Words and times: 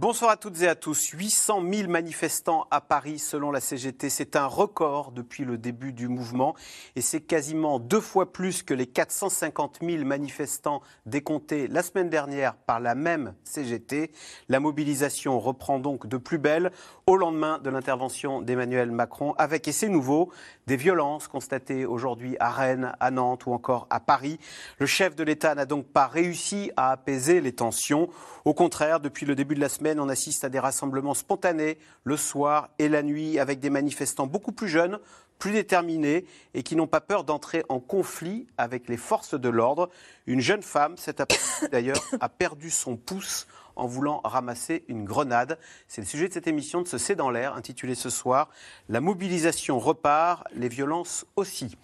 Bonsoir 0.00 0.30
à 0.30 0.38
toutes 0.38 0.62
et 0.62 0.66
à 0.66 0.74
tous. 0.74 1.08
800 1.08 1.62
000 1.70 1.90
manifestants 1.90 2.66
à 2.70 2.80
Paris 2.80 3.18
selon 3.18 3.50
la 3.50 3.60
CGT. 3.60 4.08
C'est 4.08 4.34
un 4.34 4.46
record 4.46 5.12
depuis 5.12 5.44
le 5.44 5.58
début 5.58 5.92
du 5.92 6.08
mouvement 6.08 6.54
et 6.96 7.02
c'est 7.02 7.20
quasiment 7.20 7.78
deux 7.78 8.00
fois 8.00 8.32
plus 8.32 8.62
que 8.62 8.72
les 8.72 8.86
450 8.86 9.80
000 9.82 10.06
manifestants 10.06 10.80
décomptés 11.04 11.68
la 11.68 11.82
semaine 11.82 12.08
dernière 12.08 12.54
par 12.54 12.80
la 12.80 12.94
même 12.94 13.34
CGT. 13.44 14.10
La 14.48 14.58
mobilisation 14.58 15.38
reprend 15.38 15.78
donc 15.78 16.06
de 16.06 16.16
plus 16.16 16.38
belle 16.38 16.72
au 17.06 17.18
lendemain 17.18 17.58
de 17.58 17.68
l'intervention 17.68 18.40
d'Emmanuel 18.40 18.92
Macron 18.92 19.34
avec, 19.36 19.68
et 19.68 19.72
c'est 19.72 19.90
nouveau, 19.90 20.30
des 20.66 20.76
violences 20.76 21.28
constatées 21.28 21.84
aujourd'hui 21.84 22.36
à 22.40 22.48
Rennes, 22.48 22.92
à 23.00 23.10
Nantes 23.10 23.44
ou 23.44 23.52
encore 23.52 23.86
à 23.90 24.00
Paris. 24.00 24.38
Le 24.78 24.86
chef 24.86 25.14
de 25.14 25.24
l'État 25.24 25.54
n'a 25.54 25.66
donc 25.66 25.88
pas 25.88 26.06
réussi 26.06 26.70
à 26.78 26.90
apaiser 26.92 27.42
les 27.42 27.52
tensions. 27.52 28.08
Au 28.46 28.54
contraire, 28.54 29.00
depuis 29.00 29.26
le 29.26 29.34
début 29.34 29.54
de 29.54 29.60
la 29.60 29.68
semaine, 29.68 29.89
on 29.98 30.08
assiste 30.08 30.44
à 30.44 30.48
des 30.48 30.58
rassemblements 30.58 31.14
spontanés 31.14 31.78
le 32.04 32.16
soir 32.16 32.68
et 32.78 32.88
la 32.88 33.02
nuit 33.02 33.38
avec 33.38 33.58
des 33.58 33.70
manifestants 33.70 34.26
beaucoup 34.26 34.52
plus 34.52 34.68
jeunes, 34.68 34.98
plus 35.38 35.52
déterminés 35.52 36.26
et 36.54 36.62
qui 36.62 36.76
n'ont 36.76 36.86
pas 36.86 37.00
peur 37.00 37.24
d'entrer 37.24 37.64
en 37.68 37.80
conflit 37.80 38.46
avec 38.58 38.88
les 38.88 38.96
forces 38.96 39.34
de 39.34 39.48
l'ordre. 39.48 39.88
Une 40.26 40.40
jeune 40.40 40.62
femme, 40.62 40.96
cet 40.96 41.20
après-midi 41.20 41.68
d'ailleurs, 41.72 42.02
a 42.20 42.28
perdu 42.28 42.70
son 42.70 42.96
pouce 42.96 43.48
en 43.74 43.86
voulant 43.86 44.20
ramasser 44.22 44.84
une 44.88 45.04
grenade. 45.04 45.58
C'est 45.88 46.02
le 46.02 46.06
sujet 46.06 46.28
de 46.28 46.34
cette 46.34 46.46
émission 46.46 46.82
de 46.82 46.88
ce 46.88 46.98
C'est 46.98 47.16
dans 47.16 47.30
l'air, 47.30 47.54
intitulée 47.54 47.94
ce 47.94 48.10
soir 48.10 48.50
La 48.88 49.00
mobilisation 49.00 49.78
repart, 49.78 50.44
les 50.54 50.68
violences 50.68 51.24
aussi. 51.36 51.76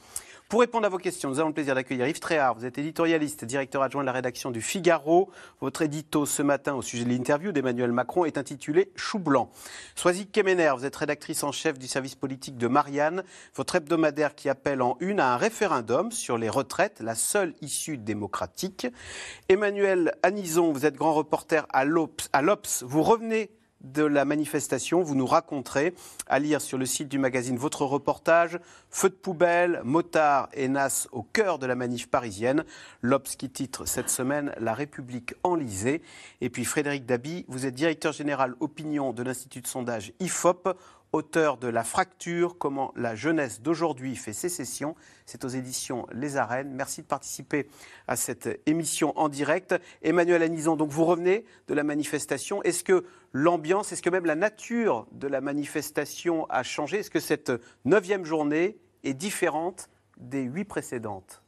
Pour 0.49 0.61
répondre 0.61 0.87
à 0.87 0.89
vos 0.89 0.99
questions, 0.99 1.29
nous 1.29 1.41
avons 1.41 1.49
le 1.49 1.55
plaisir 1.55 1.75
d'accueillir 1.75 2.07
Yves 2.07 2.21
Tréhard. 2.21 2.55
Vous 2.55 2.65
êtes 2.65 2.79
éditorialiste, 2.79 3.45
directeur 3.45 3.83
adjoint 3.83 4.03
de 4.03 4.07
la 4.07 4.13
rédaction 4.13 4.53
du 4.53 4.63
Figaro. 4.63 5.29
Votre 5.61 5.83
édito 5.83 6.25
ce 6.25 6.41
matin 6.41 6.77
au 6.77 6.83
sujet 6.83 7.03
de 7.03 7.09
l'interview 7.09 7.51
d'Emmanuel 7.51 7.91
Macron 7.91 8.25
est 8.25 8.39
intitulé 8.39 8.93
Chou 8.95 9.19
blanc. 9.19 9.51
Soisy 9.97 10.29
Kemener, 10.29 10.73
vous 10.77 10.85
êtes 10.85 10.95
rédactrice 10.95 11.43
en 11.43 11.51
chef 11.51 11.81
du 11.81 11.89
service 11.89 12.15
politique 12.15 12.57
de 12.57 12.69
Marianne. 12.69 13.25
Votre 13.57 13.75
hebdomadaire 13.75 14.37
qui 14.37 14.49
appelle 14.49 14.83
en 14.83 14.97
une 15.01 15.19
à 15.19 15.35
un 15.35 15.37
référendum 15.37 16.13
sur 16.13 16.39
les 16.39 16.49
retraites, 16.49 17.01
la 17.01 17.17
seule 17.17 17.53
issue 17.61 17.99
démocratique. 17.99 18.87
Emmanuel 19.49 20.15
Anison, 20.23 20.71
vous 20.71 20.87
êtes 20.87 20.95
grand 20.95 21.15
reporter 21.15 21.67
à 21.73 21.85
l'Obs. 21.85 22.85
Vous 22.85 23.03
revenez 23.03 23.51
de 23.93 24.03
la 24.03 24.25
manifestation. 24.25 25.03
Vous 25.03 25.15
nous 25.15 25.27
raconterez, 25.27 25.95
à 26.27 26.39
lire 26.39 26.61
sur 26.61 26.79
le 26.79 26.87
site 26.87 27.09
du 27.09 27.19
magazine, 27.19 27.57
votre 27.57 27.85
reportage. 27.85 28.59
Feu 28.91 29.09
de 29.09 29.15
poubelle, 29.15 29.81
motards 29.85 30.49
et 30.55 30.69
nas 30.69 31.07
au 31.13 31.23
cœur 31.23 31.59
de 31.59 31.67
la 31.67 31.75
manif 31.75 32.09
parisienne. 32.09 32.65
L'Obs 33.03 33.37
qui 33.37 33.51
titre 33.51 33.87
cette 33.87 34.11
semaine 34.11 34.53
La 34.59 34.75
République 34.75 35.35
enlisée. 35.43 36.03
Et 36.41 36.51
puis 36.51 36.65
Frédéric 36.65 37.07
Dabi, 37.07 37.45
vous 37.49 37.67
êtes 37.67 37.75
directeur 37.75 38.13
général 38.13 38.55
opinion 38.61 39.13
de 39.13 39.23
l'Institut 39.23 39.61
de 39.61 39.67
sondage 39.67 40.13
IFOP 40.21 40.77
auteur 41.17 41.57
de 41.57 41.67
La 41.67 41.83
Fracture, 41.83 42.59
comment 42.59 42.93
la 42.95 43.15
jeunesse 43.15 43.63
d'aujourd'hui 43.63 44.17
fait 44.17 44.35
sécession. 44.35 44.95
C'est 45.25 45.45
aux 45.47 45.49
éditions 45.49 46.07
Les 46.13 46.37
Arènes. 46.37 46.71
Merci 46.71 47.01
de 47.01 47.07
participer 47.07 47.69
à 48.07 48.17
cette 48.17 48.61
émission 48.67 49.19
en 49.19 49.31
direct. 49.31 49.75
Emmanuel 50.03 50.43
Anison, 50.43 50.77
donc 50.77 50.91
vous 50.91 51.07
revenez 51.07 51.47
de 51.69 51.75
la 51.75 51.85
manifestation. 51.85 52.63
Est-ce 52.65 52.85
que 52.85 53.07
l'ambiance, 53.33 53.93
est-ce 53.93 54.03
que 54.03 54.11
même 54.11 54.27
la 54.27 54.35
nature 54.35 55.07
de 55.13 55.27
la 55.27 55.41
manifestation 55.41 56.45
a 56.51 56.63
changé? 56.63 56.99
Est-ce 56.99 57.11
que 57.11 57.21
cette 57.21 57.53
neuvième 57.87 58.27
journée 58.27 58.77
est 59.03 59.15
différente 59.15 59.89
des 60.19 60.43
huit 60.43 60.67
précédentes? 60.67 61.43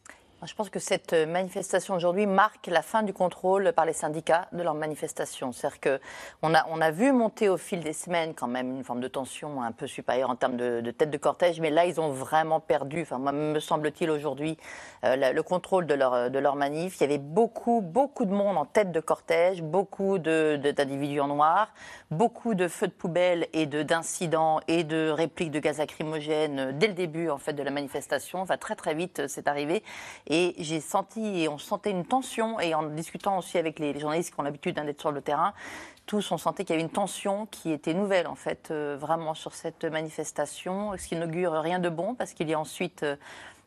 Je 0.47 0.55
pense 0.55 0.71
que 0.71 0.79
cette 0.79 1.15
manifestation 1.15 1.95
aujourd'hui 1.95 2.27
marque 2.27 2.69
la 2.69 2.83
fin 2.83 3.03
du 3.03 3.13
contrôle 3.13 3.73
par 3.73 3.85
les 3.85 3.93
syndicats 3.93 4.47
de 4.53 4.63
leur 4.63 4.75
manifestation. 4.75 5.53
C'est-à-dire 5.53 5.81
qu'on 5.81 6.55
a, 6.55 6.65
on 6.71 6.81
a 6.81 6.93
vu 6.93 7.11
monter 7.11 7.49
au 7.49 7.57
fil 7.57 7.81
des 7.81 7.93
semaines 7.93 8.35
quand 8.35 8.47
même 8.47 8.77
une 8.77 8.85
forme 8.85 9.01
de 9.01 9.09
tension 9.09 9.63
un 9.63 9.73
peu 9.73 9.89
supérieure 9.89 10.31
en 10.31 10.37
termes 10.37 10.57
de, 10.57 10.91
tête 10.93 11.11
de 11.11 11.17
cortège, 11.17 11.61
mais 11.61 11.71
là, 11.71 11.87
ils 11.87 12.01
ont 12.01 12.13
vraiment 12.13 12.61
perdu, 12.61 13.03
enfin, 13.03 13.19
moi, 13.19 13.33
me 13.33 13.59
semble-t-il 13.59 14.11
aujourd'hui, 14.11 14.57
euh, 15.05 15.33
le 15.33 15.43
contrôle 15.43 15.87
de 15.87 15.95
leur, 15.95 16.31
de 16.31 16.39
leur 16.39 16.55
manif. 16.55 16.99
Il 16.99 17.01
y 17.01 17.05
avait 17.05 17.19
beaucoup, 17.19 17.81
beaucoup 17.81 18.25
de 18.25 18.33
monde 18.33 18.57
en 18.57 18.65
tête 18.65 18.93
de 18.93 19.01
cortège, 19.01 19.63
beaucoup 19.63 20.19
d'individus 20.19 21.17
de, 21.17 21.21
en 21.21 21.29
noir, 21.29 21.73
beaucoup 22.13 22.55
de 22.55 22.69
feux 22.69 22.87
de 22.87 22.93
poubelle 22.93 23.49
et 23.53 23.67
d'incidents 23.67 24.61
et 24.69 24.85
de 24.85 25.11
répliques 25.11 25.51
de 25.51 25.59
gaz 25.59 25.79
lacrymogène 25.79 26.79
dès 26.79 26.87
le 26.87 26.95
début 26.95 27.29
en 27.29 27.39
fait, 27.39 27.55
de 27.55 27.63
la 27.63 27.73
manifestation. 27.73 28.41
Enfin, 28.41 28.57
très, 28.57 28.77
très 28.77 28.95
vite, 28.95 29.27
c'est 29.27 29.49
arrivé. 29.49 29.83
Et 30.29 30.55
j'ai 30.59 30.81
senti, 30.81 31.43
et 31.43 31.49
on 31.49 31.59
sentait 31.59 31.91
une 31.91 32.05
tension, 32.05 32.61
et 32.61 32.75
en 32.75 32.83
discutant 32.85 33.39
aussi 33.39 33.59
avec 33.59 33.79
les, 33.79 33.99
journalistes 33.99 34.33
qui 34.33 34.41
ont 34.41 34.43
l'habitude 34.43 34.75
d'être 34.75 35.01
sur 35.01 35.11
le 35.11 35.23
terrain, 35.23 35.55
tous 36.07 36.33
on 36.33 36.39
sentait 36.39 36.65
qu'il 36.65 36.75
y 36.75 36.79
avait 36.79 36.85
une 36.85 36.93
tension 36.93 37.47
qui 37.47 37.73
était 37.73 37.95
nouvelle 37.95 38.27
en 38.27 38.35
fait, 38.35 38.71
euh, 38.71 38.97
vraiment 38.99 39.35
sur 39.35 39.55
cette 39.55 39.85
manifestation, 39.85 40.93
ce 40.97 41.07
qui 41.07 41.17
n'augure 41.17 41.53
rien 41.53 41.79
de 41.79 41.89
bon 41.89 42.15
parce 42.15 42.33
qu'il 42.33 42.49
y 42.49 42.55
a 42.55 42.61
ensuite 42.61 43.03
euh, 43.03 43.17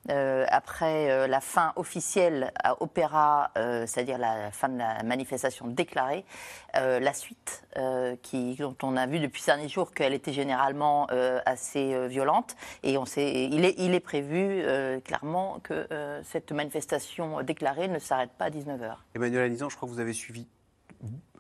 euh, 0.10 0.46
après 0.50 1.12
euh, 1.12 1.28
la 1.28 1.42
fin 1.42 1.74
officielle 1.76 2.52
à 2.64 2.82
Opéra, 2.82 3.52
euh, 3.58 3.86
c'est-à-dire 3.86 4.18
la 4.18 4.52
fin 4.52 4.68
de 4.68 4.78
la 4.78 5.04
manifestation 5.04 5.68
déclarée, 5.68 6.26
la 6.74 7.14
suite, 7.14 7.64
dont 7.76 8.76
on 8.82 8.96
a 8.96 9.06
vu 9.06 9.20
depuis 9.20 9.42
ces 9.42 9.52
derniers 9.52 9.68
jours 9.68 9.92
qu'elle 9.92 10.14
était 10.14 10.32
généralement 10.32 11.08
assez 11.46 12.08
violente. 12.08 12.56
Et 12.84 12.98
on 12.98 13.06
sait, 13.06 13.50
il, 13.52 13.66
est, 13.66 13.76
il 13.78 13.94
est 13.94 14.00
prévu 14.00 14.64
clairement 15.04 15.60
que 15.64 15.86
cette 16.24 16.54
manifestation 16.54 17.44
déclarée 17.44 17.90
ne 17.90 18.00
s'arrête 18.00 18.32
pas 18.32 18.46
à 18.46 18.50
19h. 18.50 18.96
Emmanuel 19.16 19.44
Alizan, 19.44 19.68
je 19.68 19.76
crois 19.76 19.90
que 19.90 19.94
vous 19.94 20.00
avez 20.00 20.14
suivi 20.14 20.48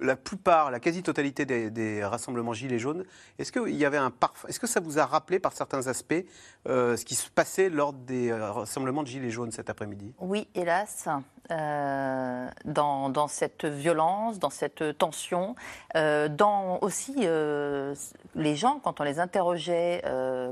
la 0.01 0.16
plupart, 0.16 0.72
la 0.72 0.79
quasi-totalité 0.79 1.45
des, 1.45 2.03
rassemblements 2.03 2.53
Gilets 2.53 2.79
jaunes, 2.79 3.05
est-ce 3.38 3.51
que, 3.51 3.69
y 3.69 3.85
avait 3.85 3.97
un 3.97 4.11
est-ce 4.47 4.59
que 4.59 4.67
ça 4.67 4.79
vous 4.79 4.99
a 4.99 5.05
rappelé 5.05 5.39
par 5.39 5.53
certains 5.53 5.88
aspects 5.88 6.25
euh, 6.67 6.97
ce 6.97 7.05
qui 7.05 7.16
se 7.16 7.29
passait 7.29 7.69
lors 7.69 7.94
des 7.94 8.31
euh, 8.31 8.51
rassemblements 8.51 9.03
de 9.03 9.07
Gilets 9.07 9.29
jaunes 9.29 9.51
cet 9.51 9.69
après-midi? 9.69 10.13
Oui, 10.19 10.47
hélas. 10.55 11.07
Euh, 11.49 12.47
dans, 12.63 13.27
cette 13.27 13.66
violence, 13.66 14.39
dans 14.39 14.49
cette 14.49 14.97
tension, 14.97 15.55
dans 15.93 16.79
aussi 16.81 17.13
les 18.35 18.55
gens, 18.55 18.79
quand 18.81 19.01
on 19.01 19.03
les 19.03 19.19
interrogeait, 19.19 20.01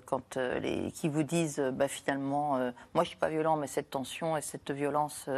quand 0.06 0.36
les, 0.36 0.91
qui 0.91 1.08
vous 1.08 1.24
disent 1.24 1.62
bah, 1.74 1.88
finalement, 1.88 2.58
moi 2.58 2.74
je 2.96 3.00
ne 3.02 3.06
suis 3.06 3.18
pas 3.18 3.30
violent, 3.30 3.56
mais 3.56 3.68
cette 3.68 3.90
tension 3.90 4.36
et 4.36 4.41
cette 4.41 4.72
violence 4.72 5.30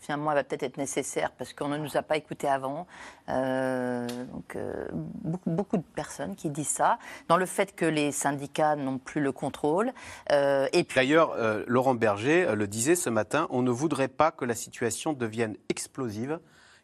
finalement, 0.00 0.30
elle 0.30 0.38
va 0.38 0.44
peut-être 0.44 0.62
être 0.62 0.76
nécessaire 0.78 1.30
parce 1.32 1.52
qu'on 1.52 1.68
ne 1.68 1.78
nous 1.78 1.96
a 1.96 2.02
pas 2.02 2.16
écoutés 2.16 2.48
avant. 2.48 2.86
Euh, 3.28 4.06
donc, 4.32 4.56
euh, 4.56 4.86
beaucoup, 4.92 5.50
beaucoup, 5.50 5.76
de 5.76 5.82
personnes 5.82 6.36
qui 6.36 6.50
disent 6.50 6.68
ça, 6.68 6.98
dans 7.28 7.36
le 7.36 7.46
fait 7.46 7.74
que 7.74 7.84
les 7.84 8.12
syndicats 8.12 8.76
n'ont 8.76 8.98
plus 8.98 9.20
le 9.20 9.32
contrôle. 9.32 9.92
Euh, 10.32 10.68
et 10.72 10.84
puis... 10.84 10.96
D'ailleurs, 10.96 11.36
Laurent 11.66 11.94
Berger 11.94 12.54
le 12.54 12.66
disait 12.66 12.96
ce 12.96 13.10
matin, 13.10 13.46
on 13.50 13.62
ne 13.62 13.70
voudrait 13.70 14.08
pas 14.08 14.30
que 14.30 14.44
la 14.44 14.54
situation 14.54 15.12
devienne 15.12 15.56
explosive. 15.68 16.38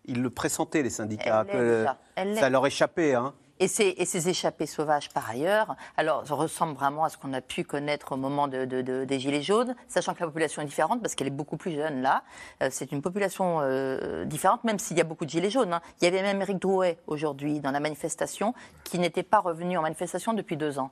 Il 0.05 0.21
le 0.21 0.31
pressentait, 0.31 0.83
les 0.83 0.91
syndicats, 0.91 1.45
que 1.45 1.87
ça 2.17 2.51
leur 2.51 2.67
échappait. 2.67 3.15
Hein. 3.15 3.35
Et 3.63 3.69
ces, 3.69 4.29
échappées 4.29 4.67
sauvages, 4.67 5.09
par 5.11 5.31
ailleurs, 5.31 5.77
alors, 5.97 6.27
ressemblent 6.27 6.75
vraiment 6.75 7.05
à 7.05 7.11
ce 7.11 7.17
qu'on 7.17 7.33
a 7.33 7.41
pu 7.41 7.63
connaître 7.63 8.11
au 8.11 8.17
moment 8.17 8.49
des 8.49 9.21
Gilets 9.21 9.43
jaunes, 9.43 9.77
sachant 9.87 10.15
que 10.15 10.21
la 10.21 10.27
population 10.27 10.63
est 10.63 10.65
différente 10.65 11.01
parce 11.01 11.15
qu'elle 11.15 11.29
est 11.29 11.31
beaucoup 11.31 11.57
plus 11.57 11.71
jeune 11.71 12.03
là. 12.03 12.25
Euh, 12.61 12.71
c'est 12.73 12.91
une 12.91 13.03
population 13.03 13.61
euh, 13.61 14.25
différente, 14.25 14.65
même 14.65 14.81
s'il 14.81 14.99
y 14.99 15.01
a 15.01 15.05
beaucoup 15.05 15.25
de 15.27 15.31
Gilets 15.31 15.49
jaunes. 15.49 15.75
Hein. 15.75 15.81
Il 16.01 16.05
y 16.07 16.09
avait 16.09 16.23
même 16.23 16.43
Eric 16.43 16.59
Drouet 16.59 16.99
aujourd'hui 17.07 17.61
dans 17.61 17.71
la 17.71 17.79
manifestation 17.79 18.53
qui 18.83 18.99
n'était 18.99 19.23
pas 19.23 19.39
revenu 19.39 19.79
en 19.79 19.83
manifestation 19.83 20.33
depuis 20.33 20.57
deux 20.57 20.81
ans. 20.81 20.91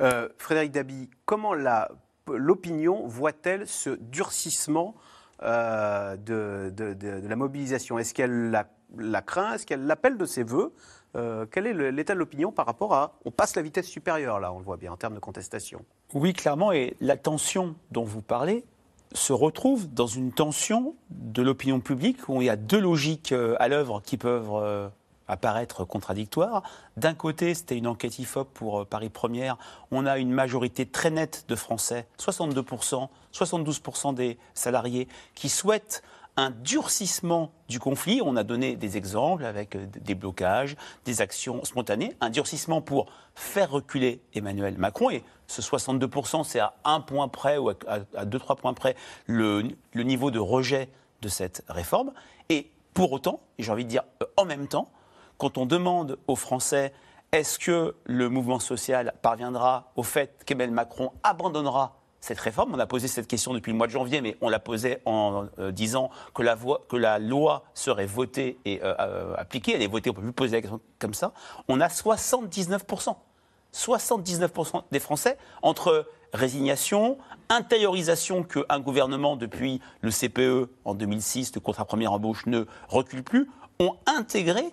Euh, 0.00 0.30
Frédéric 0.38 0.72
Dabi, 0.72 1.10
comment 1.26 1.52
l'opinion 2.28 3.06
voit-elle 3.06 3.66
ce 3.66 3.90
durcissement 3.90 4.94
de, 5.42 6.72
la 7.28 7.36
mobilisation? 7.36 7.98
Est-ce 7.98 8.14
qu'elle 8.14 8.50
la, 8.96 9.20
craint? 9.20 9.52
Est-ce 9.52 9.66
qu'elle 9.66 9.84
l'appelle 9.84 10.16
de 10.16 10.24
ses 10.24 10.42
voeux? 10.42 10.72
Euh, 11.16 11.46
quel 11.50 11.66
est 11.66 11.92
l'état 11.92 12.14
de 12.14 12.18
l'opinion 12.18 12.52
par 12.52 12.66
rapport 12.66 12.94
à... 12.94 13.14
On 13.24 13.30
passe 13.30 13.56
la 13.56 13.62
vitesse 13.62 13.86
supérieure, 13.86 14.38
là, 14.38 14.52
on 14.52 14.58
le 14.58 14.64
voit 14.64 14.76
bien, 14.76 14.92
en 14.92 14.96
termes 14.96 15.14
de 15.14 15.20
contestation? 15.20 15.82
Oui, 16.14 16.32
clairement, 16.32 16.72
et 16.72 16.96
la 17.00 17.16
tension 17.16 17.74
dont 17.90 18.04
vous 18.04 18.22
parlez 18.22 18.64
se 19.12 19.32
retrouve 19.32 19.92
dans 19.92 20.06
une 20.06 20.32
tension 20.32 20.94
de 21.10 21.42
l'opinion 21.42 21.80
publique 21.80 22.28
où 22.28 22.42
il 22.42 22.46
y 22.46 22.50
a 22.50 22.56
deux 22.56 22.80
logiques 22.80 23.32
euh, 23.32 23.56
à 23.58 23.68
l'œuvre 23.68 24.02
qui 24.04 24.18
peuvent 24.18 24.50
euh, 24.52 24.88
apparaître 25.26 25.84
contradictoires. 25.84 26.62
D'un 26.96 27.14
côté, 27.14 27.54
c'était 27.54 27.78
une 27.78 27.86
enquête 27.86 28.18
IFOP 28.18 28.52
pour 28.52 28.86
Paris 28.86 29.08
Première. 29.08 29.56
On 29.90 30.04
a 30.06 30.18
une 30.18 30.32
majorité 30.32 30.86
très 30.86 31.10
nette 31.10 31.46
de 31.48 31.54
Français, 31.54 32.06
62%, 32.18 33.08
72% 33.32 34.14
des 34.14 34.38
salariés, 34.54 35.08
qui 35.34 35.48
souhaitent 35.48 36.02
un 36.36 36.50
durcissement 36.50 37.52
du 37.68 37.78
conflit. 37.80 38.20
On 38.22 38.36
a 38.36 38.42
donné 38.42 38.76
des 38.76 38.96
exemples 38.96 39.44
avec 39.44 39.74
euh, 39.74 39.86
des 39.86 40.14
blocages, 40.14 40.76
des 41.04 41.20
actions 41.20 41.64
spontanées, 41.64 42.14
un 42.20 42.30
durcissement 42.30 42.80
pour 42.80 43.06
faire 43.34 43.70
reculer 43.70 44.20
Emmanuel 44.34 44.76
Macron. 44.76 45.10
Et 45.10 45.24
ce 45.46 45.62
62%, 45.62 46.44
c'est 46.44 46.60
à 46.60 46.74
un 46.84 47.00
point 47.00 47.28
près 47.28 47.56
ou 47.58 47.70
à, 47.70 48.24
deux, 48.24 48.38
trois 48.38 48.56
points 48.56 48.74
près 48.74 48.96
le, 49.26 49.62
niveau 49.94 50.30
de 50.30 50.38
rejet 50.38 50.88
de 51.22 51.28
cette 51.28 51.64
réforme. 51.68 52.12
Et 52.48 52.70
pour 52.94 53.12
autant, 53.12 53.40
et 53.58 53.62
j'ai 53.62 53.72
envie 53.72 53.84
de 53.84 53.90
dire 53.90 54.04
euh, 54.22 54.26
en 54.36 54.44
même 54.44 54.68
temps, 54.68 54.90
quand 55.38 55.58
on 55.58 55.66
demande 55.66 56.18
aux 56.26 56.36
Français 56.36 56.92
est-ce 57.32 57.58
que 57.58 57.94
le 58.04 58.28
mouvement 58.28 58.60
social 58.60 59.12
parviendra 59.20 59.92
au 59.96 60.02
fait 60.02 60.42
qu'Emmanuel 60.46 60.74
Macron 60.74 61.12
abandonnera 61.22 61.96
cette 62.20 62.40
réforme 62.40 62.74
On 62.74 62.78
a 62.78 62.86
posé 62.86 63.08
cette 63.08 63.28
question 63.28 63.54
depuis 63.54 63.72
le 63.72 63.78
mois 63.78 63.86
de 63.86 63.92
janvier, 63.92 64.20
mais 64.20 64.36
on 64.40 64.48
l'a 64.48 64.58
posée 64.58 64.98
en 65.04 65.46
euh, 65.58 65.70
disant 65.70 66.10
que 66.34 66.42
la, 66.96 67.18
loi 67.18 67.64
serait 67.74 68.06
votée 68.06 68.58
et 68.64 68.80
euh, 68.82 69.34
appliquée. 69.36 69.74
Elle 69.74 69.82
est 69.82 69.86
votée, 69.86 70.10
on 70.10 70.14
ne 70.14 70.18
peut 70.18 70.22
plus 70.22 70.32
poser 70.32 70.56
la 70.56 70.62
question 70.62 70.80
comme 70.98 71.14
ça. 71.14 71.32
On 71.68 71.80
a 71.80 71.88
79%. 71.88 73.16
79% 73.72 74.84
des 74.90 75.00
Français 75.00 75.36
entre 75.60 76.08
résignation, 76.32 77.18
intériorisation 77.48 78.42
qu'un 78.42 78.80
gouvernement, 78.80 79.36
depuis 79.36 79.80
le 80.00 80.10
CPE 80.10 80.70
en 80.84 80.94
2006, 80.94 81.54
le 81.54 81.60
contrat 81.60 81.84
première 81.84 82.12
embauche, 82.12 82.46
ne 82.46 82.64
recule 82.88 83.22
plus, 83.22 83.48
ont 83.78 83.96
intégré 84.06 84.64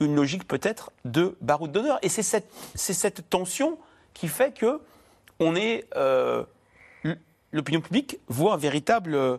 une 0.00 0.14
logique 0.14 0.46
peut-être 0.46 0.92
de 1.04 1.36
baroud 1.40 1.72
d'honneur. 1.72 1.98
Et 2.02 2.08
c'est 2.08 2.22
cette, 2.22 3.30
tension 3.30 3.78
qui 4.14 4.28
fait 4.28 4.52
que 4.56 4.80
on 5.38 5.56
est, 5.56 5.86
euh, 5.96 6.44
l'opinion 7.52 7.80
publique 7.80 8.20
voit 8.28 8.54
un 8.54 8.56
véritable 8.56 9.14
euh, 9.14 9.36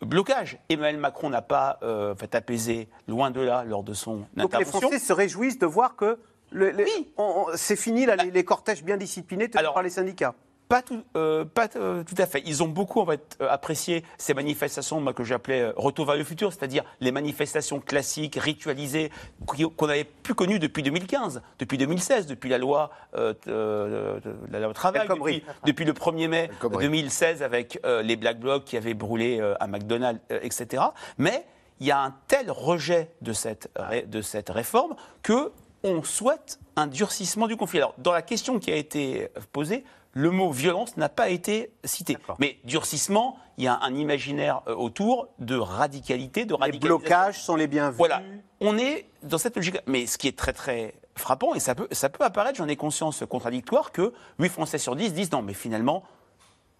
blocage. 0.00 0.58
Emmanuel 0.68 0.98
Macron 0.98 1.30
n'a 1.30 1.42
pas 1.42 1.78
euh, 1.82 2.14
fait 2.14 2.34
apaiser, 2.34 2.88
loin 3.08 3.30
de 3.30 3.40
là, 3.40 3.64
lors 3.64 3.82
de 3.82 3.94
son 3.94 4.26
Donc 4.36 4.54
intervention. 4.54 4.58
les 4.58 4.64
Français 4.64 4.98
se 4.98 5.12
réjouissent 5.12 5.58
de 5.58 5.66
voir 5.66 5.96
que 5.96 6.18
oui. 6.52 7.12
c'est 7.54 7.76
fini, 7.76 8.06
là, 8.06 8.16
les, 8.16 8.44
cortèges 8.44 8.84
bien 8.84 8.96
disciplinés 8.96 9.48
tenus 9.50 9.68
par 9.72 9.82
les 9.82 9.90
syndicats. 9.90 10.34
Pas 10.68 10.82
tout, 10.82 11.04
euh, 11.16 11.44
pas 11.44 11.68
euh, 11.76 12.02
tout 12.02 12.16
à 12.18 12.26
fait. 12.26 12.42
Ils 12.44 12.60
ont 12.64 12.68
beaucoup 12.68 13.00
en 13.00 13.06
fait, 13.06 13.36
euh, 13.40 13.48
apprécié 13.48 14.04
ces 14.18 14.34
manifestations 14.34 15.00
moi, 15.00 15.12
que 15.12 15.22
j'appelais 15.22 15.70
retour 15.76 16.06
vers 16.06 16.16
le 16.16 16.24
futur, 16.24 16.52
c'est-à-dire 16.52 16.82
les 17.00 17.12
manifestations 17.12 17.78
classiques, 17.78 18.34
ritualisées, 18.34 19.12
qu'on 19.46 19.86
n'avait 19.86 20.04
plus 20.04 20.34
connues 20.34 20.58
depuis 20.58 20.82
2015, 20.82 21.40
depuis 21.60 21.78
2016, 21.78 22.26
depuis 22.26 22.50
la 22.50 22.58
loi, 22.58 22.90
de, 23.14 24.20
la 24.50 24.60
loi 24.60 24.74
travail, 24.74 25.06
depuis, 25.06 25.44
depuis, 25.64 25.84
le 25.84 25.92
1er 25.92 26.28
mai 26.28 26.50
2016 26.62 27.42
avec 27.44 27.80
les 28.02 28.16
Black 28.16 28.40
Blocs 28.40 28.64
qui 28.64 28.76
avaient 28.76 28.94
brûlé 28.94 29.40
à 29.60 29.66
McDonald's, 29.68 30.20
etc. 30.30 30.82
Mais 31.18 31.46
il 31.78 31.86
y 31.86 31.92
a 31.92 32.00
un 32.00 32.14
tel 32.26 32.50
rejet 32.50 33.10
de 33.22 33.32
cette, 33.32 33.70
de 34.08 34.20
cette 34.20 34.50
réforme 34.50 34.96
que 35.22 35.52
on 35.84 36.02
souhaite 36.02 36.58
un 36.74 36.88
durcissement 36.88 37.46
du 37.46 37.56
conflit. 37.56 37.78
Alors, 37.78 37.94
dans 37.98 38.12
la 38.12 38.22
question 38.22 38.58
qui 38.58 38.72
a 38.72 38.76
été 38.76 39.28
posée, 39.52 39.84
le 40.16 40.30
mot 40.30 40.50
violence 40.50 40.96
n'a 40.96 41.10
pas 41.10 41.28
été 41.28 41.70
cité. 41.84 42.16
Mais 42.38 42.56
durcissement, 42.64 43.36
il 43.58 43.64
y 43.64 43.68
a 43.68 43.78
un 43.82 43.94
imaginaire 43.94 44.62
euh, 44.66 44.74
autour 44.74 45.28
de 45.40 45.56
radicalité, 45.56 46.46
de 46.46 46.54
radicalisation. 46.54 46.96
Les 46.96 46.98
blocages 46.98 47.42
sont 47.42 47.54
les 47.54 47.66
bienvenus. 47.66 47.98
Voilà. 47.98 48.22
On 48.60 48.78
est 48.78 49.10
dans 49.22 49.36
cette 49.36 49.56
logique. 49.56 49.76
Mais 49.86 50.06
ce 50.06 50.16
qui 50.16 50.26
est 50.26 50.36
très 50.36 50.54
très 50.54 50.94
frappant, 51.16 51.54
et 51.54 51.60
ça 51.60 51.74
peut, 51.74 51.86
ça 51.92 52.08
peut 52.08 52.24
apparaître, 52.24 52.56
j'en 52.56 52.66
ai 52.66 52.76
conscience 52.76 53.24
contradictoire, 53.28 53.92
que 53.92 54.14
8 54.38 54.48
Français 54.48 54.78
sur 54.78 54.96
10 54.96 55.12
disent 55.12 55.32
non, 55.32 55.42
mais 55.42 55.52
finalement, 55.52 56.02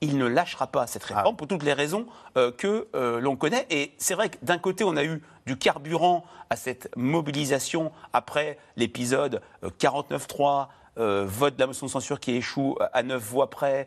il 0.01 0.17
ne 0.17 0.27
lâchera 0.27 0.67
pas 0.67 0.87
cette 0.87 1.05
réforme 1.05 1.35
ah. 1.35 1.37
pour 1.37 1.47
toutes 1.47 1.63
les 1.63 1.75
raisons 1.75 2.07
euh, 2.39 2.51
que 2.51 2.89
euh, 2.95 3.21
l'on 3.21 3.37
connaît. 3.37 3.67
Et 3.69 3.93
c'est 3.99 4.15
vrai 4.15 4.31
que 4.31 4.39
d'un 4.41 4.59
côté, 4.59 4.83
on 4.83 4.97
a 4.97 5.05
eu 5.05 5.23
du 5.45 5.59
carburant 5.59 6.25
à 6.49 6.57
cette 6.57 6.91
mobilisation 6.97 7.93
après 8.15 8.59
l'épisode 8.77 9.43
49-3, 9.63 10.63
euh, 10.63 10.65
vote 10.97 11.55
de 11.55 11.61
la 11.61 11.67
motion 11.67 11.87
de 11.87 11.91
censure 11.91 12.21
qui 12.21 12.33
échoue 12.33 12.77
à 12.93 13.03
neuf 13.03 13.23
voix 13.23 13.51
près 13.51 13.87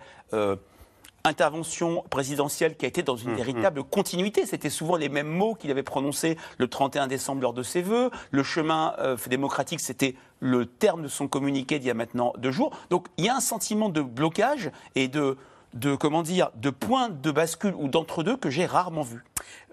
intervention 1.26 2.04
présidentielle 2.10 2.78
qui 2.78 2.86
a 2.86 2.88
été 2.88 3.04
dans 3.04 3.18
une 3.18 3.32
hum, 3.32 3.36
véritable 3.36 3.80
hum. 3.80 3.86
continuité. 3.90 4.46
C'était 4.46 4.70
souvent 4.70 4.96
les 4.96 5.10
mêmes 5.10 5.28
mots 5.28 5.54
qu'il 5.54 5.70
avait 5.70 5.84
prononcés 5.84 6.38
le 6.58 6.68
31 6.68 7.08
décembre 7.08 7.42
lors 7.42 7.54
de 7.54 7.64
ses 7.64 7.82
vœux. 7.82 8.10
Le 8.32 8.44
chemin 8.44 8.96
démocratique, 9.28 9.82
c'était 9.82 10.16
le 10.40 10.66
terme 10.66 11.04
de 11.04 11.08
son 11.08 11.28
communiqué 11.28 11.80
d'il 11.80 11.88
y 11.88 11.92
a 11.92 11.96
maintenant 11.96 12.34
deux 12.38 12.52
jours. 12.52 12.72
Donc 12.90 13.08
il 13.18 13.26
y 13.26 13.30
a 13.30 13.36
un 13.36 13.42
sentiment 13.42 13.90
de 13.90 14.02
blocage 14.02 14.72
et 14.96 15.08
de, 15.08 15.38
de 15.74 15.96
comment 15.96 16.24
dire 16.24 16.52
de 16.56 16.70
points 16.70 17.10
de 17.10 17.32
bascule 17.32 17.74
ou 17.76 17.88
d'entre-deux 17.88 18.38
que 18.38 18.50
j'ai 18.50 18.66
rarement 18.66 19.04
vu. 19.04 19.24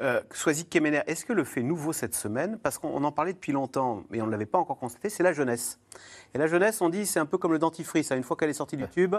Euh, 0.01 0.21
Kemener, 0.71 1.03
est-ce 1.07 1.25
que 1.25 1.33
le 1.33 1.45
fait 1.45 1.63
nouveau 1.63 1.93
cette 1.93 2.15
semaine, 2.15 2.59
parce 2.63 2.79
qu'on 2.79 3.03
en 3.03 3.13
parlait 3.13 3.33
depuis 3.33 3.53
longtemps, 3.53 4.03
mais 4.11 4.21
on 4.21 4.27
ne 4.27 4.31
l'avait 4.31 4.47
pas 4.47 4.59
encore 4.59 4.79
constaté, 4.79 5.09
c'est 5.09 5.23
la 5.23 5.33
jeunesse. 5.33 5.79
Et 6.35 6.39
la 6.39 6.47
jeunesse, 6.47 6.81
on 6.81 6.89
dit, 6.89 7.07
c'est 7.07 7.21
un 7.21 7.27
peu 7.27 7.39
comme 7.39 7.53
le 7.53 7.59
dentifrice. 7.59 8.11
Une 8.11 8.23
fois 8.23 8.37
qu'elle 8.37 8.51
est 8.51 8.55
sortie 8.55 8.77
du 8.77 8.87
tube, 8.89 9.17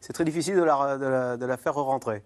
c'est 0.00 0.12
très 0.12 0.24
difficile 0.24 0.54
de 0.54 0.62
la, 0.62 0.96
de 1.36 1.56
faire 1.56 1.74
rentrer. 1.74 2.22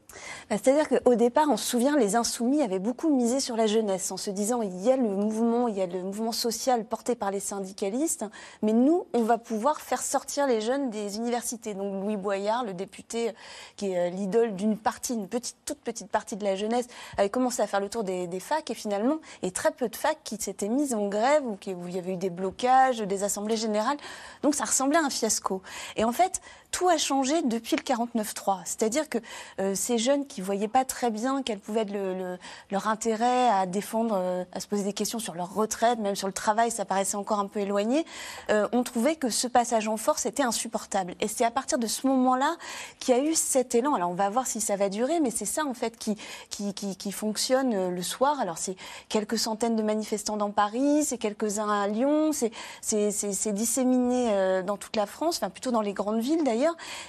Bah, 0.50 0.56
c'est-à-dire 0.62 0.88
qu'au 0.88 1.14
départ, 1.14 1.46
on 1.48 1.56
se 1.56 1.64
souvient, 1.64 1.96
les 1.96 2.16
insoumis 2.16 2.62
avaient 2.62 2.78
beaucoup 2.78 3.14
misé 3.14 3.40
sur 3.40 3.56
la 3.56 3.66
jeunesse, 3.66 4.12
en 4.12 4.16
se 4.16 4.30
disant 4.30 4.60
il 4.62 4.78
y 4.80 4.90
a 4.90 4.96
le 4.96 5.02
mouvement, 5.02 5.68
il 5.68 5.76
y 5.76 5.80
a 5.80 5.86
le 5.86 6.02
mouvement 6.02 6.32
social 6.32 6.84
porté 6.84 7.14
par 7.14 7.30
les 7.30 7.40
syndicalistes, 7.40 8.24
mais 8.62 8.72
nous, 8.72 9.06
on 9.14 9.22
va 9.22 9.38
pouvoir 9.38 9.80
faire 9.80 10.02
sortir 10.02 10.46
les 10.46 10.60
jeunes 10.60 10.90
des 10.90 11.16
universités. 11.16 11.74
Donc 11.74 12.02
Louis 12.02 12.16
Boyard, 12.16 12.64
le 12.64 12.74
député 12.74 13.32
qui 13.76 13.92
est 13.92 13.98
euh, 13.98 14.10
l'idole 14.10 14.54
d'une 14.54 14.76
partie, 14.76 15.14
une 15.14 15.28
toute 15.28 15.78
petite 15.82 16.10
partie 16.10 16.36
de 16.36 16.44
la 16.44 16.56
jeunesse, 16.56 16.86
avait 17.16 17.30
commencé 17.30 17.62
à 17.62 17.66
faire 17.66 17.80
le 17.80 17.88
tour 17.88 18.04
des, 18.04 18.28
facs 18.40 18.70
et 18.70 18.74
finalement, 18.74 19.18
a 19.42 19.50
très 19.50 19.70
peu 19.70 19.88
de 19.88 19.96
facs 19.96 20.18
qui 20.24 20.36
s'étaient 20.36 20.68
mises 20.68 20.94
en 20.94 21.08
grève 21.08 21.44
ou 21.46 21.52
où 21.52 21.88
il 21.88 21.94
y 21.94 21.98
avait 21.98 22.12
eu 22.12 22.16
des 22.16 22.30
blocages, 22.30 22.98
des 22.98 23.22
assemblées 23.24 23.56
générales. 23.56 23.96
Donc 24.42 24.54
ça 24.54 24.64
ressemblait 24.64 24.98
à 24.98 25.04
un 25.04 25.10
fiasco. 25.10 25.62
Et 25.96 26.04
en 26.04 26.12
fait, 26.12 26.40
tout 26.72 26.88
a 26.88 26.96
changé 26.96 27.42
depuis 27.42 27.76
le 27.76 27.82
49-3. 27.82 28.62
C'est-à-dire 28.64 29.08
que 29.08 29.18
euh, 29.60 29.74
ces 29.74 29.98
jeunes 29.98 30.26
qui 30.26 30.40
ne 30.40 30.46
voyaient 30.46 30.68
pas 30.68 30.84
très 30.84 31.10
bien 31.10 31.42
quel 31.42 31.58
pouvait 31.58 31.82
être 31.82 31.92
le, 31.92 32.38
leur 32.70 32.88
intérêt 32.88 33.48
à 33.48 33.66
défendre, 33.66 34.16
euh, 34.18 34.44
à 34.52 34.58
se 34.58 34.66
poser 34.66 34.82
des 34.82 34.94
questions 34.94 35.18
sur 35.18 35.34
leur 35.34 35.54
retraite, 35.54 35.98
même 35.98 36.16
sur 36.16 36.26
le 36.26 36.32
travail, 36.32 36.70
ça 36.70 36.86
paraissait 36.86 37.16
encore 37.16 37.38
un 37.38 37.46
peu 37.46 37.60
éloigné, 37.60 38.06
euh, 38.50 38.66
ont 38.72 38.82
trouvé 38.82 39.16
que 39.16 39.28
ce 39.28 39.46
passage 39.46 39.86
en 39.86 39.98
force 39.98 40.24
était 40.24 40.42
insupportable. 40.42 41.14
Et 41.20 41.28
c'est 41.28 41.44
à 41.44 41.50
partir 41.50 41.78
de 41.78 41.86
ce 41.86 42.06
moment-là 42.06 42.56
qu'il 42.98 43.14
y 43.14 43.18
a 43.18 43.22
eu 43.22 43.34
cet 43.34 43.74
élan. 43.74 43.94
Alors 43.94 44.10
on 44.10 44.14
va 44.14 44.30
voir 44.30 44.46
si 44.46 44.62
ça 44.62 44.76
va 44.76 44.88
durer, 44.88 45.20
mais 45.20 45.30
c'est 45.30 45.44
ça 45.44 45.66
en 45.66 45.74
fait 45.74 45.98
qui, 45.98 46.16
qui, 46.48 46.72
qui, 46.72 46.96
qui 46.96 47.12
fonctionne 47.12 47.94
le 47.94 48.02
soir. 48.02 48.40
Alors 48.40 48.56
c'est 48.56 48.76
quelques 49.10 49.38
centaines 49.38 49.76
de 49.76 49.82
manifestants 49.82 50.38
dans 50.38 50.50
Paris, 50.50 51.04
c'est 51.04 51.18
quelques-uns 51.18 51.68
à 51.68 51.86
Lyon, 51.86 52.30
c'est 52.32 53.52
disséminé 53.52 54.62
dans 54.64 54.78
toute 54.78 54.96
la 54.96 55.04
France, 55.04 55.36
enfin 55.36 55.50
plutôt 55.50 55.70
dans 55.70 55.82
les 55.82 55.92
grandes 55.92 56.20
villes 56.20 56.44
d'ailleurs 56.44 56.61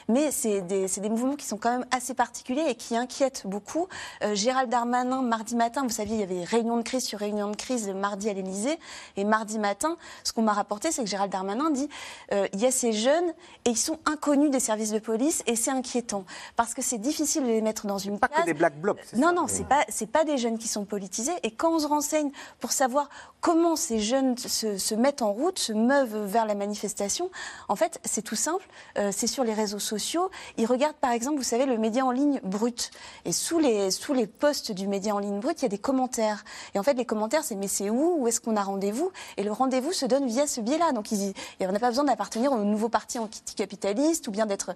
mais 0.07 0.31
c'est 0.31 0.62
des, 0.62 0.88
des, 0.88 1.10
mouvements 1.10 1.36
qui 1.36 1.45
sont 1.45 1.57
quand 1.57 1.72
même 1.72 1.86
assez 1.91 2.13
particuliers 2.13 2.65
et 2.67 2.75
qui 2.75 2.95
inquiètent 2.95 3.43
beaucoup. 3.45 3.88
Euh, 4.24 4.36
Gérald 4.36 4.69
Darmanin, 4.69 5.22
mardi 5.22 5.55
matin, 5.55 5.83
vous 5.83 5.89
saviez, 5.89 6.15
il 6.15 6.19
y 6.19 6.24
avait 6.24 6.43
réunion 6.43 6.77
de 6.77 6.83
crise 6.83 7.03
sur 7.05 7.19
réunion 7.19 7.50
de 7.50 7.55
crise 7.55 7.89
mardi 7.89 8.29
à 8.29 8.33
l'Élysée, 8.33 8.79
et 9.17 9.24
mardi 9.24 9.60
matin, 9.60 9.98
ce 10.24 10.33
qu'on 10.33 10.41
m'a 10.41 10.53
rapporté, 10.53 10.91
c'est 10.91 11.03
que 11.03 11.10
Gérald 11.10 11.31
Darmanin 11.31 11.69
dit 11.72 11.89
euh, 12.31 12.48
il 12.53 12.60
y 12.60 12.65
a 12.65 12.72
ces 12.72 12.93
jeunes 12.93 13.33
et 13.65 13.72
ils 13.72 13.77
sont 13.77 14.00
inconnus 14.05 14.51
des 14.51 14.60
services 14.60 14.91
de 14.91 15.00
police 15.00 15.43
et 15.48 15.55
c'est 15.55 15.72
inquiétant 15.72 16.25
parce 16.55 16.74
que 16.74 16.81
c'est 16.81 16.98
difficile 16.98 17.43
de 17.43 17.48
les 17.48 17.62
mettre 17.62 17.88
dans 17.88 17.98
une 17.98 18.19
pas 18.19 18.27
que 18.27 18.45
des 18.45 18.53
black 18.53 18.79
blocs. 18.79 19.00
Non, 19.15 19.27
ça. 19.27 19.33
non, 19.33 19.45
c'est 19.48 19.67
pas 19.67 19.83
c'est 19.89 20.10
pas 20.10 20.24
des 20.24 20.38
jeunes 20.38 20.57
qui 20.57 20.67
sont 20.67 20.86
politisés 20.86 21.33
et 21.43 21.51
quand 21.51 21.74
on 21.74 21.79
se 21.79 21.88
renseigne 21.88 22.31
pour 22.60 22.72
savoir 22.72 23.10
comment 23.41 23.75
ces 23.75 24.00
jeunes 24.00 24.38
se, 24.38 24.77
se 24.77 24.95
mettent 24.95 25.22
en 25.22 25.31
route, 25.31 25.60
se 25.60 25.74
meuvent 25.74 26.25
vers 26.25 26.45
la 26.45 26.55
manifestation, 26.55 27.29
en 27.67 27.75
fait, 27.75 28.00
c'est 28.05 28.22
tout 28.22 28.36
simple, 28.36 28.65
euh, 28.98 29.12
c'est 29.12 29.27
sur 29.27 29.42
les 29.43 29.53
réseaux 29.53 29.79
sociaux, 29.79 30.29
ils 30.57 30.65
regardent 30.65 30.95
par 30.95 31.12
exemple, 31.12 31.38
vous 31.38 31.43
savez, 31.43 31.65
le 31.65 31.77
média 31.77 32.05
en 32.05 32.12
ligne 32.12 32.39
brut. 32.43 32.91
Et 33.25 33.31
sous 33.31 33.59
les, 33.59 33.91
sous 33.91 34.13
les 34.13 34.27
posts 34.27 34.71
du 34.71 34.88
média 34.88 35.15
en 35.15 35.19
ligne 35.19 35.39
brut, 35.39 35.59
il 35.62 35.63
y 35.63 35.65
a 35.65 35.69
des 35.69 35.77
commentaires. 35.77 36.43
Et 36.75 36.79
en 36.79 36.83
fait, 36.83 36.93
les 36.93 37.05
commentaires, 37.05 37.43
c'est 37.43 37.55
mais 37.55 37.67
c'est 37.67 37.89
où? 37.89 38.17
Où 38.19 38.27
est-ce 38.27 38.41
qu'on 38.41 38.55
a 38.55 38.63
rendez-vous? 38.63 39.12
Et 39.38 39.43
le 39.43 39.51
rendez-vous 39.51 39.91
se 39.91 40.05
donne 40.05 40.25
via 40.25 40.47
ce 40.47 40.62
biais-là. 40.62 40.91
Donc, 40.91 41.12
il 41.12 41.33
on 41.62 41.71
n'a 41.71 41.79
pas 41.79 41.89
besoin 41.89 42.03
d'appartenir 42.03 42.51
au 42.51 42.63
nouveau 42.63 42.89
parti 42.89 43.19
anticapitaliste 43.19 44.27
ou 44.27 44.31
bien 44.31 44.45
d'être, 44.45 44.75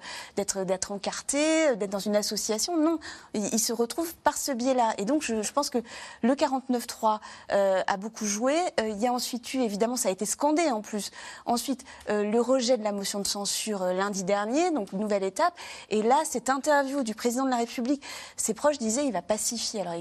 encarté, 0.91 1.75
d'être 1.75 1.89
dans 1.89 1.99
une 1.99 2.15
association. 2.15 2.77
Non, 2.77 2.99
il, 3.33 3.59
se 3.59 3.73
retrouve 3.73 4.15
par 4.15 4.37
ce 4.37 4.51
biais-là. 4.51 4.93
Et 4.97 5.05
donc, 5.05 5.23
je, 5.23 5.51
pense 5.51 5.69
que 5.69 5.79
le 6.21 6.33
49.3 6.33 7.19
euh, 7.51 7.81
a 7.85 7.97
beaucoup 7.97 8.25
joué. 8.25 8.55
Euh, 8.79 8.89
il 8.89 8.99
y 8.99 9.07
a 9.07 9.13
ensuite 9.13 9.53
eu, 9.53 9.61
évidemment, 9.61 9.95
ça 9.95 10.09
a 10.09 10.11
été 10.11 10.25
scandé 10.25 10.69
en 10.69 10.81
plus. 10.81 11.11
Ensuite, 11.45 11.83
euh, 12.09 12.23
le 12.23 12.39
rejet 12.39 12.77
de 12.77 12.83
la 12.83 12.91
motion 12.91 13.19
de 13.19 13.27
censure 13.27 13.85
lundi 13.85 14.23
dernier 14.23 14.56
donc 14.73 14.93
nouvelle 14.93 15.23
étape. 15.23 15.53
Et 15.89 16.01
là, 16.01 16.17
cette 16.25 16.49
interview 16.49 17.03
du 17.03 17.15
président 17.15 17.45
de 17.45 17.49
la 17.49 17.57
République, 17.57 18.03
ses 18.35 18.53
proches 18.53 18.77
disaient 18.77 19.05
il 19.05 19.13
va 19.13 19.21
pacifier. 19.21 19.81
Alors, 19.81 19.93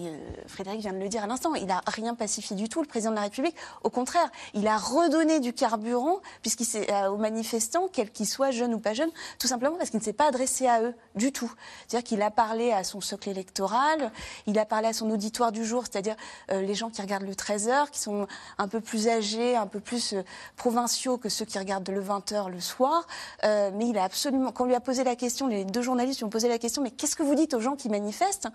Frédéric 0.46 0.80
vient 0.80 0.92
de 0.92 0.98
le 0.98 1.08
dire 1.08 1.25
à 1.25 1.26
l'instant, 1.26 1.54
il 1.54 1.66
n'a 1.66 1.82
rien 1.86 2.14
pacifié 2.14 2.56
du 2.56 2.68
tout, 2.68 2.82
le 2.82 2.88
président 2.88 3.10
de 3.10 3.16
la 3.16 3.22
République. 3.22 3.56
Au 3.84 3.90
contraire, 3.90 4.30
il 4.54 4.66
a 4.66 4.76
redonné 4.76 5.40
du 5.40 5.52
carburant, 5.52 6.20
puisqu'il 6.42 6.66
euh, 6.90 7.08
aux 7.08 7.16
manifestants, 7.16 7.88
quels 7.92 8.10
qu'ils 8.10 8.26
soient, 8.26 8.50
jeunes 8.50 8.75
ou 8.75 8.78
pas 8.78 8.94
jeunes, 8.94 9.10
tout 9.38 9.46
simplement 9.46 9.76
parce 9.76 9.90
qu'il 9.90 10.00
ne 10.00 10.04
s'est 10.04 10.12
pas 10.12 10.28
adressé 10.28 10.66
à 10.66 10.82
eux 10.82 10.94
du 11.14 11.32
tout. 11.32 11.52
C'est-à-dire 11.86 12.06
qu'il 12.06 12.22
a 12.22 12.30
parlé 12.30 12.72
à 12.72 12.84
son 12.84 13.00
socle 13.00 13.28
électoral, 13.28 14.10
il 14.46 14.58
a 14.58 14.64
parlé 14.64 14.88
à 14.88 14.92
son 14.92 15.10
auditoire 15.10 15.52
du 15.52 15.64
jour, 15.64 15.84
c'est-à-dire 15.90 16.16
euh, 16.50 16.60
les 16.62 16.75
gens 16.75 16.90
qui 16.90 17.00
regardent 17.00 17.26
le 17.26 17.34
13h, 17.34 17.90
qui 17.90 18.00
sont 18.00 18.26
un 18.58 18.68
peu 18.68 18.80
plus 18.80 19.08
âgés, 19.08 19.56
un 19.56 19.66
peu 19.66 19.80
plus 19.80 20.14
euh, 20.14 20.22
provinciaux 20.56 21.18
que 21.18 21.28
ceux 21.28 21.44
qui 21.44 21.58
regardent 21.58 21.88
le 21.88 22.02
20h 22.02 22.48
le 22.50 22.60
soir. 22.60 23.06
Mais 23.42 23.88
il 23.88 23.98
a 23.98 24.04
absolument, 24.04 24.45
quand 24.52 24.64
on 24.64 24.68
lui 24.68 24.74
a 24.74 24.80
posé 24.80 25.04
la 25.04 25.16
question, 25.16 25.46
les 25.46 25.64
deux 25.64 25.82
journalistes 25.82 26.20
lui 26.20 26.24
ont 26.24 26.30
posé 26.30 26.48
la 26.48 26.58
question, 26.58 26.82
mais 26.82 26.90
qu'est-ce 26.90 27.16
que 27.16 27.22
vous 27.22 27.34
dites 27.34 27.54
aux 27.54 27.60
gens 27.60 27.76
qui 27.76 27.88
manifestent 27.88 28.48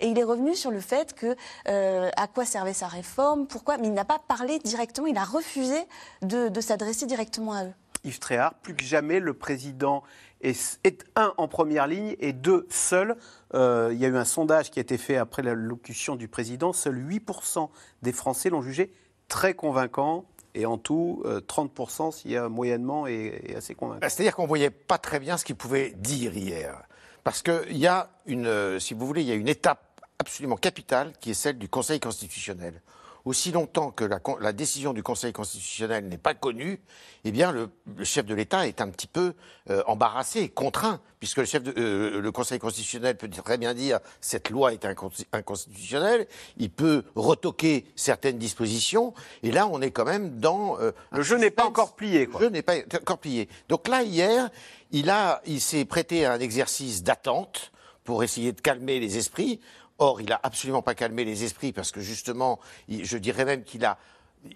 Et 0.00 0.08
il 0.08 0.18
est 0.18 0.24
revenu 0.24 0.54
sur 0.54 0.70
le 0.70 0.80
fait 0.80 1.14
que 1.14 1.36
à 1.66 2.26
quoi 2.26 2.44
servait 2.44 2.72
sa 2.72 2.88
réforme, 2.88 3.46
pourquoi, 3.46 3.78
mais 3.78 3.88
il 3.88 3.94
n'a 3.94 4.04
pas 4.04 4.20
parlé 4.26 4.58
directement, 4.58 5.06
il 5.06 5.16
a 5.16 5.24
refusé 5.24 5.76
de, 6.22 6.60
s'adresser 6.60 7.06
directement 7.06 7.52
à 7.52 7.64
eux. 7.64 7.72
Yves 8.04 8.18
Tréhard, 8.18 8.54
plus 8.54 8.74
que 8.74 8.82
jamais, 8.82 9.20
le 9.20 9.34
président 9.34 10.02
est, 10.40 11.04
un, 11.14 11.32
en 11.36 11.48
première 11.48 11.86
ligne 11.86 12.16
et 12.18 12.32
deux, 12.32 12.66
seul. 12.70 13.16
Euh, 13.54 13.90
il 13.92 13.98
y 13.98 14.04
a 14.04 14.08
eu 14.08 14.16
un 14.16 14.24
sondage 14.24 14.70
qui 14.70 14.80
a 14.80 14.82
été 14.82 14.98
fait 14.98 15.16
après 15.16 15.42
la 15.42 15.54
locution 15.54 16.16
du 16.16 16.28
président. 16.28 16.72
Seuls 16.72 16.98
8% 16.98 17.68
des 18.02 18.12
Français 18.12 18.50
l'ont 18.50 18.62
jugé 18.62 18.92
très 19.28 19.54
convaincant. 19.54 20.24
Et 20.54 20.66
en 20.66 20.76
tout, 20.76 21.22
30% 21.24 22.08
euh, 22.08 22.10
s'il 22.10 22.30
y 22.30 22.36
a 22.36 22.48
moyennement 22.48 23.06
et, 23.06 23.54
assez 23.56 23.74
convaincant. 23.74 24.00
Bah, 24.00 24.08
c'est-à-dire 24.08 24.36
qu'on 24.36 24.42
ne 24.42 24.48
voyait 24.48 24.70
pas 24.70 24.98
très 24.98 25.18
bien 25.18 25.36
ce 25.38 25.44
qu'il 25.44 25.56
pouvait 25.56 25.90
dire 25.96 26.36
hier. 26.36 26.82
Parce 27.24 27.42
qu'il 27.42 27.76
y 27.76 27.86
a 27.86 28.10
une, 28.26 28.46
euh, 28.46 28.78
si 28.78 28.94
vous 28.94 29.06
voulez, 29.06 29.22
il 29.22 29.28
y 29.28 29.32
a 29.32 29.36
une 29.36 29.48
étape 29.48 30.00
absolument 30.18 30.56
capitale 30.56 31.12
qui 31.20 31.30
est 31.30 31.34
celle 31.34 31.58
du 31.58 31.68
Conseil 31.68 32.00
constitutionnel 32.00 32.82
aussi 33.24 33.52
longtemps 33.52 33.90
que 33.90 34.04
la, 34.04 34.52
décision 34.52 34.92
du 34.92 35.02
Conseil 35.02 35.32
constitutionnel 35.32 36.08
n'est 36.08 36.18
pas 36.18 36.34
connue, 36.34 36.80
eh 37.24 37.30
bien 37.30 37.52
le, 37.52 37.70
chef 38.04 38.26
de 38.26 38.34
l'État 38.34 38.66
est 38.66 38.80
un 38.80 38.88
petit 38.88 39.06
peu 39.06 39.34
euh, 39.70 39.82
embarrassé, 39.86 40.48
contraint, 40.48 41.00
puisque 41.20 41.38
le, 41.38 41.44
chef 41.44 41.62
de, 41.62 41.72
euh, 41.78 42.20
le 42.20 42.32
Conseil 42.32 42.58
constitutionnel 42.58 43.16
peut 43.16 43.28
très 43.28 43.58
bien 43.58 43.74
dire 43.74 44.00
cette 44.20 44.50
loi 44.50 44.72
est 44.72 44.86
inconstitutionnelle, 45.32 46.26
il 46.56 46.70
peut 46.70 47.04
retoquer 47.14 47.86
certaines 47.94 48.38
dispositions, 48.38 49.14
et 49.42 49.52
là 49.52 49.68
on 49.68 49.80
est 49.80 49.92
quand 49.92 50.04
même 50.04 50.38
dans 50.38 50.78
euh, 50.80 50.92
le 51.12 51.22
jeu 51.22 51.36
n'est 51.36 51.50
pas 51.50 51.64
encore 51.64 51.94
plié. 51.94 52.26
Quoi. 52.26 52.40
Le 52.40 52.46
jeu 52.46 52.50
n'est 52.50 52.62
pas 52.62 52.76
encore 53.00 53.18
plié. 53.18 53.48
Donc 53.68 53.88
là 53.88 54.02
hier, 54.02 54.50
il 54.90 55.10
a, 55.10 55.40
il 55.46 55.60
s'est 55.60 55.84
prêté 55.84 56.26
à 56.26 56.32
un 56.32 56.40
exercice 56.40 57.02
d'attente 57.02 57.72
pour 58.04 58.24
essayer 58.24 58.52
de 58.52 58.60
calmer 58.60 58.98
les 59.00 59.16
esprits. 59.16 59.60
Or, 60.02 60.20
il 60.20 60.30
n'a 60.30 60.40
absolument 60.42 60.82
pas 60.82 60.96
calmé 60.96 61.24
les 61.24 61.44
esprits 61.44 61.72
parce 61.72 61.92
que 61.92 62.00
justement, 62.00 62.58
je 62.88 63.16
dirais 63.18 63.44
même 63.44 63.62
qu'il 63.62 63.84
a, 63.84 63.98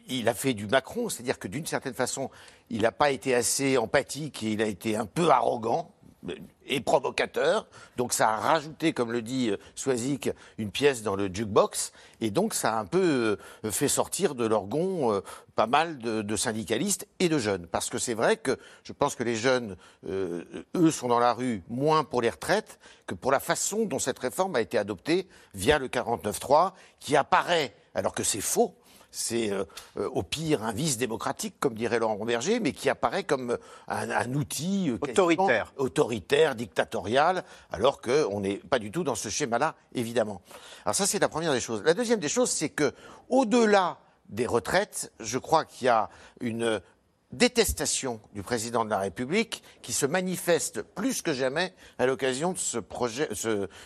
il 0.08 0.28
a 0.28 0.34
fait 0.34 0.54
du 0.54 0.66
Macron, 0.66 1.08
c'est-à-dire 1.08 1.38
que 1.38 1.46
d'une 1.46 1.66
certaine 1.66 1.94
façon, 1.94 2.32
il 2.68 2.82
n'a 2.82 2.90
pas 2.90 3.12
été 3.12 3.32
assez 3.32 3.78
empathique 3.78 4.42
et 4.42 4.50
il 4.50 4.60
a 4.60 4.66
été 4.66 4.96
un 4.96 5.06
peu 5.06 5.30
arrogant 5.30 5.94
et 6.66 6.80
provocateur. 6.80 7.66
Donc 7.96 8.12
ça 8.12 8.30
a 8.30 8.36
rajouté, 8.36 8.92
comme 8.92 9.12
le 9.12 9.22
dit 9.22 9.50
euh, 9.50 9.56
Swazik, 9.74 10.30
une 10.58 10.70
pièce 10.70 11.02
dans 11.02 11.16
le 11.16 11.32
jukebox. 11.32 11.92
Et 12.20 12.30
donc 12.30 12.54
ça 12.54 12.76
a 12.76 12.80
un 12.80 12.86
peu 12.86 13.38
euh, 13.64 13.70
fait 13.70 13.88
sortir 13.88 14.34
de 14.34 14.48
euh, 14.48 15.20
pas 15.54 15.66
mal 15.66 15.98
de, 15.98 16.36
syndicalistes 16.36 17.06
et 17.18 17.28
de 17.28 17.38
jeunes. 17.38 17.66
Parce 17.66 17.90
que 17.90 17.98
c'est 17.98 18.14
vrai 18.14 18.36
que 18.36 18.58
je 18.82 18.92
pense 18.92 19.14
que 19.14 19.22
les 19.22 19.36
jeunes, 19.36 19.76
eux, 20.06 20.90
sont 20.90 21.08
dans 21.08 21.18
la 21.18 21.32
rue 21.32 21.62
moins 21.68 22.04
pour 22.04 22.20
les 22.20 22.30
retraites 22.30 22.78
que 23.06 23.14
pour 23.14 23.32
la 23.32 23.40
façon 23.40 23.84
dont 23.84 23.98
cette 23.98 24.18
réforme 24.18 24.56
a 24.56 24.60
été 24.60 24.76
adoptée 24.76 25.28
via 25.54 25.78
le 25.78 25.88
49.3, 25.88 26.72
qui 27.00 27.16
apparaît, 27.16 27.74
alors 27.94 28.12
que 28.12 28.22
c'est 28.22 28.40
faux, 28.40 28.74
c'est 29.10 29.50
euh, 29.50 29.64
euh, 29.98 30.08
au 30.10 30.22
pire 30.22 30.62
un 30.62 30.72
vice 30.72 30.98
démocratique, 30.98 31.54
comme 31.60 31.74
dirait 31.74 31.98
Laurent 31.98 32.22
Berger, 32.24 32.60
mais 32.60 32.72
qui 32.72 32.88
apparaît 32.88 33.24
comme 33.24 33.58
un, 33.88 34.34
outil 34.34 34.90
euh, 34.90 34.98
autoritaire. 35.00 35.72
autoritaire, 35.76 36.54
dictatorial, 36.54 37.44
alors 37.72 38.00
qu'on 38.00 38.40
n'est 38.40 38.56
pas 38.56 38.78
du 38.78 38.90
tout 38.90 39.04
dans 39.04 39.14
ce 39.14 39.28
schéma-là, 39.28 39.74
évidemment. 39.94 40.42
Alors 40.84 40.94
ça, 40.94 41.06
c'est 41.06 41.18
la 41.18 41.28
première 41.28 41.52
des 41.52 41.60
choses. 41.60 41.82
La 41.84 41.94
deuxième 41.94 42.20
des 42.20 42.28
choses, 42.28 42.50
c'est 42.50 42.68
que, 42.68 42.92
au-delà 43.28 43.98
des 44.28 44.46
retraites, 44.46 45.12
je 45.20 45.38
crois 45.38 45.64
qu'il 45.64 45.86
y 45.86 45.88
a 45.88 46.10
une 46.40 46.80
détestation 47.36 48.20
du 48.34 48.42
président 48.42 48.84
de 48.84 48.90
la 48.90 48.98
République 48.98 49.62
qui 49.82 49.92
se 49.92 50.06
manifeste 50.06 50.82
plus 50.82 51.22
que 51.22 51.32
jamais 51.32 51.74
à 51.98 52.06
l'occasion 52.06 52.52
de 52.52 52.58
ce 52.58 52.78
projet, 52.78 53.28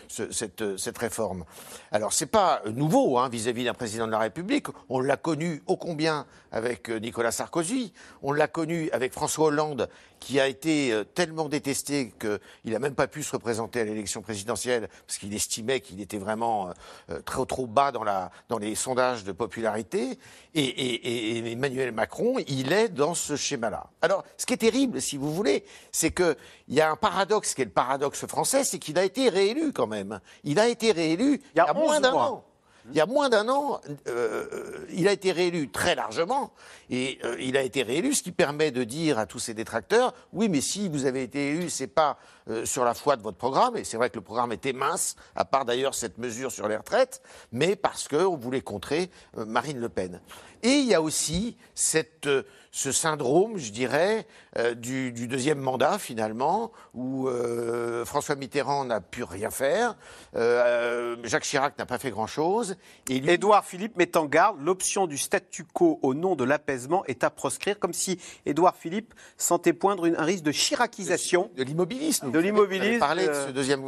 cette, 0.07 0.97
réforme. 0.97 1.45
Alors 1.91 2.13
c'est 2.13 2.25
pas 2.25 2.61
nouveau 2.65 3.17
hein, 3.17 3.29
vis-à-vis 3.29 3.65
d'un 3.65 3.73
président 3.73 4.07
de 4.07 4.11
la 4.11 4.19
République. 4.19 4.67
On 4.89 4.99
l'a 4.99 5.17
connu 5.17 5.61
ô 5.67 5.77
combien 5.77 6.25
avec 6.51 6.89
euh, 6.89 6.99
Nicolas 6.99 7.31
Sarkozy, 7.31 7.93
on 8.21 8.31
l'a 8.31 8.47
connu 8.47 8.89
avec 8.91 9.13
François 9.13 9.47
Hollande 9.47 9.89
qui 10.19 10.39
a 10.39 10.47
été 10.47 10.91
euh, 10.91 11.03
tellement 11.03 11.49
détesté 11.49 12.13
qu'il 12.19 12.73
n'a 12.73 12.79
même 12.79 12.93
pas 12.93 13.07
pu 13.07 13.23
se 13.23 13.31
représenter 13.31 13.79
à 13.81 13.83
l'élection 13.83 14.21
présidentielle 14.21 14.89
parce 15.07 15.17
qu'il 15.17 15.33
estimait 15.33 15.79
qu'il 15.79 16.01
était 16.01 16.17
vraiment 16.17 16.69
euh, 17.09 17.21
très 17.21 17.45
trop 17.45 17.67
bas 17.67 17.91
dans, 17.91 18.03
la, 18.03 18.31
dans 18.49 18.57
les 18.57 18.75
sondages 18.75 19.23
de 19.23 19.31
popularité. 19.31 20.19
Et, 20.53 20.63
et, 20.63 21.37
et, 21.37 21.51
Emmanuel 21.51 21.91
Macron, 21.91 22.35
il 22.47 22.73
est 22.73 22.89
dans 22.89 23.13
ce 23.13 23.35
schéma-là. 23.35 23.87
Alors, 24.01 24.23
ce 24.37 24.45
qui 24.45 24.53
est 24.53 24.57
terrible, 24.57 25.01
si 25.01 25.17
vous 25.17 25.33
voulez, 25.33 25.63
c'est 25.91 26.11
qu'il 26.11 26.35
y 26.69 26.81
a 26.81 26.91
un 26.91 26.95
paradoxe 26.95 27.53
qui 27.53 27.61
est 27.61 27.65
le 27.65 27.71
paradoxe 27.71 28.25
français, 28.25 28.63
c'est 28.63 28.79
qu'il 28.79 28.99
a 28.99 29.03
été 29.03 29.29
réélu 29.29 29.71
quand 29.73 29.87
même. 29.87 30.19
Il 30.43 30.59
a 30.59 30.67
été 30.67 30.91
réélu 30.91 31.41
il 31.55 31.57
y 31.57 31.61
a, 31.61 31.73
moins 31.73 31.99
d'un 31.99 32.13
an. 32.13 32.43
Il 32.89 32.95
y 32.95 33.01
a 33.01 33.05
moins 33.05 33.29
d'un 33.29 33.47
an, 33.47 33.79
euh, 34.07 34.85
il 34.91 35.07
a 35.07 35.11
été 35.11 35.31
réélu 35.31 35.69
très 35.69 35.95
largement, 35.95 36.51
et 36.89 37.19
euh, 37.23 37.35
il 37.39 37.55
a 37.55 37.61
été 37.61 37.83
réélu, 37.83 38.13
ce 38.13 38.23
qui 38.23 38.31
permet 38.31 38.71
de 38.71 38.83
dire 38.83 39.19
à 39.19 39.25
tous 39.25 39.39
ses 39.39 39.53
détracteurs, 39.53 40.13
oui, 40.33 40.49
mais 40.49 40.61
si 40.61 40.89
vous 40.89 41.05
avez 41.05 41.23
été 41.23 41.49
élu, 41.49 41.69
c'est 41.69 41.87
pas 41.87 42.17
euh, 42.49 42.65
sur 42.65 42.83
la 42.83 42.93
foi 42.93 43.17
de 43.17 43.21
votre 43.21 43.37
programme, 43.37 43.77
et 43.77 43.83
c'est 43.83 43.97
vrai 43.97 44.09
que 44.09 44.15
le 44.15 44.23
programme 44.23 44.51
était 44.51 44.73
mince, 44.73 45.15
à 45.35 45.45
part 45.45 45.65
d'ailleurs 45.65 45.93
cette 45.93 46.17
mesure 46.17 46.51
sur 46.51 46.67
les 46.67 46.75
retraites, 46.75 47.21
mais 47.51 47.75
parce 47.75 48.07
qu'on 48.07 48.35
voulait 48.35 48.61
contrer 48.61 49.11
Marine 49.35 49.79
Le 49.79 49.89
Pen. 49.89 50.19
Et 50.63 50.69
il 50.69 50.85
y 50.85 50.93
a 50.93 51.01
aussi 51.01 51.57
cette 51.75 52.27
ce 52.71 52.93
syndrome, 52.93 53.57
je 53.57 53.71
dirais, 53.71 54.25
euh, 54.57 54.73
du, 54.73 55.11
deuxième 55.27 55.59
mandat 55.59 55.99
finalement, 55.99 56.71
où 56.93 57.27
euh, 57.27 58.05
François 58.05 58.35
Mitterrand 58.35 58.85
n'a 58.85 59.01
pu 59.01 59.23
rien 59.23 59.49
faire, 59.49 59.95
euh, 60.35 61.17
Jacques 61.23 61.43
Chirac 61.43 61.77
n'a 61.77 61.85
pas 61.85 61.97
fait 61.97 62.11
grand-chose. 62.11 62.77
Édouard 63.09 63.65
Philippe 63.65 63.97
met 63.97 64.15
en 64.15 64.25
garde, 64.25 64.57
l'option 64.61 65.05
du 65.05 65.17
statu 65.17 65.65
quo 65.65 65.99
au 66.01 66.13
nom 66.13 66.35
de 66.35 66.45
l'apaisement 66.45 67.03
est 67.05 67.25
à 67.25 67.29
proscrire, 67.29 67.77
comme 67.77 67.93
si 67.93 68.19
Édouard 68.45 68.77
Philippe 68.77 69.13
sentait 69.37 69.73
poindre 69.73 70.09
un 70.17 70.23
risque 70.23 70.43
de 70.43 70.53
chiracisation. 70.53 71.51
De, 71.57 71.63
l'immobilisme. 71.63 72.31
De 72.31 72.39
l'immobilisme. 72.39 72.99
parler 72.99 73.27
de 73.27 73.33
ce 73.33 73.51
deuxième 73.51 73.81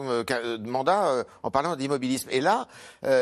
mandat 0.65 1.23
en 1.41 1.51
parlant 1.51 1.77
d'immobilisme. 1.77 2.27
Et 2.31 2.41
là, 2.41 2.67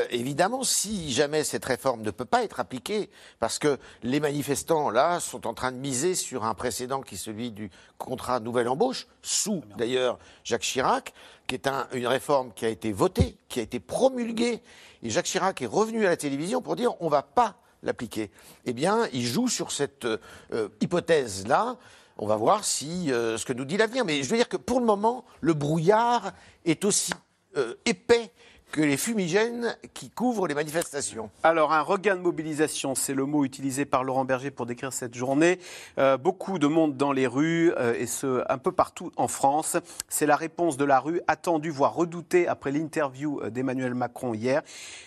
évidemment, 0.09 0.63
si 0.63 1.11
jamais 1.11 1.43
cette 1.43 1.65
réforme 1.65 2.01
ne 2.01 2.11
peut 2.11 2.25
pas 2.25 2.43
être 2.43 2.59
appliquée, 2.59 3.11
parce 3.39 3.59
que 3.59 3.77
les 4.01 4.19
manifestants, 4.19 4.89
là, 4.89 5.19
sont 5.19 5.45
en 5.47 5.50
en 5.51 5.53
train 5.53 5.73
de 5.73 5.77
miser 5.77 6.15
sur 6.15 6.45
un 6.45 6.53
précédent 6.53 7.01
qui 7.01 7.15
est 7.15 7.17
celui 7.17 7.51
du 7.51 7.69
contrat 7.97 8.39
nouvelle 8.39 8.69
embauche, 8.69 9.05
sous 9.21 9.61
d'ailleurs 9.77 10.17
Jacques 10.45 10.61
Chirac, 10.61 11.13
qui 11.45 11.55
est 11.55 11.67
une 11.93 12.07
réforme 12.07 12.53
qui 12.53 12.65
a 12.65 12.69
été 12.69 12.93
votée, 12.93 13.37
qui 13.49 13.59
a 13.59 13.63
été 13.63 13.81
promulguée. 13.81 14.61
Et 15.03 15.09
Jacques 15.09 15.25
Chirac 15.25 15.61
est 15.61 15.65
revenu 15.67 16.05
à 16.05 16.09
la 16.09 16.15
télévision 16.15 16.61
pour 16.61 16.77
dire 16.77 16.93
on 17.01 17.07
ne 17.07 17.11
va 17.11 17.21
pas 17.21 17.57
l'appliquer. 17.83 18.31
Eh 18.63 18.71
bien, 18.71 19.09
il 19.11 19.25
joue 19.25 19.49
sur 19.49 19.73
cette 19.73 20.05
euh, 20.05 20.69
hypothèse-là. 20.79 21.75
On 22.17 22.27
va 22.27 22.37
voir 22.37 22.63
si 22.63 23.11
euh, 23.11 23.37
ce 23.37 23.45
que 23.45 23.51
nous 23.51 23.65
dit 23.65 23.75
l'avenir. 23.75 24.05
Mais 24.05 24.23
je 24.23 24.29
veux 24.29 24.37
dire 24.37 24.47
que 24.47 24.57
pour 24.57 24.79
le 24.79 24.85
moment, 24.85 25.25
le 25.41 25.53
brouillard 25.53 26.31
est 26.63 26.85
aussi 26.85 27.11
euh, 27.57 27.75
épais 27.83 28.31
que 28.71 28.81
les 28.81 28.97
fumigènes 28.97 29.75
qui 29.93 30.09
couvrent 30.09 30.47
les 30.47 30.55
manifestations. 30.55 31.29
Alors, 31.43 31.73
un 31.73 31.81
regain 31.81 32.15
de 32.15 32.21
mobilisation, 32.21 32.95
c'est 32.95 33.13
le 33.13 33.25
mot 33.25 33.43
utilisé 33.43 33.85
par 33.85 34.03
Laurent 34.03 34.25
Berger 34.25 34.49
pour 34.49 34.65
décrire 34.65 34.93
cette 34.93 35.13
journée. 35.13 35.59
Euh, 35.97 36.17
beaucoup 36.17 36.57
de 36.57 36.67
monde 36.67 36.95
dans 36.95 37.11
les 37.11 37.27
rues, 37.27 37.71
euh, 37.77 37.93
et 37.97 38.07
ce, 38.07 38.43
un 38.49 38.57
peu 38.57 38.71
partout 38.71 39.11
en 39.17 39.27
France. 39.27 39.77
C'est 40.07 40.25
la 40.25 40.35
réponse 40.35 40.77
de 40.77 40.85
la 40.85 40.99
rue, 40.99 41.21
attendue, 41.27 41.69
voire 41.69 41.93
redoutée 41.93 42.47
après 42.47 42.71
l'interview 42.71 43.41
euh, 43.41 43.49
d'Emmanuel 43.49 43.93
Macron 43.93 44.33
hier. 44.33 44.61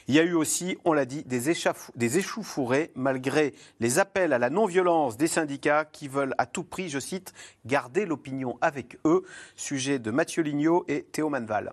Il 0.08 0.14
y 0.14 0.20
a 0.20 0.22
eu 0.22 0.34
aussi, 0.34 0.78
on 0.84 0.92
l'a 0.92 1.06
dit, 1.06 1.24
des, 1.24 1.52
des 1.96 2.18
échauffourées, 2.18 2.90
malgré 2.94 3.54
les 3.80 3.98
appels 3.98 4.32
à 4.32 4.38
la 4.38 4.50
non-violence 4.50 5.16
des 5.16 5.26
syndicats 5.26 5.86
qui 5.86 6.08
veulent 6.08 6.34
à 6.38 6.46
tout 6.46 6.64
prix, 6.64 6.90
je 6.90 6.98
cite, 6.98 7.32
garder 7.64 8.04
l'opinion 8.04 8.58
avec 8.60 8.98
eux. 9.06 9.24
Sujet 9.56 9.98
de 9.98 10.10
Mathieu 10.10 10.42
Lignot 10.42 10.84
et 10.88 11.02
Théo 11.04 11.30
Manval. 11.30 11.72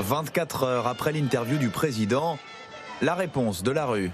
24 0.00 0.64
heures 0.64 0.86
après 0.86 1.12
l'interview 1.12 1.56
du 1.56 1.70
président, 1.70 2.38
la 3.00 3.14
réponse 3.14 3.62
de 3.62 3.70
la 3.70 3.86
rue. 3.86 4.10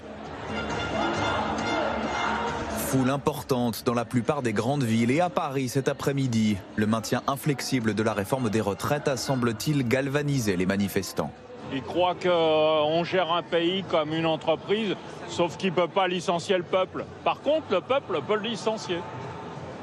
Foule 2.87 3.11
importante 3.11 3.83
dans 3.85 3.95
la 3.95 4.05
plupart 4.05 4.43
des 4.43 4.53
grandes 4.53 4.85
villes 4.85 5.11
et 5.11 5.21
à 5.21 5.31
Paris 5.31 5.69
cet 5.69 5.89
après-midi. 5.89 6.57
Le 6.77 6.87
maintien 6.87 7.23
inflexible 7.27 7.95
de 7.95 8.03
la 8.03 8.13
réforme 8.13 8.51
des 8.51 8.61
retraites 8.61 9.09
a 9.09 9.17
semble-t-il 9.17 9.87
galvanisé 9.87 10.57
les 10.57 10.67
manifestants. 10.67 11.33
Il 11.73 11.83
croit 11.83 12.15
qu'on 12.15 13.05
gère 13.05 13.33
un 13.33 13.43
pays 13.43 13.85
comme 13.91 14.13
une 14.13 14.27
entreprise, 14.27 14.97
sauf 15.29 15.57
qu'il 15.57 15.71
ne 15.71 15.77
peut 15.77 15.89
pas 15.89 16.09
licencier 16.09 16.57
le 16.57 16.65
peuple. 16.65 17.05
Par 17.25 17.41
contre, 17.43 17.67
le 17.71 17.81
peuple 17.81 18.21
peut 18.27 18.35
le 18.35 18.49
licencier. 18.49 18.99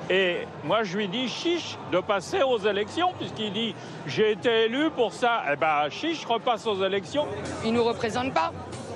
Et 0.09 0.47
moi, 0.63 0.83
je 0.83 0.97
lui 0.97 1.07
dis 1.07 1.27
chiche 1.27 1.77
de 1.91 1.99
passer 1.99 2.41
aux 2.41 2.59
élections, 2.59 3.11
puisqu'il 3.19 3.51
dit 3.51 3.75
j'ai 4.05 4.31
été 4.31 4.65
élu 4.65 4.89
pour 4.91 5.11
ça. 5.11 5.43
Eh 5.51 5.55
ben, 5.55 5.89
chiche, 5.89 6.25
repasse 6.25 6.65
aux 6.65 6.83
élections. 6.83 7.25
Il 7.65 7.73
ne 7.73 7.77
nous 7.77 7.83
représente 7.83 8.33
pas. 8.33 8.53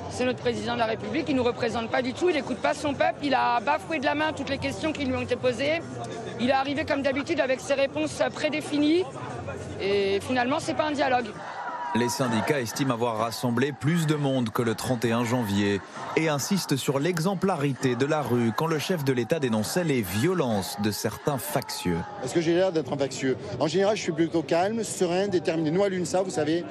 C'est 0.10 0.26
notre 0.26 0.40
président 0.40 0.74
de 0.74 0.80
la 0.80 0.88
République, 0.88 1.26
il 1.30 1.36
ne 1.36 1.40
nous 1.40 1.46
représente 1.46 1.90
pas 1.90 2.02
du 2.02 2.14
tout, 2.14 2.30
il 2.30 2.36
n'écoute 2.36 2.58
pas 2.58 2.74
son 2.74 2.94
peuple, 2.94 3.20
il 3.24 3.34
a 3.34 3.62
bafoué 3.62 3.98
de 3.98 4.04
la 4.04 4.14
main 4.14 4.34
toutes 4.34 4.50
les 4.50 4.58
questions 4.58 4.92
qui 4.92 5.06
lui 5.06 5.16
ont 5.16 5.22
été 5.22 5.38
posées. 5.38 5.80
Il 6.42 6.50
est 6.50 6.54
arrivé 6.54 6.84
comme 6.84 7.02
d'habitude 7.02 7.40
avec 7.40 7.62
ses 7.62 7.76
réponses 7.76 8.22
prédéfinies. 8.34 9.06
Et 9.80 10.20
finalement, 10.20 10.60
ce 10.60 10.68
n'est 10.68 10.78
pas 10.78 10.86
un 10.86 10.92
dialogue. 10.92 11.28
Les 11.94 12.08
syndicats 12.08 12.62
estiment 12.62 12.94
avoir 12.94 13.18
rassemblé 13.18 13.74
plus 13.74 14.08
de 14.08 14.16
monde 14.16 14.50
que 14.50 14.62
le 14.62 14.76
31 14.76 15.26
janvier 15.26 15.82
et 16.16 16.30
insistent 16.30 16.78
sur 16.78 17.00
l'exemplarité 17.00 17.98
de 17.98 18.06
la 18.06 18.22
rue 18.22 18.54
quand 18.56 18.68
le 18.68 18.80
chef 18.80 19.04
de 19.04 19.12
l'État 19.12 19.40
dénonçait 19.40 19.84
les 19.84 20.02
violences 20.02 20.78
de 20.82 20.90
certains 20.90 21.38
factieux. 21.38 21.98
Est-ce 22.24 22.34
que 22.34 22.40
j'ai 22.40 22.56
l'air 22.56 22.72
d'être 22.72 22.94
un 22.94 22.98
factieux 22.98 23.36
En 23.60 23.68
général, 23.68 23.98
je 23.98 24.04
suis 24.04 24.14
plutôt 24.14 24.42
calme, 24.42 24.86
serein, 24.86 25.28
déterminé. 25.28 25.70
Nous, 25.70 25.84
à 25.84 25.90
l'UNSA, 25.90 26.22
vous 26.22 26.30
savez, 26.30 26.64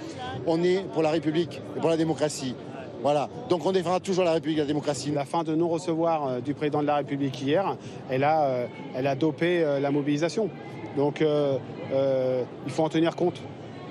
on 0.47 0.63
est 0.63 0.87
pour 0.95 1.03
la 1.03 1.11
République 1.11 1.61
et 1.77 1.81
pour 1.81 1.91
la 1.91 1.99
démocratie. 1.99 2.55
Voilà, 3.03 3.29
donc 3.51 3.67
on 3.67 3.73
défendra 3.73 4.01
toujours 4.01 4.25
la 4.25 4.33
République 4.33 4.57
et 4.59 4.63
la 4.63 4.67
démocratie. 4.67 5.11
La 5.11 5.27
fin 5.27 5.43
de 5.43 5.55
non-recevoir 5.55 6.27
euh, 6.27 6.41
du 6.41 6.55
président 6.55 6.81
de 6.81 6.87
la 6.87 6.97
République 6.97 7.41
hier, 7.43 7.77
elle 8.09 8.25
a, 8.25 8.45
euh, 8.45 8.67
elle 8.95 9.07
a 9.07 9.15
dopé 9.15 9.63
euh, 9.63 9.81
la 9.81 9.91
mobilisation. 9.91 10.49
Donc 10.97 11.21
il 11.21 12.73
faut 12.73 12.85
en 12.85 12.89
tenir 12.89 13.17
compte. 13.17 13.41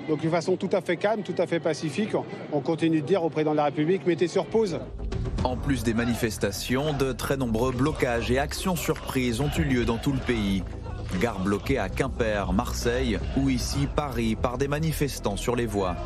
Donc 0.08 0.20
d'une 0.20 0.30
façon 0.30 0.56
tout 0.56 0.70
à 0.72 0.80
fait 0.80 0.96
calme, 0.96 1.22
tout 1.22 1.34
à 1.38 1.46
fait 1.46 1.60
pacifique, 1.60 2.10
on 2.52 2.60
continue 2.60 3.00
de 3.00 3.06
dire 3.06 3.22
au 3.22 3.30
président 3.30 3.52
de 3.52 3.56
la 3.56 3.64
République, 3.64 4.06
mettez 4.06 4.28
sur 4.28 4.46
pause. 4.46 4.78
En 5.44 5.56
plus 5.56 5.82
des 5.84 5.94
manifestations, 5.94 6.92
de 6.92 7.12
très 7.12 7.36
nombreux 7.36 7.72
blocages 7.72 8.30
et 8.30 8.38
actions 8.38 8.76
surprises 8.76 9.40
ont 9.40 9.50
eu 9.58 9.62
lieu 9.62 9.84
dans 9.84 9.96
tout 9.96 10.12
le 10.12 10.18
pays. 10.18 10.62
Gare 11.20 11.40
bloquée 11.40 11.78
à 11.78 11.88
Quimper, 11.88 12.52
Marseille 12.52 13.18
ou 13.36 13.48
ici 13.48 13.88
Paris 13.94 14.36
par 14.36 14.58
des 14.58 14.68
manifestants 14.68 15.36
sur 15.36 15.56
les 15.56 15.66
voies. 15.66 15.96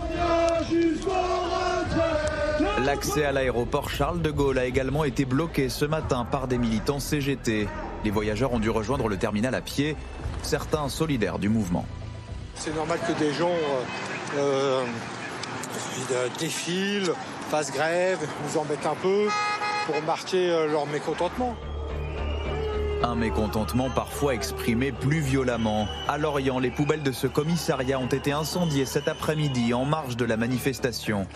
L'accès 2.84 3.24
à 3.24 3.32
l'aéroport 3.32 3.90
Charles 3.90 4.22
de 4.22 4.30
Gaulle 4.30 4.58
a 4.58 4.66
également 4.66 5.04
été 5.04 5.24
bloqué 5.24 5.68
ce 5.68 5.84
matin 5.84 6.24
par 6.24 6.48
des 6.48 6.58
militants 6.58 7.00
CGT. 7.00 7.68
Les 8.04 8.10
voyageurs 8.10 8.52
ont 8.52 8.58
dû 8.58 8.70
rejoindre 8.70 9.08
le 9.08 9.16
terminal 9.16 9.54
à 9.54 9.60
pied, 9.60 9.96
certains 10.42 10.88
solidaires 10.88 11.38
du 11.38 11.48
mouvement. 11.48 11.86
C'est 12.56 12.74
normal 12.74 12.98
que 13.06 13.12
des 13.18 13.32
gens 13.32 13.50
euh, 14.36 14.84
euh, 16.12 16.28
défilent, 16.38 17.12
fassent 17.50 17.72
grève, 17.72 18.18
nous 18.44 18.58
embêtent 18.58 18.86
un 18.86 18.94
peu 18.94 19.28
pour 19.86 20.02
marquer 20.02 20.50
euh, 20.50 20.66
leur 20.66 20.86
mécontentement. 20.86 21.54
Un 23.02 23.16
mécontentement 23.16 23.90
parfois 23.90 24.34
exprimé 24.34 24.92
plus 24.92 25.20
violemment. 25.20 25.86
À 26.08 26.16
Lorient, 26.16 26.58
les 26.58 26.70
poubelles 26.70 27.02
de 27.02 27.12
ce 27.12 27.26
commissariat 27.26 27.98
ont 27.98 28.06
été 28.06 28.32
incendiées 28.32 28.86
cet 28.86 29.08
après-midi 29.08 29.74
en 29.74 29.84
marge 29.84 30.16
de 30.16 30.24
la 30.24 30.38
manifestation. 30.38 31.26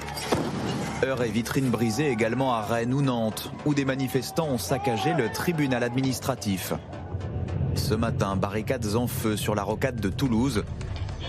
Heures 1.05 1.23
et 1.23 1.29
vitrines 1.29 1.69
brisées 1.69 2.11
également 2.11 2.55
à 2.55 2.63
Rennes 2.63 2.95
ou 2.95 3.03
Nantes, 3.03 3.53
où 3.67 3.75
des 3.75 3.85
manifestants 3.85 4.49
ont 4.49 4.59
saccagé 4.59 5.13
le 5.13 5.31
tribunal 5.31 5.83
administratif. 5.85 6.73
Ce 7.75 7.95
matin, 7.95 8.35
barricades 8.35 8.97
en 8.97 9.07
feu 9.07 9.37
sur 9.37 9.55
la 9.55 9.63
rocade 9.63 10.01
de 10.01 10.09
Toulouse 10.09 10.65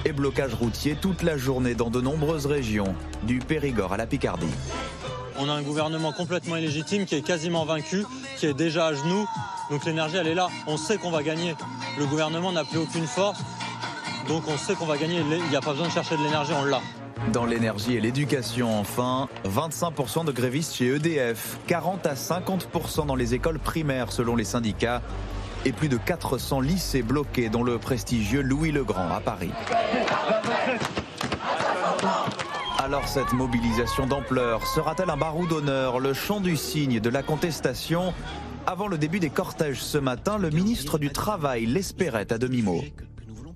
et 0.05 0.11
blocage 0.11 0.53
routier 0.53 0.95
toute 0.99 1.23
la 1.23 1.37
journée 1.37 1.75
dans 1.75 1.89
de 1.89 2.01
nombreuses 2.01 2.45
régions, 2.45 2.95
du 3.23 3.39
Périgord 3.39 3.93
à 3.93 3.97
la 3.97 4.07
Picardie. 4.07 4.47
On 5.37 5.47
a 5.47 5.53
un 5.53 5.61
gouvernement 5.61 6.11
complètement 6.11 6.57
illégitime 6.57 7.05
qui 7.05 7.15
est 7.15 7.21
quasiment 7.21 7.65
vaincu, 7.65 8.05
qui 8.37 8.45
est 8.45 8.53
déjà 8.53 8.87
à 8.87 8.93
genoux. 8.93 9.27
Donc 9.69 9.85
l'énergie, 9.85 10.17
elle 10.17 10.27
est 10.27 10.35
là. 10.35 10.49
On 10.67 10.75
sait 10.75 10.97
qu'on 10.97 11.11
va 11.11 11.23
gagner. 11.23 11.55
Le 11.97 12.05
gouvernement 12.05 12.51
n'a 12.51 12.65
plus 12.65 12.79
aucune 12.79 13.07
force. 13.07 13.39
Donc 14.27 14.43
on 14.47 14.57
sait 14.57 14.75
qu'on 14.75 14.85
va 14.85 14.97
gagner. 14.97 15.21
Il 15.21 15.49
n'y 15.49 15.55
a 15.55 15.61
pas 15.61 15.71
besoin 15.71 15.87
de 15.87 15.93
chercher 15.93 16.17
de 16.17 16.23
l'énergie, 16.23 16.51
on 16.53 16.65
l'a. 16.65 16.81
Dans 17.33 17.45
l'énergie 17.45 17.95
et 17.95 18.01
l'éducation, 18.01 18.79
enfin, 18.79 19.27
25% 19.45 20.25
de 20.25 20.31
grévistes 20.31 20.75
chez 20.75 20.87
EDF, 20.87 21.57
40 21.67 22.05
à 22.05 22.15
50% 22.15 23.05
dans 23.05 23.15
les 23.15 23.33
écoles 23.33 23.59
primaires 23.59 24.11
selon 24.11 24.35
les 24.35 24.45
syndicats, 24.45 25.01
et 25.65 25.71
plus 25.71 25.89
de 25.89 25.97
400 25.97 26.61
lycées 26.61 27.01
bloqués 27.01 27.49
dans 27.49 27.63
le 27.63 27.77
prestigieux 27.77 28.41
Louis 28.41 28.71
le 28.71 28.83
Grand 28.83 29.09
à 29.09 29.19
Paris. 29.19 29.51
Alors 32.77 33.07
cette 33.07 33.33
mobilisation 33.33 34.07
d'ampleur 34.07 34.65
sera-t-elle 34.65 35.09
un 35.09 35.17
barou 35.17 35.45
d'honneur, 35.47 35.99
le 35.99 36.13
chant 36.13 36.39
du 36.39 36.57
cygne 36.57 36.99
de 36.99 37.09
la 37.09 37.23
contestation? 37.23 38.13
Avant 38.65 38.87
le 38.87 38.97
début 38.97 39.19
des 39.19 39.29
cortèges 39.29 39.81
ce 39.81 39.97
matin, 39.97 40.37
le 40.37 40.49
ministre 40.49 40.97
du 40.97 41.09
Travail 41.09 41.65
l'espérait 41.65 42.31
à 42.31 42.37
demi-mot. 42.37 42.83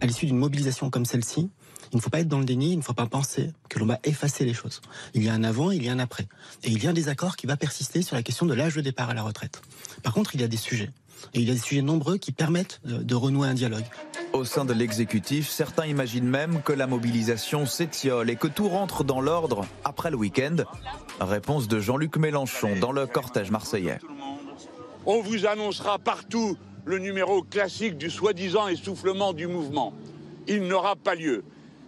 À 0.02 0.06
l'issue 0.06 0.26
d'une 0.26 0.38
mobilisation 0.38 0.90
comme 0.90 1.06
celle-ci, 1.06 1.50
il 1.94 1.98
ne 1.98 2.02
faut 2.02 2.10
pas 2.10 2.20
être 2.20 2.28
dans 2.28 2.40
le 2.40 2.46
déni, 2.46 2.72
il 2.72 2.78
ne 2.78 2.82
faut 2.82 2.94
pas 2.94 3.06
penser 3.06 3.52
que 3.70 3.78
l'on 3.78 3.86
va 3.86 4.00
effacer 4.04 4.46
les 4.46 4.54
choses. 4.54 4.82
Il 5.14 5.24
y 5.24 5.30
a 5.30 5.34
un 5.34 5.44
avant, 5.44 5.70
il 5.70 5.84
y 5.84 5.90
a 5.90 5.94
un 5.94 6.00
après. 6.00 6.28
Et 6.64 6.72
il 6.72 6.84
y 6.84 6.88
a 6.88 6.90
un 6.90 6.94
désaccord 6.94 7.36
qui 7.36 7.46
va 7.46 7.56
persister 7.56 8.02
sur 8.02 8.16
la 8.16 8.24
question 8.24 8.48
de 8.48 8.54
l'âge 8.56 8.76
de 8.76 8.82
départ 8.82 9.12
à 9.12 9.14
la 9.14 9.22
retraite. 9.22 9.62
Par 10.02 10.14
contre, 10.14 10.34
il 10.34 10.42
y 10.42 10.44
a 10.44 10.48
des 10.48 10.58
sujets. 10.58 10.90
Et 11.34 11.40
il 11.40 11.48
y 11.48 11.52
a 11.52 11.54
des 11.54 11.60
sujets 11.60 11.82
nombreux 11.82 12.18
qui 12.18 12.32
permettent 12.32 12.82
de, 12.86 13.16
renouer 13.16 13.48
un 13.48 13.54
dialogue. 13.54 13.84
Au 14.34 14.46
sein 14.46 14.66
de 14.66 14.74
l'exécutif, 14.74 15.50
certains 15.50 15.86
imaginent 15.86 16.28
même 16.28 16.62
que 16.62 16.74
la 16.74 16.88
mobilisation 16.88 17.66
s'étiole 17.66 18.30
et 18.30 18.36
que 18.36 18.48
tout 18.48 18.68
rentre 18.68 19.04
dans 19.04 19.22
l'ordre 19.22 19.66
après 19.84 20.10
le 20.10 20.18
week-end. 20.18 20.58
Réponse 21.20 21.68
de 21.68 21.80
Jean-Luc 21.80 22.18
Mélenchon 22.18 22.76
dans 22.80 22.92
le 22.92 23.06
cortège 23.06 23.52
marseillais. 23.52 24.00
On 25.06 25.22
vous 25.22 25.46
annoncera 25.46 26.00
partout 26.00 26.58
le 26.86 27.00
numéro 27.00 27.44
classique 27.44 27.98
du 27.98 28.10
soi-disant 28.10 28.68
essoufflement 28.68 29.34
du 29.34 29.48
mouvement. 29.48 29.94
Il 30.48 30.64
n'aura 30.68 30.96
pas 30.96 31.16
lieu. 31.16 31.44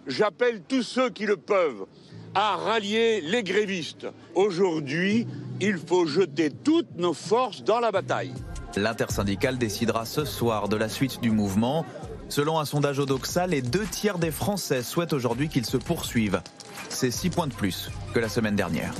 J'appelle 0.06 0.62
tous 0.66 0.82
ceux 0.82 1.10
qui 1.10 1.26
le 1.26 1.36
peuvent 1.36 1.86
à 2.34 2.56
rallier 2.56 3.22
les 3.22 3.42
grévistes. 3.42 4.06
Aujourd'hui, 4.34 5.26
il 5.60 5.78
faut 5.78 6.06
jeter 6.06 6.50
toutes 6.50 6.96
nos 6.96 7.14
forces 7.14 7.64
dans 7.64 7.80
la 7.80 7.90
bataille. 7.90 8.32
L'intersyndicale 8.76 9.56
décidera 9.56 10.04
ce 10.04 10.26
soir 10.26 10.68
de 10.68 10.76
la 10.76 10.90
suite 10.90 11.22
du 11.22 11.30
mouvement. 11.30 11.86
Selon 12.28 12.58
un 12.58 12.66
sondage 12.66 12.98
Odoxa, 12.98 13.46
les 13.46 13.62
deux 13.62 13.86
tiers 13.86 14.18
des 14.18 14.30
Français 14.30 14.82
souhaitent 14.82 15.14
aujourd'hui 15.14 15.48
qu'il 15.48 15.64
se 15.64 15.78
poursuive. 15.78 16.42
C'est 16.90 17.10
six 17.10 17.30
points 17.30 17.46
de 17.46 17.54
plus 17.54 17.90
que 18.12 18.18
la 18.18 18.28
semaine 18.28 18.54
dernière. 18.54 18.92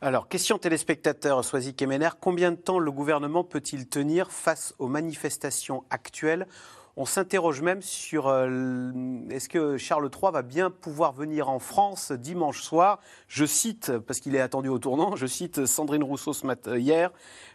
Alors, 0.00 0.28
question 0.28 0.56
téléspectateur, 0.56 1.44
Soisy 1.44 1.74
Kemener, 1.74 2.10
combien 2.20 2.52
de 2.52 2.56
temps 2.56 2.78
le 2.78 2.92
gouvernement 2.92 3.42
peut-il 3.42 3.88
tenir 3.88 4.30
face 4.30 4.72
aux 4.78 4.88
manifestations 4.88 5.82
actuelles 5.90 6.46
on 6.96 7.04
s'interroge 7.04 7.62
même 7.62 7.82
sur 7.82 8.28
euh, 8.28 8.90
est-ce 9.30 9.48
que 9.48 9.76
Charles 9.76 10.10
III 10.12 10.32
va 10.32 10.42
bien 10.42 10.70
pouvoir 10.70 11.12
venir 11.12 11.48
en 11.48 11.58
France 11.58 12.12
dimanche 12.12 12.62
soir? 12.62 13.00
Je 13.28 13.44
cite, 13.44 13.96
parce 13.98 14.20
qu'il 14.20 14.34
est 14.34 14.40
attendu 14.40 14.68
au 14.68 14.78
tournant, 14.78 15.16
je 15.16 15.26
cite 15.26 15.66
Sandrine 15.66 16.04
Rousseau 16.04 16.32
ce 16.32 16.46
matin, 16.46 16.76
hier, 16.76 17.10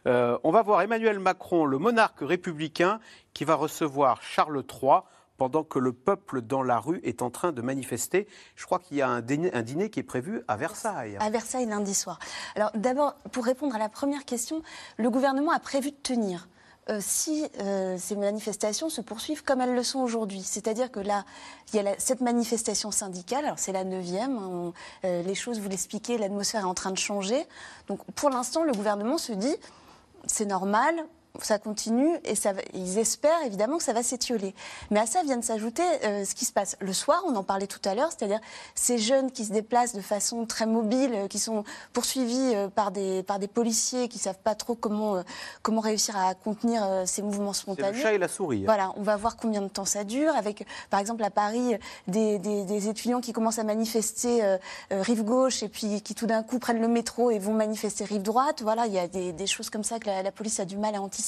euh, 0.07 0.37
on 0.43 0.51
va 0.51 0.61
voir 0.61 0.81
Emmanuel 0.81 1.19
Macron, 1.19 1.65
le 1.65 1.77
monarque 1.77 2.19
républicain, 2.21 2.99
qui 3.33 3.45
va 3.45 3.55
recevoir 3.55 4.21
Charles 4.21 4.63
III 4.81 5.01
pendant 5.37 5.63
que 5.63 5.79
le 5.79 5.93
peuple 5.93 6.41
dans 6.41 6.63
la 6.63 6.79
rue 6.79 7.01
est 7.03 7.21
en 7.21 7.29
train 7.29 7.51
de 7.51 7.61
manifester. 7.61 8.27
Je 8.55 8.65
crois 8.65 8.79
qu'il 8.79 8.97
y 8.97 9.01
a 9.01 9.09
un 9.09 9.21
dîner, 9.21 9.53
un 9.53 9.61
dîner, 9.61 9.89
qui 9.89 9.99
est 9.99 10.03
prévu 10.03 10.41
à 10.47 10.55
Versailles. 10.55 11.17
À 11.19 11.29
Versailles 11.29 11.65
lundi 11.65 11.93
soir. 11.93 12.19
Alors 12.55 12.71
d'abord, 12.75 13.15
pour 13.31 13.45
répondre 13.45 13.75
à 13.75 13.79
la 13.79 13.89
première 13.89 14.25
question, 14.25 14.61
le 14.97 15.09
gouvernement 15.09 15.51
a 15.51 15.59
prévu 15.59 15.91
de 15.91 15.97
tenir. 15.97 16.47
Euh, 16.87 16.99
si 17.01 17.43
euh, 17.61 17.97
ces 17.97 18.15
manifestations 18.15 18.89
se 18.89 19.01
poursuivent 19.01 19.43
comme 19.43 19.59
elles 19.59 19.73
le 19.73 19.81
sont 19.81 20.01
aujourd'hui. 20.01 20.43
C'est-à-dire 20.43 20.91
que 20.91 20.99
là, 20.99 21.25
il 21.73 21.77
y 21.77 21.79
a 21.79 21.95
cette 21.97 22.21
manifestation 22.21 22.91
syndicale, 22.91 23.51
c'est 23.57 23.71
la 23.71 23.83
neuvième, 23.83 24.37
hein, 24.37 24.73
euh, 25.03 25.23
les 25.23 25.33
choses, 25.33 25.59
vous 25.59 25.67
l'expliquez, 25.67 26.19
l'atmosphère 26.19 26.61
est 26.61 26.65
en 26.65 26.75
train 26.75 26.91
de 26.91 26.97
changer. 26.99 27.47
Donc 27.87 28.01
pour 28.13 28.29
l'instant, 28.29 28.63
le 28.63 28.71
gouvernement 28.71 29.17
se 29.17 29.31
dit, 29.31 29.55
c'est 30.27 30.45
normal, 30.45 30.95
ça 31.41 31.59
continue 31.59 32.09
et 32.23 32.35
ça 32.35 32.53
ils 32.73 32.97
espèrent 32.97 33.41
évidemment 33.45 33.77
que 33.77 33.83
ça 33.83 33.93
va 33.93 34.03
s'étioler. 34.03 34.53
Mais 34.91 34.99
à 34.99 35.05
ça 35.05 35.23
vient 35.23 35.37
de 35.37 35.43
s'ajouter 35.43 35.83
euh, 36.03 36.25
ce 36.25 36.35
qui 36.35 36.45
se 36.45 36.53
passe 36.53 36.75
le 36.79 36.93
soir, 36.93 37.23
on 37.27 37.35
en 37.35 37.43
parlait 37.43 37.67
tout 37.67 37.79
à 37.85 37.95
l'heure, 37.95 38.09
c'est-à-dire 38.11 38.39
ces 38.75 38.97
jeunes 38.97 39.31
qui 39.31 39.45
se 39.45 39.51
déplacent 39.51 39.93
de 39.93 40.01
façon 40.01 40.45
très 40.45 40.65
mobile, 40.65 41.11
euh, 41.13 41.27
qui 41.27 41.39
sont 41.39 41.63
poursuivis 41.93 42.53
euh, 42.55 42.67
par 42.67 42.91
des, 42.91 43.23
par 43.23 43.39
des 43.39 43.47
policiers 43.47 44.07
qui 44.07 44.19
savent 44.19 44.39
pas 44.43 44.55
trop 44.55 44.75
comment, 44.75 45.17
euh, 45.17 45.21
comment 45.61 45.81
réussir 45.81 46.15
à 46.17 46.33
contenir 46.35 46.83
ces 47.05 47.21
mouvements 47.21 47.53
C'est 47.53 47.67
le 47.67 47.73
spontanés. 47.75 48.01
chat 48.01 48.13
et 48.13 48.17
la 48.17 48.27
souris. 48.27 48.59
hein. 48.61 48.65
Voilà, 48.65 48.91
on 48.95 49.01
va 49.03 49.15
voir 49.17 49.37
combien 49.37 49.61
de 49.61 49.67
temps 49.67 49.85
ça 49.85 50.03
dure. 50.03 50.35
Avec, 50.35 50.65
par 50.89 50.99
exemple, 50.99 51.23
à 51.23 51.29
Paris, 51.29 51.75
des, 52.07 52.39
des- 52.39 52.63
des 52.65 52.87
étudiants 52.87 53.21
qui 53.21 53.33
commencent 53.33 53.59
à 53.59 53.63
manifester 53.63 54.57
rive 54.91 55.23
gauche 55.23 55.63
et 55.63 55.69
puis 55.69 56.01
qui 56.01 56.15
tout 56.15 56.25
d'un 56.27 56.43
coup 56.43 56.59
prennent 56.59 56.81
le 56.81 56.87
métro 56.87 57.31
et 57.31 57.39
vont 57.39 57.53
manifester 57.53 58.03
rive 58.05 58.21
droite. 58.21 58.61
Voilà, 58.61 58.85
il 58.87 58.93
y 58.93 58.99
a 58.99 59.07
des, 59.07 59.31
des 59.33 59.47
choses 59.47 59.69
comme 59.69 59.83
ça 59.83 59.99
que 59.99 60.07
la, 60.07 60.21
la 60.23 60.31
police 60.31 60.59
a 60.59 60.65
du 60.65 60.77
mal 60.77 60.95
à 60.95 61.01
anticiper. 61.01 61.24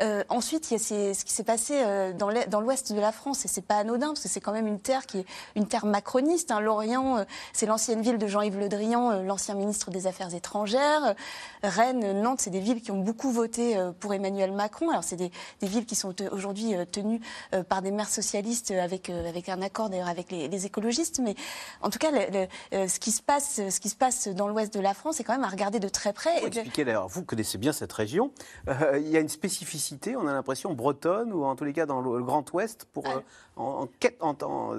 Euh, 0.00 0.24
ensuite, 0.28 0.70
il 0.70 0.74
y 0.74 0.76
a 0.76 0.78
ces- 0.80 1.14
ce 1.14 1.24
qui 1.24 1.32
s'est 1.32 1.44
passé 1.44 1.74
euh, 1.76 2.12
dans 2.12 2.60
l'ouest 2.60 2.92
de 2.92 3.00
la 3.00 3.12
France 3.12 3.44
et 3.44 3.48
c'est 3.48 3.60
pas 3.64 3.76
anodin 3.76 4.08
parce 4.08 4.20
que 4.22 4.28
c'est 4.28 4.40
quand 4.40 4.52
même 4.52 4.66
une 4.66 4.80
terre 4.80 5.06
qui 5.06 5.18
est 5.18 5.26
une 5.56 5.66
terre 5.68 5.86
macroniste. 5.86 6.50
hein. 6.50 6.60
Lorient, 6.60 7.18
euh, 7.18 7.24
c'est 7.52 7.66
l'ancienne 7.66 8.00
ville 8.02 8.18
de 8.18 8.26
Jean-Yves 8.26 8.58
Le 8.58 8.68
Drian, 8.68 9.22
l'ancien 9.22 9.54
ministre 9.54 9.90
des 9.90 10.06
Affaires 10.06 10.34
étrangères. 10.34 11.14
Rennes, 11.62 12.20
Nantes, 12.22 12.40
c'est 12.40 12.50
des 12.50 12.60
villes 12.60 12.80
qui 12.82 12.90
ont 12.90 12.98
beaucoup 13.00 13.30
voté 13.30 13.76
pour 14.00 14.14
Emmanuel 14.14 14.52
Macron. 14.52 14.90
Alors 14.90 15.04
c'est 15.04 15.16
des, 15.16 15.30
des 15.60 15.66
villes 15.66 15.86
qui 15.86 15.94
sont 15.94 16.14
aujourd'hui 16.32 16.74
tenues 16.90 17.20
par 17.68 17.82
des 17.82 17.90
maires 17.90 18.08
socialistes 18.08 18.70
avec, 18.72 19.10
avec 19.10 19.48
un 19.48 19.62
accord 19.62 19.90
d'ailleurs 19.90 20.08
avec 20.08 20.30
les, 20.30 20.48
les 20.48 20.66
écologistes. 20.66 21.20
Mais 21.22 21.34
en 21.82 21.90
tout 21.90 21.98
cas, 21.98 22.10
le- 22.10 22.46
le- 22.72 22.88
ce, 22.88 22.98
qui 22.98 23.10
se 23.12 23.22
passe, 23.22 23.60
ce 23.68 23.80
qui 23.80 23.88
se 23.88 23.96
passe 23.96 24.28
dans 24.28 24.48
l'ouest 24.48 24.72
de 24.74 24.80
la 24.80 24.94
France 24.94 25.20
est 25.20 25.24
quand 25.24 25.32
même 25.34 25.44
à 25.44 25.48
regarder 25.48 25.78
de 25.80 25.88
très 25.88 26.12
près. 26.12 26.40
De- 26.40 26.46
expliquer 26.46 26.84
d'ailleurs, 26.84 27.08
vous 27.08 27.22
connaissez 27.24 27.58
bien 27.58 27.72
cette 27.72 27.92
région, 27.92 28.32
euh, 28.68 28.98
il 29.02 29.10
y 29.10 29.16
a 29.16 29.20
une 29.20 29.28
spécificité, 29.28 30.16
on 30.16 30.26
a 30.26 30.32
l'impression 30.32 30.74
bretonne 30.74 31.32
ou 31.32 31.44
en 31.44 31.56
tous 31.56 31.64
les 31.64 31.72
cas 31.72 31.86
dans 31.86 32.00
le, 32.00 32.22
Grand 32.22 32.50
Ouest, 32.52 32.86
pour, 32.92 33.10
euh, 33.10 33.20
en, 33.56 33.64
en, 33.82 33.86
quête- 34.00 34.16
en, 34.20 34.36
en, 34.42 34.74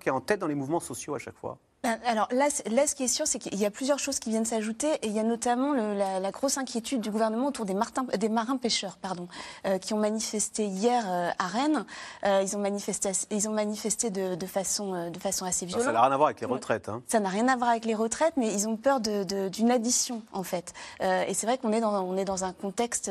qui 0.00 0.08
est 0.08 0.12
en 0.12 0.20
tête 0.20 0.40
dans 0.40 0.46
les 0.46 0.54
mouvements 0.54 0.80
sociaux 0.80 1.14
à 1.14 1.18
chaque 1.18 1.36
fois. 1.36 1.58
Ben, 1.82 1.98
Alors 2.04 2.28
là, 2.30 2.48
là, 2.70 2.86
ce 2.86 2.94
qui 2.94 3.04
est 3.04 3.08
sûr, 3.08 3.26
c'est 3.26 3.38
qu'il 3.38 3.54
y 3.58 3.64
a 3.64 3.70
plusieurs 3.70 3.98
choses 3.98 4.18
qui 4.18 4.28
viennent 4.28 4.44
s'ajouter 4.44 4.92
et 5.00 5.06
il 5.06 5.12
y 5.12 5.18
a 5.18 5.22
notamment 5.22 5.72
le- 5.72 5.94
la, 5.94 6.20
la 6.20 6.30
grosse 6.30 6.58
inquiétude 6.58 7.00
du 7.00 7.10
gouvernement 7.10 7.46
autour 7.46 7.64
des, 7.64 7.72
martins- 7.72 8.04
des 8.18 8.28
marins 8.28 8.58
pêcheurs, 8.58 8.98
pardon, 8.98 9.28
euh, 9.66 9.78
qui 9.78 9.94
ont 9.94 9.98
manifesté 9.98 10.66
hier 10.66 11.02
euh, 11.08 11.30
à 11.38 11.46
Rennes. 11.46 11.86
Euh, 12.26 12.42
ils 12.44 12.54
ont 12.54 12.58
manifesté, 12.60 13.12
ils 13.30 13.48
ont 13.48 13.52
manifesté 13.52 14.10
de, 14.10 14.34
de 14.34 14.46
façon, 14.46 15.10
de 15.10 15.18
façon 15.18 15.46
assez 15.46 15.64
violente. 15.64 15.86
ça 15.86 15.92
n'a 15.92 16.02
rien 16.02 16.12
à 16.12 16.16
voir 16.18 16.26
avec 16.28 16.40
les 16.42 16.46
retraites. 16.46 16.90
hein. 16.90 17.00
Ça 17.08 17.18
n'a 17.18 17.30
rien 17.30 17.48
à 17.48 17.56
voir 17.56 17.70
avec 17.70 17.86
les 17.86 17.94
retraites, 17.94 18.34
mais 18.36 18.52
ils 18.52 18.68
ont 18.68 18.76
peur 18.76 19.00
d'une 19.00 19.70
addition 19.70 20.20
en 20.34 20.42
fait. 20.42 20.74
Et 21.00 21.32
c'est 21.32 21.46
vrai 21.46 21.56
qu'on 21.56 21.72
est 21.72 21.80
dans, 21.80 21.98
on 22.04 22.14
est 22.18 22.26
dans 22.26 22.44
un 22.44 22.52
contexte, 22.52 23.10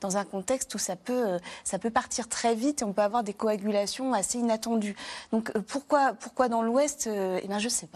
dans 0.00 0.16
un 0.16 0.24
contexte 0.24 0.72
où 0.76 0.78
ça 0.78 0.94
peut, 0.94 1.38
ça 1.64 1.80
peut 1.80 1.90
partir 1.90 2.28
très 2.28 2.54
vite 2.54 2.82
et 2.82 2.84
on 2.84 2.92
peut 2.92 3.02
avoir 3.02 3.24
des 3.24 3.34
coagulations 3.34 4.12
assez 4.12 4.38
inattendues. 4.38 4.94
Donc 5.32 5.50
pourquoi, 5.66 6.12
pourquoi 6.12 6.48
dans 6.48 6.62
l'Ouest 6.62 7.08
Eh 7.10 7.48
bien, 7.48 7.58
je 7.58 7.68
sais 7.68 7.86
pas. 7.88 7.95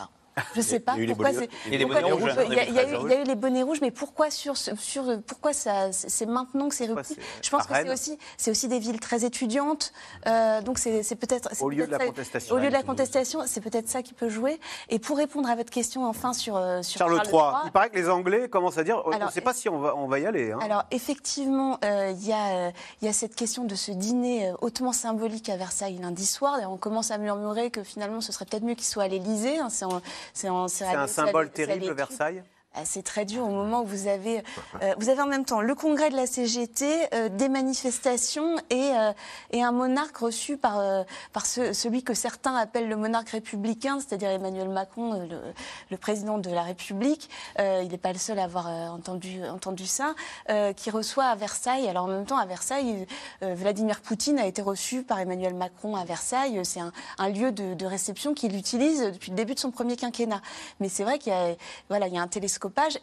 Je 0.55 0.61
sais 0.61 0.81
pas 0.81 0.93
Il 0.97 0.99
y 0.99 1.01
a 1.01 1.05
eu 1.05 1.07
les 1.07 1.15
pourquoi 1.15 1.31
il 1.31 1.35
y 1.73 1.75
a 1.75 1.79
les 1.79 1.85
pourquoi- 1.87 2.01
bonnets 2.03 2.13
rouges, 2.13 2.31
hein, 2.39 2.45
Il 2.47 2.55
y, 2.55 2.59
a- 2.59 2.63
eu- 2.65 2.67
2013, 2.73 3.01
il 3.05 3.11
y 3.11 3.15
a 3.15 3.21
eu 3.21 3.25
les 3.25 3.35
bonnets 3.35 3.63
rouges, 3.63 3.81
mais 3.81 3.91
pourquoi 3.91 4.31
sur, 4.31 4.57
sur 4.57 5.21
pourquoi 5.27 5.53
ça, 5.53 5.93
c'est 5.93 6.27
maintenant 6.27 6.69
que 6.69 6.75
c'est 6.75 6.87
repris? 6.87 7.17
Je 7.43 7.51
pense 7.51 7.67
que 7.67 7.75
c'est 7.75 7.91
aussi, 7.93 8.19
c'est 8.37 8.51
aussi 8.51 8.69
des 8.69 8.79
villes 8.79 9.01
très 9.01 9.25
étudiantes, 9.25 9.93
euh, 10.27 10.61
donc 10.63 10.79
c'est 10.79 11.03
c'est 11.03 11.17
peut-être. 11.17 11.49
c'est 11.53 11.63
Au 11.65 11.69
lieu 11.71 11.87
de 11.87 11.91
la 11.91 11.99
ça- 11.99 12.07
contestation. 12.07 12.55
Au 12.55 12.59
lieu 12.59 12.69
de 12.69 12.73
la 12.73 12.83
contestation, 12.83 13.41
c'est 13.47 13.61
peut-être 13.61 13.89
ça 13.89 14.03
qui 14.03 14.15
peut 14.15 14.29
jouer. 14.29 14.59
Et 14.89 14.99
pour 14.99 15.17
répondre 15.17 15.49
à 15.49 15.55
votre 15.57 15.71
question, 15.71 16.07
enfin 16.07 16.33
sur, 16.33 16.57
euh, 16.57 16.83
sur 16.83 16.99
Charles 16.99 17.17
Charles 17.17 17.29
III, 17.29 17.35
III, 17.37 17.61
il 17.67 17.71
paraît 17.73 17.91
que 17.91 17.97
les 17.97 18.09
Anglais 18.09 18.49
commencent 18.49 18.79
à 18.79 18.85
dire, 18.85 19.03
on 19.07 19.11
ne 19.11 19.15
Alors, 19.17 19.31
sait 19.31 19.41
pas 19.41 19.55
si 19.55 19.69
on 19.69 19.79
va, 19.79 19.95
on 19.97 20.07
va 20.07 20.19
y 20.19 20.27
aller. 20.27 20.53
hein. 20.53 20.59
alors 20.63 20.85
effectivement, 20.91 21.79
euh, 21.85 22.13
il 22.19 22.27
y, 22.27 22.33
a, 22.33 22.69
il 23.03 23.07
y 23.07 23.09
a 23.09 23.13
cette 23.13 23.35
question 23.35 23.65
de 23.65 23.75
ce 23.75 23.91
dîner 23.93 24.53
hautement 24.61 24.93
symbolique 24.93 25.49
à 25.49 25.57
Versailles 25.57 25.99
lundi 26.01 26.27
soir. 26.27 26.55
D'ailleurs, 26.57 26.73
on 26.73 26.77
commence 26.77 27.11
à 27.11 27.19
murmurer 27.19 27.71
que 27.71 27.83
finalement, 27.83 28.21
ce 28.21 28.33
serait 28.33 28.45
peut-être 28.45 28.65
mieux 28.65 28.75
qu'il 28.75 28.85
soit 28.87 29.05
à 29.05 29.09
l'Élysée. 29.09 29.59
hein. 29.59 29.69
c'est 29.71 29.85
en- 29.85 30.01
c'est 30.33 30.49
un 30.49 31.07
symbole 31.07 31.51
terrible. 31.51 31.93
Versailles? 31.93 32.43
Ah, 32.73 32.83
C'est 32.85 33.03
très 33.03 33.25
dur 33.25 33.43
au 33.43 33.51
moment 33.51 33.81
où 33.83 33.85
vous 33.85 34.07
avez, 34.07 34.45
euh, 34.81 34.95
vous 34.97 35.09
avez 35.09 35.21
en 35.21 35.27
même 35.27 35.45
temps 35.45 35.61
le 35.61 35.75
congrès 35.75 36.09
de 36.09 36.15
la 36.15 36.29
CGT, 36.29 37.13
euh, 37.15 37.29
des 37.29 37.49
manifestations 37.49 38.57
et, 38.71 38.93
euh, 38.95 39.13
et 39.51 39.61
un 39.61 39.73
monarque 39.73 40.17
reçu 40.19 40.57
par, 40.57 40.81
par 41.33 41.47
ce- 41.47 41.73
celui 41.73 42.05
que 42.05 42.15
certains 42.15 42.55
appellent 42.55 42.89
le 42.89 42.95
monarque 42.97 43.31
républicain, 43.31 43.99
c'est-à-dire 43.99 44.31
Emmanuel 44.31 44.69
Macron, 44.69 45.27
le, 45.29 45.41
le 45.91 45.97
président 45.97 46.39
de 46.39 46.49
la 46.49 46.63
République. 46.63 47.29
Il 47.59 47.89
n'est 47.89 47.99
pas 47.99 48.13
le 48.13 48.19
seul 48.19 48.39
à 48.39 48.45
avoir 48.45 48.69
entendu, 48.69 49.45
entendu 49.45 49.87
ça, 49.87 50.15
qui 50.77 50.91
reçoit 50.91 51.25
à 51.25 51.35
Versailles. 51.35 51.89
Alors 51.89 52.05
en 52.05 52.09
même 52.09 52.25
temps, 52.25 52.39
à 52.39 52.47
Versailles, 52.47 53.05
Vladimir 53.43 54.01
Poutine 54.01 54.39
a 54.39 54.47
été 54.47 54.63
reçu 54.63 55.03
par 55.03 55.19
Emmanuel 55.19 55.55
Macron 55.55 55.97
à 55.97 56.05
Versailles. 56.05 56.61
C'est 56.65 56.81
un, 56.81 56.93
un 57.19 57.29
lieu 57.31 57.51
de, 57.51 57.75
de 57.75 57.87
réception 57.87 58.33
qu'il 58.33 58.57
utilise 58.57 59.03
depuis 59.13 59.31
le 59.33 59.37
début 59.37 59.55
de 59.55 59.59
son 59.61 59.73
premier 59.73 59.97
quinquennat. 59.97 60.41
Mais 60.79 60.89
c'est 60.89 61.03
vrai 61.05 61.19
qu'il 61.19 61.33
y 61.33 61.37
a, 61.37 61.57
voilà, 61.89 62.07
il 62.07 62.15
y 62.15 62.19
a 62.19 62.23
un 62.23 62.29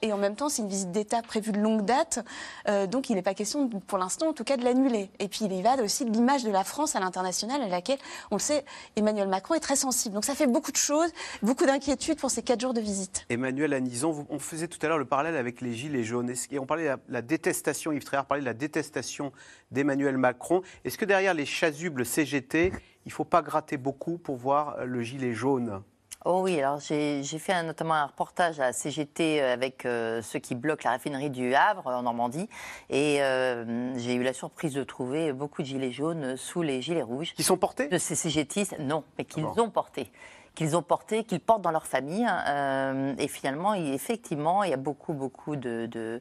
et 0.01 0.13
en 0.13 0.17
même 0.17 0.35
temps, 0.35 0.49
c'est 0.49 0.61
une 0.61 0.67
visite 0.67 0.91
d'État 0.91 1.21
prévue 1.21 1.51
de 1.51 1.59
longue 1.59 1.85
date. 1.85 2.23
Euh, 2.67 2.87
donc 2.87 3.09
il 3.09 3.15
n'est 3.15 3.21
pas 3.21 3.33
question, 3.33 3.69
pour 3.69 3.97
l'instant 3.97 4.29
en 4.29 4.33
tout 4.33 4.43
cas, 4.43 4.57
de 4.57 4.63
l'annuler. 4.63 5.09
Et 5.19 5.27
puis 5.27 5.45
il 5.45 5.53
y 5.53 5.61
va 5.61 5.75
aussi 5.83 6.05
de 6.05 6.11
l'image 6.11 6.43
de 6.43 6.51
la 6.51 6.63
France 6.63 6.95
à 6.95 6.99
l'international 6.99 7.61
à 7.61 7.67
laquelle, 7.67 7.99
on 8.31 8.35
le 8.35 8.41
sait, 8.41 8.65
Emmanuel 8.95 9.27
Macron 9.27 9.55
est 9.55 9.59
très 9.59 9.75
sensible. 9.75 10.15
Donc 10.15 10.25
ça 10.25 10.35
fait 10.35 10.47
beaucoup 10.47 10.71
de 10.71 10.77
choses, 10.77 11.11
beaucoup 11.41 11.65
d'inquiétudes 11.65 12.19
pour 12.19 12.31
ces 12.31 12.41
quatre 12.41 12.61
jours 12.61 12.73
de 12.73 12.81
visite. 12.81 13.25
Emmanuel 13.29 13.73
Anison, 13.73 14.25
on 14.29 14.39
faisait 14.39 14.67
tout 14.67 14.79
à 14.81 14.87
l'heure 14.87 14.97
le 14.97 15.05
parallèle 15.05 15.35
avec 15.35 15.61
les 15.61 15.73
Gilets 15.73 16.03
jaunes. 16.03 16.33
Et 16.51 16.59
on 16.59 16.65
parlait 16.65 16.89
de 16.89 16.97
la, 17.09 17.21
détestation, 17.21 17.91
Yves 17.91 18.03
Tréhard 18.03 18.25
parlait 18.25 18.41
de 18.41 18.47
la 18.47 18.53
détestation 18.53 19.31
d'Emmanuel 19.71 20.17
Macron. 20.17 20.61
Est-ce 20.85 20.97
que 20.97 21.05
derrière 21.05 21.33
les 21.33 21.45
chasubles 21.45 22.05
CGT, 22.05 22.71
il 23.05 23.09
ne 23.09 23.11
faut 23.11 23.25
pas 23.25 23.41
gratter 23.41 23.77
beaucoup 23.77 24.17
pour 24.17 24.35
voir 24.35 24.85
le 24.85 25.01
gilet 25.01 25.33
jaune? 25.33 25.81
Oh 26.25 26.41
oui, 26.43 26.59
alors 26.59 26.79
j'ai 26.79 27.23
fait 27.23 27.53
un- 27.53 27.63
notamment 27.63 27.93
un 27.93 28.05
reportage 28.07 28.59
à 28.59 28.73
CGT 28.73 29.39
avec 29.41 29.85
euh, 29.85 30.21
ceux 30.21 30.39
qui 30.39 30.55
bloquent 30.55 30.81
la 30.83 30.91
raffinerie 30.91 31.29
du 31.29 31.53
Havre 31.55 31.87
en 31.87 32.01
Normandie. 32.01 32.49
Et 32.89 33.21
euh, 33.21 33.97
j'ai 33.97 34.15
eu 34.15 34.23
la 34.23 34.33
surprise 34.33 34.73
de 34.73 34.83
trouver 34.83 35.31
beaucoup 35.31 35.61
de 35.61 35.67
gilets 35.67 35.91
jaunes 35.91 36.35
sous 36.35 36.61
les 36.63 36.81
gilets 36.81 37.03
rouges. 37.03 37.33
Qui 37.33 37.43
sont 37.43 37.55
portés? 37.57 37.87
De 37.87 37.97
ces 37.97 38.15
CGTistes, 38.15 38.77
non, 38.79 39.03
mais 39.17 39.25
qu'ils 39.25 39.43
Bon. 39.43 39.53
ont 39.61 39.69
portés 39.69 40.11
qu'ils 40.57 40.75
ont 40.75 40.81
porté, 40.81 41.23
qu'ils 41.23 41.39
portent 41.39 41.61
dans 41.61 41.71
leur 41.71 41.85
famille. 41.85 42.27
Euh, 42.47 43.13
et 43.19 43.27
finalement, 43.27 43.75
il- 43.75 43.93
effectivement, 43.93 44.63
il 44.63 44.71
y 44.71 44.73
a 44.73 44.77
beaucoup, 44.77 45.13
beaucoup 45.13 45.55
de, 45.55 45.85
de, 45.85 46.19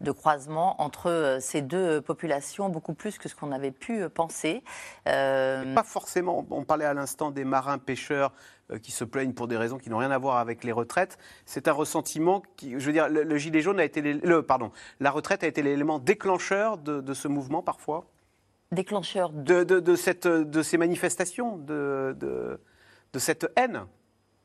de 0.00 0.10
croisements 0.10 0.82
entre 0.82 1.08
euh, 1.08 1.38
ces 1.40 1.62
deux 1.62 2.00
populations, 2.00 2.68
beaucoup 2.68 2.94
plus 2.94 3.16
que 3.16 3.28
ce 3.28 3.36
qu'on 3.36 3.52
avait 3.52 3.70
pu 3.70 4.02
euh, 4.02 4.08
penser. 4.08 4.64
Euh, 5.06 5.72
Pas 5.72 5.84
forcément. 5.84 6.44
On 6.50 6.64
parlait 6.64 6.84
à 6.84 6.94
l'instant 6.94 7.30
des 7.30 7.44
marins 7.44 7.78
pêcheurs 7.78 8.32
qui 8.82 8.90
se 8.90 9.04
plaignent 9.04 9.32
pour 9.34 9.46
des 9.46 9.56
raisons 9.56 9.78
qui 9.78 9.88
n'ont 9.88 9.98
rien 9.98 10.10
à 10.10 10.18
voir 10.18 10.38
avec 10.38 10.64
les 10.64 10.72
retraites. 10.72 11.16
C'est 11.44 11.68
un 11.68 11.72
ressentiment 11.72 12.42
qui, 12.56 12.72
je 12.80 12.84
veux 12.86 12.92
dire, 12.92 13.08
le, 13.08 13.22
le 13.22 13.36
gilet 13.38 13.60
jaune 13.60 13.78
a 13.78 13.84
été, 13.84 14.02
le, 14.02 14.42
pardon, 14.42 14.72
la 14.98 15.12
retraite 15.12 15.44
a 15.44 15.46
été 15.46 15.62
l'élément 15.62 16.00
déclencheur 16.00 16.76
de, 16.76 17.00
de 17.00 17.14
ce 17.14 17.28
mouvement 17.28 17.62
parfois, 17.62 18.06
déclencheur 18.72 19.30
de, 19.30 19.62
de, 19.62 19.78
de 19.78 19.94
cette, 19.94 20.26
de 20.26 20.62
ces 20.64 20.76
manifestations, 20.76 21.56
de, 21.58 22.16
de, 23.16 23.20
cette 23.20 23.46
haine. 23.56 23.86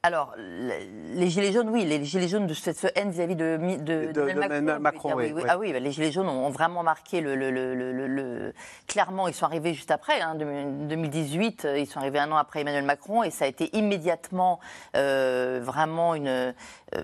Alors, 0.03 0.33
le- 0.35 1.13
les 1.13 1.29
gilets 1.29 1.51
jaunes, 1.51 1.69
oui, 1.69 1.85
les 1.85 2.03
gilets 2.03 2.27
jaunes 2.27 2.47
de 2.47 2.55
cette 2.55 2.75
ce 2.75 2.87
haine 2.95 3.11
vis-à-vis 3.11 3.35
de, 3.35 3.57
de, 3.57 3.77
De- 4.07 4.11
d'Emmanuel 4.13 4.35
de 4.49 4.55
Emmanuel 4.55 4.79
Macron, 4.79 5.13
oui, 5.13 5.25
oui, 5.25 5.31
oui. 5.35 5.41
oui. 5.43 5.47
Ah 5.47 5.59
oui, 5.59 5.71
bah, 5.73 5.79
les 5.79 5.91
gilets 5.91 6.11
jaunes 6.11 6.27
ont, 6.27 6.49
vraiment 6.49 6.81
marqué 6.81 7.21
le, 7.21 7.35
le- 7.35 7.51
le- 7.51 7.75
le- 7.75 7.91
le- 7.93 8.07
le- 8.07 8.53
Clairement, 8.87 9.27
ils 9.27 9.35
sont 9.35 9.45
arrivés 9.45 9.75
juste 9.75 9.91
après, 9.91 10.19
hein, 10.19 10.33
de- 10.33 10.87
2018, 10.87 11.65
euh, 11.65 11.77
ils 11.77 11.85
sont 11.85 11.99
arrivés 11.99 12.17
un 12.17 12.31
an 12.31 12.37
après 12.37 12.61
Emmanuel 12.61 12.83
Macron, 12.83 13.21
et 13.21 13.29
ça 13.29 13.45
a 13.45 13.47
été 13.47 13.69
immédiatement 13.77 14.59
euh, 14.97 15.59
vraiment 15.61 16.15
une, 16.15 16.55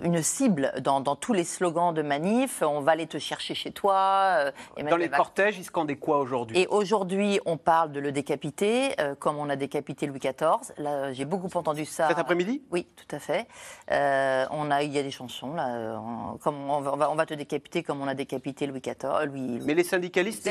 une 0.02 0.20
cible 0.24 0.72
dans, 0.80 1.00
dans 1.00 1.14
tous 1.14 1.32
les 1.34 1.44
slogans 1.44 1.94
de 1.94 2.02
manif. 2.02 2.62
On 2.66 2.80
va 2.80 2.90
aller 2.92 3.06
te 3.06 3.18
chercher 3.18 3.54
chez 3.54 3.70
toi. 3.70 3.94
euh, 3.94 4.50
Dans 4.74 4.80
Emmanuel 4.80 5.00
les 5.02 5.08
Macron- 5.08 5.22
cortèges, 5.22 5.56
ils 5.56 5.64
scandaient 5.64 5.94
quoi 5.94 6.18
aujourd'hui? 6.18 6.58
Et 6.58 6.66
aujourd'hui, 6.66 7.38
on 7.46 7.58
parle 7.58 7.92
de 7.92 8.00
le 8.00 8.10
décapiter, 8.10 9.00
euh, 9.00 9.14
comme 9.14 9.36
on 9.38 9.48
a 9.50 9.54
décapité 9.54 10.08
Louis 10.08 10.18
XIV. 10.18 10.72
Là, 10.78 11.12
j'ai 11.12 11.24
beaucoup 11.26 11.56
entendu 11.56 11.84
ça. 11.84 12.08
Cet 12.08 12.18
après-midi? 12.18 12.60
Oui, 12.72 12.86
tout 12.96 13.16
à 13.16 13.18
fait. 13.18 13.46
Euh, 13.90 14.46
on 14.50 14.70
a, 14.70 14.82
il 14.82 14.92
y 14.92 14.98
a 14.98 15.02
des 15.02 15.10
chansons 15.10 15.54
là, 15.54 15.68
euh, 15.76 15.96
en- 15.96 16.36
comme 16.38 16.68
on 16.70 16.80
va, 16.80 17.10
on 17.10 17.18
on 17.18 17.24
te 17.26 17.34
décapiter 17.34 17.82
comme 17.82 18.00
on 18.00 18.08
a 18.08 18.14
décapité 18.14 18.66
Louis 18.66 18.80
XIV. 18.80 19.26
Louis, 19.26 19.60
Mais 19.64 19.74
les 19.74 19.84
syndicalistes 19.84 20.44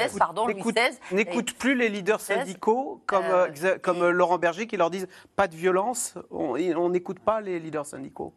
n'écoutent- 1.11 1.57
plus 1.57 1.75
les 1.75 1.89
leaders 1.89 2.19
syndicaux 2.21 3.01
comme, 3.05 3.25
Euh, 3.25 3.77
comme 3.81 4.07
Laurent 4.09 4.37
Berger 4.37 4.67
qui 4.67 4.77
leur 4.77 4.89
disent 4.89 5.07
pas 5.35 5.47
de 5.47 5.55
violence. 5.55 6.15
On 6.31 6.55
on 6.57 6.89
n'écoute 6.89 7.19
pas 7.19 7.41
les 7.41 7.59
leaders 7.59 7.85
syndicaux. 7.85 8.33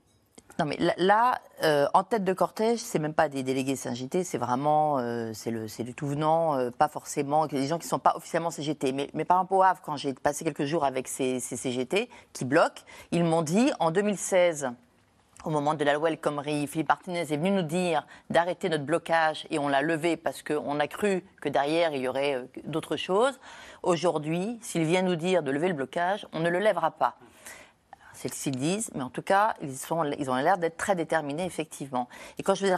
Non, 0.60 0.66
mais 0.66 0.76
là, 0.98 1.40
euh, 1.64 1.86
en 1.94 2.04
tête 2.04 2.22
de 2.22 2.34
cortège, 2.34 2.80
c'est 2.80 2.98
même 2.98 3.14
pas 3.14 3.30
des 3.30 3.42
délégués 3.42 3.76
CGT, 3.76 4.24
c'est 4.24 4.36
vraiment, 4.36 4.98
euh, 4.98 5.30
c'est 5.32 5.50
le, 5.50 5.66
tout 5.94 6.06
venant, 6.06 6.54
euh, 6.54 6.70
pas 6.70 6.88
forcément, 6.88 7.46
des 7.46 7.66
gens 7.66 7.78
qui 7.78 7.88
sont 7.88 7.98
pas 7.98 8.12
officiellement 8.14 8.50
CGT. 8.50 8.92
Mais, 8.92 9.08
mais 9.14 9.24
par 9.24 9.38
rapport 9.38 9.60
au 9.60 9.64
quand 9.82 9.96
j'ai 9.96 10.12
passé 10.12 10.44
quelques 10.44 10.66
jours 10.66 10.84
avec 10.84 11.08
ces, 11.08 11.40
ces 11.40 11.56
CGT 11.56 12.10
qui 12.34 12.44
bloquent, 12.44 12.82
ils 13.10 13.24
m'ont 13.24 13.40
dit 13.40 13.72
en 13.80 13.90
2016. 13.90 14.68
au 15.46 15.50
moment 15.50 15.72
de 15.72 15.82
la 15.82 15.94
loi 15.94 16.10
El 16.10 16.20
Khomri, 16.20 16.66
Philippe 16.66 16.90
Martinez 16.90 17.20
est 17.20 17.38
venu 17.38 17.52
nous 17.52 17.62
dire 17.62 18.06
d'arrêter 18.28 18.68
notre 18.68 18.84
blocage 18.84 19.46
et 19.48 19.58
on 19.58 19.68
l'a 19.68 19.80
levé 19.80 20.18
parce 20.18 20.42
qu'on 20.42 20.78
a 20.78 20.86
cru 20.88 21.24
que 21.40 21.48
derrière 21.48 21.94
il 21.94 22.02
y 22.02 22.08
aurait 22.08 22.34
euh, 22.34 22.44
d'autres 22.64 22.98
choses. 22.98 23.40
Aujourd'hui, 23.82 24.58
s'il 24.60 24.84
vient 24.84 25.00
nous 25.00 25.16
dire 25.16 25.42
de 25.42 25.50
lever 25.50 25.68
le 25.68 25.74
blocage, 25.74 26.26
on 26.34 26.40
ne 26.40 26.50
le 26.50 26.58
lèvera 26.58 26.90
pas. 26.90 27.16
C'est 28.20 28.28
ce 28.28 28.42
qu'ils 28.42 28.56
disent, 28.56 28.90
mais 28.94 29.02
en 29.02 29.08
tout 29.08 29.22
cas, 29.22 29.54
ils, 29.62 29.90
ont 29.90 30.34
l'air 30.34 30.58
d'être 30.58 30.76
très 30.76 30.94
déterminés, 30.94 31.46
effectivement. 31.46 32.06
Et 32.36 32.42
quand 32.42 32.54
je 32.54 32.66
vais 32.66 32.76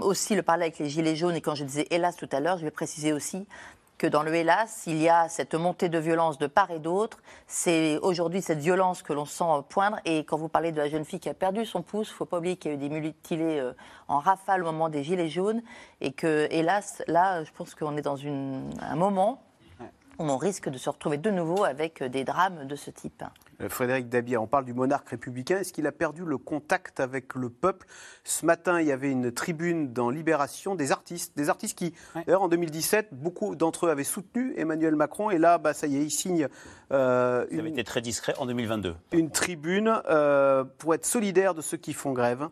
aussi 0.00 0.34
le 0.34 0.42
parler 0.42 0.64
avec 0.64 0.80
les 0.80 0.88
Gilets 0.88 1.14
jaunes 1.14 1.36
et 1.36 1.40
quand 1.40 1.54
je 1.54 1.62
disais 1.62 1.86
hélas 1.90 2.16
tout 2.16 2.28
à 2.32 2.40
l'heure, 2.40 2.58
je 2.58 2.64
vais 2.64 2.72
préciser 2.72 3.12
aussi 3.12 3.46
que 3.98 4.08
dans 4.08 4.24
le 4.24 4.34
hélas, 4.34 4.82
il 4.88 5.00
y 5.00 5.08
a 5.08 5.28
cette 5.28 5.54
montée 5.54 5.88
de 5.88 5.98
violence 5.98 6.38
de 6.38 6.48
part 6.48 6.72
et 6.72 6.80
d'autre. 6.80 7.18
C'est 7.46 7.98
aujourd'hui 7.98 8.42
cette 8.42 8.58
violence 8.58 9.04
que 9.04 9.12
l'on 9.12 9.26
sent 9.26 9.44
poindre. 9.68 9.98
Et 10.04 10.24
quand 10.24 10.36
vous 10.36 10.48
parlez 10.48 10.72
de 10.72 10.78
la 10.78 10.88
jeune 10.88 11.04
fille 11.04 11.20
qui 11.20 11.28
a 11.28 11.34
perdu 11.34 11.64
son 11.64 11.82
pouce, 11.82 12.08
il 12.08 12.14
faut 12.14 12.24
pas 12.24 12.38
oublier 12.38 12.56
qu'il 12.56 12.72
y 12.72 12.74
a 12.74 12.76
eu 12.76 12.80
des 12.80 12.88
mutilés 12.88 13.60
euh, 13.60 13.74
en 14.08 14.18
rafale 14.18 14.62
au 14.62 14.66
moment 14.66 14.88
des 14.88 15.04
Gilets 15.04 15.28
jaunes. 15.28 15.62
Et 16.00 16.10
que, 16.10 16.48
hélas, 16.50 17.00
là, 17.06 17.44
je 17.44 17.52
pense 17.52 17.76
qu'on 17.76 17.96
est 17.96 18.02
dans 18.02 18.18
un 18.26 18.96
moment 18.96 19.40
on 20.18 20.36
risque 20.36 20.68
de 20.68 20.78
se 20.78 20.90
retrouver 20.90 21.18
de 21.18 21.30
nouveau 21.30 21.64
avec 21.64 22.02
des 22.02 22.24
drames 22.24 22.66
de 22.66 22.76
ce 22.76 22.90
type. 22.90 23.24
Euh, 23.60 23.68
Frédéric 23.68 24.08
Dabier, 24.08 24.36
on 24.36 24.46
parle 24.46 24.64
du 24.64 24.74
monarque 24.74 25.08
républicain. 25.10 25.58
Est-ce 25.58 25.72
qu'il 25.72 25.86
a 25.86 25.92
perdu 25.92 26.24
le 26.24 26.38
contact 26.38 27.00
avec 27.00 27.34
le 27.34 27.50
peuple? 27.50 27.86
Ce 28.24 28.44
matin, 28.44 28.80
il 28.80 28.86
y 28.86 28.92
avait 28.92 29.10
une 29.10 29.32
tribune 29.32 29.92
dans 29.92 30.10
Libération 30.10 30.74
des 30.74 30.92
artistes. 30.92 31.36
Des 31.36 31.48
artistes 31.48 31.76
qui, 31.76 31.94
d'ailleurs, 32.14 32.42
en 32.42 32.48
2017, 32.48 33.08
beaucoup 33.12 33.54
d'entre 33.54 33.86
eux 33.86 33.90
avaient 33.90 34.04
soutenu 34.04 34.54
Emmanuel 34.56 34.96
Macron. 34.96 35.30
Et 35.30 35.38
là, 35.38 35.58
bah, 35.58 35.74
ça 35.74 35.86
y 35.86 35.96
est, 35.96 36.02
il 36.02 36.10
signe. 36.10 36.48
Euh, 36.92 37.46
une, 37.50 37.66
été 37.66 37.84
très 37.84 38.00
discret 38.00 38.34
en 38.38 38.46
2022. 38.46 38.94
Une 39.12 39.30
tribune 39.30 40.00
euh, 40.08 40.64
pour 40.78 40.94
être 40.94 41.06
solidaire 41.06 41.54
de 41.54 41.62
ceux 41.62 41.78
qui 41.78 41.92
font 41.92 42.12
grève 42.12 42.48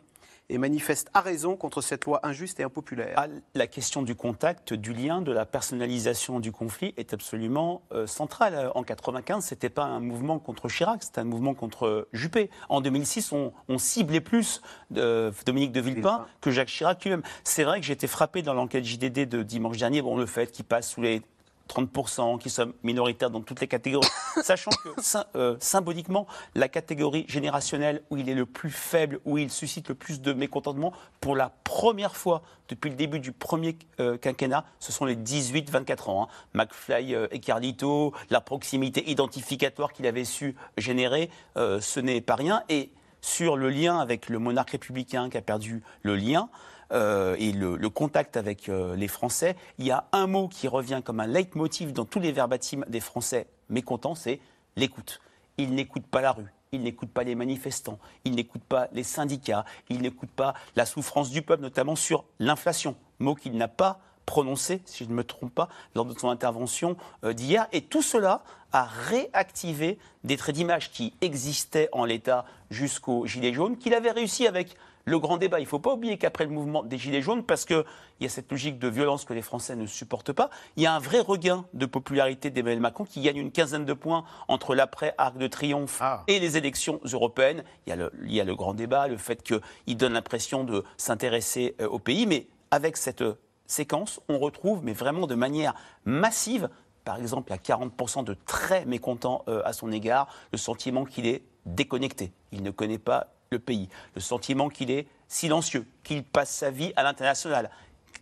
et 0.50 0.58
manifeste 0.58 1.08
à 1.14 1.20
raison 1.20 1.56
contre 1.56 1.80
cette 1.80 2.04
loi 2.04 2.20
injuste 2.24 2.60
et 2.60 2.64
impopulaire. 2.64 3.14
Ah, 3.16 3.28
la 3.54 3.66
question 3.66 4.02
du 4.02 4.14
contact, 4.14 4.74
du 4.74 4.92
lien, 4.92 5.22
de 5.22 5.32
la 5.32 5.46
personnalisation 5.46 6.40
du 6.40 6.52
conflit 6.52 6.92
est 6.96 7.14
absolument 7.14 7.82
euh, 7.92 8.06
centrale. 8.06 8.70
En 8.74 8.82
95, 8.82 9.44
c'était 9.44 9.70
pas 9.70 9.84
un 9.84 10.00
mouvement 10.00 10.38
contre 10.38 10.68
Chirac, 10.68 11.02
c'était 11.02 11.20
un 11.20 11.24
mouvement 11.24 11.54
contre 11.54 12.08
Juppé. 12.12 12.50
En 12.68 12.80
2006, 12.80 13.32
on, 13.32 13.52
ciblait 13.78 14.20
plus 14.20 14.60
de 14.90 15.32
Dominique 15.46 15.72
de 15.72 15.80
Villepin 15.80 16.26
que 16.40 16.50
Jacques 16.50 16.68
Chirac 16.68 17.02
lui-même. 17.02 17.22
C'est 17.44 17.64
vrai 17.64 17.80
que 17.80 17.86
j'ai 17.86 17.94
été 17.94 18.06
frappé 18.06 18.42
dans 18.42 18.52
l'enquête 18.52 18.84
JDD 18.84 19.28
de 19.28 19.42
dimanche 19.42 19.78
dernier, 19.78 20.02
bon, 20.02 20.16
le 20.16 20.26
fait 20.26 20.50
qu'il 20.50 20.64
passe 20.64 20.90
sous 20.90 21.00
les 21.00 21.22
30%, 21.70 22.38
qui 22.38 22.50
sont 22.50 22.72
minoritaires 22.82 23.30
dans 23.30 23.40
toutes 23.40 23.60
les 23.60 23.68
catégories, 23.68 24.08
sachant 24.42 24.70
que 24.70 24.88
euh, 25.36 25.56
symboliquement, 25.60 26.26
la 26.54 26.68
catégorie 26.68 27.24
générationnelle 27.28 28.02
où 28.10 28.16
il 28.16 28.28
est 28.28 28.34
le 28.34 28.46
plus 28.46 28.70
faible, 28.70 29.20
où 29.24 29.38
il 29.38 29.50
suscite 29.50 29.88
le 29.88 29.94
plus 29.94 30.20
de 30.20 30.32
mécontentement, 30.32 30.92
pour 31.20 31.36
la 31.36 31.50
première 31.64 32.16
fois 32.16 32.42
depuis 32.68 32.90
le 32.90 32.96
début 32.96 33.20
du 33.20 33.32
premier 33.32 33.76
euh, 34.00 34.16
quinquennat, 34.18 34.64
ce 34.78 34.92
sont 34.92 35.04
les 35.04 35.16
18-24 35.16 36.10
ans. 36.10 36.22
Hein. 36.24 36.28
McFly 36.54 37.14
euh, 37.14 37.28
et 37.30 37.40
Carlito, 37.40 38.12
la 38.30 38.40
proximité 38.40 39.08
identificatoire 39.08 39.92
qu'il 39.92 40.06
avait 40.06 40.24
su 40.24 40.56
générer, 40.76 41.30
ce 41.56 42.00
n'est 42.00 42.20
pas 42.20 42.34
rien. 42.34 42.62
Et 42.68 42.90
sur 43.20 43.56
le 43.56 43.68
lien 43.70 43.98
avec 43.98 44.28
le 44.28 44.38
monarque 44.38 44.70
républicain 44.70 45.28
qui 45.30 45.36
a 45.36 45.42
perdu 45.42 45.82
le 46.02 46.16
lien, 46.16 46.48
euh, 46.92 47.36
et 47.38 47.52
le, 47.52 47.76
contact 47.88 48.36
avec 48.36 48.68
euh, 48.68 48.96
les 48.96 49.08
Français, 49.08 49.56
il 49.78 49.86
y 49.86 49.90
a 49.90 50.06
un 50.12 50.26
mot 50.26 50.48
qui 50.48 50.68
revient 50.68 51.00
comme 51.04 51.20
un 51.20 51.26
leitmotiv 51.26 51.92
dans 51.92 52.04
tous 52.04 52.20
les 52.20 52.32
verbatims 52.32 52.84
des 52.88 53.00
Français 53.00 53.46
mécontents, 53.68 54.14
c'est 54.14 54.40
l'écoute. 54.76 55.20
Ils 55.58 55.74
n'écoutent 55.74 56.06
pas 56.06 56.20
la 56.20 56.32
rue, 56.32 56.52
ils 56.72 56.82
n'écoutent 56.82 57.12
pas 57.12 57.24
les 57.24 57.34
manifestants, 57.34 57.98
ils 58.24 58.34
n'écoutent 58.34 58.64
pas 58.64 58.88
les 58.92 59.02
syndicats, 59.02 59.64
ils 59.88 60.00
n'écoutent 60.00 60.30
pas 60.30 60.54
la 60.76 60.86
souffrance 60.86 61.30
du 61.30 61.42
peuple, 61.42 61.62
notamment 61.62 61.96
sur 61.96 62.24
l'inflation, 62.38 62.96
mot 63.18 63.34
qu'il 63.34 63.56
n'a 63.56 63.68
pas 63.68 64.00
prononcé, 64.30 64.80
si 64.84 65.04
je 65.04 65.08
ne 65.08 65.14
me 65.14 65.24
trompe 65.24 65.52
pas, 65.52 65.68
lors 65.96 66.04
de 66.04 66.16
son 66.16 66.28
intervention 66.28 66.96
euh, 67.24 67.32
d'hier. 67.32 67.66
Et 67.72 67.80
tout 67.80 68.02
cela 68.02 68.44
a 68.72 68.84
réactivé 68.84 69.98
des 70.22 70.36
traits 70.36 70.54
d'image 70.54 70.92
qui 70.92 71.14
existaient 71.20 71.88
en 71.90 72.04
l'état 72.04 72.44
jusqu'au 72.70 73.26
Gilet 73.26 73.52
jaune, 73.52 73.76
qu'il 73.76 73.92
avait 73.92 74.12
réussi 74.12 74.46
avec 74.46 74.76
le 75.10 75.18
grand 75.18 75.36
débat. 75.36 75.58
Il 75.58 75.64
ne 75.64 75.68
faut 75.68 75.78
pas 75.78 75.92
oublier 75.92 76.16
qu'après 76.16 76.44
le 76.44 76.50
mouvement 76.50 76.82
des 76.82 76.96
Gilets 76.96 77.20
jaunes, 77.20 77.44
parce 77.44 77.64
qu'il 77.64 77.84
y 78.20 78.26
a 78.26 78.28
cette 78.28 78.50
logique 78.50 78.78
de 78.78 78.88
violence 78.88 79.24
que 79.24 79.34
les 79.34 79.42
Français 79.42 79.76
ne 79.76 79.86
supportent 79.86 80.32
pas, 80.32 80.50
il 80.76 80.82
y 80.82 80.86
a 80.86 80.94
un 80.94 80.98
vrai 80.98 81.20
regain 81.20 81.66
de 81.74 81.86
popularité 81.86 82.50
d'Emmanuel 82.50 82.80
Macron 82.80 83.04
qui 83.04 83.20
gagne 83.20 83.36
une 83.36 83.52
quinzaine 83.52 83.84
de 83.84 83.92
points 83.92 84.24
entre 84.48 84.74
l'après-Arc 84.74 85.36
de 85.36 85.46
Triomphe 85.46 85.98
ah. 86.00 86.24
et 86.28 86.38
les 86.38 86.56
élections 86.56 87.00
européennes. 87.12 87.64
Il 87.86 87.90
y, 87.90 87.92
a 87.92 87.96
le, 87.96 88.12
il 88.24 88.32
y 88.32 88.40
a 88.40 88.44
le 88.44 88.54
grand 88.54 88.74
débat, 88.74 89.08
le 89.08 89.16
fait 89.16 89.42
qu'il 89.42 89.96
donne 89.96 90.14
l'impression 90.14 90.64
de 90.64 90.84
s'intéresser 90.96 91.74
euh, 91.80 91.88
au 91.88 91.98
pays, 91.98 92.26
mais 92.26 92.46
avec 92.70 92.96
cette 92.96 93.24
séquence, 93.66 94.20
on 94.28 94.38
retrouve, 94.38 94.84
mais 94.84 94.92
vraiment 94.92 95.26
de 95.26 95.34
manière 95.34 95.74
massive, 96.04 96.68
par 97.04 97.16
exemple, 97.18 97.50
il 97.50 97.70
y 97.70 97.72
a 97.72 97.76
40% 97.76 98.24
de 98.24 98.36
très 98.46 98.84
mécontents 98.84 99.44
euh, 99.48 99.62
à 99.64 99.72
son 99.72 99.90
égard, 99.90 100.28
le 100.52 100.58
sentiment 100.58 101.04
qu'il 101.04 101.26
est 101.26 101.42
déconnecté. 101.66 102.32
Il 102.52 102.62
ne 102.62 102.70
connaît 102.70 102.98
pas 102.98 103.28
le 103.52 103.58
pays, 103.58 103.88
le 104.14 104.20
sentiment 104.20 104.68
qu'il 104.68 104.92
est 104.92 105.08
silencieux, 105.26 105.84
qu'il 106.04 106.22
passe 106.22 106.50
sa 106.50 106.70
vie 106.70 106.92
à 106.94 107.02
l'international. 107.02 107.68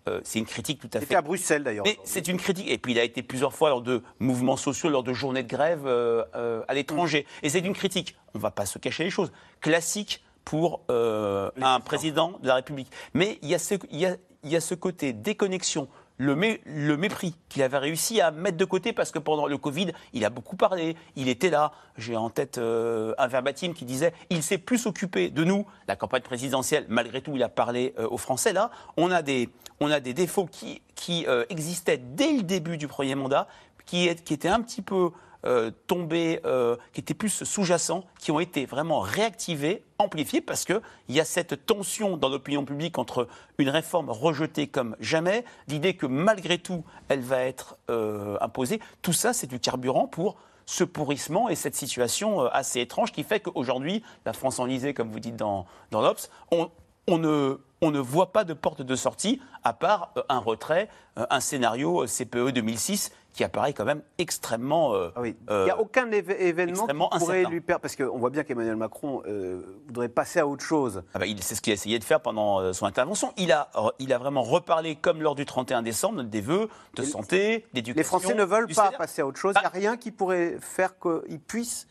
Euh, 0.09 0.23
c'est 0.25 0.39
une 0.39 0.47
critique 0.47 0.81
tout 0.81 0.89
à 0.89 1.01
fait. 1.01 1.01
C'était 1.01 1.17
à 1.17 1.21
Bruxelles 1.21 1.63
d'ailleurs. 1.63 1.85
Mais 1.85 1.99
c'est 2.05 2.29
une 2.29 2.39
critique. 2.39 2.67
Et 2.71 2.79
puis 2.79 2.93
il 2.93 2.99
a 2.99 3.05
été 3.05 3.23
plusieurs 3.23 3.53
fois 3.53 3.69
lors 3.69 3.83
de 3.83 4.03
mouvements 4.21 4.57
sociaux, 4.57 4.89
lors 4.89 5.03
de 5.03 5.13
journées 5.13 5.43
de 5.43 5.49
grève 5.49 5.83
euh, 5.85 6.25
euh, 6.35 6.63
à 6.67 6.73
l'étranger. 6.73 7.27
Et 7.43 7.51
c'est 7.51 7.59
une 7.59 7.75
critique. 7.75 8.17
On 8.33 8.39
ne 8.39 8.43
va 8.43 8.51
pas 8.51 8.65
se 8.65 8.79
cacher 8.79 9.05
les 9.05 9.11
choses. 9.11 9.31
Classique 9.61 10.25
pour 10.47 10.81
un 10.89 11.81
président 11.85 12.39
de 12.43 12.49
la 12.49 12.55
République. 12.55 12.91
Mais 13.13 13.39
il 13.43 13.51
y, 13.51 13.55
a 13.55 13.59
ce, 13.59 13.75
il, 13.91 13.99
y 13.99 14.07
a, 14.07 14.17
il 14.45 14.51
y 14.51 14.57
a 14.57 14.63
ce 14.63 14.75
côté 14.75 15.13
déconnexion 15.13 15.89
le, 16.19 16.97
mépris 16.97 17.35
qu'il 17.49 17.63
avait 17.63 17.79
réussi 17.79 18.21
à 18.21 18.31
mettre 18.31 18.57
de 18.57 18.65
côté 18.65 18.93
parce 18.93 19.11
que 19.11 19.19
pendant 19.19 19.47
le 19.47 19.57
Covid, 19.57 19.93
il 20.13 20.25
a 20.25 20.31
beaucoup 20.31 20.57
parlé, 20.57 20.97
il 21.17 21.29
était 21.29 21.51
là. 21.51 21.73
J'ai 21.97 22.17
en 22.17 22.29
tête 22.29 22.59
euh, 22.59 23.15
un 23.19 23.29
verbatim 23.29 23.73
qui 23.73 23.85
disait 23.85 24.13
il 24.31 24.43
s'est 24.43 24.59
plus 24.59 24.87
occupé 24.87 25.31
de 25.31 25.45
nous, 25.45 25.67
la 25.87 25.97
campagne 25.97 26.23
présidentielle, 26.23 26.85
malgré 26.89 27.23
tout, 27.23 27.33
il 27.35 27.43
a 27.43 27.49
parlé 27.49 27.95
euh, 27.99 28.09
aux 28.09 28.19
Français. 28.19 28.53
Là, 28.53 28.71
on 28.97 29.11
a 29.11 29.23
des, 29.23 29.49
on 29.81 29.91
a 29.91 30.01
des 30.01 30.13
défauts 30.13 30.47
qui, 30.47 30.83
qui 30.95 31.25
euh, 31.27 31.45
existaient 31.49 31.99
dès 31.99 32.33
le 32.33 32.43
début 32.43 32.77
du 32.77 32.89
premier 32.89 33.15
mandat, 33.15 33.47
qui, 33.87 34.15
qui 34.17 34.35
étaient 34.35 34.49
un 34.49 34.61
petit 34.61 34.83
peu 34.83 35.11
euh, 35.45 35.71
tombés, 35.87 36.41
euh, 36.45 36.77
qui 36.93 37.01
étaient 37.01 37.15
plus 37.15 37.45
sous-jacents, 37.45 38.05
qui 38.19 38.31
ont 38.33 38.41
été 38.41 38.67
vraiment 38.67 39.01
réactivés, 39.01 39.85
amplifiés, 39.99 40.41
parce 40.41 40.65
qu'il 40.65 40.81
y 41.09 41.21
a 41.21 41.25
cette 41.25 41.65
tension 41.65 42.17
dans 42.17 42.29
l'opinion 42.29 42.65
publique 42.65 42.99
entre 42.99 43.29
une 43.59 43.69
réforme 43.69 44.11
rejetée 44.11 44.67
comme 44.67 44.97
jamais, 44.99 45.45
l'idée 45.69 45.95
que 45.95 46.07
malgré 46.07 46.59
tout, 46.59 46.85
elle 47.09 47.21
va 47.21 47.45
être 47.45 47.77
euh, 47.89 48.37
imposée. 48.41 48.81
Tout 49.03 49.13
ça, 49.13 49.33
c'est 49.33 49.47
du 49.47 49.61
carburant 49.61 50.09
pour 50.09 50.37
ce 50.67 50.85
pourrissement 50.85 51.49
et 51.49 51.55
cette 51.55 51.77
situation 51.77 52.43
assez 52.47 52.81
étrange 52.81 53.13
qui 53.13 53.23
fait 53.23 53.41
qu'aujourd'hui, 53.41 54.03
la 54.27 54.33
France 54.33 54.59
enlisée, 54.59 54.93
comme 54.93 55.11
vous 55.11 55.21
dites 55.21 55.37
dans, 55.37 55.67
dans 55.91 56.03
l'Obs, 56.03 56.29
on, 56.51 56.69
on 57.09 57.19
ne, 57.19 57.59
on 57.81 57.91
ne 57.91 57.99
voit 57.99 58.33
pas 58.33 58.45
de 58.45 58.55
porte 58.55 58.83
de 58.83 58.97
sortie 58.97 59.41
à 59.65 59.73
part 59.73 60.13
un 60.29 60.39
retrait, 60.39 60.89
un 61.17 61.41
scénario 61.41 62.07
CPE 62.07 62.51
2006 62.51 63.11
qui 63.39 63.45
apparaît 63.45 63.73
quand 63.73 63.85
même 63.85 64.03
extrêmement. 64.19 64.97
Euh, 64.97 65.11
ah 65.15 65.21
oui. 65.21 65.37
Il 65.49 65.65
n'y 65.65 65.71
a 65.71 65.79
aucun 65.79 66.11
événement 66.11 66.89
qui 66.89 67.19
pourrait 67.19 67.45
lui 67.45 67.61
perdre, 67.61 67.83
parce 67.83 67.95
qu'on 67.95 68.19
voit 68.19 68.31
bien 68.31 68.43
qu'Emmanuel 68.43 68.75
Macron 68.75 69.23
euh, 69.27 69.63
voudrait 69.87 70.09
passer 70.09 70.41
à 70.41 70.47
autre 70.49 70.65
chose. 70.65 71.05
Ah 71.15 71.21
bah, 71.21 71.27
c'est 71.41 71.55
ce 71.55 71.61
qu'il 71.61 71.71
a 71.71 71.75
essayé 71.75 72.01
de 72.01 72.05
faire 72.05 72.21
pendant 72.21 72.61
euh, 72.61 72.73
son 72.73 72.87
intervention. 72.87 73.33
Il 73.37 73.53
a, 73.53 73.71
il 74.01 74.13
a 74.13 74.19
vraiment 74.19 74.43
reparlé, 74.43 74.97
comme 74.97 75.23
lors 75.23 75.37
du 75.37 75.47
31 75.47 75.83
décembre, 75.83 76.25
des 76.25 76.41
vœux 76.41 76.69
de 76.97 77.05
santé, 77.05 77.65
d'éducation. 77.73 78.01
Les 78.01 78.05
Français 78.05 78.35
ne 78.35 78.45
veulent 78.45 78.67
pas 78.75 78.91
passer 78.91 79.23
à 79.23 79.27
autre 79.27 79.39
chose. 79.39 79.55
Il 79.57 79.61
n'y 79.61 79.67
a 79.67 79.71
bah 79.71 79.79
rien 79.79 79.97
qui 79.97 80.11
pourrait 80.11 80.57
faire 80.61 80.95
qu'ils 80.99 81.39
puissent 81.39 81.87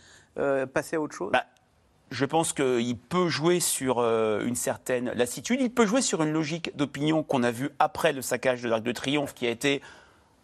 passer 0.73 0.97
à 0.97 1.01
autre 1.01 1.15
chose. 1.15 1.31
Bah, 1.31 1.45
je 2.09 2.25
pense 2.25 2.53
qu'il 2.53 2.97
peut 2.97 3.27
jouer 3.27 3.59
sur 3.59 3.99
une 3.99 4.55
certaine 4.55 5.11
lassitude. 5.11 5.59
Il 5.61 5.71
peut 5.71 5.85
jouer 5.85 6.01
sur 6.01 6.23
une 6.23 6.31
logique 6.31 6.75
d'opinion 6.77 7.23
qu'on 7.23 7.43
a 7.43 7.51
vue 7.51 7.69
après 7.79 8.13
le 8.13 8.21
saccage 8.21 8.61
de 8.61 8.69
l'Arc 8.69 8.83
de 8.83 8.91
Triomphe, 8.91 9.33
qui 9.33 9.45
a 9.45 9.49
été 9.49 9.81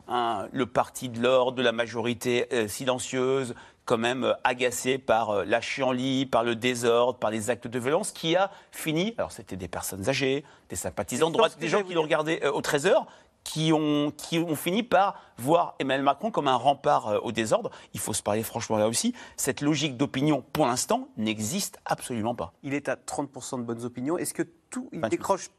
Hein, 0.10 0.50
le 0.52 0.66
parti 0.66 1.08
de 1.08 1.22
l'ordre, 1.22 1.54
de 1.54 1.64
la 1.64 1.72
majorité 1.72 2.48
euh, 2.52 2.68
silencieuse, 2.68 3.56
quand 3.86 3.98
même 3.98 4.26
euh, 4.26 4.34
agacé 4.44 4.98
par 4.98 5.30
euh, 5.30 5.46
la 5.46 5.62
chienlit, 5.62 6.26
par 6.26 6.44
le 6.44 6.58
désordre, 6.58 7.18
par 7.18 7.32
les 7.32 7.50
actes 7.50 7.68
de 7.68 7.80
violence, 7.80 8.12
qui 8.12 8.36
a 8.36 8.52
fini, 8.72 9.16
alors 9.18 9.32
c'était 9.32 9.56
des 9.56 9.70
personnes 9.70 10.10
âgées, 10.10 10.44
des 10.68 10.76
sympathisants 10.76 11.30
de 11.30 11.36
droite, 11.36 11.58
des 11.58 11.70
gens 11.70 11.84
qui 11.84 11.94
l'ont 11.94 12.02
regardé 12.02 12.42
au 12.54 12.60
13h, 12.60 13.06
qui 13.44 13.74
ont, 13.74 14.12
qui 14.16 14.40
ont 14.40 14.56
fini 14.56 14.84
par 14.84 15.20
voir 15.38 15.76
Emmanuel 15.80 16.04
Macron 16.04 16.32
comme 16.32 16.48
un 16.48 16.56
rempart 16.56 17.08
euh, 17.08 17.20
au 17.20 17.32
désordre. 17.32 17.72
Il 17.94 18.00
faut 18.00 18.14
se 18.14 18.24
parler 18.24 18.44
franchement 18.44 18.78
là 18.78 18.88
aussi. 18.88 19.14
Cette 19.38 19.62
logique 19.62 19.98
d'opinion, 19.98 20.44
pour 20.54 20.66
l'instant, 20.66 21.10
n'existe 21.18 21.80
absolument 21.86 22.36
pas. 22.36 22.54
Il 22.64 22.74
est 22.74 22.90
à 22.90 22.96
30% 22.96 23.60
de 23.60 23.64
bonnes 23.64 23.84
opinions. 23.84 24.18
Est-ce 24.18 24.34
que 24.34 24.44
tout, 24.70 24.90
il 24.92 25.02
décroche 25.02 25.50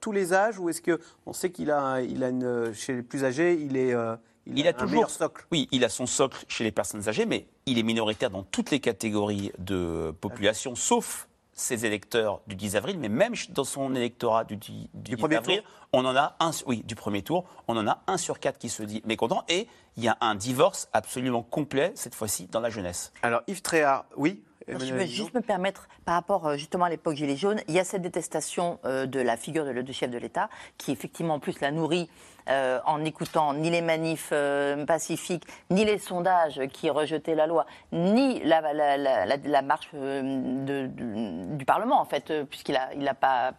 tous 0.00 0.12
les 0.12 0.32
âges 0.34 0.58
ou 0.58 0.68
est-ce 0.68 0.82
que 0.82 1.00
on 1.26 1.32
sait 1.32 1.50
qu'il 1.50 1.70
a, 1.70 2.02
il 2.02 2.22
a 2.24 2.28
une, 2.28 2.72
chez 2.74 2.94
les 2.94 3.02
plus 3.02 3.24
âgés, 3.24 3.54
il 3.54 3.76
est 3.76 3.94
euh, 3.94 4.16
il, 4.46 4.66
a, 4.66 4.72
toujours 4.72 5.10
socle? 5.10 5.46
Oui, 5.52 5.68
il 5.72 5.84
a 5.84 5.88
son 5.88 6.06
socle 6.06 6.44
chez 6.48 6.64
les 6.64 6.72
personnes 6.72 7.08
âgées, 7.08 7.26
mais 7.26 7.46
il 7.66 7.78
est 7.78 7.82
minoritaire 7.82 8.30
dans 8.30 8.42
toutes 8.42 8.70
les 8.70 8.80
catégories 8.80 9.52
de 9.58 10.14
population, 10.20 10.74
sauf 10.74 11.27
ses 11.58 11.84
électeurs 11.84 12.40
du 12.46 12.54
10 12.54 12.76
avril, 12.76 12.98
mais 12.98 13.08
même 13.08 13.34
dans 13.50 13.64
son 13.64 13.94
électorat 13.94 14.44
du 14.44 14.56
10, 14.56 14.90
du 14.94 15.10
10 15.12 15.16
premier 15.16 15.36
avril, 15.36 15.62
tour 15.62 15.70
on 15.92 16.04
en 16.04 16.16
a 16.16 16.36
un, 16.40 16.50
oui, 16.66 16.82
du 16.84 16.94
premier 16.94 17.22
tour, 17.22 17.44
on 17.66 17.76
en 17.76 17.86
a 17.86 18.02
un 18.06 18.16
sur 18.16 18.38
quatre 18.38 18.58
qui 18.58 18.68
se 18.68 18.82
dit 18.82 19.02
mécontent, 19.04 19.44
et 19.48 19.66
il 19.96 20.04
y 20.04 20.08
a 20.08 20.16
un 20.20 20.34
divorce 20.34 20.88
absolument 20.92 21.42
complet 21.42 21.92
cette 21.94 22.14
fois-ci 22.14 22.46
dans 22.46 22.60
la 22.60 22.70
jeunesse. 22.70 23.12
Alors 23.22 23.42
Yves 23.46 23.62
Tréhard, 23.62 24.06
oui? 24.16 24.42
Je 24.68 24.76
Guillon 25.06 25.06
juste 25.06 25.34
me 25.34 25.40
permettre, 25.40 25.88
par 26.04 26.14
rapport 26.14 26.46
euh, 26.46 26.56
justement 26.56 26.84
à 26.84 26.88
l'époque 26.90 27.14
Gilets 27.16 27.36
jaunes, 27.36 27.60
il 27.68 27.74
y 27.74 27.78
a 27.78 27.84
cette 27.84 28.02
détestation 28.02 28.78
euh, 28.84 29.06
de 29.06 29.20
la 29.20 29.36
figure 29.36 29.64
de, 29.64 29.80
du 29.82 29.92
chef 29.92 30.10
de 30.10 30.18
l'État, 30.18 30.48
qui 30.76 30.92
effectivement 30.92 31.34
en 31.34 31.38
plus 31.40 31.60
la 31.60 31.70
nourrit 31.70 32.08
euh, 32.48 32.78
en 32.86 32.98
n'écoutant 32.98 33.52
ni 33.54 33.68
les 33.70 33.82
manifs 33.82 34.30
euh, 34.32 34.84
pacifiques, 34.86 35.44
ni 35.70 35.84
les 35.84 35.98
sondages 35.98 36.60
qui 36.72 36.88
rejetaient 36.90 37.34
la 37.34 37.46
loi, 37.46 37.66
ni 37.92 38.40
la, 38.44 38.60
la- 38.72 38.96
la- 38.96 39.26
la- 39.26 39.36
la 39.36 39.62
marche 39.62 39.90
de- 39.94 40.86
de- 40.86 41.56
du 41.56 41.64
Parlement 41.64 42.00
en 42.00 42.04
fait, 42.06 42.32
puisqu'il 42.48 42.72
n'a 42.72 42.92
il 42.94 43.06
a 43.06 43.14
pas 43.14 43.52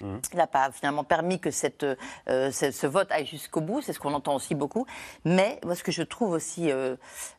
il 0.00 0.36
n'a 0.36 0.46
pas 0.46 0.70
finalement 0.70 1.04
permis 1.04 1.40
que 1.40 1.50
cette, 1.50 1.84
euh, 2.28 2.50
ce, 2.50 2.86
vote 2.86 3.10
aille 3.10 3.26
jusqu'au 3.26 3.60
bout, 3.60 3.80
c'est 3.80 3.92
ce 3.92 3.98
qu'on 3.98 4.14
entend 4.14 4.34
aussi 4.34 4.54
beaucoup. 4.54 4.86
Mais 5.24 5.60
moi, 5.64 5.74
ce 5.74 5.84
que 5.84 5.92
je 5.92 6.02
trouve 6.02 6.32
aussi 6.32 6.70
euh, 6.70 6.96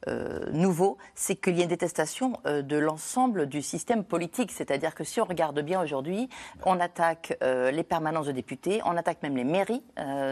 euh, 0.08 0.52
nouveau, 0.52 0.97
c'est 1.15 1.36
qu'il 1.36 1.58
y 1.58 1.62
a 1.62 1.63
une 1.63 1.69
détestation 1.69 2.38
de 2.45 2.78
l'ensemble 2.78 3.47
du 3.47 3.62
système 3.62 4.04
politique. 4.04 4.52
C'est-à-dire 4.52 4.95
que 4.95 5.04
si 5.04 5.19
on 5.21 5.26
regarde 5.26 5.60
bien 5.62 5.82
aujourd'hui, 5.82 6.30
on 6.65 6.80
attaque 6.80 7.38
les 7.41 7.84
permanences 7.84 8.28
de 8.28 8.32
députés, 8.32 8.82
on 8.86 8.97
attaque 8.97 9.24
même 9.24 9.36
les 9.36 9.43
mairies 9.43 9.84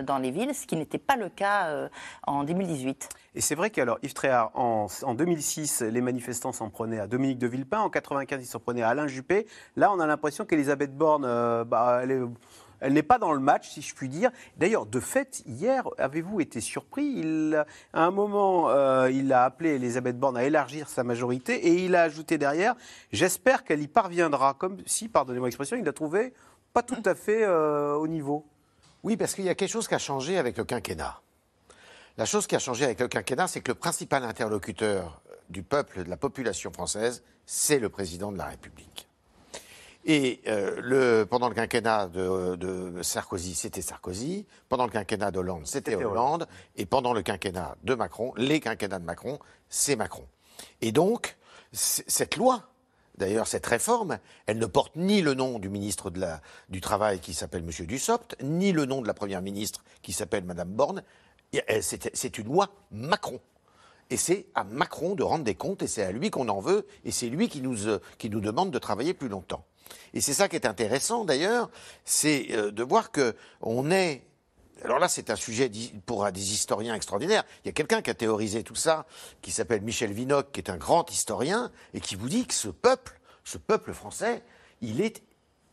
dans 0.04 0.18
les 0.18 0.32
villes, 0.32 0.54
ce 0.54 0.66
qui 0.66 0.76
n'était 0.76 0.98
pas 0.98 1.16
le 1.16 1.30
cas 1.30 1.90
en 2.26 2.44
2018. 2.44 3.10
Et 3.36 3.42
c'est 3.42 3.56
vrai 3.56 3.70
qu'alors, 3.70 4.00
Yves 4.02 4.14
Tréhard, 4.14 4.52
en, 4.56 4.88
en 5.04 5.14
2006, 5.14 5.82
les 5.82 6.02
manifestants 6.02 6.52
s'en 6.52 6.70
prenaient 6.70 7.00
à 7.00 7.08
Dominique 7.08 7.38
de 7.38 7.48
Villepin, 7.48 7.80
en 7.80 7.90
95, 7.90 8.42
ils 8.42 8.46
s'en 8.46 8.60
prenaient 8.60 8.82
à 8.82 8.90
Alain 8.90 9.08
Juppé. 9.08 9.46
Là, 9.76 9.92
on 9.92 10.00
a 10.00 10.08
l'impression 10.08 10.46
qu'Elisabeth 10.46 10.96
Borne, 10.96 11.26
euh, 11.26 11.64
bah, 11.64 12.02
elle 12.82 12.94
n'est 12.94 13.04
pas 13.04 13.18
dans 13.18 13.34
le 13.34 13.40
match, 13.40 13.70
si 13.70 13.82
je 13.82 13.94
puis 13.94 14.10
dire. 14.10 14.32
D'ailleurs, 14.58 14.86
de 14.86 15.00
fait, 15.00 15.44
hier, 15.46 15.88
avez-vous 15.98 16.42
été 16.42 16.62
surpris? 16.62 17.06
Il, 17.06 17.66
À 17.94 18.06
un 18.06 18.12
moment, 18.12 18.70
euh, 18.70 19.12
il 19.12 19.32
a 19.34 19.44
appelé 19.44 19.72
Elisabeth 19.72 20.18
Borne 20.18 20.38
à 20.38 20.44
élargir 20.44 20.88
sa 20.90 21.04
majorité 21.04 21.68
et 21.68 21.86
il 21.86 21.96
a 21.96 22.04
ajouté 22.04 22.38
derrière 22.38 22.76
J'espère 23.12 23.64
qu'elle 23.64 23.82
y 23.82 23.88
parviendra. 23.88 24.54
Comme 24.54 24.78
si, 24.86 25.08
pardonnez-moi 25.10 25.48
l'expression, 25.48 25.78
il 25.78 25.84
l'a 25.84 25.94
trouvé 25.94 26.34
pas 26.74 26.84
tout 26.84 27.02
à 27.06 27.16
fait 27.16 27.44
euh, 27.44 27.96
au 27.96 28.08
niveau. 28.08 28.46
Oui, 29.04 29.18
parce 29.18 29.34
qu'il 29.34 29.46
y 29.46 29.50
a 29.50 29.56
quelque 29.56 29.72
chose 29.72 29.88
qui 29.88 29.96
a 29.96 30.00
changé 30.00 30.38
avec 30.38 30.58
le 30.58 30.64
quinquennat. 30.64 31.22
La 32.20 32.26
chose 32.26 32.48
qui 32.48 32.56
a 32.58 32.60
changé 32.60 32.84
avec 32.84 33.00
le 33.00 33.08
quinquennat, 33.08 33.48
c'est 33.48 33.62
que 33.62 33.72
le 33.72 33.76
principal 33.76 34.26
interlocuteur 34.26 35.22
du 35.50 35.64
peuple, 35.64 36.04
de 36.04 36.10
la 36.10 36.18
population 36.18 36.70
française, 36.70 37.24
c'est 37.46 37.80
le 37.80 37.88
président 37.88 38.34
de 38.34 38.38
la 38.38 38.44
République. 38.48 39.08
Et 40.04 40.42
euh, 40.48 40.82
le, 40.82 41.24
pendant 41.26 41.48
le 41.48 41.56
quinquennat 41.56 42.08
de, 42.10 42.58
de 42.58 43.02
Sarkozy, 43.04 43.56
c'était 43.56 43.82
Sarkozy. 43.82 44.46
Pendant 44.68 44.84
le 44.84 44.92
quinquennat 44.92 45.32
d'Hollande, 45.32 45.66
c'était 45.66 45.92
C'était 45.92 46.04
Hollande. 46.04 46.46
Et 46.76 46.86
pendant 46.86 47.14
le 47.14 47.22
quinquennat 47.22 47.78
de 47.86 47.96
Macron, 47.96 48.34
les 48.36 48.60
quinquennats 48.60 49.00
de 49.00 49.06
Macron, 49.06 49.40
c'est 49.70 49.96
Macron. 49.96 50.28
Et 50.82 50.92
donc, 50.92 51.38
cette 51.72 52.36
loi, 52.36 52.64
d'ailleurs, 53.18 53.48
cette 53.48 53.66
réforme, 53.66 54.20
elle 54.46 54.58
ne 54.58 54.66
porte 54.66 54.98
ni 54.98 55.22
le 55.22 55.36
nom 55.36 55.58
du 55.58 55.70
ministre 55.70 56.10
de 56.10 56.20
la- 56.20 56.42
du 56.68 56.82
Travail 56.82 57.22
qui 57.22 57.34
s'appelle 57.34 57.64
M. 57.64 57.86
Dussopt, 57.86 58.36
ni 58.44 58.74
le 58.74 58.84
nom 58.84 59.02
de 59.02 59.08
la 59.08 59.14
Première 59.14 59.42
ministre 59.42 59.86
qui 60.02 60.12
s'appelle 60.12 60.44
Mme 60.44 60.68
Borne. 60.74 61.02
Et 61.54 61.62
elle- 61.68 61.84
C'est 61.84 62.38
une 62.38 62.46
loi 62.48 62.70
Macron. 62.92 63.40
Et 64.12 64.18
c'est 64.18 64.48
à 64.56 64.64
Macron 64.64 65.14
de 65.16 65.24
rendre 65.24 65.44
des 65.44 65.56
comptes, 65.56 65.84
et 65.84 65.88
c'est 65.88 66.04
à 66.04 66.12
lui 66.12 66.32
qu'on 66.32 66.50
en 66.50 66.60
veut, 66.60 66.88
et 67.06 67.12
c'est 67.12 67.28
lui 67.30 67.48
qui 67.48 67.62
nous, 67.62 67.88
euh, 67.88 68.00
qui 68.18 68.30
nous 68.30 68.42
demande 68.42 68.72
de 68.72 68.80
travailler 68.80 69.14
plus 69.14 69.28
longtemps. 69.30 69.66
Et 70.14 70.22
c'est 70.22 70.34
ça 70.34 70.48
qui 70.50 70.56
est 70.56 70.66
intéressant 70.66 71.26
d'ailleurs, 71.26 71.70
c'est 72.06 72.48
euh, 72.52 72.72
de 72.72 72.84
voir 72.84 73.12
que 73.12 73.36
on 73.62 73.92
est. 73.92 74.24
Alors 74.84 74.98
là, 74.98 75.08
c'est 75.08 75.30
un 75.30 75.36
sujet 75.36 75.70
pour 76.08 76.26
euh, 76.26 76.32
des 76.32 76.54
historiens 76.54 76.96
extraordinaires. 76.96 77.44
Il 77.64 77.68
y 77.68 77.70
a 77.70 77.74
quelqu'un 77.74 78.02
qui 78.02 78.10
a 78.10 78.16
théorisé 78.16 78.64
tout 78.64 78.76
ça, 78.76 79.06
qui 79.42 79.52
s'appelle 79.52 79.82
Michel 79.82 80.12
Vinocq, 80.12 80.52
qui 80.52 80.60
est 80.60 80.72
un 80.72 80.78
grand 80.78 81.12
historien, 81.12 81.72
et 81.94 82.00
qui 82.02 82.16
vous 82.16 82.30
dit 82.30 82.48
que 82.48 82.54
ce 82.54 82.70
peuple, 82.70 83.20
ce 83.44 83.58
peuple 83.60 83.94
français, 83.94 84.42
il 84.82 85.02
est 85.02 85.22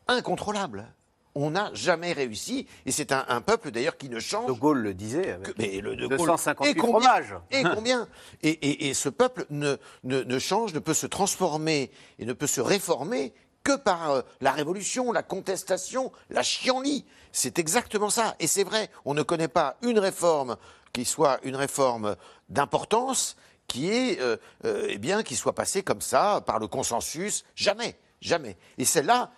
incontrôlable. 0.09 0.93
On 1.39 1.51
n'a 1.51 1.71
jamais 1.75 2.15
réussi, 2.15 2.67
et 2.87 2.93
c'est 2.93 3.13
un, 3.13 3.27
un 3.29 3.43
peuple 3.43 3.71
d'ailleurs 3.71 3.99
qui 3.99 4.09
ne 4.09 4.19
change. 4.21 4.47
De 4.47 4.53
Gaulle 4.59 4.79
le 4.79 4.95
disait. 4.95 5.33
avec 5.33 5.49
que- 5.49 5.53
mais 5.59 5.81
le 5.83 5.95
de 5.95 6.07
Gaulle- 6.07 6.17
258 6.19 6.71
et 6.71 6.75
combien, 6.75 7.01
fromages. 7.11 7.35
Et 7.51 7.63
combien 7.63 8.09
et, 8.43 8.49
et- 8.51 8.89
et 8.89 8.95
ce 8.95 9.11
peuple 9.11 9.45
ne, 9.51 9.77
ne, 10.05 10.23
ne 10.23 10.39
change, 10.39 10.73
ne 10.73 10.79
peut 10.79 10.95
se 10.95 11.07
transformer 11.07 11.91
et 12.19 12.25
ne 12.25 12.33
peut 12.33 12.47
se 12.47 12.63
réformer 12.63 13.35
que 13.65 13.77
par 13.77 14.11
euh, 14.13 14.23
la 14.41 14.53
révolution, 14.53 15.13
la 15.13 15.23
contestation, 15.23 16.11
la 16.31 16.43
chienlit. 16.43 17.05
C'est 17.33 17.59
exactement 17.59 18.09
ça. 18.11 18.35
Et 18.41 18.47
c'est 18.47 18.65
vrai, 18.65 18.89
on 19.05 19.13
ne 19.13 19.23
connaît 19.23 19.49
pas 19.49 19.77
une 19.83 19.99
réforme 19.99 20.57
qui 20.95 21.05
soit 21.05 21.39
une 21.43 21.57
réforme 21.57 22.17
d'importance 22.49 23.37
qui 23.69 23.91
est, 23.91 24.21
euh, 24.21 24.37
euh, 24.65 24.87
eh 24.89 24.99
bien, 24.99 25.23
qui 25.23 25.37
soit 25.37 25.55
passée 25.55 25.83
comme 25.83 26.01
ça 26.01 26.43
par 26.47 26.59
le 26.59 26.67
consensus. 26.69 27.45
Jamais, 27.57 27.97
jamais. 28.21 28.57
Et 28.79 28.85
celle-là, 28.85 29.31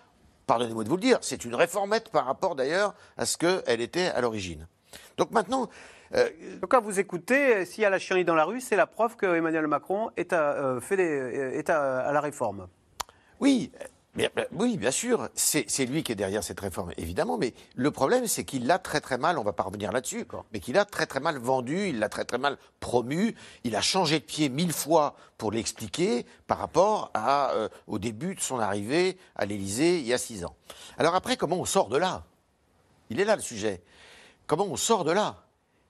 pardonnez-moi 0.49 0.83
de 0.83 0.89
vous 0.89 0.97
le 0.97 1.01
dire, 1.03 1.19
c'est 1.21 1.45
une 1.45 1.55
réformette 1.55 2.09
par 2.11 2.25
rapport 2.27 2.57
d'ailleurs 2.57 2.95
à 3.17 3.25
ce 3.27 3.37
qu'elle 3.39 3.81
était 3.81 4.07
à 4.09 4.21
l'origine. 4.21 4.67
Donc 5.17 5.31
maintenant, 5.31 5.69
euh, 6.15 6.29
Donc, 6.61 6.71
quand 6.71 6.81
vous 6.81 6.99
écoutez, 6.99 7.65
s'il 7.67 7.83
y 7.83 7.85
a 7.85 7.91
la 7.91 7.99
chienlit 7.99 8.25
dans 8.25 8.35
la 8.35 8.45
rue, 8.45 8.61
c'est 8.63 8.77
la 8.77 8.87
preuve 8.87 9.15
que 9.17 9.27
Emmanuel 9.27 9.67
Macron 9.67 10.11
est 10.17 10.33
à, 10.33 10.55
euh, 10.55 10.81
fait 10.81 10.97
des- 10.97 11.53
est 11.59 11.69
à, 11.71 12.01
à 12.01 12.13
la 12.13 12.21
réforme. 12.23 12.67
Oui, 13.41 13.71
mais- 14.15 14.31
oui, 14.53 14.77
bien 14.77 14.91
sûr, 14.91 15.29
c'est 15.35 15.69
c'est 15.71 15.87
lui 15.87 16.03
qui 16.03 16.13
est 16.13 16.17
derrière 16.17 16.43
cette 16.43 16.59
réforme, 16.59 16.93
évidemment, 16.97 17.39
mais 17.39 17.55
le 17.77 17.91
problème, 17.91 18.27
c'est 18.27 18.45
qu'il 18.45 18.67
l'a 18.67 18.79
très 18.79 19.01
très 19.01 19.17
mal, 19.19 19.39
on 19.39 19.45
va 19.45 19.53
pas 19.53 19.63
revenir 19.63 19.93
là-dessus, 19.93 20.27
mais 20.53 20.61
qu'il 20.61 20.77
a 20.77 20.85
très 20.85 21.07
très 21.07 21.21
mal 21.21 21.39
vendu, 21.39 21.89
il 21.89 21.99
l'a 22.01 22.09
très 22.09 22.25
très 22.25 22.39
mal 22.39 22.59
promu, 22.81 23.37
il 23.65 23.77
a 23.77 23.81
changé 23.81 24.19
de 24.19 24.25
pied 24.25 24.49
mille 24.49 24.73
fois 24.73 25.15
pour 25.37 25.53
l'expliquer 25.53 26.27
par 26.49 26.59
rapport 26.59 27.11
à, 27.15 27.53
euh, 27.53 27.69
au 27.87 27.99
début 27.99 28.35
de 28.35 28.41
son 28.41 28.59
arrivée 28.59 29.19
à 29.37 29.47
l'Élysée 29.47 29.99
il 29.99 30.07
y 30.07 30.13
a 30.13 30.19
six 30.19 30.45
ans. 30.45 30.57
Alors 30.97 31.15
après, 31.15 31.37
comment 31.37 31.57
on 31.57 31.65
sort 31.65 31.89
de 31.89 31.97
là? 31.97 32.25
Il 33.11 33.21
est 33.21 33.25
là 33.25 33.37
le 33.37 33.43
sujet. 33.43 33.83
Comment 34.47 34.65
on 34.65 34.77
sort 34.77 35.05
de 35.05 35.13
là? 35.13 35.45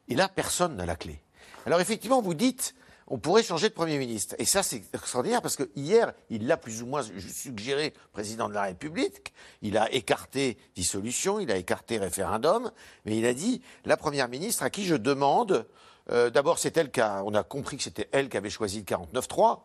Et 0.09 0.15
là, 0.15 0.29
personne 0.29 0.77
n'a 0.77 0.87
la 0.87 0.97
clé. 0.97 1.21
Alors 1.67 1.81
effectivement, 1.81 2.21
vous 2.21 2.35
dites, 2.35 2.75
on 3.11 3.19
pourrait 3.19 3.43
changer 3.43 3.69
de 3.71 3.75
Premier 3.75 3.99
ministre. 3.99 4.35
Et 4.39 4.45
ça, 4.45 4.63
c'est 4.63 4.83
extraordinaire 4.95 5.41
parce 5.43 5.57
que 5.57 5.69
hier, 5.77 6.13
il 6.31 6.47
l'a 6.47 6.57
plus 6.57 6.83
ou 6.83 6.87
moins 6.87 7.03
suggéré, 7.03 7.95
président 8.13 8.49
de 8.49 8.55
la 8.55 8.63
République. 8.63 9.33
Il 9.63 9.77
a 9.79 9.91
écarté 9.93 10.59
dissolution, 10.75 11.41
il 11.41 11.51
a 11.51 11.57
écarté 11.57 11.99
référendum, 11.99 12.71
mais 13.07 13.17
il 13.17 13.25
a 13.27 13.35
dit, 13.35 13.63
la 13.85 13.97
Première 13.97 14.29
ministre 14.29 14.63
à 14.63 14.71
qui 14.71 14.85
je 14.85 14.95
demande, 14.95 15.67
euh, 16.11 16.31
d'abord 16.31 16.59
c'est 16.59 16.77
elle 16.77 16.91
qui 16.91 17.01
a, 17.01 17.23
on 17.25 17.35
a 17.35 17.43
compris 17.43 17.77
que 17.79 17.83
c'était 17.83 18.09
elle 18.13 18.29
qui 18.29 18.37
avait 18.37 18.51
choisi 18.51 18.79
le 18.79 18.85
49-3. 18.85 19.61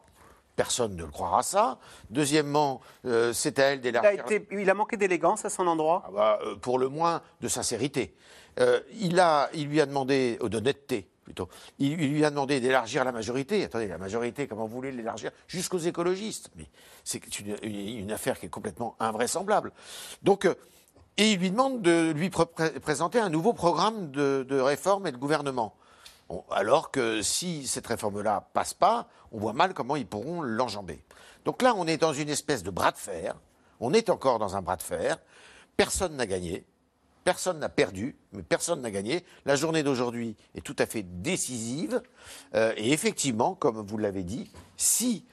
Personne 0.55 0.95
ne 0.95 1.03
le 1.03 1.09
croira 1.09 1.41
ça. 1.41 1.79
Deuxièmement, 2.11 2.79
euh, 3.05 3.33
c'est 3.33 3.57
à 3.59 3.63
elle 3.71 3.79
Il 3.79 3.81
d'élargir. 3.81 4.23
été- 4.29 4.47
il 4.51 4.69
a 4.69 4.73
manqué 4.75 4.97
d'élégance 4.97 5.43
à 5.45 5.49
son 5.49 5.65
endroit. 5.67 6.03
Ah 6.07 6.11
bah, 6.13 6.39
euh, 6.45 6.55
pour 6.57 6.77
le 6.77 6.89
moins 6.89 7.21
de 7.41 7.47
sincérité. 7.47 8.15
Il, 8.99 9.19
a, 9.19 9.49
il 9.55 9.67
lui 9.67 9.81
a 9.81 9.87
demandé, 9.87 10.37
d'honnêteté 10.43 11.09
plutôt, 11.23 11.49
il, 11.79 11.95
lui 11.95 12.23
a 12.25 12.29
demandé 12.29 12.59
d'élargir 12.59 13.03
la 13.03 13.11
majorité. 13.11 13.63
Attendez, 13.63 13.87
la 13.87 13.97
majorité, 13.97 14.47
comment 14.47 14.65
vous 14.65 14.75
voulez 14.75 14.91
l'élargir 14.91 15.31
Jusqu'aux 15.47 15.79
écologistes? 15.79 16.49
Mais 16.55 16.65
c'est 17.03 17.21
une, 17.39 18.11
affaire 18.11 18.39
qui 18.39 18.47
est 18.47 18.49
complètement 18.49 18.95
invraisemblable. 18.99 19.71
Euh, 20.27 20.55
et 21.17 21.31
il 21.31 21.39
lui 21.39 21.51
demande 21.51 21.81
de 21.81 22.11
lui 22.11 22.29
pré- 22.29 22.45
pré- 22.45 22.79
présenter 22.79 23.19
un 23.19 23.29
nouveau 23.29 23.53
programme 23.53 24.11
de, 24.11 24.45
de 24.47 24.59
réforme 24.59 25.07
et 25.07 25.11
de 25.11 25.17
gouvernement. 25.17 25.75
Alors 26.49 26.91
que 26.91 27.21
si 27.21 27.67
cette 27.67 27.85
réforme-là 27.87 28.49
passe 28.53 28.73
pas, 28.73 29.07
on 29.31 29.39
voit 29.39 29.53
mal 29.53 29.73
comment 29.73 29.95
ils 29.95 30.07
pourront 30.07 30.41
l'enjamber. 30.41 31.03
Donc 31.45 31.61
là, 31.61 31.73
on 31.75 31.85
est 31.85 31.97
dans 31.97 32.13
une 32.13 32.29
espèce 32.29 32.63
de 32.63 32.71
bras 32.71 32.91
de 32.91 32.97
fer. 32.97 33.35
On 33.79 33.93
est 33.93 34.09
encore 34.09 34.39
dans 34.39 34.55
un 34.55 34.61
bras 34.61 34.77
de 34.77 34.83
fer. 34.83 35.17
Personne 35.77 36.15
n'a 36.15 36.25
gagné. 36.25 36.65
Personne 37.23 37.59
n'a 37.59 37.69
perdu, 37.69 38.17
mais 38.33 38.43
personne 38.43 38.81
n'a 38.81 38.91
gagné. 38.91 39.23
La 39.45 39.55
journée 39.55 39.81
d'aujourd'hui 39.83 40.35
est 40.55 40.61
tout 40.61 40.75
à 40.79 40.85
fait 40.85 41.03
décisive. 41.03 42.01
Euh, 42.53 42.73
et 42.75 42.91
effectivement, 42.91 43.55
comme 43.55 43.85
vous 43.85 43.97
l'avez 43.97 44.23
dit, 44.23 44.51
si 44.77 45.25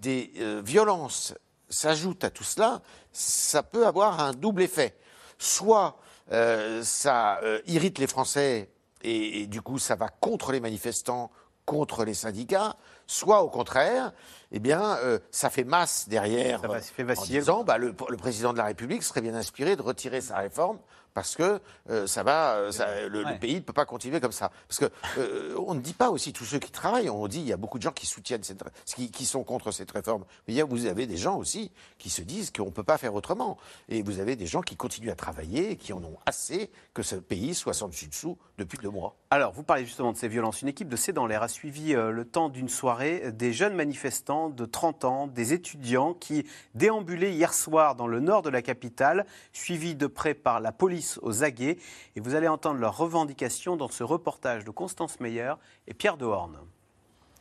des 0.00 0.32
euh, 0.38 0.60
violences 0.64 1.34
s'ajoutent 1.68 2.24
à 2.24 2.30
tout 2.30 2.44
cela, 2.44 2.82
ça 3.12 3.62
peut 3.62 3.86
avoir 3.86 4.20
un 4.20 4.32
double 4.32 4.62
effet. 4.62 4.96
Soit 5.38 5.96
euh, 6.32 6.82
ça 6.82 7.40
irrite 7.66 7.98
les 7.98 8.06
Français 8.06 8.70
et, 9.02 9.42
et 9.42 9.46
du 9.46 9.62
coup 9.62 9.78
ça 9.78 9.94
va 9.94 10.08
contre 10.08 10.50
les 10.52 10.60
manifestants, 10.60 11.30
contre 11.64 12.04
les 12.04 12.14
syndicats, 12.14 12.76
soit 13.06 13.42
au 13.42 13.48
contraire, 13.50 14.12
eh 14.52 14.58
bien, 14.60 14.96
euh, 14.98 15.18
ça 15.30 15.50
fait 15.50 15.64
masse 15.64 16.08
derrière. 16.08 16.60
Ça 16.60 16.68
va- 16.68 16.80
fait 16.80 17.02
en 17.02 17.06
disant, 17.40 17.64
bah, 17.64 17.78
le, 17.78 17.94
le 18.08 18.16
président 18.16 18.52
de 18.52 18.58
la 18.58 18.64
République 18.64 19.02
serait 19.02 19.20
bien 19.20 19.34
inspiré 19.34 19.76
de 19.76 19.82
retirer 19.82 20.20
sa 20.20 20.38
réforme 20.38 20.78
parce 21.16 21.34
que 21.34 21.62
euh, 21.88 22.06
ça 22.06 22.22
va, 22.22 22.56
euh, 22.56 22.70
ça- 22.70 23.08
le, 23.08 23.24
pays 23.40 23.54
ne 23.54 23.60
peut 23.60 23.72
pas 23.72 23.86
continuer 23.86 24.20
comme 24.20 24.32
ça. 24.32 24.50
Parce 24.68 24.78
que 24.78 24.84
euh, 25.16 25.56
on 25.66 25.72
ne 25.72 25.80
dit 25.80 25.94
pas 25.94 26.10
aussi 26.10 26.34
tous 26.34 26.44
ceux 26.44 26.58
qui 26.58 26.70
travaillent. 26.70 27.08
On 27.08 27.26
dit 27.26 27.40
il 27.40 27.46
y 27.46 27.54
a 27.54 27.56
beaucoup 27.56 27.78
de 27.78 27.82
gens 27.82 27.90
qui 27.90 28.04
soutiennent 28.04 28.42
cette, 28.42 28.62
qui, 28.84 29.10
qui 29.10 29.24
sont 29.24 29.42
contre 29.42 29.70
cette 29.72 29.90
réforme. 29.90 30.26
Mais 30.46 30.52
il 30.52 30.58
y 30.58 30.60
a, 30.60 30.66
vous 30.66 30.84
avez 30.84 31.06
des 31.06 31.16
gens 31.16 31.38
aussi 31.38 31.72
qui 31.96 32.10
se 32.10 32.20
disent 32.20 32.50
qu'on 32.50 32.66
ne 32.66 32.70
peut 32.70 32.82
pas 32.82 32.98
faire 32.98 33.14
autrement. 33.14 33.56
Et 33.88 34.02
vous 34.02 34.20
avez 34.20 34.36
des 34.36 34.44
gens 34.44 34.60
qui 34.60 34.76
continuent 34.76 35.10
à 35.10 35.14
travailler 35.14 35.70
et 35.70 35.76
qui 35.76 35.94
en 35.94 36.04
ont 36.04 36.18
assez 36.26 36.70
que 36.92 37.02
ce 37.02 37.16
pays 37.16 37.54
soit 37.54 37.72
sans 37.72 37.88
dessus 37.88 38.08
dessous 38.08 38.36
depuis 38.58 38.76
deux 38.76 38.90
mois. 38.90 39.16
Alors, 39.30 39.52
vous 39.54 39.62
parlez 39.62 39.86
justement 39.86 40.12
de 40.12 40.18
ces 40.18 40.28
violences. 40.28 40.60
Une 40.60 40.68
équipe 40.68 40.90
de 40.90 40.96
C'est 40.96 41.14
dans 41.14 41.26
l'air 41.26 41.42
a 41.42 41.48
suivi 41.48 41.94
euh, 41.94 42.10
le 42.10 42.26
temps 42.26 42.50
d'une 42.50 42.68
soirée 42.68 43.32
des 43.32 43.54
jeunes 43.54 43.74
manifestants 43.74 44.50
de 44.50 44.66
30 44.66 45.04
ans, 45.06 45.26
des 45.28 45.54
étudiants 45.54 46.12
qui 46.12 46.46
déambulaient 46.74 47.32
hier 47.32 47.54
soir 47.54 47.94
dans 47.94 48.06
le 48.06 48.20
nord 48.20 48.42
de 48.42 48.50
la 48.50 48.60
capitale, 48.60 49.24
suivis 49.54 49.94
de 49.94 50.06
près 50.06 50.34
par 50.34 50.60
la 50.60 50.72
police 50.72 51.05
aux 51.22 51.44
aguets. 51.44 51.78
Et 52.14 52.20
vous 52.20 52.34
allez 52.34 52.48
entendre 52.48 52.80
leurs 52.80 52.96
revendications 52.96 53.76
dans 53.76 53.88
ce 53.88 54.04
reportage 54.04 54.64
de 54.64 54.70
Constance 54.70 55.20
Meyer 55.20 55.54
et 55.86 55.94
Pierre 55.94 56.16
Dehorne. 56.16 56.58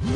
Il 0.02 0.08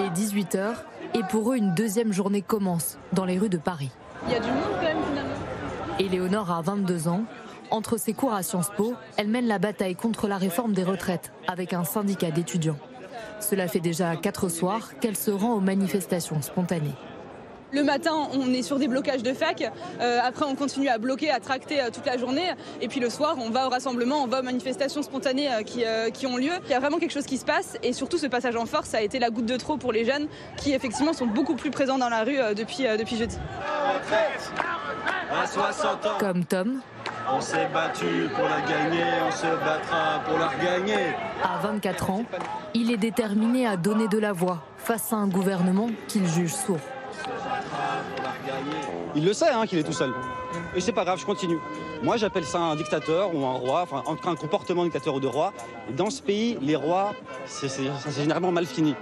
est 0.00 0.10
18h 0.10 0.74
et 1.14 1.22
pour 1.30 1.52
eux, 1.52 1.56
une 1.56 1.74
deuxième 1.74 2.12
journée 2.12 2.42
commence 2.42 2.98
dans 3.12 3.24
les 3.24 3.38
rues 3.38 3.48
de 3.48 3.58
Paris. 3.58 3.90
Il 4.26 4.32
y 4.32 4.36
a 4.36 4.40
du 4.40 4.50
monde 4.50 4.62
quand 4.74 4.82
même 4.82 5.02
finalement. 5.08 5.34
Éléonore 5.98 6.50
a 6.50 6.62
22 6.62 7.08
ans. 7.08 7.24
Entre 7.70 7.96
ses 7.96 8.12
cours 8.12 8.32
à 8.32 8.42
Sciences 8.42 8.70
Po, 8.76 8.94
elle 9.16 9.28
mène 9.28 9.46
la 9.46 9.58
bataille 9.58 9.96
contre 9.96 10.28
la 10.28 10.36
réforme 10.36 10.72
des 10.72 10.84
retraites 10.84 11.32
avec 11.48 11.72
un 11.72 11.84
syndicat 11.84 12.30
d'étudiants. 12.30 12.78
Cela 13.40 13.66
fait 13.68 13.80
déjà 13.80 14.16
quatre 14.16 14.48
soirs 14.48 14.98
qu'elle 15.00 15.16
se 15.16 15.30
rend 15.30 15.54
aux 15.54 15.60
manifestations 15.60 16.40
spontanées. 16.42 16.94
Le 17.72 17.82
matin, 17.82 18.12
on 18.34 18.52
est 18.52 18.62
sur 18.62 18.78
des 18.78 18.86
blocages 18.86 19.22
de 19.22 19.32
fac. 19.32 19.70
Euh, 20.00 20.18
après, 20.22 20.44
on 20.44 20.54
continue 20.54 20.88
à 20.88 20.98
bloquer, 20.98 21.30
à 21.30 21.40
tracter 21.40 21.80
euh, 21.80 21.90
toute 21.90 22.04
la 22.04 22.18
journée. 22.18 22.52
Et 22.82 22.88
puis 22.88 23.00
le 23.00 23.08
soir, 23.08 23.36
on 23.38 23.48
va 23.48 23.66
au 23.66 23.70
rassemblement, 23.70 24.22
on 24.22 24.26
va 24.26 24.40
aux 24.40 24.42
manifestations 24.42 25.02
spontanées 25.02 25.50
euh, 25.50 25.62
qui, 25.62 25.84
euh, 25.84 26.10
qui 26.10 26.26
ont 26.26 26.36
lieu. 26.36 26.52
Il 26.66 26.70
y 26.70 26.74
a 26.74 26.80
vraiment 26.80 26.98
quelque 26.98 27.12
chose 27.12 27.24
qui 27.24 27.38
se 27.38 27.46
passe. 27.46 27.78
Et 27.82 27.94
surtout, 27.94 28.18
ce 28.18 28.26
passage 28.26 28.56
en 28.56 28.66
force, 28.66 28.90
ça 28.90 28.98
a 28.98 29.00
été 29.00 29.18
la 29.18 29.30
goutte 29.30 29.46
de 29.46 29.56
trop 29.56 29.78
pour 29.78 29.90
les 29.92 30.04
jeunes 30.04 30.28
qui, 30.58 30.74
effectivement, 30.74 31.14
sont 31.14 31.26
beaucoup 31.26 31.54
plus 31.54 31.70
présents 31.70 31.96
dans 31.98 32.10
la 32.10 32.24
rue 32.24 32.38
euh, 32.38 32.52
depuis, 32.52 32.86
euh, 32.86 32.98
depuis 32.98 33.16
jeudi. 33.16 33.38
À 35.30 35.46
60 35.46 36.06
ans, 36.06 36.10
Comme 36.20 36.44
Tom, 36.44 36.80
on 37.30 37.40
s'est 37.40 37.68
battu 37.72 38.28
pour 38.34 38.44
la 38.44 38.60
gagner, 38.60 39.04
on 39.26 39.30
se 39.30 39.46
battra 39.46 40.20
pour 40.26 40.38
la 40.38 40.48
regagner. 40.48 41.14
à 41.42 41.58
24 41.62 42.10
ans, 42.10 42.24
il 42.74 42.90
est 42.90 42.98
déterminé 42.98 43.66
à 43.66 43.78
donner 43.78 44.08
de 44.08 44.18
la 44.18 44.32
voix 44.32 44.58
face 44.76 45.10
à 45.12 45.16
un 45.16 45.28
gouvernement 45.28 45.88
qu'il 46.06 46.26
juge 46.28 46.52
sourd. 46.52 46.80
Il 49.14 49.24
le 49.24 49.32
sait 49.32 49.50
hein, 49.50 49.66
qu'il 49.66 49.78
est 49.78 49.82
tout 49.82 49.92
seul. 49.92 50.12
Et 50.74 50.80
c'est 50.80 50.92
pas 50.92 51.04
grave, 51.04 51.18
je 51.18 51.26
continue. 51.26 51.58
Moi, 52.02 52.16
j'appelle 52.16 52.44
ça 52.44 52.58
un 52.58 52.76
dictateur 52.76 53.34
ou 53.34 53.44
un 53.44 53.52
roi, 53.52 53.82
enfin, 53.82 54.02
un 54.06 54.34
comportement 54.34 54.84
dictateur 54.84 55.14
ou 55.14 55.20
de 55.20 55.26
roi. 55.26 55.52
Dans 55.96 56.10
ce 56.10 56.22
pays, 56.22 56.58
les 56.60 56.76
rois, 56.76 57.14
c'est 57.46 57.68
généralement 58.16 58.52
mal 58.52 58.66
fini. 58.66 58.94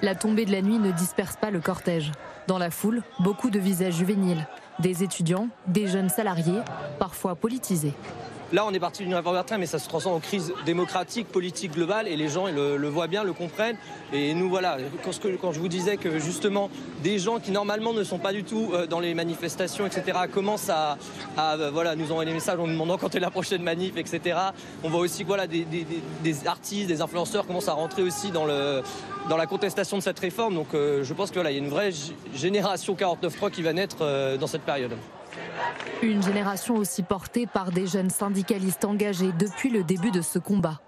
La 0.00 0.14
tombée 0.14 0.44
de 0.44 0.52
la 0.52 0.62
nuit 0.62 0.78
ne 0.78 0.90
disperse 0.92 1.36
pas 1.36 1.50
le 1.50 1.60
cortège. 1.60 2.12
Dans 2.46 2.58
la 2.58 2.70
foule, 2.70 3.02
beaucoup 3.20 3.50
de 3.50 3.58
visages 3.58 3.94
juvéniles, 3.94 4.46
des 4.78 5.02
étudiants, 5.02 5.48
des 5.66 5.86
jeunes 5.86 6.08
salariés, 6.08 6.60
parfois 6.98 7.34
politisés. 7.34 7.94
Là, 8.52 8.64
on 8.66 8.72
est 8.72 8.80
parti 8.80 9.02
d'une 9.02 9.14
réforme 9.14 9.38
mais 9.58 9.66
ça 9.66 9.78
se 9.78 9.88
transforme 9.88 10.16
en 10.16 10.20
crise 10.20 10.54
démocratique, 10.64 11.28
politique 11.28 11.72
globale, 11.72 12.08
et 12.08 12.16
les 12.16 12.28
gens 12.28 12.46
le, 12.46 12.78
le 12.78 12.88
voient 12.88 13.06
bien, 13.06 13.22
le 13.22 13.34
comprennent. 13.34 13.76
Et 14.12 14.32
nous, 14.32 14.48
voilà, 14.48 14.78
quand, 15.04 15.52
je 15.52 15.60
vous 15.60 15.68
disais 15.68 15.98
que 15.98 16.18
justement, 16.18 16.70
des 17.02 17.18
gens 17.18 17.40
qui 17.40 17.50
normalement 17.50 17.92
ne 17.92 18.02
sont 18.04 18.18
pas 18.18 18.32
du 18.32 18.44
tout 18.44 18.70
euh, 18.72 18.86
dans 18.86 19.00
les 19.00 19.14
manifestations, 19.14 19.86
etc., 19.86 20.18
commencent 20.32 20.70
à, 20.70 20.96
euh, 21.38 21.70
voilà, 21.72 21.94
nous 21.94 22.10
envoyer 22.10 22.30
des 22.30 22.34
messages 22.34 22.58
en 22.58 22.66
nous 22.66 22.72
demandant 22.72 22.96
quand 22.96 23.14
est 23.14 23.20
la 23.20 23.30
prochaine 23.30 23.62
manif, 23.62 23.96
etc. 23.96 24.38
On 24.82 24.88
voit 24.88 25.00
aussi 25.00 25.24
que 25.24 25.28
voilà, 25.28 25.46
des, 25.46 25.66
artistes, 26.46 26.88
des 26.88 27.02
influenceurs 27.02 27.46
commencent 27.46 27.68
à 27.68 27.74
rentrer 27.74 28.02
aussi 28.02 28.30
dans, 28.30 28.46
la 28.46 29.46
contestation 29.46 29.98
de 29.98 30.02
cette 30.02 30.18
réforme. 30.18 30.54
Donc 30.54 30.72
euh, 30.72 31.04
je 31.04 31.12
pense 31.12 31.30
qu'il 31.30 31.42
y 31.42 31.46
a 31.46 31.50
une 31.50 31.68
vraie 31.68 31.90
génération 32.34 32.94
49.3 32.94 33.50
qui 33.50 33.62
va 33.62 33.74
naître 33.74 34.36
dans 34.38 34.46
cette 34.46 34.62
période. 34.62 34.92
Une 36.02 36.22
génération 36.22 36.76
aussi 36.76 37.02
portée 37.02 37.46
par 37.46 37.72
des 37.72 37.86
jeunes 37.86 38.10
syndicalistes 38.10 38.84
engagés 38.84 39.32
depuis 39.38 39.70
le 39.70 39.82
début 39.82 40.10
de 40.10 40.22
ce 40.22 40.38
combat. 40.38 40.80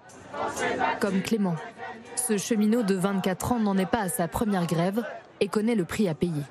Comme 1.01 1.21
Clément. 1.23 1.57
Ce 2.17 2.37
cheminot 2.39 2.83
de 2.83 2.95
24 2.95 3.53
ans 3.53 3.59
n'en 3.59 3.77
est 3.77 3.87
pas 3.87 4.01
à 4.01 4.09
sa 4.09 4.29
première 4.29 4.67
grève 4.67 5.03
et 5.41 5.49
connaît 5.49 5.75
le 5.75 5.85
prix 5.85 6.09
à 6.09 6.15
payer. 6.15 6.43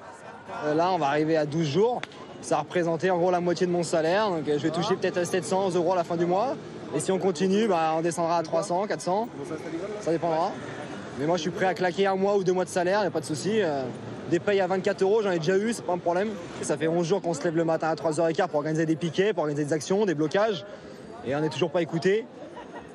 Euh, 0.66 0.74
Là, 0.74 0.91
on 0.91 0.97
va 0.97 1.08
arriver 1.08 1.38
à 1.38 1.45
12 1.45 1.68
jours. 1.68 2.02
Ça 2.41 2.58
a 2.58 2.60
représenté 2.62 3.12
en 3.12 3.18
gros 3.18 3.32
la 3.32 3.39
moitié 3.39 3.68
de 3.68 3.72
mon 3.72 3.84
salaire. 3.84 4.30
Donc, 4.30 4.47
euh, 4.47 4.58
je 4.58 4.64
vais 4.64 4.72
toucher 4.72 4.95
peut-être 4.95 5.24
700 5.24 5.76
euros 5.76 5.93
à 5.93 5.95
la 5.95 6.04
fin 6.04 6.18
du 6.18 6.26
mois. 6.26 6.56
Et 6.95 7.00
si 7.00 7.12
on 7.12 7.20
continue, 7.20 7.68
bah, 7.68 7.93
on 7.95 8.02
descendra 8.02 8.38
à 8.38 8.43
300, 8.43 8.88
400. 8.88 9.30
Ça 10.02 10.12
dépendra. 10.12 10.52
Mais 11.20 11.26
moi, 11.26 11.38
je 11.38 11.41
suis 11.43 11.52
prêt 11.52 11.66
à 11.66 11.74
claquer 11.74 12.08
un 12.08 12.16
mois 12.16 12.36
ou 12.36 12.43
deux 12.43 12.54
mois 12.54 12.66
de 12.66 12.70
salaire, 12.70 13.02
il 13.04 13.08
a 13.08 13.12
pas 13.12 13.20
de 13.20 13.26
souci. 13.26 13.62
Des 14.30 14.40
payes 14.40 14.62
à 14.62 14.68
24 14.68 15.02
euros, 15.02 15.22
j'en 15.24 15.32
ai 15.32 15.40
déjà 15.40 15.58
eu, 15.58 15.74
c'est 15.74 15.84
pas 15.84 15.94
un 15.94 15.98
problème. 15.98 16.30
Ça 16.62 16.78
fait 16.78 16.88
11 16.88 17.08
jours 17.08 17.22
qu'on 17.22 17.34
se 17.34 17.44
lève 17.44 17.56
le 17.56 17.66
matin 17.66 17.88
à 17.88 17.96
3h15 17.96 18.48
pour 18.48 18.58
organiser 18.58 18.86
des 18.86 18.96
piquets, 18.96 19.34
pour 19.34 19.42
organiser 19.42 19.66
des 19.66 19.74
actions, 19.74 20.06
des 20.06 20.14
blocages. 20.14 20.66
Et 21.26 21.36
on 21.36 21.42
n'est 21.42 21.50
toujours 21.50 21.72
pas 21.72 21.82
écouté. 21.82 22.26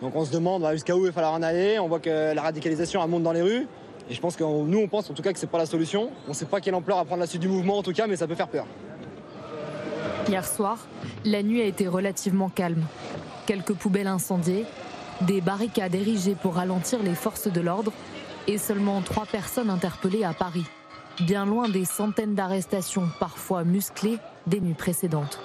Donc 0.01 0.15
on 0.15 0.25
se 0.25 0.31
demande 0.31 0.63
bah, 0.63 0.73
jusqu'à 0.73 0.95
où 0.95 1.01
il 1.01 1.07
va 1.07 1.13
falloir 1.13 1.33
en 1.33 1.43
aller. 1.43 1.79
On 1.81 1.89
voit 1.89 1.99
que 1.99 2.33
la 2.35 2.43
radicalisation 2.43 3.03
elle 3.03 3.11
monte 3.11 3.25
dans 3.25 3.33
les 3.33 3.43
rues. 3.43 3.67
Et 4.09 4.15
je 4.15 4.21
pense 4.21 4.37
que 4.37 4.45
nous, 4.45 4.79
on 4.79 4.87
pense 4.87 5.11
en 5.11 5.15
tout 5.15 5.23
cas 5.23 5.33
que 5.33 5.39
c'est 5.39 5.49
pas 5.49 5.59
la 5.59 5.67
solution. 5.67 6.11
On 6.27 6.31
ne 6.31 6.35
sait 6.35 6.45
pas 6.45 6.61
quelle 6.61 6.75
ampleur 6.75 6.99
va 6.99 7.05
prendre 7.05 7.21
la 7.21 7.27
suite 7.27 7.43
du 7.43 7.49
mouvement 7.49 7.79
en 7.79 7.83
tout 7.83 7.93
cas, 7.93 8.07
mais 8.07 8.17
ça 8.17 8.29
peut 8.29 8.35
faire 8.37 8.49
peur. 8.49 8.67
Hier 10.29 10.47
soir, 10.47 10.87
la 11.25 11.43
nuit 11.43 11.63
a 11.63 11.65
été 11.65 11.89
relativement 11.89 12.49
calme. 12.49 12.85
Quelques 13.47 13.75
poubelles 13.75 14.07
incendiées, 14.07 14.67
des 15.23 15.41
barricades 15.41 15.95
érigées 15.95 16.37
pour 16.41 16.55
ralentir 16.55 17.03
les 17.03 17.15
forces 17.15 17.49
de 17.49 17.61
l'ordre 17.61 17.93
et 18.47 18.59
seulement 18.59 19.01
trois 19.01 19.27
personnes 19.27 19.71
interpellées 19.71 20.25
à 20.25 20.33
Paris, 20.33 20.65
bien 21.21 21.47
loin 21.47 21.69
des 21.69 21.85
centaines 21.85 22.35
d'arrestations, 22.35 23.09
parfois 23.21 23.65
musclées, 23.65 24.19
des 24.47 24.61
nuits 24.61 24.75
précédentes. 24.75 25.41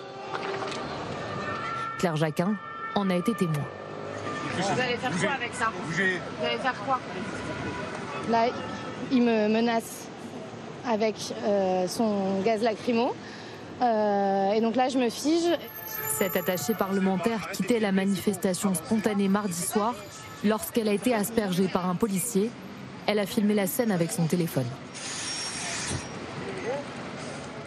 Claire 2.00 2.16
Jacquin 2.16 2.56
en 2.96 3.10
a 3.10 3.16
été 3.16 3.34
témoin. 3.34 3.66
Vous 4.58 4.82
allez 4.82 4.98
faire 4.98 5.12
quoi 5.12 5.32
avec 5.32 5.54
ça 5.54 5.72
Vous 5.88 6.02
allez 6.46 6.58
faire 6.58 6.76
quoi 6.86 7.00
Là, 8.30 8.48
il 9.12 9.22
me 9.22 9.48
menace 9.48 10.08
avec 10.88 11.16
euh, 11.44 11.88
son 11.88 12.42
gaz 12.42 12.62
lacrymo. 12.62 13.16
Euh, 13.82 14.52
et 14.52 14.62
donc 14.62 14.76
là, 14.76 14.90
je 14.90 14.98
me 14.98 15.10
fige. 15.10 15.58
Cette 16.10 16.36
attachée 16.36 16.74
parlementaire 16.74 17.50
quittait 17.52 17.80
la 17.80 17.92
manifestation 17.92 18.74
spontanée 18.74 19.30
mardi 19.30 19.62
soir 19.62 19.96
lorsqu'elle 20.44 20.90
a 20.90 20.94
été 20.94 21.14
aspergée 21.14 21.68
par 21.68 21.90
un 21.90 21.96
policier. 21.96 22.50
Elle 23.08 23.20
a 23.20 23.26
filmé 23.26 23.54
la 23.54 23.68
scène 23.68 23.92
avec 23.92 24.12
son 24.12 24.26
téléphone. 24.26 24.66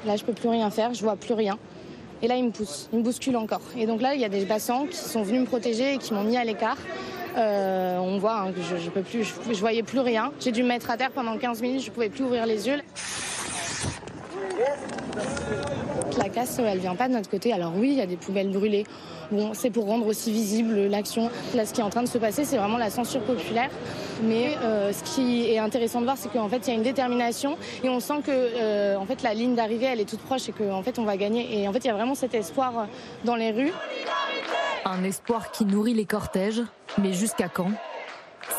Là, 0.06 0.16
je 0.16 0.24
peux 0.24 0.32
plus 0.32 0.48
rien 0.48 0.70
faire, 0.70 0.94
je 0.94 1.02
vois 1.02 1.16
plus 1.16 1.34
rien. 1.34 1.58
Et 2.22 2.28
là, 2.28 2.36
il 2.36 2.44
me 2.44 2.50
pousse, 2.50 2.88
il 2.92 3.00
me 3.00 3.04
bouscule 3.04 3.36
encore. 3.36 3.62
Et 3.76 3.86
donc 3.86 4.00
là, 4.00 4.14
il 4.14 4.20
y 4.20 4.24
a 4.24 4.28
des 4.28 4.44
passants 4.46 4.86
qui 4.86 4.96
sont 4.96 5.22
venus 5.22 5.40
me 5.40 5.46
protéger 5.46 5.94
et 5.94 5.98
qui 5.98 6.14
m'ont 6.14 6.24
mis 6.24 6.36
à 6.36 6.44
l'écart. 6.44 6.76
Euh, 7.36 7.98
on 7.98 8.18
voit 8.18 8.40
hein, 8.40 8.52
que 8.52 8.60
je, 8.62 8.76
je 8.76 8.90
peux 8.90 9.02
plus, 9.02 9.24
je, 9.24 9.60
voyais 9.60 9.82
plus 9.82 10.00
rien. 10.00 10.32
J'ai 10.38 10.52
dû 10.52 10.62
me 10.62 10.68
mettre 10.68 10.90
à 10.90 10.96
terre 10.96 11.10
pendant 11.10 11.36
15 11.36 11.62
minutes, 11.62 11.82
je 11.82 11.90
pouvais 11.90 12.10
plus 12.10 12.24
ouvrir 12.24 12.46
les 12.46 12.68
yeux. 12.68 12.78
La 16.18 16.28
casse, 16.28 16.58
elle 16.58 16.78
vient 16.78 16.94
pas 16.94 17.08
de 17.08 17.14
notre 17.14 17.30
côté. 17.30 17.52
Alors 17.52 17.72
oui, 17.76 17.90
il 17.90 17.96
y 17.96 18.00
a 18.00 18.06
des 18.06 18.16
poubelles 18.16 18.50
brûlées. 18.50 18.84
C'est 19.54 19.70
pour 19.70 19.86
rendre 19.86 20.06
aussi 20.06 20.32
visible 20.32 20.74
l'action. 20.86 21.30
Là, 21.54 21.66
ce 21.66 21.72
qui 21.72 21.80
est 21.80 21.84
en 21.84 21.90
train 21.90 22.02
de 22.02 22.08
se 22.08 22.18
passer, 22.18 22.44
c'est 22.44 22.56
vraiment 22.56 22.78
la 22.78 22.90
censure 22.90 23.22
populaire. 23.22 23.70
Mais 24.22 24.56
euh, 24.62 24.92
ce 24.92 25.02
qui 25.02 25.50
est 25.50 25.58
intéressant 25.58 26.00
de 26.00 26.04
voir, 26.04 26.16
c'est 26.16 26.32
qu'en 26.32 26.48
fait, 26.48 26.58
il 26.66 26.68
y 26.68 26.70
a 26.72 26.74
une 26.74 26.82
détermination 26.82 27.56
et 27.82 27.88
on 27.88 28.00
sent 28.00 28.20
que 28.24 28.30
euh, 28.30 28.96
en 28.96 29.06
fait, 29.06 29.22
la 29.22 29.34
ligne 29.34 29.54
d'arrivée, 29.54 29.86
est 29.86 30.08
toute 30.08 30.20
proche 30.20 30.48
et 30.48 30.52
qu'en 30.52 30.82
fait, 30.82 30.98
on 30.98 31.04
va 31.04 31.16
gagner. 31.16 31.60
Et 31.60 31.68
en 31.68 31.72
fait, 31.72 31.80
il 31.80 31.86
y 31.88 31.90
a 31.90 31.94
vraiment 31.94 32.14
cet 32.14 32.34
espoir 32.34 32.86
dans 33.24 33.36
les 33.36 33.50
rues. 33.50 33.72
Un 34.84 35.04
espoir 35.04 35.50
qui 35.50 35.64
nourrit 35.64 35.94
les 35.94 36.06
cortèges, 36.06 36.62
mais 36.98 37.12
jusqu'à 37.12 37.48
quand? 37.48 37.70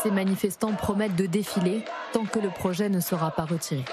Ces 0.02 0.10
manifestants 0.10 0.72
promettent 0.72 1.16
de 1.16 1.26
défiler 1.26 1.82
tant 2.12 2.24
que 2.24 2.38
le 2.38 2.48
projet 2.48 2.88
ne 2.88 3.00
sera 3.00 3.30
pas 3.30 3.44
retiré. 3.44 3.84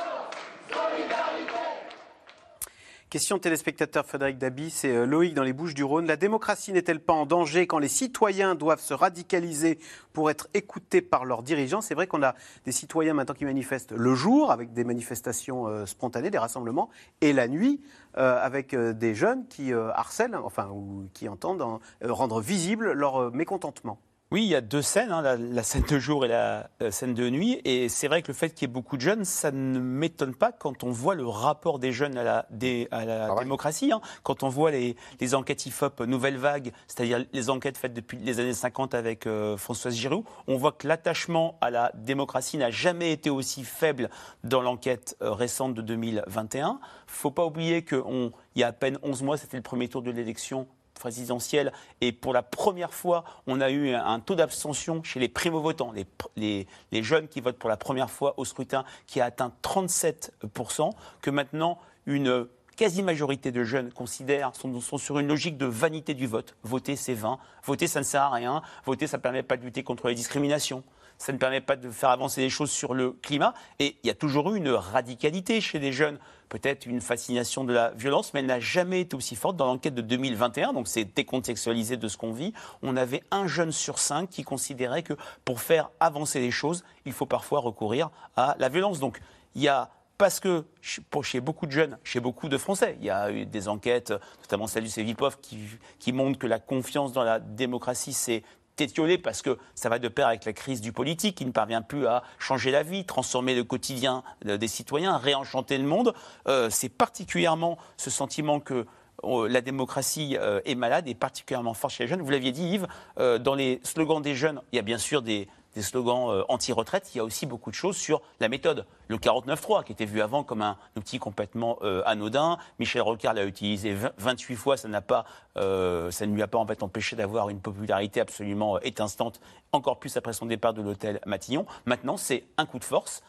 Question 3.11 3.39
téléspectateur 3.39 4.05
Frédéric 4.05 4.37
Dabi, 4.37 4.69
c'est 4.69 4.95
euh, 4.95 5.05
Loïc 5.05 5.33
dans 5.33 5.43
les 5.43 5.51
Bouches 5.51 5.73
du 5.73 5.83
Rhône. 5.83 6.07
La 6.07 6.15
démocratie 6.15 6.71
n'est-elle 6.71 7.01
pas 7.01 7.11
en 7.11 7.25
danger 7.25 7.67
quand 7.67 7.77
les 7.77 7.89
citoyens 7.89 8.55
doivent 8.55 8.79
se 8.79 8.93
radicaliser 8.93 9.79
pour 10.13 10.29
être 10.29 10.47
écoutés 10.53 11.01
par 11.01 11.25
leurs 11.25 11.43
dirigeants? 11.43 11.81
C'est 11.81 11.93
vrai 11.93 12.07
qu'on 12.07 12.23
a 12.23 12.35
des 12.63 12.71
citoyens 12.71 13.13
maintenant 13.13 13.35
qui 13.35 13.43
manifestent 13.43 13.91
le 13.91 14.15
jour 14.15 14.49
avec 14.49 14.71
des 14.71 14.85
manifestations 14.85 15.67
euh, 15.67 15.85
spontanées, 15.85 16.29
des 16.29 16.37
rassemblements, 16.37 16.89
et 17.19 17.33
la 17.33 17.49
nuit 17.49 17.81
euh, 18.17 18.39
avec 18.41 18.73
des 18.73 19.13
jeunes 19.13 19.45
qui 19.49 19.73
harcèlent, 19.73 20.37
enfin, 20.37 20.69
ou 20.69 21.09
qui 21.13 21.27
entendent 21.27 21.63
en- 21.63 21.81
rendre 22.01 22.39
visible 22.39 22.93
leur 22.93 23.29
mécontentement. 23.33 23.99
Oui, 24.33 24.43
il 24.43 24.47
y 24.47 24.55
a 24.55 24.61
deux 24.61 24.81
scènes, 24.81 25.11
hein, 25.11 25.21
la, 25.21 25.35
la 25.35 25.61
scène 25.61 25.83
de 25.89 25.99
jour 25.99 26.23
et 26.23 26.29
la 26.29 26.69
euh, 26.81 26.89
scène 26.89 27.13
de 27.13 27.29
nuit. 27.29 27.59
Et 27.65 27.89
c'est 27.89 28.07
vrai 28.07 28.21
que 28.21 28.29
le 28.29 28.33
fait 28.33 28.51
qu'il 28.53 28.65
y 28.65 28.71
ait 28.71 28.73
beaucoup 28.73 28.95
de 28.95 29.01
jeunes, 29.01 29.25
ça 29.25 29.51
ne 29.51 29.77
m'étonne 29.77 30.33
pas 30.33 30.53
quand 30.53 30.85
on 30.85 30.89
voit 30.91 31.15
le 31.15 31.27
rapport 31.27 31.79
des 31.79 31.91
jeunes 31.91 32.17
à 32.17 32.23
la, 32.23 32.45
des- 32.49 32.87
à 32.91 33.03
la 33.03 33.27
démocratie. 33.41 33.91
hein. 33.91 33.99
Quand 34.23 34.43
on 34.43 34.47
voit 34.47 34.71
les, 34.71 34.95
les 35.19 35.35
enquêtes 35.35 35.65
IFOP 35.65 36.05
Nouvelle 36.05 36.37
Vague, 36.37 36.71
c'est-à-dire 36.87 37.25
les 37.33 37.49
enquêtes 37.49 37.77
faites 37.77 37.93
depuis 37.93 38.19
les 38.19 38.39
années 38.39 38.53
50 38.53 38.93
avec 38.93 39.27
euh, 39.27 39.57
Françoise 39.57 39.95
Giroud, 39.95 40.23
on 40.47 40.55
voit 40.55 40.71
que 40.71 40.87
l'attachement 40.87 41.57
à 41.59 41.69
la 41.69 41.91
démocratie 41.95 42.57
n'a 42.57 42.71
jamais 42.71 43.11
été 43.11 43.29
aussi 43.29 43.65
faible 43.65 44.09
dans 44.45 44.61
l'enquête 44.61 45.17
euh, 45.21 45.33
récente 45.33 45.73
de 45.73 45.81
2021. 45.81 46.79
faut 47.05 47.31
pas 47.31 47.45
oublier 47.45 47.83
qu'il 47.83 48.31
y 48.55 48.63
a 48.63 48.67
à 48.67 48.71
peine 48.71 48.97
11 49.03 49.23
mois, 49.23 49.35
c'était 49.35 49.57
le 49.57 49.63
premier 49.63 49.89
tour 49.89 50.01
de 50.01 50.11
l'élection 50.11 50.67
présidentielle 51.01 51.73
et 51.99 52.11
pour 52.11 52.31
la 52.31 52.43
première 52.43 52.93
fois, 52.93 53.23
on 53.47 53.59
a 53.59 53.71
eu 53.71 53.93
un 53.93 54.19
taux 54.19 54.35
d'abstention 54.35 55.03
chez 55.03 55.19
les 55.19 55.27
primo-votants, 55.27 55.93
les, 56.37 56.67
jeunes 56.91 57.27
qui 57.27 57.41
votent 57.41 57.57
pour 57.57 57.69
la 57.69 57.77
première 57.77 58.11
fois 58.11 58.35
au 58.37 58.45
scrutin, 58.45 58.85
qui 59.07 59.19
a 59.19 59.25
atteint 59.25 59.51
37%, 59.63 60.91
que 61.21 61.31
maintenant 61.31 61.79
une 62.05 62.47
quasi-majorité 62.77 63.51
de 63.51 63.63
jeunes 63.63 63.91
considèrent, 63.91 64.51
sont 64.55 64.97
sur 64.97 65.17
une 65.17 65.27
logique 65.27 65.57
de 65.57 65.65
vanité 65.65 66.13
du 66.13 66.27
vote. 66.27 66.55
Voter, 66.63 66.95
c'est 66.95 67.15
vain. 67.15 67.39
Voter, 67.63 67.87
ça 67.87 67.99
ne 67.99 68.05
sert 68.05 68.21
à 68.21 68.29
rien. 68.29 68.61
Voter, 68.85 69.07
ça 69.07 69.17
ne 69.17 69.21
permet 69.21 69.43
pas 69.43 69.57
de 69.57 69.63
lutter 69.63 69.83
contre 69.83 70.07
les 70.07 70.15
discriminations. 70.15 70.83
Ça 71.21 71.31
ne 71.31 71.37
permet 71.37 71.61
pas 71.61 71.75
de 71.75 71.91
faire 71.91 72.09
avancer 72.09 72.41
les 72.41 72.49
choses 72.49 72.71
sur 72.71 72.95
le 72.95 73.11
climat. 73.11 73.53
Et 73.77 73.95
il 74.03 74.07
y 74.07 74.09
a 74.09 74.15
toujours 74.15 74.55
eu 74.55 74.57
une 74.57 74.71
radicalité 74.71 75.61
chez 75.61 75.77
les 75.77 75.93
jeunes, 75.93 76.17
peut-être 76.49 76.87
une 76.87 76.99
fascination 76.99 77.63
de 77.63 77.71
la 77.71 77.91
violence, 77.91 78.33
mais 78.33 78.39
elle 78.39 78.47
n'a 78.47 78.59
jamais 78.59 79.01
été 79.01 79.15
aussi 79.15 79.35
forte 79.35 79.55
dans 79.55 79.67
l'enquête 79.67 79.93
de 79.93 80.01
2021. 80.01 80.73
Donc 80.73 80.87
c'est 80.87 81.03
décontextualisé 81.03 81.95
de 81.95 82.07
ce 82.07 82.17
qu'on 82.17 82.33
vit. 82.33 82.53
On 82.81 82.97
avait 82.97 83.21
un 83.29 83.45
jeune 83.45 83.71
sur 83.71 83.99
cinq 83.99 84.31
qui 84.31 84.41
considérait 84.41 85.03
que 85.03 85.13
pour 85.45 85.61
faire 85.61 85.91
avancer 85.99 86.39
les 86.39 86.49
choses, 86.49 86.83
il 87.05 87.13
faut 87.13 87.27
parfois 87.27 87.59
recourir 87.59 88.09
à 88.35 88.55
la 88.57 88.69
violence. 88.69 88.99
Donc 88.99 89.21
il 89.53 89.61
y 89.61 89.67
a 89.67 89.91
parce 90.17 90.39
que 90.39 90.65
chez 90.81 91.39
beaucoup 91.39 91.65
de 91.67 91.71
jeunes, 91.71 91.97
chez 92.03 92.19
beaucoup 92.19 92.47
de 92.47 92.57
Français, 92.57 92.95
il 92.99 93.05
y 93.05 93.09
a 93.09 93.31
eu 93.31 93.47
des 93.47 93.67
enquêtes, 93.67 94.13
notamment 94.41 94.67
celle 94.67 94.83
du 94.83 94.89
Cevipov, 94.91 95.39
qui, 95.39 95.57
qui 95.97 96.13
montrent 96.13 96.37
que 96.37 96.45
la 96.45 96.59
confiance 96.59 97.11
dans 97.11 97.23
la 97.23 97.39
démocratie 97.39 98.13
s'est 98.13 98.43
étiolée 98.79 99.17
parce 99.17 99.41
que 99.41 99.57
ça 99.75 99.89
va 99.89 99.99
de 99.99 100.07
pair 100.07 100.27
avec 100.27 100.45
la 100.45 100.53
crise 100.53 100.81
du 100.81 100.91
politique 100.91 101.35
qui 101.35 101.45
ne 101.45 101.51
parvient 101.51 101.81
plus 101.81 102.07
à 102.07 102.23
changer 102.39 102.71
la 102.71 102.83
vie, 102.83 103.05
transformer 103.05 103.55
le 103.55 103.63
quotidien 103.63 104.23
euh, 104.45 104.57
des 104.57 104.67
citoyens, 104.67 105.17
réenchanter 105.17 105.77
le 105.77 105.83
monde. 105.83 106.13
Euh, 106.47 106.69
C'est 106.69 106.89
particulièrement 106.89 107.77
ce 107.97 108.09
sentiment 108.09 108.59
que 108.59 108.85
euh, 109.23 109.47
la 109.47 109.61
démocratie 109.61 110.37
est 110.65 110.75
malade 110.75 111.07
et 111.07 111.15
particulièrement 111.15 111.73
fort 111.73 111.89
chez 111.89 112.05
les 112.05 112.07
jeunes. 112.07 112.21
Vous 112.21 112.31
l'aviez 112.31 112.51
dit, 112.51 112.63
Yves, 112.63 112.87
dans 113.17 113.55
les 113.55 113.79
slogans 113.83 114.21
des 114.21 114.35
jeunes, 114.35 114.61
il 114.71 114.77
y 114.77 114.79
a 114.79 114.83
bien 114.83 114.97
sûr 114.97 115.21
des, 115.21 115.47
des 115.73 115.81
slogans 115.81 116.29
euh, 116.29 116.43
anti-retraite, 116.49 117.13
il 117.13 117.17
y 117.17 117.21
a 117.21 117.23
aussi 117.23 117.45
beaucoup 117.45 117.69
de 117.69 117.75
choses 117.75 117.97
sur 117.97 118.21
la 118.39 118.49
méthode. 118.49 118.85
Le 119.07 119.17
49.3, 119.17 119.83
qui 119.83 119.91
était 119.91 120.05
vu 120.05 120.21
avant 120.21 120.43
comme 120.43 120.61
un 120.61 120.77
outil 120.95 121.19
complètement 121.19 121.77
euh, 121.81 122.03
anodin. 122.05 122.57
Michel 122.79 123.01
Rocard 123.01 123.33
l'a 123.33 123.45
utilisé 123.45 123.93
20 123.93 124.11
28 124.17 124.55
fois, 124.55 124.77
ça, 124.77 125.01
pas, 125.01 125.25
euh, 125.57 126.11
ça 126.11 126.25
ne 126.25 126.33
lui 126.33 126.41
a 126.41 126.47
pas 126.47 126.57
en 126.57 126.65
fait 126.65 126.83
empêché 126.83 127.15
d'avoir 127.15 127.49
une 127.49 127.59
popularité 127.59 128.19
absolument 128.19 128.79
étincelante, 128.81 129.39
encore 129.71 129.99
plus 129.99 130.15
après 130.17 130.33
son 130.33 130.45
départ 130.45 130.73
de 130.73 130.81
l'hôtel 130.81 131.19
Matignon. 131.25 131.65
Maintenant, 131.85 132.17
c'est 132.17 132.45
un 132.57 132.65
coup 132.65 132.79
de 132.79 132.83
force, 132.83 133.21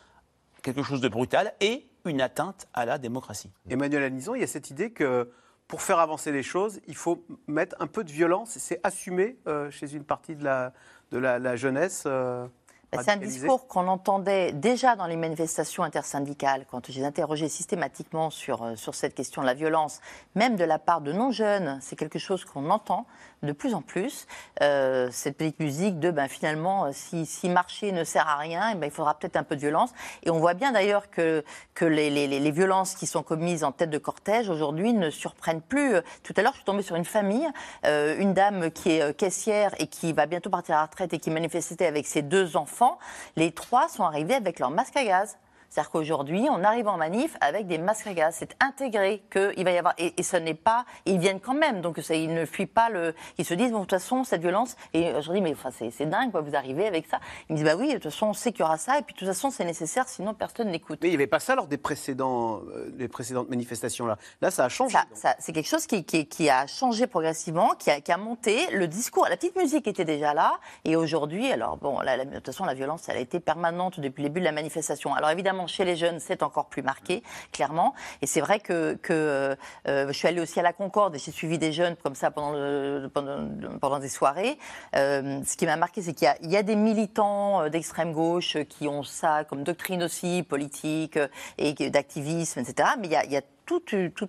quelque 0.62 0.82
chose 0.82 1.00
de 1.00 1.08
brutal 1.08 1.54
et 1.60 1.86
une 2.04 2.20
atteinte 2.20 2.66
à 2.74 2.84
la 2.84 2.98
démocratie. 2.98 3.50
Emmanuel 3.70 4.02
Anison, 4.02 4.34
il 4.34 4.40
y 4.40 4.44
a 4.44 4.48
cette 4.48 4.70
idée 4.70 4.90
que 4.90 5.30
pour 5.68 5.82
faire 5.82 6.00
avancer 6.00 6.32
les 6.32 6.42
choses, 6.42 6.80
il 6.88 6.96
faut 6.96 7.24
mettre 7.46 7.76
un 7.78 7.86
peu 7.86 8.04
de 8.04 8.10
violence. 8.10 8.50
C'est 8.58 8.80
assumé 8.82 9.38
chez 9.70 9.94
une 9.94 10.04
partie 10.04 10.34
de 10.36 10.44
la, 10.44 10.72
de 11.12 11.18
la, 11.18 11.38
la 11.38 11.54
jeunesse. 11.56 12.04
euh, 12.06 12.46
Ben, 12.90 13.02
C'est 13.04 13.10
un 13.12 13.16
discours 13.16 13.68
qu'on 13.68 13.86
entendait 13.88 14.52
déjà 14.52 14.96
dans 14.96 15.06
les 15.06 15.16
manifestations 15.16 15.82
intersyndicales, 15.82 16.66
quand 16.70 16.90
j'ai 16.90 17.04
interrogé 17.04 17.48
systématiquement 17.48 18.30
sur, 18.30 18.62
euh, 18.62 18.76
sur 18.76 18.94
cette 18.94 19.14
question 19.14 19.42
de 19.42 19.46
la 19.46 19.54
violence, 19.54 20.00
même 20.34 20.56
de 20.56 20.64
la 20.64 20.78
part 20.78 21.00
de 21.02 21.12
non-jeunes. 21.12 21.78
C'est 21.80 21.96
quelque 21.96 22.18
chose 22.18 22.44
qu'on 22.44 22.70
entend 22.70 23.06
de 23.42 23.52
plus 23.52 23.74
en 23.74 23.82
plus. 23.82 24.26
Euh, 24.62 25.08
cette 25.10 25.36
petite 25.36 25.58
musique 25.58 25.98
de 25.98 26.10
ben, 26.10 26.28
finalement, 26.28 26.86
euh, 26.86 26.90
si, 26.92 27.26
si 27.26 27.48
marcher 27.48 27.90
ne 27.92 28.04
sert 28.04 28.28
à 28.28 28.36
rien, 28.36 28.70
eh 28.72 28.74
ben, 28.76 28.86
il 28.86 28.92
faudra 28.92 29.18
peut-être 29.18 29.36
un 29.36 29.42
peu 29.42 29.56
de 29.56 29.60
violence. 29.60 29.90
Et 30.22 30.30
on 30.30 30.38
voit 30.38 30.54
bien 30.54 30.72
d'ailleurs 30.72 31.10
que, 31.10 31.44
que 31.74 31.84
les, 31.84 32.08
les- 32.10 32.28
les- 32.28 32.50
violences 32.52 32.94
qui 32.94 33.06
sont 33.06 33.22
commises 33.22 33.64
en 33.64 33.72
tête 33.72 33.90
de 33.90 33.98
cortège 33.98 34.48
aujourd'hui 34.50 34.92
ne 34.92 35.08
surprennent 35.10 35.62
plus. 35.62 35.94
Tout 36.22 36.34
à 36.36 36.42
l'heure, 36.42 36.52
je 36.52 36.58
suis 36.58 36.64
tombée 36.64 36.82
sur 36.82 36.96
une 36.96 37.04
famille, 37.06 37.48
euh, 37.86 38.14
une 38.18 38.34
dame 38.34 38.70
qui 38.70 38.90
est 38.92 39.02
euh, 39.02 39.12
caissière 39.12 39.74
et 39.78 39.86
qui 39.86 40.12
va 40.12 40.26
bientôt 40.26 40.50
partir 40.50 40.74
à 40.76 40.78
la 40.80 40.84
retraite 40.84 41.14
et 41.14 41.18
qui 41.18 41.30
manifestait 41.30 41.86
avec 41.86 42.06
ses 42.06 42.22
deux 42.22 42.56
enfants. 42.56 42.98
Les 43.36 43.52
trois 43.52 43.88
sont 43.88 44.04
arrivés 44.04 44.34
avec 44.34 44.58
leur 44.58 44.70
masque 44.70 44.96
à 44.96 45.04
gaz. 45.04 45.38
C'est-à-dire 45.72 45.90
qu'aujourd'hui, 45.90 46.48
on 46.50 46.62
arrive 46.64 46.86
en 46.86 46.98
manif 46.98 47.34
avec 47.40 47.66
des 47.66 47.78
masques 47.78 48.06
à 48.06 48.12
gaz. 48.12 48.34
C'est 48.38 48.54
intégré 48.60 49.22
qu'il 49.32 49.64
va 49.64 49.70
y 49.70 49.78
avoir. 49.78 49.94
Et, 49.96 50.12
et 50.18 50.22
ce 50.22 50.36
n'est 50.36 50.52
pas. 50.52 50.84
Ils 51.06 51.18
viennent 51.18 51.40
quand 51.40 51.54
même. 51.54 51.80
Donc 51.80 51.98
ça, 52.02 52.14
ils 52.14 52.34
ne 52.34 52.44
fuient 52.44 52.66
pas 52.66 52.90
le. 52.90 53.14
Ils 53.38 53.46
se 53.46 53.54
disent, 53.54 53.72
bon, 53.72 53.78
de 53.78 53.84
toute 53.84 53.92
façon, 53.98 54.22
cette 54.22 54.42
violence. 54.42 54.76
Et 54.92 55.06
je 55.06 55.12
leur 55.28 55.32
dis, 55.32 55.40
mais 55.40 55.52
enfin, 55.52 55.70
c'est 55.70 56.04
dingue, 56.04 56.30
quoi, 56.30 56.42
vous 56.42 56.54
arrivez 56.54 56.86
avec 56.86 57.06
ça. 57.06 57.20
Ils 57.48 57.52
me 57.54 57.56
disent, 57.56 57.64
bah 57.64 57.76
oui, 57.78 57.88
de 57.88 57.94
toute 57.94 58.12
façon, 58.12 58.26
on 58.26 58.32
sait 58.34 58.52
qu'il 58.52 58.60
y 58.60 58.64
aura 58.64 58.76
ça. 58.76 58.98
Et 58.98 59.02
puis 59.02 59.14
de 59.14 59.18
toute 59.20 59.28
façon, 59.28 59.50
c'est 59.50 59.64
nécessaire, 59.64 60.06
sinon 60.10 60.34
personne 60.34 60.68
n'écoute. 60.68 60.98
Mais 61.00 61.08
il 61.08 61.12
n'y 61.12 61.16
avait 61.16 61.26
pas 61.26 61.40
ça 61.40 61.54
lors 61.54 61.66
des, 61.66 61.78
précédents, 61.78 62.60
euh, 62.74 63.08
précédentes 63.08 63.48
manifestations. 63.48 64.04
Là, 64.42 64.50
ça 64.50 64.66
a 64.66 64.68
changé. 64.68 64.98
C'est 65.38 65.52
quelque 65.54 65.68
chose 65.70 65.86
qui, 65.86 66.04
qui- 66.04 66.26
qui 66.26 66.50
a 66.50 66.66
changé 66.66 67.06
progressivement, 67.06 67.70
qui 67.78 67.90
a, 67.90 68.02
qui 68.02 68.12
a 68.12 68.18
monté. 68.18 68.58
Le 68.72 68.88
discours, 68.88 69.26
la 69.26 69.36
petite 69.38 69.56
musique 69.56 69.86
était 69.88 70.04
déjà 70.04 70.34
là. 70.34 70.58
Et 70.84 70.96
aujourd'hui, 70.96 71.50
alors 71.50 71.78
bon, 71.78 72.00
la- 72.00 72.26
de 72.26 72.34
toute 72.34 72.44
façon, 72.46 72.66
la 72.66 72.74
violence, 72.74 73.08
elle 73.08 73.16
a 73.16 73.20
été 73.20 73.40
permanente 73.40 74.00
depuis 74.00 74.22
le 74.22 74.28
début 74.28 74.40
de 74.40 74.44
la 74.44 74.52
manifestation. 74.52 75.14
Alors 75.14 75.30
évidemment, 75.30 75.61
chez 75.66 75.84
les 75.84 75.96
jeunes, 75.96 76.20
c'est 76.20 76.42
encore 76.42 76.66
plus 76.66 76.82
marqué, 76.82 77.22
clairement. 77.52 77.94
Et 78.20 78.26
c'est 78.26 78.40
vrai 78.40 78.60
que, 78.60 78.98
euh, 79.10 79.56
je 79.86 80.12
suis 80.12 80.28
allée 80.28 80.40
aussi 80.40 80.60
à 80.60 80.62
la 80.62 80.72
Concorde 80.72 81.14
et 81.14 81.18
j'ai 81.18 81.32
suivi 81.32 81.58
des 81.58 81.72
jeunes 81.72 81.96
comme 81.96 82.14
ça 82.14 82.30
pendant, 82.30 83.98
des 83.98 84.08
soirées. 84.08 84.58
Euh, 84.96 85.40
ce 85.46 85.56
qui 85.56 85.66
m'a 85.66 85.76
marqué, 85.76 86.02
c'est 86.02 86.14
qu'il 86.14 86.28
y 86.42 86.56
a, 86.56 86.62
des 86.62 86.76
militants 86.76 87.62
euh, 87.62 87.68
d'extrême 87.68 88.12
gauche 88.12 88.56
qui 88.68 88.88
ont 88.88 89.02
ça 89.02 89.44
comme 89.44 89.62
doctrine 89.64 90.02
aussi, 90.02 90.42
politique 90.42 91.18
et 91.58 91.72
d'activisme, 91.90 92.60
etc. 92.60 92.90
Mais 92.98 93.08
il 93.08 93.32
y 93.32 93.36
a 93.36 93.42
tout, 93.66 93.82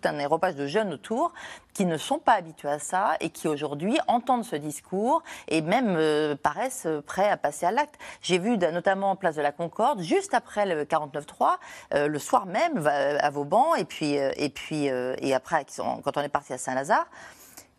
un 0.03 0.19
aéropage 0.19 0.55
de 0.55 0.67
jeunes 0.67 0.93
autour 0.93 1.33
qui 1.73 1.85
ne 1.85 1.97
sont 1.97 2.19
pas 2.19 2.33
habitués 2.33 2.69
à 2.69 2.79
ça 2.79 3.15
et 3.19 3.29
qui 3.29 3.47
aujourd'hui 3.47 3.97
entendent 4.07 4.45
ce 4.45 4.55
discours 4.55 5.23
et 5.47 5.61
même 5.61 5.95
euh, 5.97 6.35
paraissent 6.35 6.87
prêts 7.05 7.29
à 7.29 7.37
passer 7.37 7.65
à 7.65 7.71
l'acte. 7.71 7.95
J'ai 8.21 8.37
vu 8.37 8.57
notamment 8.57 9.11
en 9.11 9.15
place 9.15 9.35
de 9.35 9.41
la 9.41 9.51
Concorde, 9.51 10.01
juste 10.01 10.33
après 10.33 10.65
le 10.65 10.83
49.3, 10.83 11.57
euh, 11.93 12.07
le 12.07 12.19
soir 12.19 12.45
même 12.45 12.85
à 12.85 13.29
Vauban 13.29 13.75
et 13.75 13.85
puis, 13.85 14.19
euh, 14.19 14.31
et 14.37 14.49
puis 14.49 14.85
et 14.85 15.33
après 15.33 15.65
quand 15.75 16.17
on 16.17 16.21
est 16.21 16.29
parti 16.29 16.53
à 16.53 16.57
Saint-Lazare, 16.57 17.07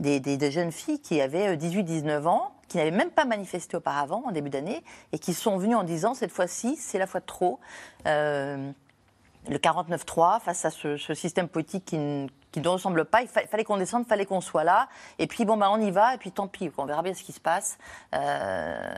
des, 0.01 0.51
jeunes 0.51 0.73
filles 0.73 1.01
qui 1.01 1.21
avaient 1.21 1.57
18-19 1.57 2.27
ans, 2.27 2.53
qui 2.69 2.79
n'avaient 2.79 2.91
même 2.91 3.11
pas 3.11 3.25
manifesté 3.25 3.77
auparavant 3.77 4.25
en 4.27 4.33
début 4.33 4.51
d'année 4.51 4.83
et 5.13 5.19
qui 5.19 5.35
sont 5.35 5.59
venues 5.59 5.77
en 5.77 5.85
disant 5.85 6.15
cette 6.15 6.33
fois-ci 6.33 6.77
c'est 6.77 6.99
la 6.99 7.07
fois 7.07 7.21
de 7.21 7.27
trop. 7.27 7.61
Le 9.49 9.59
49-3 9.59 10.41
face 10.41 10.65
à 10.65 10.71
ce, 10.71 10.97
système 11.15 11.49
politique 11.49 11.85
qui, 11.85 11.97
ne 11.99 12.69
ressemble 12.69 13.05
pas. 13.05 13.23
Il 13.23 13.29
fa- 13.29 13.47
fallait 13.47 13.65
qu'on 13.65 13.77
descende, 13.77 14.05
il 14.07 14.09
fallait 14.09 14.27
qu'on 14.27 14.41
soit 14.41 14.65
là. 14.65 14.89
Et 15.19 15.27
puis, 15.27 15.45
bon, 15.45 15.57
bah, 15.57 15.71
on 15.71 15.81
y 15.81 15.91
va, 15.91 16.15
et 16.15 16.19
puis 16.19 16.31
tant 16.31 16.47
pis, 16.47 16.71
on 16.79 16.87
verra 16.87 17.03
bien 17.03 17.15
ce 17.15 17.23
qui 17.23 17.33
se 17.33 17.41
passe. 17.41 17.79
Euh, 18.15 18.95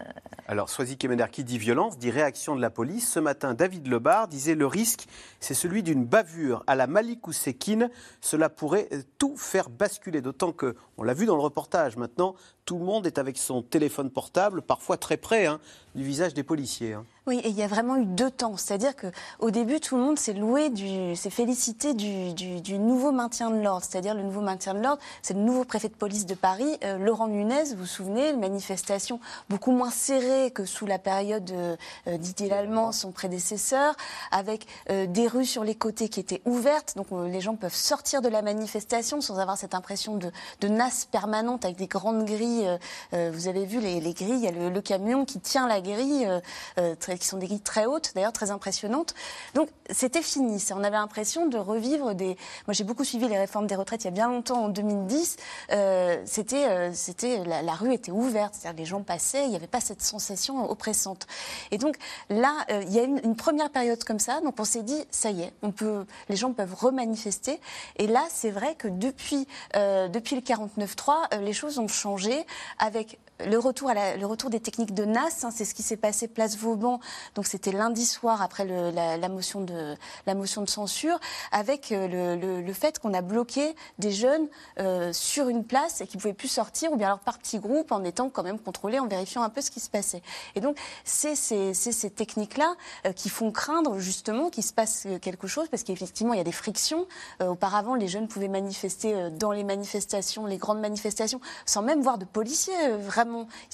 Alors, 0.46 0.68
Soisy 0.68 0.96
Kemener, 0.96 1.26
qui 1.32 1.42
dit 1.42 1.58
violence, 1.58 1.98
dit 1.98 2.10
réaction 2.10 2.54
de 2.54 2.60
la 2.60 2.70
police. 2.70 3.10
Ce 3.10 3.18
matin, 3.18 3.54
David 3.54 3.88
Lebar 3.88 4.28
disait 4.28 4.54
le 4.54 4.66
risque, 4.66 5.06
c'est 5.40 5.54
celui 5.54 5.82
d'une 5.82 6.04
bavure 6.04 6.62
à 6.66 6.74
la 6.74 6.86
Malik 6.86 7.26
Ousekine. 7.26 7.90
Cela 8.20 8.48
pourrait 8.48 8.88
euh, 8.92 9.02
tout 9.18 9.36
faire 9.36 9.70
basculer. 9.70 10.20
D'autant 10.20 10.52
que, 10.52 10.76
on 10.98 11.02
l'a 11.02 11.14
vu 11.14 11.26
dans 11.26 11.36
le 11.36 11.42
reportage, 11.42 11.96
maintenant, 11.96 12.34
tout 12.66 12.78
le 12.78 12.84
monde 12.84 13.06
est 13.06 13.18
avec 13.18 13.38
son 13.38 13.62
téléphone 13.62 14.10
portable, 14.10 14.60
parfois 14.60 14.96
très 14.96 15.16
près 15.16 15.46
hein, 15.46 15.60
du 15.96 16.04
visage 16.04 16.34
des 16.34 16.42
policiers. 16.42 16.92
hein. 16.92 17.04
Oui, 17.26 17.40
et 17.42 17.48
il 17.48 17.56
y 17.56 17.62
a 17.64 17.66
vraiment 17.66 17.96
eu 17.96 18.04
deux 18.04 18.30
temps. 18.30 18.56
C'est-à-dire 18.56 18.92
qu'au 18.94 19.50
début, 19.50 19.80
tout 19.80 19.96
le 19.96 20.02
monde 20.02 20.16
s'est 20.16 20.32
loué, 20.32 20.70
s'est 21.16 21.30
félicité 21.30 21.92
du, 21.92 22.78
nouveau 22.78 23.10
maintien 23.10 23.50
de 23.50 23.56
l'ordre. 23.60 23.84
C'est-à-dire 23.84 24.14
le 24.14 24.22
nouveau 24.22 24.42
maintien 24.42 24.74
de 24.74 24.80
l'ordre, 24.80 25.02
c'est 25.22 25.34
le 25.34 25.40
nouveau 25.40 25.64
préfet 25.64 25.88
de 25.88 25.94
police 25.94 26.26
de 26.26 26.34
Paris, 26.34 26.78
euh, 26.84 26.98
Laurent 26.98 27.26
Nunez, 27.26 27.64
vous 27.72 27.78
vous 27.80 27.86
souvenez, 27.86 28.30
une 28.30 28.38
manifestation 28.38 29.18
beaucoup 29.48 29.72
moins 29.72 29.90
serrée 29.90 30.52
que 30.52 30.64
sous 30.64 30.86
la 30.86 31.00
période 31.00 31.50
euh, 31.50 31.76
euh, 32.06 32.16
dit-il 32.16 32.52
allemand, 32.52 32.92
son 32.92 33.10
prédécesseur, 33.10 33.96
avec 34.30 34.66
euh, 34.90 35.06
des 35.06 35.26
rues 35.26 35.46
sur 35.46 35.64
les 35.64 35.74
côtés 35.74 36.08
qui 36.08 36.20
étaient 36.20 36.42
ouvertes. 36.44 36.92
Donc 36.96 37.06
euh, 37.10 37.26
les 37.26 37.40
gens 37.40 37.56
peuvent 37.56 37.74
sortir 37.74 38.22
de 38.22 38.28
la 38.28 38.42
manifestation 38.42 39.20
sans 39.20 39.40
avoir 39.40 39.56
cette 39.56 39.74
impression 39.74 40.16
de, 40.16 40.30
de 40.60 40.68
nasse 40.68 41.06
permanente 41.06 41.64
avec 41.64 41.76
des 41.76 41.88
grandes 41.88 42.24
grilles. 42.24 42.68
euh, 42.68 42.78
euh, 43.14 43.30
vous 43.34 43.48
avez 43.48 43.64
vu 43.64 43.80
les, 43.80 44.00
les 44.00 44.12
grilles, 44.12 44.36
il 44.36 44.44
y 44.44 44.48
a 44.48 44.52
le, 44.52 44.68
le 44.70 44.80
camion 44.80 45.24
qui 45.24 45.40
tient 45.40 45.66
la 45.66 45.80
euh, 45.94 46.40
euh, 46.78 46.94
qui 46.94 47.26
sont 47.26 47.38
des 47.38 47.46
grilles 47.46 47.60
très 47.60 47.86
hautes, 47.86 48.12
d'ailleurs 48.14 48.32
très 48.32 48.50
impressionnantes. 48.50 49.14
Donc 49.54 49.68
c'était 49.90 50.22
fini. 50.22 50.62
On 50.72 50.84
avait 50.84 50.96
l'impression 50.96 51.46
de 51.46 51.58
revivre 51.58 52.14
des. 52.14 52.36
Moi, 52.66 52.72
j'ai 52.72 52.84
beaucoup 52.84 53.04
suivi 53.04 53.28
les 53.28 53.38
réformes 53.38 53.66
des 53.66 53.76
retraites 53.76 54.04
il 54.04 54.06
y 54.06 54.08
a 54.08 54.12
bien 54.12 54.28
longtemps, 54.28 54.64
en 54.64 54.68
2010. 54.68 55.36
Euh, 55.72 56.22
c'était, 56.24 56.92
c'était 56.92 57.42
la, 57.44 57.74
rue 57.74 57.92
était 57.92 58.12
ouverte, 58.12 58.54
c'est-à-dire 58.54 58.78
les 58.78 58.86
gens 58.86 59.02
passaient, 59.02 59.44
il 59.44 59.50
n'y 59.50 59.56
avait 59.56 59.66
pas 59.66 59.80
cette 59.80 60.02
sensation 60.02 60.70
oppressante. 60.70 61.26
Et 61.70 61.78
donc 61.78 61.96
là, 62.30 62.54
il 62.68 62.92
y 62.92 62.98
a 62.98 63.02
une, 63.02 63.36
première 63.36 63.70
période 63.70 64.02
comme 64.04 64.18
ça. 64.18 64.40
Donc 64.40 64.54
on 64.58 64.64
s'est 64.64 64.82
dit, 64.82 65.04
ça 65.10 65.30
y 65.30 65.42
est, 65.42 65.52
on 65.62 65.70
peut, 65.70 66.06
les 66.28 66.36
gens 66.36 66.52
peuvent 66.52 66.74
remanifester. 66.74 67.60
Et 67.96 68.06
là, 68.06 68.24
c'est 68.30 68.50
vrai 68.50 68.74
que 68.74 68.88
depuis, 68.88 69.46
depuis 69.74 70.36
le 70.36 70.42
49.3, 70.42 71.26
euh, 71.34 71.36
les 71.38 71.52
choses 71.52 71.78
ont 71.78 71.88
changé 71.88 72.44
avec 72.78 73.18
le 73.44 73.56
retour, 73.58 74.50
des 74.50 74.60
techniques 74.60 74.94
de 74.94 75.04
NAS, 75.04 75.44
hein, 75.44 75.50
c'est 75.54 75.64
ce 75.64 75.74
qui 75.74 75.82
s'est 75.82 75.96
passé 75.96 76.28
place 76.28 76.56
Vauban. 76.56 77.00
Donc 77.34 77.46
c'était 77.46 77.72
lundi 77.72 78.06
soir 78.06 78.42
après 78.42 78.64
la, 78.64 79.28
motion 79.28 79.60
de, 79.60 80.66
censure, 80.66 81.18
avec 81.52 81.92
euh, 81.92 82.36
le, 82.62 82.72
fait 82.72 82.98
qu'on 82.98 83.14
a 83.14 83.22
bloqué 83.22 83.74
des 83.98 84.12
jeunes 84.12 84.48
euh, 84.78 85.12
sur 85.12 85.48
une 85.48 85.64
place 85.64 86.00
et 86.00 86.06
qui 86.06 86.16
pouvaient 86.16 86.34
plus 86.34 86.48
sortir, 86.48 86.92
ou 86.92 86.96
bien 86.96 87.08
alors 87.08 87.18
par 87.18 87.38
petits 87.38 87.58
groupes, 87.58 87.92
en 87.92 88.04
étant 88.04 88.30
quand 88.30 88.42
même 88.42 88.58
contrôlés, 88.58 88.98
en 88.98 89.06
vérifiant 89.06 89.42
un 89.42 89.50
peu 89.50 89.60
ce 89.60 89.70
qui 89.70 89.80
se 89.80 89.90
passait. 89.90 90.22
Et 90.54 90.60
donc 90.60 90.78
c'est 91.04 91.34
ces, 91.34 92.10
techniques-là 92.10 92.74
euh, 93.06 93.12
qui 93.12 93.28
font 93.28 93.50
craindre 93.50 93.98
justement 93.98 94.50
qu'il 94.50 94.64
se 94.64 94.72
passe 94.72 95.06
quelque 95.20 95.46
chose, 95.46 95.68
parce 95.68 95.82
qu'effectivement 95.82 96.32
il 96.32 96.38
y 96.38 96.40
a 96.40 96.44
des 96.44 96.52
frictions. 96.52 97.06
Auparavant, 97.40 97.94
les 97.94 98.08
jeunes 98.08 98.28
pouvaient 98.28 98.48
manifester 98.48 99.30
dans 99.30 99.52
les 99.52 99.64
manifestations, 99.64 100.46
les 100.46 100.56
grandes 100.56 100.80
manifestations, 100.80 101.40
sans 101.64 101.82
même 101.82 102.00
voir 102.00 102.18
de 102.18 102.24
policiers. 102.24 102.74
euh, 102.86 102.96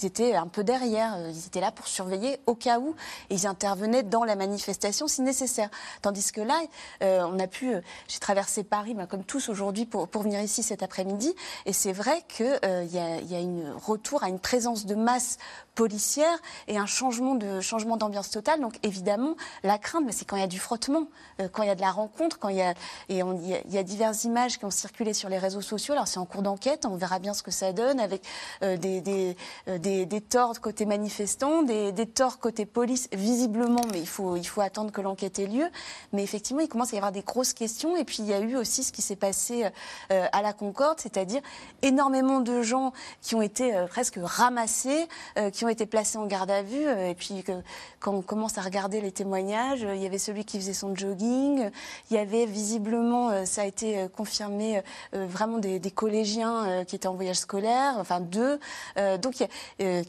ils 0.01 0.07
étaient 0.07 0.35
un 0.35 0.47
peu 0.47 0.65
derrière. 0.65 1.15
euh, 1.17 1.31
Ils 1.33 1.47
étaient 1.47 1.61
là 1.61 1.73
pour 1.73 1.87
surveiller 1.87 2.39
au 2.47 2.55
cas 2.55 2.79
où, 2.79 2.95
et 3.31 3.35
ils 3.35 3.47
intervenaient 3.47 4.03
dans 4.03 4.25
la 4.25 4.37
manifestation 4.37 5.09
si 5.09 5.23
nécessaire. 5.23 5.69
Tandis 6.03 6.33
que 6.33 6.41
là, 6.41 6.61
euh, 7.03 7.25
on 7.27 7.39
a 7.39 7.47
pu. 7.47 7.75
euh, 7.75 7.81
J'ai 8.09 8.19
traversé 8.19 8.65
Paris, 8.65 8.95
ben, 8.95 9.07
comme 9.07 9.25
tous 9.25 9.49
aujourd'hui, 9.49 9.87
pour, 9.87 10.09
venir 10.23 10.41
ici 10.41 10.63
cet 10.63 10.83
après-midi, 10.83 11.35
et 11.67 11.73
c'est 11.73 11.93
vrai 11.93 12.23
qu'il 12.29 12.61
y 12.91 12.97
y 12.97 13.35
a 13.35 13.39
un 13.39 13.77
retour 13.85 14.23
à 14.23 14.29
une 14.29 14.39
présence 14.39 14.87
de 14.87 14.95
masse 14.95 15.39
policière 15.75 16.39
et 16.69 16.77
un 16.77 16.87
changement 16.87 17.35
de 17.35 17.61
changement 17.61 17.97
d'ambiance 17.97 18.31
totale. 18.31 18.61
Donc 18.61 18.75
évidemment, 18.83 19.37
la 19.63 19.79
crainte, 19.79 20.05
c'est 20.11 20.27
quand 20.27 20.37
il 20.37 20.41
y 20.41 20.45
a 20.45 20.49
du 20.49 20.59
frottement, 20.59 21.07
euh, 21.41 21.49
quand 21.49 21.63
il 21.63 21.69
y 21.69 21.71
a 21.71 21.75
de 21.75 21.81
la 21.81 21.91
rencontre, 21.91 22.39
quand 22.39 22.49
il 22.49 22.57
y 22.57 22.63
a 22.63 22.75
et 23.09 23.21
il 23.21 23.73
y 23.73 23.79
a, 23.79 23.83
diverses 23.83 24.25
images 24.25 24.59
qui 24.59 24.65
ont 24.65 24.71
circulé 24.71 25.13
sur 25.13 25.29
les 25.29 25.39
réseaux 25.39 25.61
sociaux. 25.61 25.93
Alors 25.93 26.09
c'est 26.09 26.19
en 26.19 26.25
cours 26.25 26.43
d'enquête, 26.43 26.87
on 26.87 26.97
verra 26.97 27.19
bien 27.19 27.35
ce 27.35 27.43
que 27.43 27.51
ça 27.51 27.73
donne 27.73 28.01
avec 28.01 28.23
euh, 28.63 28.77
des, 28.77 29.01
des, 29.01 29.37
euh, 29.69 29.79
des, 29.79 30.07
des 30.07 30.21
torts 30.21 30.61
côté 30.61 30.87
manifestants, 30.87 31.63
des, 31.63 31.93
des 31.93 32.07
torts 32.07 32.39
côté 32.39 32.67
police 32.67 33.09
visiblement, 33.13 33.83
mais 33.93 34.01
il 34.01 34.09
faut 34.09 34.37
il 34.37 34.45
faut 34.45 34.61
attendre 34.61 34.93
que 34.93 35.01
l'enquête 35.01 35.39
ait 35.39 35.47
lieu. 35.47 35.69
Mais 36.13 36.23
effectivement, 36.23 36.61
il 36.61 36.69
commence 36.69 36.93
à 36.93 36.97
y 36.97 36.99
avoir 36.99 37.13
des 37.13 37.23
grosses 37.23 37.53
questions. 37.53 37.97
Et 37.97 38.05
puis 38.05 38.19
il 38.21 38.27
y 38.27 38.35
a 38.35 38.41
eu 38.41 38.57
aussi 38.57 38.85
ce 38.85 38.93
qui 38.93 39.03
s'est 39.03 39.17
passé 39.17 39.67
à 40.11 40.43
la 40.43 40.53
Concorde, 40.53 41.01
c'est-à-dire 41.01 41.41
énormément 41.83 42.41
de 42.41 42.63
gens 42.63 42.93
qui 43.21 43.35
ont 43.35 43.43
été 43.43 43.73
presque 43.89 44.19
ramassés, 44.23 45.09
euh, 45.39 45.51
qui 45.63 45.67
ont 45.67 45.69
été 45.69 45.87
placés 45.87 46.19
en 46.19 46.27
garde 46.27 46.51
à 46.51 46.63
vue. 46.63 46.89
euh, 46.89 47.11
et 47.11 47.15
puis 47.15 47.45
que, 47.45 47.53
quand 48.01 48.13
on 48.13 48.21
commence 48.21 48.59
à 48.59 48.63
regarder 48.63 49.01
les 49.01 49.13
témoignages, 49.13 49.85
euh, 49.85 49.95
il 49.95 50.03
y 50.03 50.07
avait 50.07 50.19
celui 50.19 50.45
qui 50.45 50.59
faisait 50.59 50.73
son 50.73 50.97
jogging, 50.97 51.71
il 52.11 52.17
y 52.17 52.19
avait 52.19 52.47
visiblement, 52.47 53.31
euh, 53.31 53.45
ça 53.45 53.63
a 53.63 53.65
été 53.67 54.09
confirmé, 54.17 54.83
vraiment 55.13 55.59
des, 55.59 55.79
des 55.79 55.91
collégiens 55.91 56.85
qui 56.85 56.97
étaient 56.97 57.07
en 57.07 57.15
voyage 57.15 57.37
scolaire, 57.37 57.95
enfin 57.99 58.21
deux, 58.21 58.59
donc 59.21 59.35
qui 59.35 59.45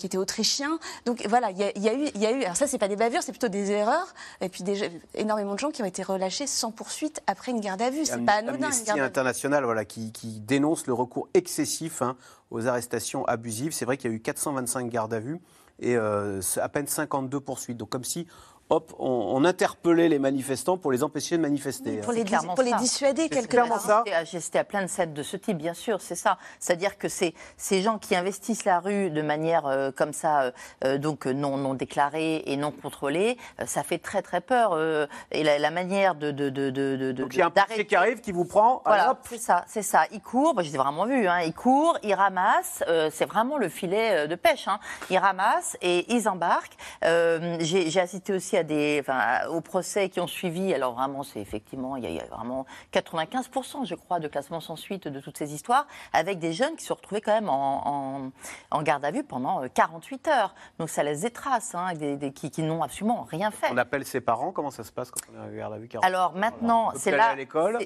étaient 0.06 0.18
autrichiens. 0.18 0.80
Donc 1.06 1.26
voilà, 1.28 1.52
il 1.52 1.58
y 1.58 1.64
a, 1.64 1.72
il 1.76 1.84
y 1.84 1.90
a 1.90 1.94
eu, 1.94 2.10
il 2.16 2.22
y 2.22 2.26
a 2.26 2.32
eu. 2.32 2.44
Alors 2.44 2.56
ça, 2.56 2.68
c'est 2.68 2.78
pas 2.78 2.88
des 2.88 2.96
bavures, 2.96 3.22
c'est 3.22 3.32
plutôt 3.32 3.50
des 3.50 3.72
erreurs. 3.72 4.14
Et 4.42 4.50
puis 4.50 4.64
déjà, 4.64 4.86
énormément 5.16 5.54
de 5.54 5.60
gens 5.60 5.72
qui 5.72 5.82
ont 5.82 5.86
été 5.86 6.04
relâchés 6.04 6.48
sans 6.48 6.72
poursuite 6.72 7.22
après 7.28 7.52
une 7.52 7.60
garde 7.60 7.82
à 7.82 7.90
vue. 7.90 8.06
C'est 8.06 8.26
pas 8.26 8.34
anodin. 8.34 8.58
une 8.58 8.64
Amnesty 8.64 8.86
garde 8.86 9.00
à 9.00 9.04
vue. 9.04 9.08
International 9.08 9.64
voilà, 9.66 9.86
qui, 9.86 10.12
qui 10.12 10.40
dénonce 10.40 10.88
le 10.88 10.94
recours 10.94 11.28
excessif 11.34 12.02
hein, 12.02 12.16
aux 12.54 12.68
arrestations 12.68 13.26
abusives. 13.26 13.74
C'est 13.74 13.84
vrai 13.84 13.98
qu'il 13.98 14.10
y 14.10 14.14
a 14.14 14.16
eu 14.16 14.22
425 14.22 14.90
gardes 14.90 15.14
à 15.14 15.20
vue 15.20 15.40
et 15.80 15.98
euh, 15.98 16.40
à 16.62 16.70
peine 16.70 16.88
52 16.88 17.40
poursuites. 17.42 17.78
Donc 17.78 17.90
comme 17.90 18.04
si, 18.04 18.28
hop, 18.70 18.94
on, 19.00 19.08
on 19.36 19.46
interpellait 19.46 20.10
les 20.10 20.20
manifestants 20.20 20.78
pour 20.78 20.92
les 20.92 21.04
empêcher 21.04 21.38
de 21.38 21.42
manifester. 21.42 21.98
pour 21.98 22.12
hein. 22.12 22.14
les, 22.14 22.20
C'est 22.22 22.26
clairement 22.28 22.56
pour 22.56 22.64
les 22.64 22.72
ça. 22.72 22.78
dissuader 22.78 23.30
quelque 23.30 23.50
clairement 23.50 23.76
part. 23.76 23.82
ça. 23.86 24.04
J'ai 24.06 24.38
assisté 24.38 24.60
à 24.60 24.64
plein 24.64 24.82
de 24.82 24.88
scènes 24.88 25.14
de 25.14 25.24
ce 25.24 25.38
type, 25.38 25.58
bien 25.58 25.74
sûr, 25.74 26.02
c'est 26.02 26.16
ça. 26.16 26.38
C'est-à-dire 26.60 26.98
que 26.98 27.08
c'est 27.10 27.34
ces 27.58 27.82
gens 27.82 27.98
qui 28.00 28.16
investissent 28.16 28.66
la 28.66 28.80
rue 28.80 29.10
de 29.10 29.22
manière 29.22 29.66
euh, 29.68 29.92
comme 29.92 30.14
ça, 30.14 30.42
euh, 30.44 30.52
euh, 30.86 30.98
donc 30.98 31.26
non, 31.26 31.58
non 31.58 31.74
déclarée 31.74 32.44
et 32.46 32.58
non 32.58 32.72
contrôlée, 32.72 33.38
euh, 33.62 33.66
ça 33.66 33.84
fait 33.84 34.00
très 34.00 34.22
très 34.22 34.42
peur. 34.42 34.72
euh, 34.74 35.08
et 35.32 35.44
la, 35.44 35.60
la 35.60 35.72
manière 35.72 36.16
de, 36.16 36.32
de, 36.32 36.50
de, 36.50 36.70
de, 36.70 36.96
de- 36.96 37.12
Donc 37.12 37.34
il 37.34 37.40
y 37.40 37.42
a 37.42 37.48
un 37.48 37.50
policier 37.52 37.86
qui 37.86 37.96
arrive, 37.96 38.22
qui 38.22 38.32
vous 38.32 38.46
prend. 38.46 38.82
Voilà, 38.86 39.12
hop, 39.12 39.20
c'est 39.30 39.38
ça, 39.38 39.66
c'est 39.68 39.82
ça. 39.82 40.06
Il 40.12 40.22
court, 40.22 40.56
j'ai 40.62 40.78
vraiment 40.78 41.06
vu, 41.06 41.28
hein, 41.28 41.42
il 41.42 41.54
court, 41.54 41.98
il 42.04 42.14
ramasse, 42.14 42.84
euh, 42.88 43.10
c'est 43.14 43.26
vraiment 43.26 43.58
le 43.58 43.70
filet 43.70 44.28
de 44.28 44.36
pêche. 44.36 44.68
Hein. 44.68 44.80
Ils 45.10 45.18
ramassent 45.18 45.78
et 45.82 46.12
ils 46.14 46.28
embarquent. 46.28 46.78
Euh, 47.06 47.58
j'ai 47.60 48.00
assisté 48.00 48.34
aussi 48.34 48.53
à 48.58 48.64
des, 48.64 48.98
enfin, 49.02 49.48
aux 49.50 49.62
procès 49.62 50.10
qui 50.10 50.20
ont 50.20 50.28
suivi. 50.28 50.74
Alors 50.74 50.94
vraiment, 50.94 51.24
c'est 51.24 51.40
effectivement, 51.40 51.96
il 51.98 52.04
y, 52.04 52.08
a, 52.08 52.10
il 52.10 52.16
y 52.16 52.20
a 52.20 52.26
vraiment 52.26 52.66
95%, 52.94 53.86
je 53.86 53.96
crois, 53.96 54.20
de 54.20 54.28
classement 54.28 54.60
sans 54.60 54.76
suite 54.76 55.08
de 55.08 55.20
toutes 55.20 55.38
ces 55.38 55.54
histoires, 55.54 55.88
avec 56.14 56.40
des 56.40 56.54
jeunes 56.54 56.76
qui 56.76 56.86
se 56.86 56.94
retrouvés 56.94 57.22
quand 57.22 57.34
même 57.34 57.50
en, 57.50 57.88
en, 57.88 58.32
en 58.72 58.82
garde 58.84 59.06
à 59.06 59.12
vue 59.12 59.24
pendant 59.24 59.64
euh, 59.64 59.68
48 59.74 60.28
heures. 60.28 60.56
Donc 60.80 60.90
ça 60.90 61.04
laisse 61.04 61.22
des 61.22 61.32
traces, 61.32 61.76
hein, 61.76 61.94
des, 61.94 62.16
des- 62.18 62.32
qui, 62.32 62.52
qui 62.52 62.62
n'ont 62.64 62.84
absolument 62.84 63.24
rien 63.30 63.52
fait. 63.52 63.68
on 63.72 63.78
appelle 63.78 64.06
ses 64.06 64.22
parents. 64.22 64.52
Comment 64.52 64.72
ça 64.72 64.84
se 64.84 64.92
passe 64.92 65.12
quand 65.12 65.22
on 65.34 65.42
est 65.42 65.54
en 65.54 65.56
garde 65.56 65.74
à 65.74 65.78
vue 65.78 65.88
40? 65.88 66.06
Alors 66.06 66.34
maintenant, 66.34 66.92
c'est 66.96 67.12
là, 67.12 67.36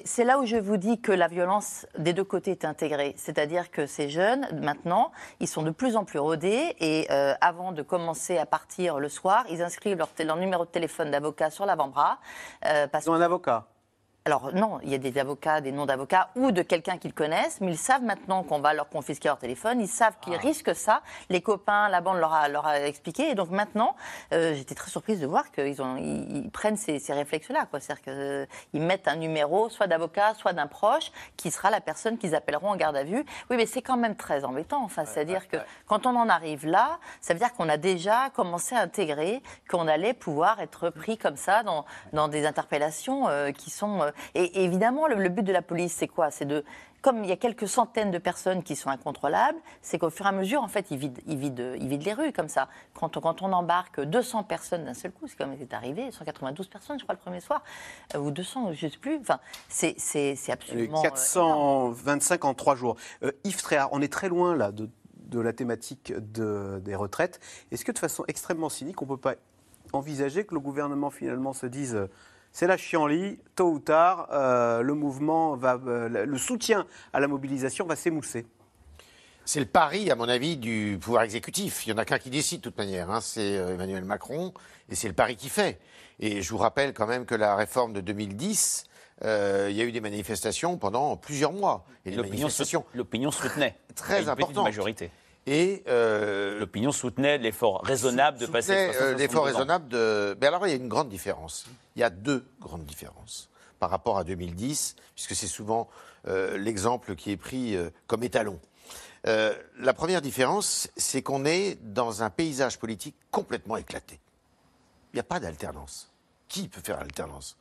c'est- 0.04 0.24
où 0.38 0.44
je 0.46 0.56
vous 0.56 0.76
dis 0.76 1.00
que 1.00 1.10
la 1.12 1.26
violence 1.28 1.86
des 1.98 2.12
deux 2.12 2.24
côtés 2.24 2.50
est 2.52 2.64
intégrée. 2.64 3.14
C'est-à-dire 3.16 3.70
que 3.70 3.86
ces 3.86 4.08
jeunes, 4.08 4.46
maintenant, 4.60 5.10
ils 5.40 5.48
sont 5.48 5.62
de 5.62 5.70
plus 5.70 5.96
en 5.96 6.04
plus 6.04 6.18
rodés 6.18 6.76
et 6.80 7.06
euh, 7.10 7.34
avant 7.40 7.72
de 7.72 7.82
commencer 7.82 8.36
à 8.38 8.46
partir 8.46 8.98
le 8.98 9.08
soir, 9.08 9.44
ils 9.50 9.62
inscrivent 9.62 9.96
leur, 9.98 10.10
leur 10.24 10.36
numéro 10.36 10.57
de 10.64 10.70
téléphone 10.70 11.10
d'avocat 11.10 11.50
sur 11.50 11.66
l'avant-bras. 11.66 12.18
euh, 12.66 12.86
parce 12.88 13.06
Ils 13.06 13.10
ont 13.10 13.14
un 13.14 13.20
avocat. 13.20 13.66
Alors 14.28 14.52
non, 14.52 14.78
il 14.82 14.90
y 14.90 14.94
a 14.94 14.98
des 14.98 15.16
avocats, 15.18 15.62
des 15.62 15.72
noms 15.72 15.86
d'avocats 15.86 16.28
ou 16.36 16.52
de 16.52 16.60
quelqu'un 16.60 16.98
qu'ils 16.98 17.14
connaissent, 17.14 17.62
mais 17.62 17.72
ils 17.72 17.78
savent 17.78 18.02
maintenant 18.02 18.42
qu'on 18.42 18.60
va 18.60 18.74
leur 18.74 18.90
confisquer 18.90 19.28
leur 19.28 19.38
téléphone, 19.38 19.80
ils 19.80 19.88
savent 19.88 20.18
qu'ils 20.20 20.36
risquent 20.36 20.76
ça. 20.76 21.00
Les 21.30 21.40
copains, 21.40 21.88
la 21.88 22.02
bande 22.02 22.18
leur 22.18 22.34
a, 22.34 22.46
leur 22.50 22.66
a 22.66 22.78
expliqué. 22.78 23.30
Et 23.30 23.34
donc 23.34 23.48
maintenant, 23.48 23.96
euh, 24.34 24.52
j'étais 24.54 24.74
très 24.74 24.90
surprise 24.90 25.18
de 25.18 25.26
voir 25.26 25.50
qu'ils 25.50 25.80
ont, 25.80 25.96
ils, 25.96 26.44
ils 26.44 26.50
prennent 26.50 26.76
ces, 26.76 26.98
ces 26.98 27.14
réflexes-là. 27.14 27.68
C'est-à-dire 27.72 28.02
qu'ils 28.02 28.82
mettent 28.82 29.08
un 29.08 29.16
numéro, 29.16 29.70
soit 29.70 29.86
d'avocat, 29.86 30.34
soit 30.34 30.52
d'un 30.52 30.66
proche, 30.66 31.10
qui 31.38 31.50
sera 31.50 31.70
la 31.70 31.80
personne 31.80 32.18
qu'ils 32.18 32.34
appelleront 32.34 32.68
en 32.68 32.76
garde 32.76 32.96
à 32.96 33.04
vue. 33.04 33.24
Oui, 33.48 33.56
mais 33.56 33.64
c'est 33.64 33.80
quand 33.80 33.96
même 33.96 34.14
très 34.14 34.44
embêtant. 34.44 34.84
Enfin, 34.84 35.06
c'est-à-dire 35.06 35.48
que 35.48 35.56
quand 35.86 36.04
on 36.04 36.14
en 36.14 36.28
arrive 36.28 36.66
là, 36.66 36.98
ça 37.22 37.32
veut 37.32 37.40
dire 37.40 37.54
qu'on 37.54 37.70
a 37.70 37.78
déjà 37.78 38.28
commencé 38.34 38.74
à 38.74 38.80
intégrer 38.80 39.42
qu'on 39.70 39.88
allait 39.88 40.12
pouvoir 40.12 40.60
être 40.60 40.90
pris 40.90 41.16
comme 41.16 41.38
ça 41.38 41.62
dans, 41.62 41.86
dans 42.12 42.28
des 42.28 42.44
interpellations 42.44 43.26
euh, 43.30 43.52
qui 43.52 43.70
sont... 43.70 44.02
euh, 44.36 44.40
et, 44.54 44.64
évidemment, 44.64 45.06
le, 45.06 45.28
but 45.28 45.42
de 45.42 45.52
la 45.52 45.62
police, 45.62 45.92
c'est 45.92 46.08
quoi? 46.08 46.30
C'est 46.30 46.44
de... 46.46 46.64
Comme 47.00 47.22
il 47.22 47.30
y 47.30 47.32
a 47.32 47.36
quelques 47.36 47.68
centaines 47.68 48.10
de 48.10 48.18
personnes 48.18 48.64
qui 48.64 48.74
sont 48.74 48.90
incontrôlables, 48.90 49.58
c'est 49.82 49.98
qu'au 50.00 50.10
fur 50.10 50.26
et 50.26 50.30
à 50.30 50.32
mesure, 50.32 50.62
en 50.64 50.66
fait, 50.68 50.90
ils 50.90 50.98
vident, 50.98 51.20
ils 51.28 51.36
vident, 51.38 51.74
ils 51.78 51.86
vident 51.86 52.04
les 52.04 52.12
rues 52.12 52.32
comme 52.32 52.48
ça. 52.48 52.68
Quand 52.94 53.16
on, 53.16 53.20
quand 53.20 53.40
on 53.42 53.52
embarque 53.52 54.00
200 54.00 54.42
personnes 54.42 54.84
d'un 54.84 54.94
seul 54.94 55.12
coup, 55.12 55.28
c'est 55.28 55.36
comme 55.38 55.54
c'est 55.60 55.72
arrivé, 55.74 56.10
192 56.10 56.66
personnes, 56.66 56.98
je 56.98 57.04
crois, 57.04 57.14
le 57.14 57.20
premier 57.20 57.38
soir, 57.40 57.62
euh, 58.16 58.18
ou 58.18 58.32
200, 58.32 58.72
je 58.72 58.86
ne 58.86 58.90
sais 58.90 58.98
plus. 58.98 59.16
Enfin, 59.20 59.38
c'est 59.68 59.94
c'est- 59.96 60.34
c'est 60.34 60.50
absolument... 60.50 60.98
euh, 60.98 61.02
425 61.02 62.44
en 62.44 62.54
trois 62.54 62.74
jours. 62.74 62.96
Euh, 63.22 63.30
Yves 63.44 63.62
Tréhard, 63.62 63.90
on 63.92 64.02
est 64.02 64.12
très 64.12 64.28
loin 64.28 64.56
là 64.56 64.72
de, 64.72 64.90
la 65.40 65.52
thématique 65.52 66.12
de- 66.16 66.80
des 66.84 66.96
retraites. 66.96 67.38
Est-ce 67.70 67.84
que 67.84 67.92
de 67.92 67.98
façon 67.98 68.24
extrêmement 68.26 68.68
cynique, 68.70 69.00
on 69.02 69.04
ne 69.04 69.10
peut 69.10 69.16
pas 69.18 69.34
envisager 69.92 70.44
que 70.44 70.54
le 70.54 70.60
gouvernement 70.60 71.10
finalement 71.10 71.52
se 71.52 71.66
dise 71.66 71.94
euh, 71.94 72.10
c'est 72.52 72.66
la 72.66 72.76
chienlit, 72.76 73.38
tôt 73.54 73.70
ou 73.70 73.78
tard, 73.78 74.28
euh, 74.32 74.82
le 74.82 74.94
mouvement 74.94 75.56
va, 75.56 75.78
euh, 75.86 76.08
le 76.26 76.38
soutien 76.38 76.86
à 77.12 77.20
la 77.20 77.28
mobilisation 77.28 77.86
va 77.86 77.94
s'émousser 77.96 78.46
C'est 79.44 79.60
le 79.60 79.66
pari, 79.66 80.10
à 80.10 80.16
mon 80.16 80.28
avis, 80.28 80.56
du 80.56 80.98
pouvoir 81.00 81.22
exécutif. 81.22 81.86
Il 81.86 81.90
n'y 81.90 81.94
en 81.94 81.98
a 81.98 82.04
qu'un 82.04 82.18
qui 82.18 82.30
décide, 82.30 82.60
de 82.60 82.64
toute 82.64 82.78
manière. 82.78 83.10
hein, 83.10 83.20
c'est 83.20 83.56
euh, 83.56 83.74
Emmanuel 83.74 84.04
Macron, 84.04 84.52
et 84.88 84.94
c'est 84.94 85.08
le 85.08 85.14
pari 85.14 85.36
qu'il 85.36 85.50
fait. 85.50 85.78
Et 86.20 86.42
je 86.42 86.50
vous 86.50 86.58
rappelle 86.58 86.92
quand 86.94 87.06
même 87.06 87.26
que 87.26 87.34
la 87.36 87.54
réforme 87.54 87.92
de 87.92 88.00
2010, 88.00 88.84
euh, 89.24 89.68
il 89.70 89.76
y 89.76 89.80
a 89.80 89.84
eu 89.84 89.92
des 89.92 90.00
manifestations 90.00 90.76
pendant 90.76 91.16
plusieurs 91.16 91.52
mois. 91.52 91.84
Et 92.04 92.10
L'opinion 92.94 93.30
soutenait. 93.30 93.76
Très 93.94 94.16
petite 94.16 94.28
importantes. 94.28 94.64
majorité. 94.64 95.10
Et 95.50 95.82
euh, 95.88 96.58
l'opinion 96.58 96.92
soutenait 96.92 97.38
l'effort 97.38 97.82
raisonnable 97.82 98.36
de 98.36 98.44
passer 98.44 98.88
de 98.88 98.92
Soutenait, 98.92 98.98
60 98.98 99.00
à 99.00 99.06
euh, 99.06 99.16
l'effort 99.16 99.44
62 99.44 99.48
ans. 99.48 99.56
raisonnable 99.56 99.88
de. 99.88 100.36
Mais 100.38 100.46
alors, 100.46 100.66
il 100.66 100.70
y 100.70 100.72
a 100.74 100.76
une 100.76 100.88
grande 100.88 101.08
différence. 101.08 101.64
Il 101.96 102.00
y 102.00 102.02
a 102.02 102.10
deux 102.10 102.44
grandes 102.60 102.84
différences 102.84 103.48
par 103.78 103.88
rapport 103.88 104.18
à 104.18 104.24
2010, 104.24 104.96
puisque 105.14 105.34
c'est 105.34 105.46
souvent 105.46 105.88
euh, 106.26 106.58
l'exemple 106.58 107.14
qui 107.14 107.30
est 107.30 107.38
pris 107.38 107.76
euh, 107.76 107.88
comme 108.06 108.24
étalon. 108.24 108.60
La 109.24 109.94
première 109.94 110.20
différence, 110.20 110.90
c'est 110.96 111.22
qu'on 111.22 111.44
est 111.44 111.78
dans 111.82 112.22
un 112.22 112.30
paysage 112.30 112.78
politique 112.78 113.16
complètement 113.30 113.76
éclaté. 113.76 114.20
Il 115.12 115.16
n'y 115.16 115.20
a 115.20 115.24
pas 115.24 115.40
d'alternance. 115.40 116.10
Qui 116.48 116.68
peut 116.68 116.80
faire 116.82 116.98
l'alternance? 116.98 117.56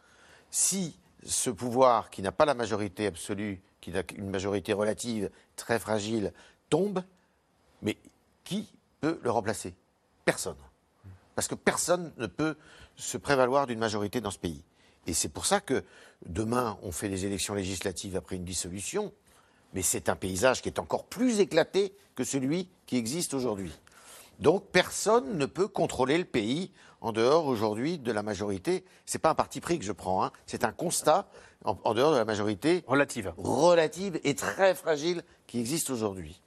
Si 0.49 0.97
ce 1.25 1.49
pouvoir, 1.49 2.09
qui 2.09 2.21
n'a 2.21 2.31
pas 2.31 2.45
la 2.45 2.53
majorité 2.53 3.07
absolue, 3.07 3.61
qui 3.81 3.97
a 3.97 4.03
une 4.15 4.29
majorité 4.29 4.71
relative 4.71 5.29
très 5.57 5.77
fragile, 5.77 6.31
tombe, 6.69 7.01
mais 7.81 7.97
qui 8.43 8.67
peut 9.01 9.19
le 9.23 9.31
remplacer? 9.31 9.75
Personne. 10.25 10.57
Parce 11.35 11.47
que 11.47 11.55
personne 11.55 12.11
ne 12.17 12.27
peut 12.27 12.55
se 12.95 13.17
prévaloir 13.17 13.67
d'une 13.67 13.79
majorité 13.79 14.21
dans 14.21 14.31
ce 14.31 14.39
pays. 14.39 14.63
Et 15.05 15.13
c'est 15.13 15.29
pour 15.29 15.45
ça 15.45 15.61
que 15.61 15.83
demain, 16.25 16.77
on 16.81 16.91
fait 16.91 17.09
des 17.09 17.25
élections 17.25 17.53
législatives 17.53 18.15
après 18.15 18.35
une 18.35 18.43
dissolution, 18.43 19.13
mais 19.73 19.81
c'est 19.81 20.09
un 20.09 20.15
paysage 20.15 20.61
qui 20.61 20.69
est 20.69 20.79
encore 20.79 21.05
plus 21.05 21.39
éclaté 21.39 21.95
que 22.15 22.23
celui 22.23 22.69
qui 22.85 22.97
existe 22.97 23.33
aujourd'hui. 23.33 23.71
Donc 24.39 24.65
personne 24.71 25.37
ne 25.37 25.45
peut 25.45 25.67
contrôler 25.67 26.17
le 26.17 26.25
pays 26.25 26.71
en 27.01 27.11
dehors 27.11 27.45
aujourd'hui 27.45 27.97
de 27.97 28.11
la 28.11 28.23
majorité. 28.23 28.83
Ce 29.05 29.17
n'est 29.17 29.21
pas 29.21 29.31
un 29.31 29.35
parti 29.35 29.61
pris 29.61 29.79
que 29.79 29.85
je 29.85 29.91
prends, 29.91 30.23
hein. 30.23 30.31
c'est 30.45 30.63
un 30.63 30.71
constat 30.71 31.29
en, 31.63 31.77
en, 31.83 31.93
dehors 31.93 32.11
de 32.11 32.17
la 32.17 32.25
majorité 32.25 32.83
relative. 32.87 33.33
relative 33.37 34.19
et 34.23 34.35
très 34.35 34.75
fragile 34.75 35.23
qui 35.47 35.59
existe 35.59 35.89
aujourd'hui. 35.89 36.41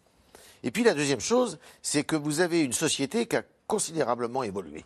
Et 0.63 0.71
puis 0.71 0.83
la 0.83 0.95
deuxième 0.95 1.21
chose, 1.21 1.59
c'est 1.83 2.05
que 2.05 2.17
vous 2.17 2.41
avez 2.41 2.63
une 2.63 2.73
société 2.73 3.27
qui 3.27 3.37
a 3.37 3.43
considérablement 3.67 4.43
évolué. 4.43 4.85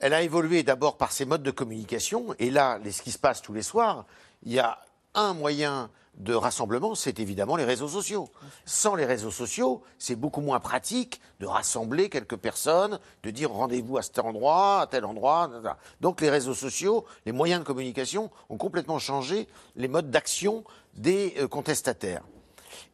Elle 0.00 0.14
a 0.14 0.22
évolué 0.22 0.62
d'abord 0.62 0.96
par 0.96 1.12
ses 1.12 1.24
modes 1.24 1.42
de 1.42 1.50
communication, 1.50 2.34
et 2.38 2.50
là, 2.50 2.78
ce 2.90 3.02
qui 3.02 3.12
se 3.12 3.18
passe 3.18 3.40
tous 3.40 3.54
les 3.54 3.62
soirs, 3.62 4.04
il 4.42 4.52
y 4.52 4.58
a 4.58 4.78
un 5.14 5.32
moyen 5.32 5.90
de 6.16 6.34
rassemblement, 6.34 6.94
c'est 6.94 7.18
évidemment 7.18 7.56
les 7.56 7.64
réseaux 7.64 7.88
sociaux. 7.88 8.28
Sans 8.64 8.94
les 8.94 9.04
réseaux 9.04 9.30
sociaux, 9.30 9.82
c'est 9.98 10.14
beaucoup 10.14 10.40
moins 10.40 10.60
pratique 10.60 11.20
de 11.40 11.46
rassembler 11.46 12.08
quelques 12.08 12.36
personnes, 12.36 13.00
de 13.22 13.30
dire 13.30 13.50
rendez-vous 13.50 13.98
à 13.98 14.02
cet 14.02 14.18
endroit, 14.18 14.82
à 14.82 14.86
tel 14.86 15.04
endroit. 15.04 15.50
Etc. 15.52 15.74
Donc 16.00 16.20
les 16.20 16.30
réseaux 16.30 16.54
sociaux, 16.54 17.04
les 17.26 17.32
moyens 17.32 17.60
de 17.62 17.66
communication 17.66 18.30
ont 18.48 18.56
complètement 18.56 18.98
changé 18.98 19.48
les 19.76 19.88
modes 19.88 20.10
d'action 20.10 20.64
des 20.94 21.34
euh, 21.38 21.48
contestataires. 21.48 22.22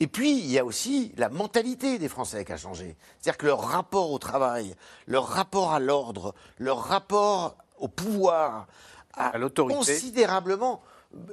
Et 0.03 0.07
puis, 0.07 0.38
il 0.38 0.51
y 0.51 0.59
a 0.59 0.64
aussi 0.64 1.12
la 1.18 1.28
mentalité 1.28 1.98
des 1.98 2.09
Français 2.09 2.44
qui 2.46 2.53
a 2.53 2.57
changé. 2.57 2.96
C'est-à-dire 3.20 3.36
que 3.36 3.46
leur 3.46 3.61
rapport 3.61 4.11
au 4.11 4.18
travail, 4.18 4.74
leur 5.07 5.26
rapport 5.26 5.72
à 5.72 5.78
l'ordre, 5.78 6.34
leur 6.59 6.78
rapport 6.78 7.57
au 7.78 7.88
pouvoir 7.88 8.66
a 9.14 9.32
considérablement 9.55 10.82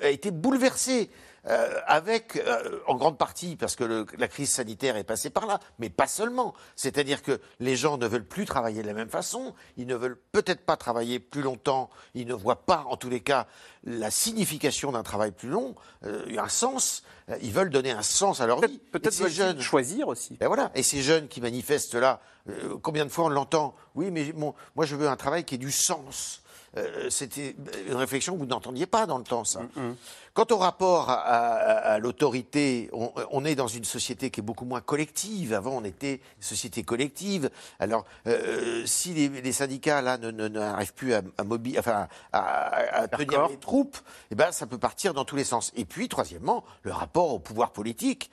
a 0.01 0.09
été 0.09 0.31
bouleversé. 0.31 1.09
Euh, 1.49 1.79
avec, 1.85 2.35
euh, 2.35 2.79
en 2.87 2.95
grande 2.95 3.17
partie, 3.17 3.55
parce 3.55 3.77
que 3.77 3.85
le, 3.85 4.05
la 4.17 4.27
crise 4.27 4.49
sanitaire 4.49 4.97
est 4.97 5.05
passée 5.05 5.29
par 5.29 5.45
là, 5.45 5.59
mais 5.79 5.89
pas 5.89 6.07
seulement. 6.07 6.53
C'est-à-dire 6.75 7.21
que 7.21 7.39
les 7.59 7.77
gens 7.77 7.97
ne 7.97 8.05
veulent 8.05 8.27
plus 8.27 8.45
travailler 8.45 8.81
de 8.81 8.87
la 8.87 8.93
même 8.93 9.09
façon, 9.09 9.53
ils 9.77 9.87
ne 9.87 9.95
veulent 9.95 10.19
peut-être 10.33 10.65
pas 10.65 10.75
travailler 10.75 11.19
plus 11.19 11.41
longtemps, 11.41 11.89
ils 12.15 12.27
ne 12.27 12.33
voient 12.33 12.65
pas, 12.65 12.83
en 12.89 12.97
tous 12.97 13.09
les 13.09 13.21
cas, 13.21 13.47
la 13.87 14.11
signification 14.11 14.91
d'un 14.91 15.03
travail 15.03 15.31
plus 15.31 15.47
long, 15.49 15.75
euh, 16.05 16.25
un 16.37 16.49
sens. 16.49 17.03
Euh, 17.29 17.37
ils 17.41 17.51
veulent 17.51 17.69
donner 17.69 17.91
un 17.91 18.01
sens 18.01 18.41
à 18.41 18.47
leur 18.47 18.59
vie. 18.61 18.79
Peut-être 18.91 19.13
ces 19.13 19.29
jeunes 19.29 19.61
choisir 19.61 20.09
aussi. 20.09 20.37
Et 20.41 20.45
voilà. 20.45 20.71
Et 20.75 20.83
ces 20.83 21.01
jeunes 21.01 21.27
qui 21.29 21.39
manifestent 21.39 21.95
là, 21.95 22.19
euh, 22.49 22.77
combien 22.81 23.05
de 23.05 23.09
fois 23.09 23.25
on 23.25 23.29
l'entend? 23.29 23.75
Oui, 23.95 24.11
mais 24.11 24.31
bon, 24.33 24.53
moi 24.75 24.85
je 24.85 24.95
veux 24.95 25.07
un 25.07 25.15
travail 25.15 25.45
qui 25.45 25.55
ait 25.55 25.59
du 25.59 25.71
sens. 25.71 26.41
Euh, 26.77 27.09
c'était 27.09 27.55
une 27.87 27.95
réflexion 27.95 28.33
que 28.33 28.39
vous 28.39 28.45
n'entendiez 28.45 28.85
pas 28.85 29.05
dans 29.05 29.17
le 29.17 29.23
temps, 29.23 29.43
ça. 29.43 29.61
Mm 29.61 29.69
-hmm. 29.75 29.95
Quant 30.33 30.45
au 30.51 30.57
rapport 30.57 31.09
à, 31.09 31.15
à, 31.15 31.93
à 31.93 31.99
l'autorité, 31.99 32.89
on, 32.93 33.11
on, 33.31 33.43
est 33.43 33.55
dans 33.55 33.67
une 33.67 33.85
société 33.85 34.29
qui 34.29 34.39
est 34.39 34.43
beaucoup 34.43 34.65
moins 34.65 34.81
collective. 34.81 35.53
Avant, 35.53 35.75
on 35.81 35.83
était 35.83 36.21
une 36.37 36.43
société 36.43 36.83
collective. 36.83 37.49
Alors, 37.79 38.05
euh, 38.27 38.85
si 38.85 39.13
les, 39.13 39.29
les, 39.41 39.51
syndicats 39.51 40.01
là 40.03 40.17
n'arrivent 40.17 40.93
plus 40.93 41.13
à, 41.15 41.21
à, 41.39 41.43
mobi 41.43 41.79
enfin, 41.79 42.07
à 42.31 43.07
tenir 43.07 43.47
les 43.47 43.57
troupes, 43.57 43.97
eh 44.31 44.35
ben, 44.35 44.51
ça 44.51 44.67
peut 44.67 44.77
partir 44.77 45.13
dans 45.13 45.25
tous 45.25 45.37
les 45.37 45.47
sens. 45.53 45.71
Et 45.75 45.85
puis, 45.85 46.07
troisièmement, 46.07 46.63
le 46.83 46.91
rapport 46.91 47.33
au 47.33 47.39
pouvoir 47.39 47.71
politique 47.71 48.29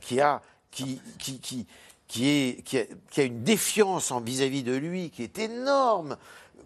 qui 0.00 0.20
a 0.20 0.42
qui, 0.72 1.00
qui, 1.18 1.38
qui 1.40 1.66
qui, 2.08 2.28
est, 2.28 2.62
qui, 2.62 2.78
a, 2.78 2.84
qui, 3.10 3.20
a, 3.20 3.24
une 3.24 3.42
défiance 3.42 4.12
vis-à-vis 4.12 4.62
-vis 4.62 4.64
de 4.64 4.76
lui 4.76 5.10
qui 5.10 5.22
est 5.22 5.38
énorme 5.38 6.16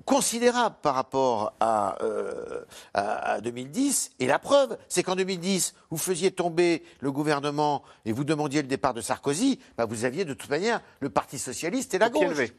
considérable 0.04 0.76
par 0.82 0.94
rapport 0.94 1.54
à, 1.60 2.02
euh, 2.02 2.64
à, 2.94 3.32
à, 3.34 3.40
2010. 3.40 4.12
Et 4.18 4.26
la 4.26 4.38
preuve, 4.38 4.76
c'est 4.88 5.02
qu'en 5.02 5.16
2010, 5.16 5.74
vous 5.90 5.98
faisiez 5.98 6.30
tomber 6.30 6.82
le 7.00 7.12
gouvernement 7.12 7.82
et 8.04 8.12
vous 8.12 8.24
demandiez 8.24 8.62
le 8.62 8.68
départ 8.68 8.94
de 8.94 9.00
Sarkozy, 9.00 9.58
bah 9.76 9.84
vous 9.84 10.04
aviez 10.04 10.24
de 10.24 10.34
toute 10.34 10.50
manière 10.50 10.80
le 11.00 11.10
Parti 11.10 11.38
socialiste 11.38 11.94
et 11.94 11.98
la 11.98 12.10
gauche. 12.10 12.52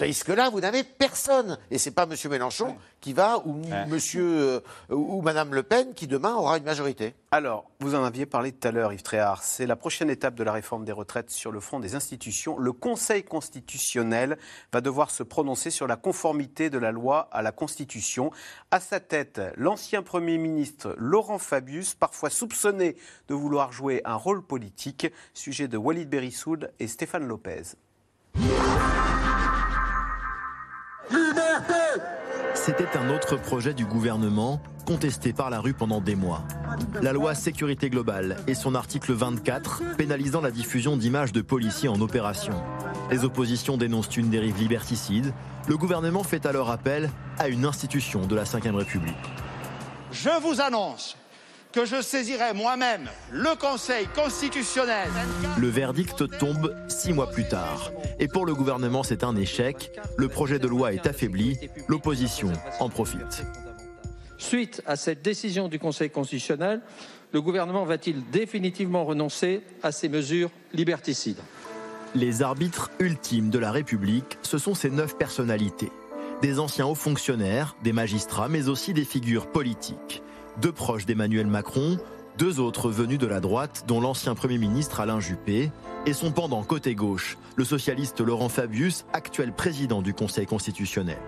Tandis 0.00 0.24
que 0.24 0.32
là, 0.32 0.48
vous 0.48 0.62
n'avez 0.62 0.82
personne. 0.82 1.58
Et 1.70 1.76
c'est 1.76 1.90
pas 1.90 2.04
M. 2.04 2.16
Mélenchon 2.30 2.74
qui 3.02 3.12
va, 3.12 3.42
ou 3.44 3.60
ouais. 3.60 3.84
Monsieur 3.86 4.24
euh, 4.24 4.60
ou 4.88 5.20
Mme 5.20 5.52
Le 5.52 5.62
Pen 5.62 5.92
qui 5.92 6.06
demain 6.06 6.34
aura 6.34 6.56
une 6.56 6.64
majorité. 6.64 7.14
Alors, 7.32 7.70
vous 7.80 7.94
en 7.94 8.02
aviez 8.02 8.24
parlé 8.24 8.50
tout 8.50 8.66
à 8.66 8.70
l'heure, 8.70 8.94
Yves 8.94 9.02
Tréhard. 9.02 9.42
C'est 9.42 9.66
la 9.66 9.76
prochaine 9.76 10.08
étape 10.08 10.36
de 10.36 10.42
la 10.42 10.52
réforme 10.52 10.86
des 10.86 10.92
retraites 10.92 11.28
sur 11.28 11.52
le 11.52 11.60
front 11.60 11.80
des 11.80 11.96
institutions. 11.96 12.58
Le 12.58 12.72
Conseil 12.72 13.24
constitutionnel 13.24 14.38
va 14.72 14.80
devoir 14.80 15.10
se 15.10 15.22
prononcer 15.22 15.68
sur 15.68 15.86
la 15.86 15.96
conformité 15.96 16.70
de 16.70 16.78
la 16.78 16.92
loi 16.92 17.28
à 17.30 17.42
la 17.42 17.52
Constitution. 17.52 18.30
À 18.70 18.80
sa 18.80 19.00
tête, 19.00 19.42
l'ancien 19.58 20.02
Premier 20.02 20.38
ministre 20.38 20.94
Laurent 20.96 21.38
Fabius, 21.38 21.92
parfois 21.92 22.30
soupçonné 22.30 22.96
de 23.28 23.34
vouloir 23.34 23.70
jouer 23.70 24.00
un 24.06 24.16
rôle 24.16 24.42
politique. 24.42 25.12
Sujet 25.34 25.68
de 25.68 25.76
Walid 25.76 26.08
Berissoud 26.08 26.72
et 26.80 26.86
Stéphane 26.86 27.28
Lopez. 27.28 27.74
C'était 32.54 32.96
un 32.96 33.10
autre 33.10 33.36
projet 33.36 33.74
du 33.74 33.84
gouvernement, 33.84 34.60
contesté 34.86 35.32
par 35.32 35.50
la 35.50 35.60
rue 35.60 35.72
pendant 35.72 36.00
des 36.00 36.14
mois. 36.14 36.42
La 37.02 37.12
loi 37.12 37.34
sécurité 37.34 37.90
globale 37.90 38.36
et 38.46 38.54
son 38.54 38.74
article 38.74 39.12
24 39.12 39.96
pénalisant 39.96 40.40
la 40.40 40.50
diffusion 40.50 40.96
d'images 40.96 41.32
de 41.32 41.40
policiers 41.40 41.88
en 41.88 42.00
opération. 42.00 42.54
Les 43.10 43.24
oppositions 43.24 43.76
dénoncent 43.76 44.16
une 44.16 44.30
dérive 44.30 44.58
liberticide. 44.58 45.32
Le 45.68 45.76
gouvernement 45.76 46.22
fait 46.22 46.46
alors 46.46 46.70
appel 46.70 47.10
à 47.38 47.48
une 47.48 47.64
institution 47.64 48.26
de 48.26 48.36
la 48.36 48.44
Ve 48.44 48.76
République. 48.76 49.14
Je 50.12 50.30
vous 50.42 50.60
annonce 50.60 51.16
que 51.72 51.84
je 51.84 52.02
saisirai 52.02 52.52
moi-même 52.52 53.08
le 53.32 53.56
Conseil 53.56 54.06
constitutionnel. 54.14 55.08
Le 55.58 55.68
verdict 55.68 56.38
tombe 56.38 56.74
six 56.88 57.12
mois 57.12 57.30
plus 57.30 57.46
tard. 57.46 57.92
Et 58.18 58.28
pour 58.28 58.44
le 58.44 58.54
gouvernement, 58.54 59.02
c'est 59.02 59.24
un 59.24 59.36
échec. 59.36 59.92
Le 60.16 60.28
projet 60.28 60.58
de 60.58 60.66
loi 60.66 60.92
est 60.92 61.06
affaibli. 61.06 61.58
L'opposition 61.88 62.52
en 62.80 62.88
profite. 62.88 63.44
Suite 64.38 64.82
à 64.86 64.96
cette 64.96 65.22
décision 65.22 65.68
du 65.68 65.78
Conseil 65.78 66.10
constitutionnel, 66.10 66.80
le 67.32 67.40
gouvernement 67.40 67.84
va-t-il 67.84 68.24
définitivement 68.30 69.04
renoncer 69.04 69.62
à 69.82 69.92
ces 69.92 70.08
mesures 70.08 70.50
liberticides? 70.72 71.38
Les 72.16 72.42
arbitres 72.42 72.90
ultimes 72.98 73.50
de 73.50 73.58
la 73.58 73.70
République, 73.70 74.38
ce 74.42 74.58
sont 74.58 74.74
ces 74.74 74.90
neuf 74.90 75.16
personnalités. 75.16 75.92
Des 76.42 76.58
anciens 76.58 76.86
hauts 76.86 76.96
fonctionnaires, 76.96 77.76
des 77.84 77.92
magistrats, 77.92 78.48
mais 78.48 78.68
aussi 78.68 78.94
des 78.94 79.04
figures 79.04 79.46
politiques 79.52 80.22
deux 80.60 80.72
proches 80.72 81.06
d'Emmanuel 81.06 81.46
Macron, 81.46 81.98
deux 82.36 82.60
autres 82.60 82.90
venus 82.90 83.18
de 83.18 83.26
la 83.26 83.40
droite, 83.40 83.84
dont 83.86 84.00
l'ancien 84.00 84.34
Premier 84.34 84.58
ministre 84.58 85.00
Alain 85.00 85.18
Juppé, 85.18 85.70
et 86.06 86.12
son 86.12 86.32
pendant 86.32 86.62
côté 86.62 86.94
gauche, 86.94 87.38
le 87.56 87.64
socialiste 87.64 88.20
Laurent 88.20 88.48
Fabius, 88.50 89.04
actuel 89.12 89.52
président 89.52 90.02
du 90.02 90.12
Conseil 90.12 90.46
constitutionnel. 90.46 91.18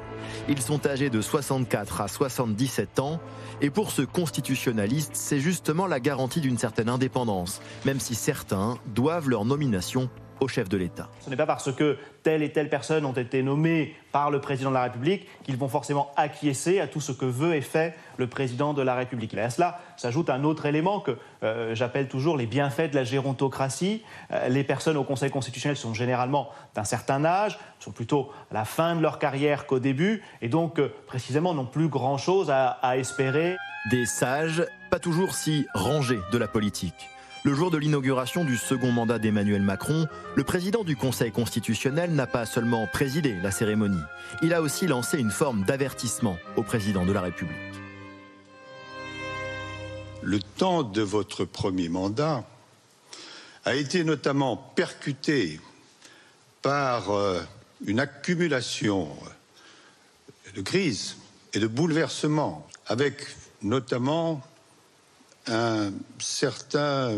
Ils 0.49 0.61
sont 0.61 0.87
âgés 0.87 1.09
de 1.09 1.21
64 1.21 2.03
à 2.03 2.09
77 2.09 2.99
ans, 2.99 3.21
et 3.63 3.71
pour 3.71 3.91
ce 3.91 4.03
constitutionnaliste, 4.03 5.13
c'est 5.15 5.41
justement 5.41 5.87
la 5.87 6.01
garantie 6.01 6.41
d'une 6.41 6.59
certaine 6.59 6.91
indépendance, 6.91 7.63
même 7.87 8.01
si 8.01 8.15
certains 8.15 8.79
doivent 8.95 9.31
leur 9.31 9.47
nomination 9.47 10.11
au 10.43 10.49
chef 10.49 10.69
de 10.69 10.77
l'État. 10.77 11.09
Ce 11.21 11.31
n'est 11.31 11.37
pas 11.37 11.47
parce 11.47 11.73
que 11.73 11.97
telle 12.23 12.43
et 12.43 12.51
telle 12.51 12.69
personne 12.69 13.05
ont 13.05 13.13
été 13.13 13.43
nommées 13.43 13.95
par 14.11 14.31
le 14.31 14.41
président 14.41 14.71
de 14.71 14.75
la 14.75 14.83
République 14.83 15.27
qu'ils 15.45 15.57
vont 15.57 15.69
forcément 15.69 16.13
acquiescer 16.17 16.81
à 16.81 16.87
tout 16.87 17.01
ce 17.01 17.13
que 17.13 17.25
veut 17.25 17.55
et 17.55 17.61
fait 17.61 17.95
le 18.17 18.27
président 18.27 18.75
de 18.75 18.83
la 18.83 18.95
République. 18.95 19.33
Et 19.35 19.41
à 19.41 19.51
cela 19.51 19.81
s'ajoute 19.97 20.31
un 20.31 20.45
autre 20.45 20.67
élément 20.67 21.01
que 21.01 21.17
euh, 21.43 21.75
j'appelle 21.75 22.09
toujours 22.09 22.37
les 22.37 22.47
bienfaits 22.47 22.91
de 22.91 22.97
la 22.97 23.05
gérontocratie. 23.05 24.03
Euh, 24.33 24.49
les 24.49 24.65
personnes 24.65 24.97
au 24.97 25.05
Conseil 25.05 25.31
constitutionnel 25.31 25.77
sont 25.77 25.95
généralement 25.95 26.51
d'un 26.75 26.85
certain 26.85 27.25
âge, 27.25 27.59
sont 27.79 27.93
plutôt 27.93 28.31
à 28.51 28.55
la 28.55 28.65
fin 28.65 28.97
de 28.97 29.01
leur 29.01 29.19
carrière 29.19 29.67
qu'au 29.67 29.79
début, 29.79 30.23
et 30.41 30.49
donc 30.49 30.79
euh, 30.79 30.93
précisément 31.07 31.55
n'ont 31.55 31.67
plus 31.67 31.89
grand-chose 31.89 32.51
à, 32.51 32.67
à 32.83 32.97
espérer. 32.97 33.57
Des 33.91 34.07
sages, 34.07 34.65
pas 34.91 34.99
toujours 34.99 35.35
si 35.35 35.67
rangés 35.75 36.21
de 36.33 36.39
la 36.39 36.49
politique. 36.49 37.12
Le 37.45 37.55
jour 37.55 37.73
de 37.73 37.77
l'inauguration 37.77 38.45
du 38.45 38.57
second 38.57 38.93
mandat 38.93 39.19
d'Emmanuel 39.19 39.63
Macron, 39.63 40.07
le 40.37 40.45
président 40.45 40.85
du 40.85 40.95
Conseil 40.95 41.33
constitutionnel 41.33 42.13
n'a 42.13 42.29
pas 42.29 42.47
seulement 42.47 42.87
présidé 42.87 43.35
la 43.43 43.51
cérémonie, 43.51 44.01
il 44.43 44.55
a 44.55 44.63
aussi 44.63 44.87
lancé 44.87 45.19
une 45.19 45.33
forme 45.33 45.65
d'avertissement 45.65 46.39
au 46.57 46.63
président 46.63 47.05
de 47.05 47.11
la 47.11 47.21
République. 47.21 47.57
Le 50.23 50.39
temps 50.39 50.85
de 50.85 51.03
votre 51.03 51.45
premier 51.45 51.89
mandat 51.89 52.45
a 53.65 53.75
été 53.75 54.05
notamment 54.05 54.57
percuté 54.57 55.59
par 56.63 57.11
euh, 57.11 57.41
une 57.85 57.99
accumulation 57.99 59.09
de 60.55 60.61
crises 60.61 61.17
et 61.55 61.59
de 61.59 61.67
bouleversements, 61.67 62.69
avec 62.87 63.27
notamment 63.63 64.43
un 65.49 65.91
certain 66.19 67.11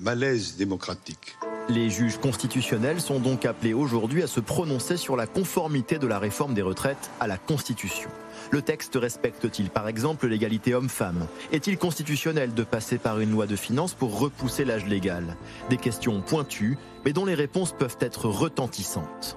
malaise 0.00 0.56
démocratique. 0.56 1.36
Les 1.68 1.90
juges 1.90 2.18
constitutionnels 2.18 3.00
sont 3.00 3.18
donc 3.18 3.44
appelés 3.44 3.74
aujourd'hui 3.74 4.22
à 4.22 4.26
se 4.26 4.40
prononcer 4.40 4.96
sur 4.96 5.16
la 5.16 5.26
conformité 5.26 5.98
de 5.98 6.06
la 6.06 6.18
réforme 6.18 6.54
des 6.54 6.62
retraites 6.62 7.10
à 7.20 7.26
la 7.26 7.36
Constitution. 7.36 8.08
Le 8.50 8.62
texte 8.62 8.94
respecte-t-il 8.94 9.68
par 9.68 9.88
exemple 9.88 10.26
l'égalité 10.28 10.74
homme-femme? 10.74 11.26
Est-il 11.52 11.76
constitutionnel 11.76 12.54
de 12.54 12.64
passer 12.64 12.96
par 12.96 13.20
une 13.20 13.32
loi 13.32 13.46
de 13.46 13.56
finances 13.56 13.92
pour 13.92 14.18
repousser 14.18 14.64
l'âge 14.64 14.86
légal? 14.86 15.36
Des 15.68 15.76
questions 15.76 16.22
pointues, 16.22 16.78
mais 17.04 17.12
dont 17.12 17.26
les 17.26 17.34
réponses 17.34 17.74
peuvent 17.78 17.98
être 18.00 18.26
retentissantes. 18.26 19.36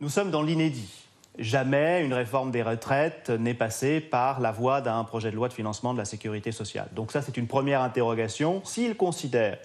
Nous 0.00 0.08
sommes 0.08 0.32
dans 0.32 0.42
l'inédit. 0.42 1.07
Jamais 1.38 2.04
une 2.04 2.14
réforme 2.14 2.50
des 2.50 2.62
retraites 2.62 3.30
n'est 3.30 3.54
passée 3.54 4.00
par 4.00 4.40
la 4.40 4.50
voie 4.50 4.80
d'un 4.80 5.04
projet 5.04 5.30
de 5.30 5.36
loi 5.36 5.48
de 5.48 5.52
financement 5.52 5.92
de 5.92 5.98
la 5.98 6.04
sécurité 6.04 6.50
sociale. 6.50 6.88
Donc 6.96 7.12
ça, 7.12 7.22
c'est 7.22 7.36
une 7.36 7.46
première 7.46 7.80
interrogation. 7.82 8.60
S'il 8.64 8.96
considère 8.96 9.58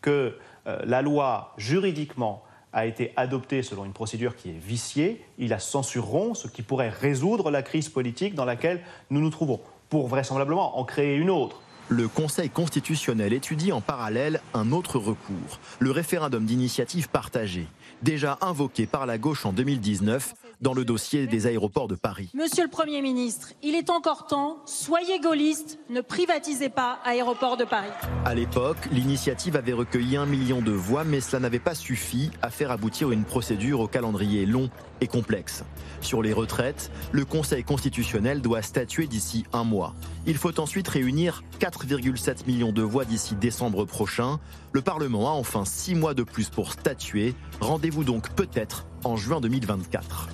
que 0.00 0.38
euh, 0.68 0.78
la 0.84 1.02
loi, 1.02 1.52
juridiquement, 1.56 2.44
a 2.72 2.86
été 2.86 3.12
adoptée 3.16 3.62
selon 3.62 3.84
une 3.84 3.92
procédure 3.92 4.36
qui 4.36 4.50
est 4.50 4.58
viciée, 4.58 5.24
ils 5.38 5.48
la 5.48 5.58
censureront, 5.58 6.34
ce 6.34 6.46
qui 6.46 6.62
pourrait 6.62 6.90
résoudre 6.90 7.50
la 7.50 7.62
crise 7.62 7.88
politique 7.88 8.34
dans 8.34 8.44
laquelle 8.44 8.82
nous 9.10 9.20
nous 9.20 9.30
trouvons, 9.30 9.60
pour 9.88 10.06
vraisemblablement 10.08 10.78
en 10.78 10.84
créer 10.84 11.16
une 11.16 11.30
autre. 11.30 11.60
Le 11.88 12.06
Conseil 12.08 12.50
constitutionnel 12.50 13.32
étudie 13.32 13.72
en 13.72 13.80
parallèle 13.80 14.40
un 14.54 14.72
autre 14.72 14.98
recours, 14.98 15.60
le 15.78 15.90
référendum 15.90 16.44
d'initiative 16.44 17.08
partagée, 17.08 17.66
déjà 18.02 18.38
invoqué 18.40 18.86
par 18.86 19.06
la 19.06 19.18
gauche 19.18 19.46
en 19.46 19.52
2019 19.52 20.34
dans 20.60 20.72
le 20.72 20.84
dossier 20.84 21.26
des 21.26 21.46
aéroports 21.46 21.88
de 21.88 21.94
Paris. 21.94 22.30
Monsieur 22.34 22.64
le 22.64 22.70
Premier 22.70 23.02
ministre, 23.02 23.52
il 23.62 23.74
est 23.74 23.90
encore 23.90 24.26
temps, 24.26 24.58
soyez 24.64 25.20
gaulliste, 25.20 25.78
ne 25.90 26.00
privatisez 26.00 26.68
pas 26.68 26.98
Aéroports 27.04 27.56
de 27.56 27.64
Paris. 27.64 27.90
À 28.24 28.34
l'époque, 28.34 28.78
l'initiative 28.90 29.56
avait 29.56 29.72
recueilli 29.72 30.16
un 30.16 30.26
million 30.26 30.62
de 30.62 30.72
voix, 30.72 31.04
mais 31.04 31.20
cela 31.20 31.40
n'avait 31.40 31.58
pas 31.58 31.74
suffi 31.74 32.30
à 32.42 32.50
faire 32.50 32.70
aboutir 32.70 33.10
une 33.10 33.24
procédure 33.24 33.80
au 33.80 33.88
calendrier 33.88 34.46
long 34.46 34.70
et 35.00 35.06
complexe. 35.06 35.64
Sur 36.00 36.22
les 36.22 36.32
retraites, 36.32 36.90
le 37.12 37.24
Conseil 37.24 37.64
constitutionnel 37.64 38.40
doit 38.40 38.62
statuer 38.62 39.06
d'ici 39.06 39.44
un 39.52 39.64
mois. 39.64 39.94
Il 40.26 40.36
faut 40.36 40.58
ensuite 40.60 40.88
réunir 40.88 41.42
4,7 41.60 42.46
millions 42.46 42.72
de 42.72 42.82
voix 42.82 43.04
d'ici 43.04 43.34
décembre 43.34 43.84
prochain. 43.84 44.38
Le 44.72 44.82
Parlement 44.82 45.28
a 45.28 45.32
enfin 45.32 45.64
six 45.64 45.94
mois 45.94 46.14
de 46.14 46.22
plus 46.22 46.48
pour 46.50 46.72
statuer. 46.72 47.34
Rendez-vous 47.60 48.04
donc 48.04 48.30
peut-être 48.30 48.86
en 49.04 49.16
juin 49.16 49.40
2024. 49.40 50.28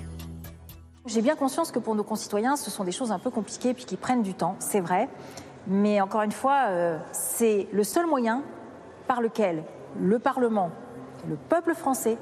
J'ai 1.05 1.21
bien 1.21 1.35
conscience 1.35 1.71
que 1.71 1.79
pour 1.79 1.95
nos 1.95 2.03
concitoyens, 2.03 2.55
ce 2.55 2.71
sont 2.71 2.83
des 2.83 2.93
choses 2.93 3.11
un 3.11 3.19
peu 3.19 3.29
compliquées 3.29 3.73
puis 3.73 3.85
qui 3.85 3.97
prennent 3.97 4.23
du 4.23 4.33
temps, 4.33 4.55
c'est 4.59 4.79
vrai. 4.79 5.09
Mais 5.67 6.01
encore 6.01 6.21
une 6.21 6.31
fois, 6.31 6.65
euh, 6.67 6.97
c'est 7.11 7.67
le 7.71 7.83
seul 7.83 8.05
moyen 8.05 8.43
par 9.07 9.21
lequel 9.21 9.63
le 9.99 10.19
Parlement 10.19 10.71
et 11.25 11.29
le 11.29 11.35
peuple 11.35 11.73
français 11.73 12.17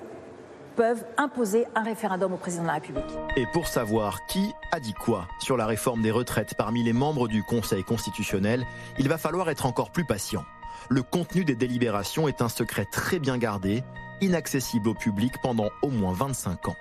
peuvent 0.76 1.05
imposer 1.17 1.65
un 1.76 1.84
référendum 1.84 2.34
au 2.34 2.38
président 2.38 2.63
de 2.63 2.67
la 2.67 2.74
République. 2.74 3.03
Et 3.36 3.45
pour 3.53 3.67
savoir 3.67 4.26
qui 4.26 4.53
a 4.72 4.80
dit 4.80 4.93
quoi 4.93 5.28
sur 5.39 5.57
la 5.57 5.65
réforme 5.65 6.01
des 6.01 6.11
retraites 6.11 6.55
parmi 6.55 6.84
les 6.84 6.93
membres 6.93 7.28
du 7.28 7.43
Conseil 7.43 7.84
constitutionnel, 7.84 8.65
il 8.97 9.07
va 9.07 9.17
falloir 9.17 9.49
être 9.49 9.65
encore 9.65 9.91
plus 9.91 10.05
patient. 10.05 10.43
Le 10.89 11.03
contenu 11.03 11.45
des 11.45 11.55
délibérations 11.55 12.28
est 12.28 12.41
un 12.41 12.49
secret 12.49 12.86
très 12.91 13.19
bien 13.19 13.38
gardé, 13.38 13.84
inaccessible 14.22 14.89
au 14.89 14.93
public 14.93 15.34
pendant 15.41 15.69
au 15.82 15.89
moins 15.89 16.13
25 16.13 16.69
ans. 16.69 16.76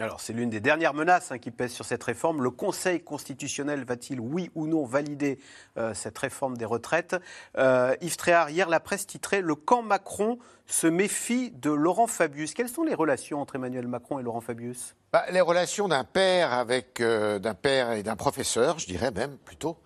Alors, 0.00 0.20
c'est 0.20 0.32
l'une 0.32 0.48
des 0.48 0.60
dernières 0.60 0.94
menaces 0.94 1.32
hein, 1.32 1.38
qui 1.38 1.50
pèsent 1.50 1.72
sur 1.72 1.84
cette 1.84 2.04
réforme. 2.04 2.42
Le 2.42 2.50
Conseil 2.50 3.00
constitutionnel 3.00 3.84
va-t-il, 3.84 4.20
oui 4.20 4.50
ou 4.54 4.68
non, 4.68 4.84
valider 4.84 5.40
euh, 5.76 5.92
cette 5.92 6.16
réforme 6.16 6.56
des 6.56 6.64
retraites? 6.64 7.16
Euh, 7.56 7.96
Yves 8.00 8.16
Tréhard, 8.16 8.50
hier, 8.50 8.68
la 8.68 8.78
presse 8.78 9.06
titrait 9.06 9.40
Le 9.40 9.56
camp 9.56 9.82
Macron 9.82 10.38
se 10.66 10.86
méfie 10.86 11.50
de 11.50 11.70
Laurent 11.70 12.06
Fabius. 12.06 12.54
Quelles 12.54 12.68
sont 12.68 12.84
les 12.84 12.94
relations 12.94 13.40
entre 13.40 13.56
Emmanuel 13.56 13.88
Macron 13.88 14.20
et 14.20 14.22
Laurent 14.22 14.40
Fabius? 14.40 14.94
Bah, 15.12 15.24
Les 15.32 15.40
relations 15.40 15.88
d'un 15.88 16.04
père 16.04 16.52
avec 16.52 17.00
euh, 17.00 17.40
d'un 17.40 17.54
père 17.54 17.90
et 17.90 18.04
d'un 18.04 18.16
professeur, 18.16 18.78
je 18.78 18.86
dirais 18.86 19.10
même 19.10 19.36
plutôt. 19.38 19.78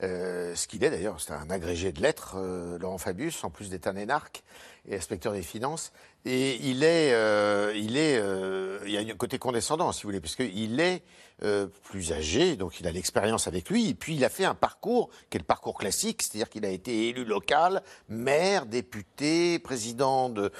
Ce 0.00 0.66
qu'il 0.66 0.84
est 0.84 0.90
d'ailleurs, 0.90 1.20
c'est 1.20 1.32
un 1.32 1.50
agrégé 1.50 1.92
de 1.92 2.00
lettres, 2.00 2.36
Laurent 2.80 2.98
Fabius, 2.98 3.42
en 3.44 3.50
plus 3.50 3.70
d'être 3.70 3.86
un 3.86 3.96
énarque 3.96 4.42
et 4.88 4.96
inspecteur 4.96 5.32
des 5.32 5.42
finances. 5.42 5.92
Et 6.24 6.56
il 6.56 6.82
est, 6.82 7.12
euh, 7.12 7.72
il 7.76 7.96
est, 7.96 8.18
euh, 8.18 8.80
il 8.84 8.90
y 8.92 8.98
a 8.98 9.00
un 9.00 9.16
côté 9.16 9.38
condescendant, 9.38 9.92
si 9.92 10.02
vous 10.02 10.08
voulez, 10.08 10.20
puisqu'il 10.20 10.80
est 10.80 11.02
euh, 11.44 11.66
plus 11.84 12.12
âgé, 12.12 12.56
donc 12.56 12.80
il 12.80 12.86
a 12.86 12.92
l'expérience 12.92 13.46
avec 13.46 13.70
lui, 13.70 13.90
et 13.90 13.94
puis 13.94 14.16
il 14.16 14.24
a 14.24 14.28
fait 14.28 14.44
un 14.44 14.54
parcours 14.54 15.08
qui 15.30 15.36
est 15.36 15.40
le 15.40 15.46
parcours 15.46 15.78
classique, 15.78 16.22
c'est-à-dire 16.22 16.48
qu'il 16.48 16.64
a 16.64 16.70
été 16.70 17.08
élu 17.08 17.24
local, 17.24 17.82
maire, 18.08 18.66
député, 18.66 19.58
président 19.58 20.28
de, 20.28 20.50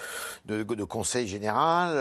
de, 0.47 0.62
de 0.62 0.85
conseil 0.85 1.26
général, 1.26 1.97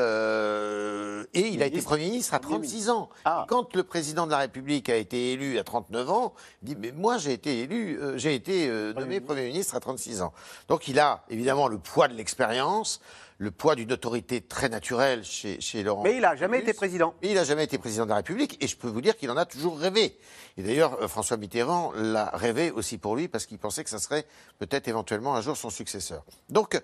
et 1.33 1.47
il 1.47 1.63
a 1.63 1.65
été 1.65 1.81
Premier 1.81 2.05
ministre 2.05 2.33
à 2.33 2.39
36 2.39 2.89
ans. 2.89 3.09
Ah. 3.25 3.45
Quand 3.47 3.75
le 3.75 3.83
président 3.83 4.25
de 4.25 4.31
la 4.31 4.39
République 4.39 4.89
a 4.89 4.95
été 4.95 5.33
élu 5.33 5.57
à 5.57 5.63
39 5.63 6.09
ans, 6.09 6.33
il 6.61 6.69
dit, 6.69 6.77
mais 6.79 6.91
moi 6.91 7.17
j'ai 7.17 7.33
été 7.33 7.61
élu, 7.61 7.99
j'ai 8.15 8.35
été 8.35 8.69
nommé 8.95 9.21
Premier 9.21 9.47
ministre 9.47 9.75
à 9.75 9.79
36 9.79 10.21
ans. 10.21 10.33
Donc 10.67 10.87
il 10.87 10.99
a 10.99 11.23
évidemment 11.29 11.67
le 11.67 11.77
poids 11.77 12.07
de 12.07 12.13
l'expérience, 12.13 13.01
le 13.39 13.51
poids 13.51 13.75
d'une 13.75 13.91
autorité 13.91 14.41
très 14.41 14.67
naturelle 14.67 15.23
chez, 15.23 15.61
chez 15.61 15.83
Laurent. 15.83 16.03
Mais 16.03 16.15
il 16.15 16.21
n'a 16.21 16.35
jamais 16.35 16.59
été 16.59 16.73
président. 16.73 17.13
Mais 17.21 17.29
il 17.29 17.35
n'a 17.35 17.43
jamais 17.43 17.63
été 17.63 17.77
président 17.77 18.05
de 18.05 18.09
la 18.09 18.17
République 18.17 18.57
et 18.63 18.67
je 18.67 18.75
peux 18.75 18.87
vous 18.87 19.01
dire 19.01 19.15
qu'il 19.15 19.29
en 19.29 19.37
a 19.37 19.45
toujours 19.45 19.77
rêvé. 19.77 20.17
Et 20.57 20.63
d'ailleurs, 20.63 21.01
euh, 21.01 21.07
François 21.07 21.37
Mitterrand 21.37 21.91
l'a 21.95 22.31
rêvé 22.33 22.71
aussi 22.71 22.97
pour 22.97 23.15
lui 23.15 23.27
parce 23.27 23.45
qu'il 23.45 23.59
pensait 23.59 23.83
que 23.83 23.89
ça 23.89 23.99
serait 23.99 24.25
peut-être 24.57 24.87
éventuellement 24.87 25.35
un 25.35 25.41
jour 25.41 25.55
son 25.55 25.69
successeur. 25.69 26.23
Donc, 26.49 26.81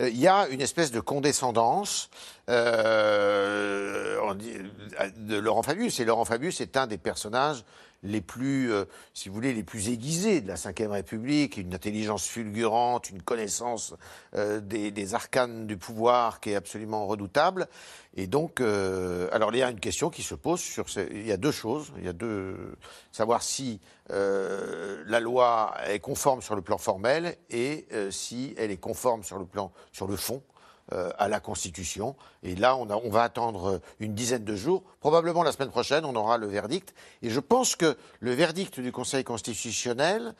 euh, 0.00 0.08
il 0.08 0.18
y 0.18 0.26
a 0.26 0.48
une 0.48 0.60
espèce 0.60 0.90
de 0.90 0.98
condescendance 1.00 2.10
euh, 2.48 4.34
de 5.16 5.36
Laurent 5.36 5.62
Fabius. 5.62 6.00
Et 6.00 6.04
Laurent 6.04 6.24
Fabius 6.24 6.60
est 6.60 6.76
un 6.76 6.88
des 6.88 6.98
personnages 6.98 7.64
les 8.04 8.20
plus, 8.20 8.72
euh, 8.72 8.84
si 9.14 9.28
vous 9.28 9.34
voulez, 9.34 9.52
les 9.52 9.64
plus 9.64 9.88
aiguisés 9.88 10.40
de 10.40 10.48
la 10.48 10.54
Ve 10.54 10.90
République, 10.90 11.56
une 11.56 11.74
intelligence 11.74 12.26
fulgurante, 12.26 13.10
une 13.10 13.22
connaissance 13.22 13.94
euh, 14.36 14.60
des, 14.60 15.14
arcanes 15.14 15.66
du 15.66 15.76
pouvoir 15.76 16.40
qui 16.40 16.50
est 16.50 16.54
absolument 16.54 17.06
redoutable. 17.06 17.66
Et 18.16 18.26
donc, 18.26 18.60
euh, 18.60 19.28
alors 19.32 19.52
il 19.52 19.58
y 19.58 19.62
a 19.62 19.70
une 19.70 19.80
question 19.80 20.10
qui 20.10 20.22
se 20.22 20.34
pose 20.34 20.60
sur, 20.60 20.86
il 21.10 21.26
y 21.26 21.32
a 21.32 21.36
deux 21.36 21.50
choses, 21.50 21.92
il 21.98 22.04
y 22.04 22.08
a 22.08 22.12
deux, 22.12 22.76
savoir 23.10 23.42
si 23.42 23.80
la 24.08 25.20
loi 25.20 25.74
est 25.86 25.98
conforme 25.98 26.42
sur 26.42 26.54
le 26.54 26.62
plan 26.62 26.76
formel 26.76 27.36
et 27.48 27.86
si 28.10 28.54
elle 28.58 28.70
est 28.70 28.76
conforme 28.76 29.24
sur 29.24 29.38
le 29.38 29.46
plan, 29.46 29.72
sur 29.92 30.06
le 30.06 30.16
fond. 30.16 30.42
Euh, 30.92 31.10
à 31.16 31.28
la 31.28 31.40
Constitution. 31.40 32.14
Et 32.42 32.56
là, 32.56 32.76
on, 32.76 33.08
va 33.08 33.22
attendre 33.22 33.80
une 34.00 34.12
dizaine 34.14 34.44
de 34.44 34.54
jours. 34.54 34.82
Probablement 35.00 35.42
la 35.42 35.50
semaine 35.50 35.70
prochaine, 35.70 36.04
on 36.04 36.14
aura 36.14 36.36
le 36.36 36.46
verdict. 36.46 36.92
Et 37.22 37.30
je 37.30 37.40
pense 37.40 37.74
que 37.74 37.96
le 38.20 38.32
verdict 38.32 38.80
du 38.80 38.92
Conseil 38.92 39.24
constitutionnel, 39.24 40.34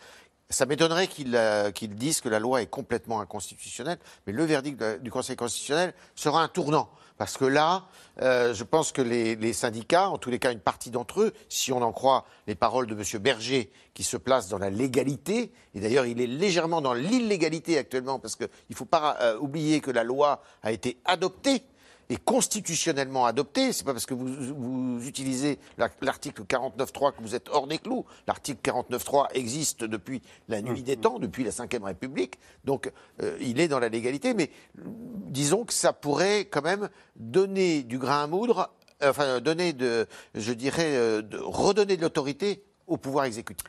ça 0.51 0.67
m'étonnerait 0.67 1.07
qu'ils 1.07 1.35
euh, 1.35 1.71
disent 1.73 2.21
que 2.21 2.29
la 2.29 2.41
loi 2.41 2.61
est 2.61 2.67
complètement 2.67 3.23
inconstitutionnelle, 3.23 3.97
mais 4.27 4.35
le 4.35 4.45
verdict 4.45 4.85
du 5.01 5.11
Conseil 5.11 5.35
constitutionnel 5.35 5.95
sera 6.15 6.43
un 6.43 6.49
tournant. 6.49 6.91
Parce 7.17 7.37
que 7.37 7.45
là, 7.45 7.85
euh, 8.23 8.55
je 8.55 8.65
pense 8.65 8.91
que 8.91 9.01
les, 9.01 9.53
syndicats, 9.53 10.09
en 10.09 10.19
tous 10.19 10.31
les 10.31 10.39
cas 10.39 10.51
une 10.51 10.61
partie 10.61 10.91
d'entre 10.91 11.23
eux, 11.23 11.33
si 11.49 11.73
on 11.73 11.81
en 11.83 11.93
croit 11.93 12.25
les 12.47 12.57
paroles 12.57 12.87
de 12.87 12.95
M. 12.95 13.23
Berger, 13.23 13.71
qui 13.95 14.03
se 14.03 14.17
place 14.17 14.49
dans 14.49 14.59
la 14.59 14.71
légalité, 14.71 15.53
et 15.75 15.81
d'ailleurs 15.81 16.07
il 16.07 16.21
est 16.21 16.27
légèrement 16.27 16.81
dans 16.81 16.95
l'illégalité 16.95 17.79
actuellement, 17.79 18.19
parce 18.19 18.35
qu'il 18.35 18.49
ne 18.71 18.75
faut 18.75 18.85
pas 18.85 19.17
euh, 19.21 19.39
oublier 19.39 19.81
que 19.81 19.93
la 19.93 20.03
loi 20.03 20.43
a 20.63 20.73
été 20.73 20.99
adoptée 21.05 21.63
est 22.09 22.23
constitutionnellement 22.23 23.27
adopté. 23.27 23.73
C'est 23.73 23.85
pas 23.85 23.93
parce 23.93 24.07
que 24.07 24.15
vous, 24.15 25.07
utilisez 25.07 25.59
l'article 25.79 26.43
49.3 26.43 27.13
que 27.17 27.23
vous 27.23 27.35
êtes 27.35 27.49
hors 27.51 27.67
des 27.67 27.79
clous. 27.79 28.05
L'article 28.27 28.61
49.3 28.63 29.29
existe 29.35 29.85
depuis 29.85 30.23
la 30.49 30.63
nuit 30.63 30.83
des 30.83 30.97
temps, 30.97 31.19
depuis 31.19 31.45
la 31.45 31.51
Ve 31.51 31.85
République. 31.85 32.39
Donc, 32.65 32.91
euh, 33.23 33.37
il 33.41 33.61
est 33.61 33.69
dans 33.69 33.79
la 33.79 33.89
légalité. 33.89 34.35
Mais 34.35 34.51
disons 34.75 35.65
que 35.65 35.73
ça 35.73 35.93
pourrait 35.93 36.47
quand 36.47 36.63
même 36.63 36.89
donner 37.17 37.83
du 37.83 37.99
grain 37.99 38.25
à 38.25 38.27
moudre, 38.27 38.71
enfin, 39.03 39.41
donner 39.41 39.73
de, 39.73 40.07
je 40.35 40.53
dirais, 40.53 40.97
euh, 40.97 41.23
de, 41.23 41.39
redonner 41.39 41.97
de 41.97 42.03
l'autorité 42.03 42.63
au 42.87 42.97
pouvoir 42.97 43.25
exécutif. 43.25 43.67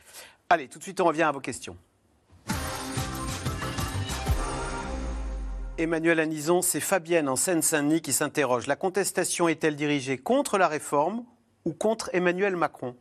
Allez, 0.48 0.68
tout 0.68 0.78
de 0.78 0.84
suite, 0.84 1.00
on 1.00 1.04
revient 1.04 1.22
à 1.22 1.32
vos 1.32 1.40
questions. 1.40 1.76
Emmanuel 5.78 6.20
Anison, 6.20 6.62
c'est 6.62 6.80
Fabienne 6.80 7.28
en 7.28 7.36
Seine-Saint-Denis 7.36 8.00
qui 8.00 8.14
s'interroge. 8.14 8.66
La 8.66 8.76
contestation 8.76 9.46
est-elle 9.46 9.76
dirigée 9.76 10.16
contre 10.16 10.56
la 10.56 10.68
réforme 10.68 11.22
ou 11.66 11.74
contre 11.74 12.08
Emmanuel 12.14 12.56
Macron? 12.56 12.96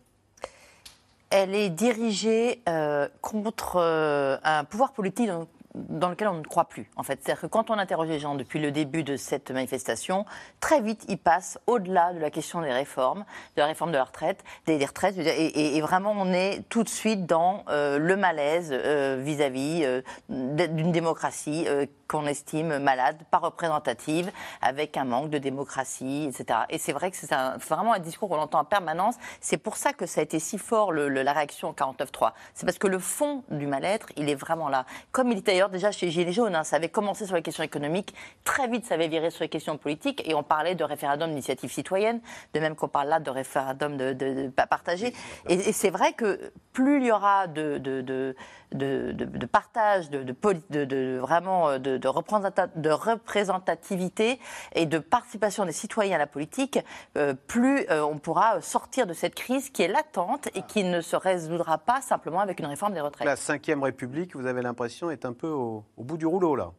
Elle 1.30 1.56
est 1.56 1.70
dirigée 1.70 2.62
euh, 2.68 3.08
contre 3.22 3.78
euh, 3.78 4.38
un 4.44 4.66
pouvoir 4.66 4.92
politique 4.92 5.30
dans, 5.76 6.10
lequel 6.10 6.28
on 6.28 6.36
ne 6.36 6.44
croit 6.44 6.66
plus, 6.66 6.90
en 6.96 7.04
fait. 7.04 7.20
C'est-à-dire 7.22 7.42
que 7.42 7.48
quand 7.48 7.70
on 7.70 7.78
interroge 7.78 8.08
les 8.08 8.20
gens 8.20 8.36
depuis 8.36 8.60
le 8.60 8.72
début 8.72 9.04
de 9.04 9.18
cette 9.18 9.52
manifestation, 9.52 10.26
très 10.60 10.82
vite, 10.82 11.06
ils 11.08 11.18
passent 11.18 11.60
au-delà 11.68 12.14
de 12.14 12.20
la 12.20 12.30
question 12.30 12.62
des 12.62 12.72
réformes, 12.72 13.26
de 13.56 13.62
la 13.62 13.68
réforme 13.68 13.92
de 13.92 13.98
la 13.98 14.04
retraite, 14.04 14.44
des, 14.66 14.84
retraites, 14.86 15.18
et, 15.18 15.82
vraiment, 15.82 16.14
on 16.16 16.32
est 16.34 16.64
tout 16.70 16.84
de 16.84 16.90
suite 16.90 17.26
dans 17.26 17.64
euh, 17.70 17.98
le 17.98 18.16
malaise 18.16 18.70
euh, 18.72 19.20
vis-à-vis 19.22 19.84
euh, 19.84 20.02
d'une 20.30 20.92
démocratie 20.92 21.68
qu'on 22.08 22.26
estime 22.26 22.78
malade, 22.80 23.18
pas 23.32 23.40
représentative, 23.40 24.32
avec 24.62 24.96
un 24.98 25.06
manque 25.06 25.30
de 25.30 25.38
démocratie, 25.38 26.30
etc. 26.30 26.60
Et 26.70 26.78
c'est 26.78 26.94
vrai 26.94 27.12
que 27.12 27.18
c'est 27.18 27.34
vraiment 27.68 27.94
un 27.94 28.00
discours 28.00 28.30
qu'on 28.30 28.38
entend 28.38 28.60
en 28.60 28.66
permanence. 28.66 29.16
C'est 29.42 29.58
pour 29.58 29.78
ça 29.78 29.94
que 29.94 30.06
ça 30.06 30.22
a 30.22 30.24
été 30.24 30.40
si 30.40 30.58
fort 30.58 30.92
le- 30.92 31.10
le- 31.10 31.24
la 31.24 31.34
réaction 31.34 31.70
au 31.70 31.74
49.3. 31.74 32.34
C'est 32.54 32.66
parce 32.66 32.78
que 32.78 32.88
le 32.88 33.00
fond 33.00 33.44
du 33.50 33.66
mal-être, 33.68 34.10
il 34.18 34.30
est 34.30 34.36
vraiment 34.36 34.70
là. 34.70 34.86
Comme 35.12 35.32
il 35.32 35.40
était 35.40 35.56
d'ailleurs 35.56 35.65
déjà 35.70 35.92
chez 35.92 36.10
Gilets 36.12 36.32
jaunes, 36.32 36.56
hein, 36.56 36.64
ça 36.64 36.76
avait 36.78 36.90
commencé 36.90 37.26
sur 37.26 37.36
les 37.36 37.42
questions 37.42 37.64
économiques, 37.64 38.14
très 38.44 38.68
vite 38.68 38.86
ça 38.86 38.96
avait 38.96 39.08
viré 39.08 39.30
sur 39.30 39.44
les 39.44 39.50
questions 39.50 39.78
politiques, 39.78 40.28
et 40.28 40.34
on 40.34 40.44
parlait 40.44 40.76
de 40.76 40.84
référendum 40.84 41.30
d'initiative 41.30 41.72
citoyenne, 41.72 42.22
de 42.54 42.60
même 42.60 42.76
qu'on 42.76 42.88
parle 42.88 43.10
là 43.10 43.20
de 43.20 43.30
référendum 43.30 43.98
de, 43.98 44.14
de- 44.14 44.50
partagé. 44.70 45.14
Et, 45.48 45.54
et 45.54 45.72
c'est 45.74 45.90
vrai 45.90 46.14
que 46.14 46.52
plus 46.74 46.98
il 46.98 47.06
y 47.08 47.12
aura 47.12 47.48
de, 47.48 47.78
de, 47.78 48.02
de, 48.02 49.46
partage, 49.46 50.10
de, 50.10 51.18
vraiment 51.20 51.70
euh, 51.70 51.78
de 51.80 52.90
représentativité 52.90 54.40
et 54.74 54.86
de 54.86 55.00
participation 55.00 55.66
des 55.66 55.72
citoyens 55.72 56.16
à 56.16 56.20
la 56.20 56.28
politique, 56.28 56.80
euh, 57.18 57.34
plus 57.48 57.86
euh, 57.90 58.04
on 58.04 58.18
pourra 58.18 58.62
sortir 58.62 59.08
de 59.08 59.14
cette 59.14 59.36
crise 59.36 59.70
qui 59.70 59.84
est 59.84 59.88
latente 59.88 60.50
et 60.56 60.62
qui 60.64 60.84
ne 60.84 61.02
se 61.02 61.16
résoudra 61.16 61.78
pas 61.78 62.02
simplement 62.02 62.40
avec 62.40 62.60
une 62.60 62.66
réforme 62.66 62.94
des 62.94 63.02
retraites. 63.02 63.28
La 63.28 63.36
Ve 63.36 63.82
République, 63.84 64.36
vous 64.36 64.46
avez 64.46 64.62
l'impression, 64.62 65.10
est 65.12 65.26
un 65.26 65.34
peu 65.34 65.48
au, 65.56 65.84
au 65.98 66.04
bout 66.04 66.18
du 66.18 66.26
rouleau, 66.26 66.56
là. 66.56 66.72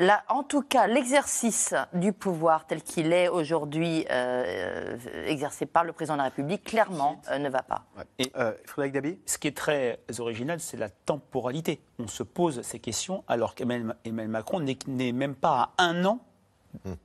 Là, 0.00 0.22
en 0.28 0.42
tout 0.44 0.62
cas, 0.62 0.86
l'exercice 0.86 1.74
du 1.92 2.14
pouvoir 2.14 2.66
tel 2.66 2.82
qu'il 2.82 3.12
est 3.12 3.28
aujourd'hui 3.28 4.06
euh, 4.10 4.96
euh, 5.06 5.26
exercé 5.26 5.66
par 5.66 5.84
le 5.84 5.92
président 5.92 6.14
de 6.14 6.18
la 6.18 6.24
République, 6.24 6.64
clairement, 6.64 7.20
euh, 7.30 7.38
ne 7.38 7.50
va 7.50 7.62
pas. 7.62 7.84
Et 8.18 8.32
Frédéric 8.64 8.94
Dabi 8.94 9.18
Ce 9.26 9.36
qui 9.36 9.48
est 9.48 9.56
très 9.56 10.00
original, 10.18 10.58
c'est 10.58 10.78
la 10.78 10.88
temporalité. 10.88 11.82
On 11.98 12.06
se 12.06 12.22
pose 12.22 12.62
ces 12.62 12.78
questions 12.78 13.24
alors 13.28 13.54
qu'Emmanuel 13.54 13.94
Emmanuel 14.04 14.30
Macron 14.30 14.60
n'est 14.60 14.78
n'est 14.86 15.12
même 15.12 15.34
pas 15.34 15.74
à 15.76 15.84
un 15.84 16.04
an 16.06 16.20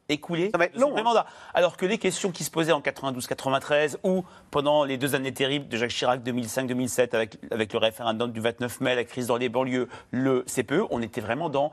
écoulé 0.10 0.52
de 0.52 0.80
son 0.80 0.90
premier 0.90 1.04
mandat. 1.04 1.26
Alors 1.54 1.78
que 1.78 1.86
les 1.86 1.98
questions 1.98 2.32
qui 2.32 2.44
se 2.44 2.52
posaient 2.52 2.72
en 2.72 2.82
92-93 2.82 3.98
ou 4.04 4.24
pendant 4.52 4.84
les 4.84 4.98
deux 4.98 5.16
années 5.16 5.34
terribles 5.34 5.68
de 5.68 5.78
Jacques 5.78 5.92
Chirac 5.92 6.22
2005-2007 6.24 7.16
avec, 7.16 7.38
avec 7.52 7.74
le 7.74 7.80
référendum 7.80 8.32
du 8.32 8.40
29 8.40 8.82
mai, 8.82 8.96
la 8.96 9.04
crise 9.04 9.28
dans 9.28 9.38
les 9.38 9.50
banlieues, 9.50 9.88
le 10.12 10.46
CPE, 10.54 10.88
on 10.90 11.02
était 11.02 11.22
vraiment 11.22 11.50
dans 11.50 11.72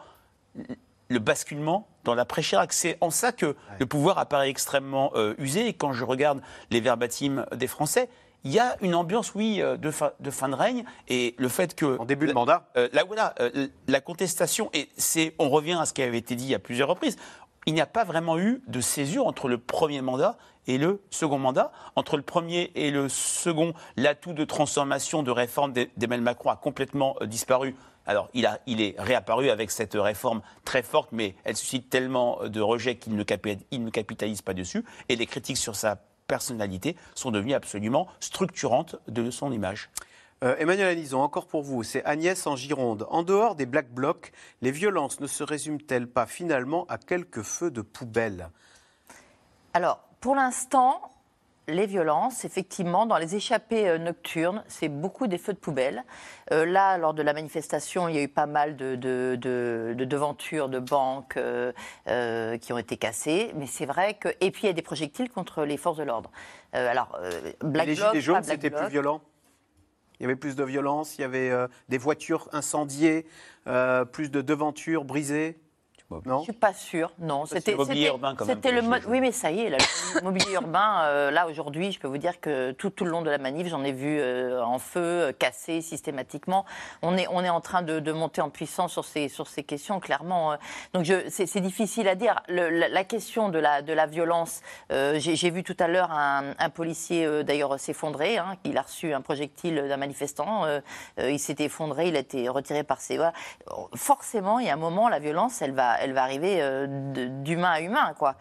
le 1.08 1.18
basculement 1.18 1.86
dans 2.04 2.14
l'après-Chirac. 2.14 2.72
C'est 2.72 2.98
en 3.00 3.10
ça 3.10 3.32
que 3.32 3.54
le 3.78 3.86
pouvoir 3.86 4.18
apparaît 4.18 4.48
extrêmement 4.48 5.12
euh, 5.14 5.34
usé. 5.38 5.68
Et 5.68 5.72
quand 5.72 5.92
je 5.92 6.04
regarde 6.04 6.40
les 6.70 6.80
verbatims 6.80 7.46
des 7.54 7.66
Français, 7.66 8.08
il 8.44 8.50
y 8.50 8.58
a 8.58 8.76
une 8.80 8.96
ambiance, 8.96 9.34
oui, 9.36 9.60
euh, 9.60 9.76
de 9.76 9.90
fin, 9.90 10.12
de 10.18 10.30
fin 10.30 10.48
de 10.48 10.54
règne. 10.54 10.84
Et 11.08 11.34
le 11.38 11.48
fait 11.48 11.76
que. 11.76 11.98
En 11.98 12.04
début 12.04 12.26
de 12.26 12.32
mandat 12.32 12.68
Là, 12.74 13.04
voilà, 13.06 13.34
euh, 13.40 13.68
la 13.86 14.00
contestation, 14.00 14.68
et 14.72 14.88
c'est, 14.96 15.34
on 15.38 15.48
revient 15.48 15.78
à 15.80 15.86
ce 15.86 15.92
qui 15.92 16.02
avait 16.02 16.18
été 16.18 16.34
dit 16.34 16.54
à 16.54 16.58
plusieurs 16.58 16.88
reprises, 16.88 17.16
il 17.66 17.74
n'y 17.74 17.80
a 17.80 17.86
pas 17.86 18.04
vraiment 18.04 18.38
eu 18.38 18.62
de 18.66 18.80
césure 18.80 19.26
entre 19.26 19.48
le 19.48 19.58
premier 19.58 20.00
mandat 20.02 20.36
et 20.66 20.78
le 20.78 21.02
second 21.10 21.38
mandat. 21.38 21.72
Entre 21.96 22.16
le 22.16 22.22
premier 22.22 22.72
et 22.74 22.90
le 22.90 23.08
second, 23.08 23.72
l'atout 23.96 24.32
de 24.32 24.44
transformation, 24.44 25.22
de 25.22 25.30
réforme 25.30 25.72
d'E- 25.72 25.90
d'Emmanuel 25.96 26.24
Macron 26.24 26.50
a 26.50 26.56
complètement 26.56 27.16
euh, 27.20 27.26
disparu. 27.26 27.74
Alors, 28.04 28.28
il, 28.34 28.46
a, 28.46 28.58
il 28.66 28.80
est 28.80 28.96
réapparu 28.98 29.48
avec 29.48 29.70
cette 29.70 29.94
réforme 29.94 30.42
très 30.64 30.82
forte, 30.82 31.10
mais 31.12 31.36
elle 31.44 31.56
suscite 31.56 31.88
tellement 31.88 32.40
de 32.48 32.60
rejet 32.60 32.96
qu'il 32.96 33.14
ne, 33.14 33.22
ne 33.22 33.90
capitalise 33.90 34.42
pas 34.42 34.54
dessus. 34.54 34.84
Et 35.08 35.14
les 35.14 35.26
critiques 35.26 35.56
sur 35.56 35.76
sa 35.76 35.96
personnalité 36.26 36.96
sont 37.14 37.30
devenues 37.30 37.54
absolument 37.54 38.08
structurantes 38.18 38.96
de 39.06 39.30
son 39.30 39.52
image. 39.52 39.90
Euh, 40.42 40.56
Emmanuel 40.58 40.88
Anison, 40.88 41.20
encore 41.20 41.46
pour 41.46 41.62
vous, 41.62 41.84
c'est 41.84 42.04
Agnès 42.04 42.46
en 42.48 42.56
Gironde. 42.56 43.06
En 43.10 43.22
dehors 43.22 43.54
des 43.54 43.66
Black 43.66 43.90
Blocs, 43.90 44.32
les 44.60 44.72
violences 44.72 45.20
ne 45.20 45.28
se 45.28 45.44
résument-elles 45.44 46.08
pas 46.08 46.26
finalement 46.26 46.84
à 46.88 46.98
quelques 46.98 47.42
feux 47.42 47.70
de 47.70 47.80
poubelle? 47.80 48.50
Alors, 49.72 50.00
pour 50.20 50.34
l'instant, 50.34 51.00
les 51.68 51.86
violences, 51.86 52.44
effectivement, 52.44 53.06
dans 53.06 53.18
les 53.18 53.36
échappées 53.36 53.88
euh, 53.88 53.98
nocturnes, 53.98 54.64
c'est 54.66 54.88
beaucoup 54.88 55.28
des 55.28 55.38
feux 55.38 55.52
de 55.52 55.58
poubelle. 55.58 56.02
Euh, 56.50 56.66
là, 56.66 56.98
lors 56.98 57.14
de 57.14 57.22
la 57.22 57.34
manifestation, 57.34 58.08
il 58.08 58.16
y 58.16 58.18
a 58.18 58.22
eu 58.22 58.28
pas 58.28 58.46
mal 58.46 58.76
de, 58.76 58.96
de, 58.96 59.38
de- 59.40 59.94
de 59.96 60.04
devantures 60.04 60.68
de 60.68 60.80
banques 60.80 61.36
euh, 61.36 61.72
euh, 62.08 62.58
qui 62.58 62.72
ont 62.72 62.78
été 62.78 62.96
cassées. 62.96 63.52
Mais 63.54 63.66
c'est 63.66 63.86
vrai 63.86 64.14
que. 64.14 64.28
Et 64.40 64.50
puis, 64.50 64.64
il 64.64 64.66
y 64.66 64.70
a 64.70 64.72
des 64.72 64.82
projectiles 64.82 65.30
contre 65.30 65.62
les 65.62 65.76
forces 65.76 65.98
de 65.98 66.02
l'ordre. 66.02 66.32
Alors, 66.72 67.16
Black 67.60 67.86
les 67.86 67.94
Bloc, 67.94 68.08
Gilets 68.08 68.20
jaunes, 68.20 68.42
c'était 68.42 68.70
plus 68.70 68.88
violent? 68.88 69.20
Il 70.22 70.26
y 70.26 70.26
avait 70.26 70.36
plus 70.36 70.54
de 70.54 70.62
violence, 70.62 71.18
il 71.18 71.22
y 71.22 71.24
avait 71.24 71.50
euh, 71.50 71.66
des 71.88 71.98
voitures 71.98 72.48
incendiées, 72.52 73.26
euh, 73.66 74.04
plus 74.04 74.30
de 74.30 74.40
devantures 74.40 75.04
brisées 75.04 75.58
Non 76.26 76.38
Je 76.40 76.44
suis 76.44 76.52
pas 76.52 76.72
sûre, 76.74 77.10
non. 77.18 77.46
C'est 77.46 77.66
le 77.68 77.76
mobilier 77.76 78.06
urbain, 78.08 78.34
quand 78.36 78.44
même, 78.44 78.56
C'était 78.56 78.72
le 78.72 78.82
mo- 78.82 78.96
Oui, 79.08 79.20
mais 79.20 79.32
ça 79.32 79.50
y 79.50 79.60
est, 79.60 79.70
là, 79.70 79.78
le 80.16 80.20
mobilier 80.22 80.52
urbain, 80.54 81.02
euh, 81.04 81.30
là 81.30 81.46
aujourd'hui, 81.46 81.92
je 81.92 81.98
peux 82.00 82.08
vous 82.08 82.18
dire 82.18 82.40
que 82.40 82.72
tout, 82.72 82.90
tout 82.90 83.04
le 83.04 83.10
long 83.10 83.22
de 83.22 83.30
la 83.30 83.38
manif, 83.38 83.68
j'en 83.68 83.82
ai 83.84 83.92
vu 83.92 84.18
euh, 84.18 84.62
en 84.64 84.78
feu, 84.78 85.00
euh, 85.00 85.32
cassé 85.32 85.80
systématiquement. 85.80 86.64
On 87.02 87.16
est, 87.16 87.26
on 87.30 87.42
est 87.44 87.48
en 87.50 87.60
train 87.60 87.82
de, 87.82 88.00
de 88.00 88.12
monter 88.12 88.40
en 88.40 88.50
puissance 88.50 88.92
sur 88.92 89.04
ces, 89.04 89.28
sur 89.28 89.46
ces 89.48 89.62
questions, 89.62 90.00
clairement. 90.00 90.52
euh. 90.52 90.56
Donc 90.94 91.04
je- 91.04 91.28
c'est 91.28 91.46
c'est 91.46 91.60
difficile 91.60 92.08
à 92.08 92.14
dire. 92.14 92.40
Le- 92.48 92.68
la, 92.70 92.88
la 92.88 93.04
question 93.04 93.48
de 93.48 93.58
la, 93.58 93.82
de 93.82 93.92
la 93.92 94.06
violence, 94.06 94.60
euh, 94.90 95.18
j'ai 95.18 95.36
j'ai 95.36 95.50
vu 95.50 95.62
tout 95.62 95.76
à 95.78 95.88
l'heure 95.88 96.10
un, 96.10 96.54
un 96.58 96.70
policier 96.70 97.24
euh, 97.26 97.42
d'ailleurs 97.42 97.78
s'effondrer. 97.80 98.38
Hein, 98.38 98.56
il 98.64 98.76
a 98.78 98.82
reçu 98.82 99.12
un 99.12 99.20
projectile 99.20 99.86
d'un 99.88 99.96
manifestant. 99.96 100.64
euh, 100.64 100.80
euh, 101.18 101.30
il 101.30 101.38
s'était 101.38 101.64
effondré, 101.64 102.08
il 102.08 102.16
a 102.16 102.20
été 102.20 102.48
retiré 102.48 102.82
par 102.84 103.00
ses. 103.00 103.16
voilà. 103.16 103.32
Forcément, 103.94 104.58
il 104.58 104.66
y 104.66 104.70
a 104.70 104.74
un 104.74 104.76
moment, 104.76 105.08
la 105.08 105.18
violence, 105.18 105.62
elle 105.62 105.72
va, 105.72 106.01
elle 106.02 106.12
va 106.12 106.22
arriver 106.22 106.58
euh, 106.60 106.86
d'humain 107.42 107.70
à 107.70 107.80
humain, 107.80 108.14
quoi. 108.18 108.36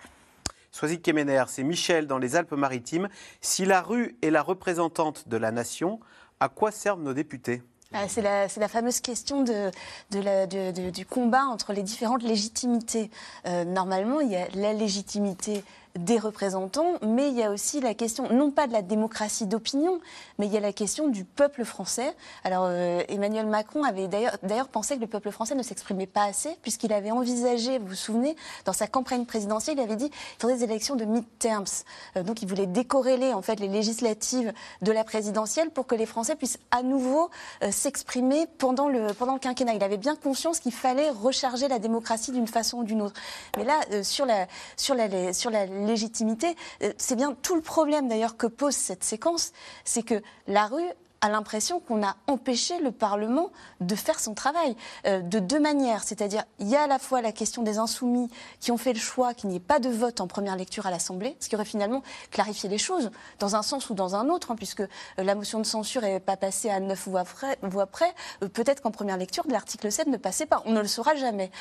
Soisy 0.72 1.02
Kemener, 1.02 1.44
c'est 1.48 1.64
Michel 1.64 2.08
dans 2.08 2.18
les 2.18 2.36
Alpes-Maritimes. 2.36 3.10
Si 3.42 3.66
la 3.66 3.82
rue 3.82 4.16
est 4.22 4.30
la 4.30 4.42
représentante 4.42 5.28
de 5.28 5.38
la 5.38 5.52
nation, 5.52 6.00
à 6.40 6.48
quoi 6.50 6.72
servent 6.72 7.02
nos 7.02 7.14
députés? 7.14 7.62
Ah, 7.94 8.08
C'est 8.08 8.22
la, 8.22 8.48
fameuse 8.70 9.02
question 9.02 9.44
de, 9.44 9.70
de 10.12 10.20
la- 10.22 10.48
de- 10.48 10.72
de- 10.72 10.90
du 10.92 11.06
combat 11.06 11.44
entre 11.44 11.74
les 11.74 11.84
différentes 11.84 12.24
légitimités. 12.24 13.12
Euh, 13.48 13.66
normalement, 13.66 14.22
il 14.22 14.32
y 14.32 14.38
a 14.38 14.48
la 14.56 14.72
légitimité 14.72 15.66
des 15.96 16.18
représentants, 16.18 16.94
mais 17.02 17.30
il 17.30 17.36
y 17.36 17.44
a 17.44 17.52
aussi 17.52 17.82
la 17.82 17.94
question, 17.94 18.30
non 18.32 18.52
pas 18.52 18.68
de 18.68 18.74
la 18.74 18.82
démocratie 18.82 19.46
d'opinion, 19.46 20.00
mais 20.40 20.46
il 20.48 20.54
y 20.54 20.58
a 20.58 20.62
la 20.62 20.74
question 20.74 21.08
du 21.08 21.26
peuple 21.26 21.66
français. 21.66 22.16
Alors, 22.44 22.66
euh, 22.68 23.04
Emmanuel 23.10 23.46
Macron 23.46 23.84
avait 23.84 24.08
d'ailleurs 24.08 24.68
pensé 24.70 24.96
que 24.96 25.02
le 25.02 25.08
peuple 25.08 25.32
français 25.32 25.56
ne 25.56 25.64
s'exprimait 25.64 26.08
pas 26.08 26.24
assez, 26.24 26.58
puisqu'il 26.62 26.94
avait 26.94 27.12
envisagé, 27.12 27.78
vous 27.78 27.88
vous 27.88 27.96
souvenez, 27.96 28.36
dans 28.66 28.74
sa 28.74 28.88
campagne 28.88 29.26
présidentielle, 29.26 29.78
il 29.78 29.84
avait 29.84 29.96
dit 29.96 30.10
qu'il 30.10 30.20
faudrait 30.40 30.58
des 30.58 30.64
élections 30.64 30.96
de 30.96 31.06
mid-terms. 31.06 31.84
Euh, 32.16 32.24
donc, 32.24 32.42
il 32.42 32.48
voulait 32.48 32.68
décorréler, 32.68 33.34
en 33.34 33.42
fait, 33.42 33.60
les 33.60 33.68
législatives 33.68 34.54
de 34.82 34.92
la 34.92 35.04
présidentielle 35.04 35.72
pour 35.72 35.88
que 35.88 35.96
les 35.96 36.06
Français 36.06 36.36
puissent 36.36 36.60
à 36.72 36.84
nouveau 36.84 37.30
euh, 37.64 37.72
s'exprimer 37.72 38.48
pendant 38.58 38.88
le, 38.88 39.14
pendant 39.14 39.34
le 39.34 39.40
quinquennat. 39.40 39.74
Il 39.74 39.84
avait 39.84 39.98
bien 39.98 40.16
conscience 40.16 40.60
qu'il 40.60 40.74
fallait 40.74 41.10
recharger 41.10 41.68
la 41.68 41.80
démocratie 41.80 42.32
d'une 42.32 42.48
façon 42.48 42.80
ou 42.80 42.84
d'une 42.84 43.02
autre. 43.02 43.20
Mais 43.58 43.66
là, 43.66 43.80
sur, 44.04 44.26
la, 44.26 44.48
sur, 44.78 44.96
la, 44.96 45.34
sur 45.34 45.50
la 45.50 45.66
légitimité, 45.86 46.56
euh, 46.84 46.94
c'est 46.98 47.16
bien 47.16 47.36
tout 47.42 47.56
le 47.56 47.62
problème 47.62 48.08
d'ailleurs 48.08 48.38
que 48.38 48.48
pose 48.48 48.76
cette 48.76 49.04
séquence, 49.04 49.52
c'est 49.84 50.04
que 50.04 50.22
la 50.48 50.68
rue 50.68 50.90
a 51.22 51.30
l'impression 51.30 51.80
qu'on 51.80 52.04
a 52.04 52.16
empêché 52.28 52.80
le 52.80 52.92
Parlement 52.92 53.52
de 53.80 53.96
faire 53.96 54.20
son 54.20 54.34
travail 54.34 54.76
euh, 55.06 55.22
de 55.22 55.40
deux 55.40 55.60
manières. 55.60 56.04
C'est-à-dire, 56.04 56.44
il 56.60 56.68
y 56.68 56.76
a 56.76 56.84
à 56.84 56.88
la 56.88 56.98
fois 56.98 57.22
la 57.22 57.32
question 57.32 57.62
des 57.62 57.78
insoumis 57.78 58.28
qui 58.60 58.72
ont 58.72 58.78
fait 58.78 58.94
le 58.94 59.00
choix 59.00 59.36
qu'il 59.36 59.50
n'y 59.50 59.58
ait 59.58 59.60
pas 59.60 59.80
de 59.80 59.90
vote 59.90 60.20
en 60.20 60.28
première 60.28 60.56
lecture 60.56 60.88
à 60.88 60.92
l'Assemblée, 60.92 61.38
ce 61.40 61.48
qui 61.48 61.56
aurait 61.56 61.66
finalement 61.66 62.02
clarifié 62.32 62.68
les 62.70 62.80
choses 62.80 63.12
dans 63.38 63.56
un 63.56 63.62
sens 63.62 63.90
ou 63.92 63.94
dans 63.94 64.16
un 64.16 64.30
autre, 64.30 64.52
hein, 64.52 64.56
puisque 64.56 64.82
euh, 64.82 64.88
la 65.18 65.36
motion 65.36 65.60
de 65.60 65.66
censure 65.66 66.02
n'est 66.02 66.20
pas 66.20 66.38
passée 66.38 66.70
à 66.70 66.80
neuf 66.80 67.08
voix 67.08 67.24
près. 67.24 68.14
Peut-être 68.54 68.82
qu'en 68.82 68.92
première 68.92 69.18
lecture, 69.18 69.44
l'article 69.48 69.92
7 69.92 70.08
ne 70.08 70.18
passait 70.18 70.48
pas. 70.48 70.64
On 70.66 70.72
ne 70.72 70.82
le 70.82 70.88
saura 70.88 71.16
jamais. 71.16 71.52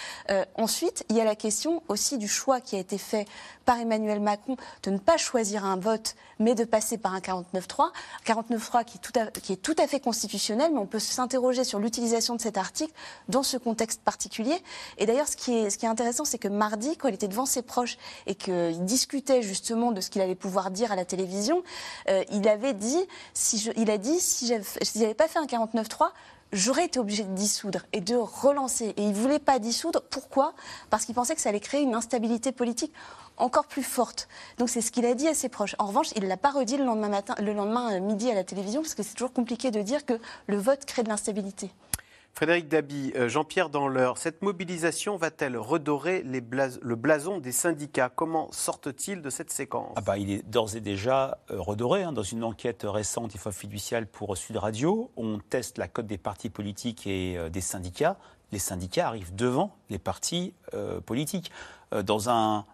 Ensuite, 0.54 1.04
il 1.08 1.16
y 1.16 1.20
a 1.20 1.24
la 1.24 1.36
question 1.36 1.82
aussi 1.88 2.18
du 2.18 2.28
choix 2.28 2.60
qui 2.60 2.76
a 2.76 2.78
été 2.78 2.98
fait 2.98 3.26
par 3.70 3.78
Emmanuel 3.78 4.18
Macron 4.18 4.56
de 4.82 4.90
ne 4.90 4.98
pas 4.98 5.16
choisir 5.16 5.64
un 5.64 5.76
vote, 5.76 6.16
mais 6.40 6.56
de 6.56 6.64
passer 6.64 6.98
par 6.98 7.14
un 7.14 7.20
49-3. 7.20 7.92
49-3 8.26 8.84
qui, 8.84 8.98
qui, 9.42 9.52
est 9.52 9.62
tout 9.62 9.76
à 9.78 9.86
fait 9.86 10.00
constitutionnel, 10.00 10.72
mais 10.72 10.80
on 10.80 10.86
peut 10.86 10.98
s'interroger 10.98 11.62
sur 11.62 11.78
l'utilisation 11.78 12.34
de 12.34 12.40
cet 12.40 12.58
article 12.58 12.92
dans 13.28 13.44
ce 13.44 13.56
contexte 13.56 14.02
particulier. 14.02 14.60
Et 14.98 15.06
d'ailleurs, 15.06 15.28
ce, 15.28 15.36
qui 15.36 15.56
est, 15.56 15.70
ce 15.70 15.78
qui 15.78 15.86
est 15.86 15.88
intéressant, 15.88 16.24
c'est 16.24 16.38
que 16.38 16.48
mardi, 16.48 16.96
quand 16.96 17.06
il 17.06 17.14
était 17.14 17.28
devant 17.28 17.46
ses 17.46 17.62
proches 17.62 17.96
et 18.26 18.34
qu'il 18.34 18.84
discutait 18.84 19.40
justement 19.40 19.92
de 19.92 20.00
ce 20.00 20.10
qu'il 20.10 20.20
allait 20.20 20.34
pouvoir 20.34 20.72
dire 20.72 20.90
à 20.90 20.96
la 20.96 21.04
télévision, 21.04 21.62
euh, 22.08 22.24
il 22.32 22.48
avait 22.48 22.74
dit, 22.74 23.06
si 23.34 23.56
je, 23.58 23.70
il 23.76 23.88
a 23.88 23.98
dit, 23.98 24.18
si 24.18 24.52
j'avais 24.96 25.14
pas 25.14 25.28
fait 25.28 25.38
un 25.38 25.46
49-3, 25.46 26.08
j'aurais 26.53 26.86
été 26.86 26.98
obligé 26.98 27.24
de 27.24 27.34
dissoudre 27.34 27.80
et 27.92 28.01
de 28.01 28.16
relancer. 28.16 28.94
Et 28.96 29.03
il 29.03 29.11
ne 29.11 29.14
voulait 29.14 29.38
pas 29.38 29.59
dissoudre. 29.59 30.03
Pourquoi? 30.11 30.55
Parce 30.90 31.05
qu'il 31.05 31.14
pensait 31.14 31.34
que 31.34 31.40
ça 31.40 31.48
allait 31.48 31.61
créer 31.61 31.82
une 31.82 31.94
instabilité 31.94 32.53
politique 32.53 32.92
encore 33.36 33.66
plus 33.66 33.82
forte. 33.82 34.28
Donc 34.59 34.68
c'est 34.68 34.80
ce 34.80 34.92
qu'il 34.92 35.07
a 35.07 35.14
dit 35.14 35.28
à 35.28 35.34
ses 35.34 35.48
proches. 35.48 35.74
En 35.78 35.86
revanche, 35.86 36.09
il 36.16 36.22
ne 36.22 36.28
l'a 36.28 36.36
pas 36.36 36.51
redit 36.51 36.76
le 36.76 36.84
lendemain, 36.84 37.09
matin, 37.09 37.34
le 37.40 37.53
lendemain 37.53 37.94
euh, 37.94 38.01
midi 38.01 38.30
à 38.30 38.34
la 38.34 38.44
télévision, 38.44 38.82
parce 38.82 38.94
que 38.94 39.03
c'est 39.03 39.14
toujours 39.14 39.32
compliqué 39.32 39.70
de 39.70 39.80
dire 39.80 40.05
que 40.05 40.14
le 40.46 40.59
vote 40.59 40.84
crée 40.84 41.03
de 41.03 41.09
l'instabilité. 41.09 41.70
Frédéric 42.32 42.68
Dabi, 42.68 43.12
euh, 43.16 43.28
Jean-Pierre 43.28 43.68
Danleur, 43.68 44.16
cette 44.16 44.40
mobilisation 44.42 45.16
va-t-elle 45.16 45.56
redorer 45.56 46.22
le 46.22 46.94
blason 46.94 47.38
des 47.38 47.52
syndicats? 47.52 48.08
Comment 48.08 48.50
sortent-ils 48.52 49.20
de 49.20 49.30
cette 49.30 49.50
séquence? 49.50 49.92
Ah 49.96 50.00
bah, 50.00 50.16
Il 50.16 50.30
est 50.30 50.48
d'ores 50.48 50.76
et 50.76 50.80
déjà 50.80 51.38
euh, 51.50 51.60
redoré. 51.60 52.02
Hein. 52.02 52.12
Dans 52.12 52.22
une 52.22 52.44
enquête 52.44 52.86
récente, 52.88 53.34
il 53.34 53.40
faut 53.40 53.50
fiduciale 53.50 54.06
pour 54.06 54.36
Sud 54.36 54.56
Radio, 54.56 55.10
on 55.16 55.38
teste 55.38 55.76
la 55.76 55.88
cote 55.88 56.06
des 56.06 56.18
partis 56.18 56.50
politiques 56.50 57.06
et 57.06 57.36
euh, 57.36 57.50
des 57.50 57.60
syndicats. 57.60 58.16
Les 58.52 58.58
syndicats 58.58 59.08
arrivent 59.08 59.34
devant 59.34 59.76
les 59.90 59.98
partis 60.00 60.54
politiques. 61.06 61.52
dans 61.92 62.28
un 62.28 62.64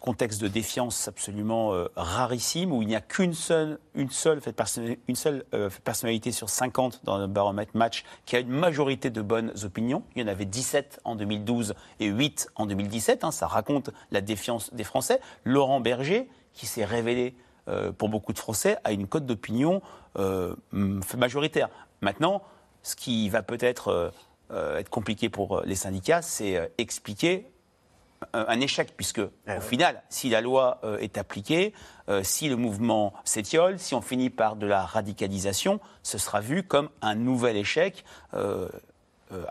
contexte 0.00 0.40
de 0.40 0.48
défiance 0.48 1.08
absolument 1.08 1.74
euh, 1.74 1.86
rarissime 1.96 2.72
où 2.72 2.82
il 2.82 2.88
n'y 2.88 2.96
a 2.96 3.00
qu'une 3.00 3.34
seule, 3.34 3.78
une 3.94 4.10
seule, 4.10 4.40
une 5.08 5.16
seule 5.16 5.44
euh, 5.54 5.70
personnalité 5.84 6.32
sur 6.32 6.48
50 6.48 7.00
dans 7.04 7.18
le 7.18 7.26
baromètre 7.26 7.76
match 7.76 8.04
qui 8.24 8.36
a 8.36 8.38
une 8.38 8.48
majorité 8.48 9.10
de 9.10 9.22
bonnes 9.22 9.52
opinions. 9.64 10.02
Il 10.14 10.22
y 10.22 10.24
en 10.24 10.28
avait 10.28 10.44
17 10.44 11.00
en 11.04 11.16
2012 11.16 11.74
et 12.00 12.06
8 12.06 12.50
en 12.54 12.66
2017. 12.66 13.24
Hein. 13.24 13.30
ça 13.30 13.46
raconte 13.46 13.90
la 14.10 14.20
défiance 14.20 14.72
des 14.72 14.84
Français. 14.84 15.20
Laurent 15.44 15.80
Berger, 15.80 16.28
qui 16.52 16.66
s'est 16.66 16.84
révélé 16.84 17.34
euh, 17.68 17.92
pour 17.92 18.08
beaucoup 18.08 18.32
de 18.32 18.38
Français, 18.38 18.78
a 18.84 18.92
une 18.92 19.06
cote 19.06 19.26
d'opinion 19.26 19.82
majoritaire. 21.16 21.68
Maintenant, 22.00 22.42
ce 22.82 22.96
qui 22.96 23.28
va 23.28 23.42
peut-être 23.42 24.12
être 24.50 24.90
compliqué 24.90 25.28
pour 25.28 25.60
les 25.60 25.76
syndicats, 25.76 26.22
c'est 26.22 26.72
expliquer 26.76 27.52
un 28.32 28.60
échec, 28.60 28.94
puisque 28.96 29.20
eh 29.20 29.56
au 29.56 29.60
final, 29.60 30.02
si 30.08 30.28
la 30.28 30.40
loi 30.40 30.80
euh, 30.84 30.98
est 30.98 31.18
appliquée, 31.18 31.72
euh, 32.08 32.22
si 32.22 32.48
le 32.48 32.56
mouvement 32.56 33.12
s'étiole, 33.24 33.78
si 33.78 33.94
on 33.94 34.00
finit 34.00 34.30
par 34.30 34.56
de 34.56 34.66
la 34.66 34.84
radicalisation, 34.84 35.80
ce 36.02 36.18
sera 36.18 36.40
vu 36.40 36.62
comme 36.62 36.88
un 37.00 37.14
nouvel 37.14 37.56
échec 37.56 38.04
euh, 38.34 38.68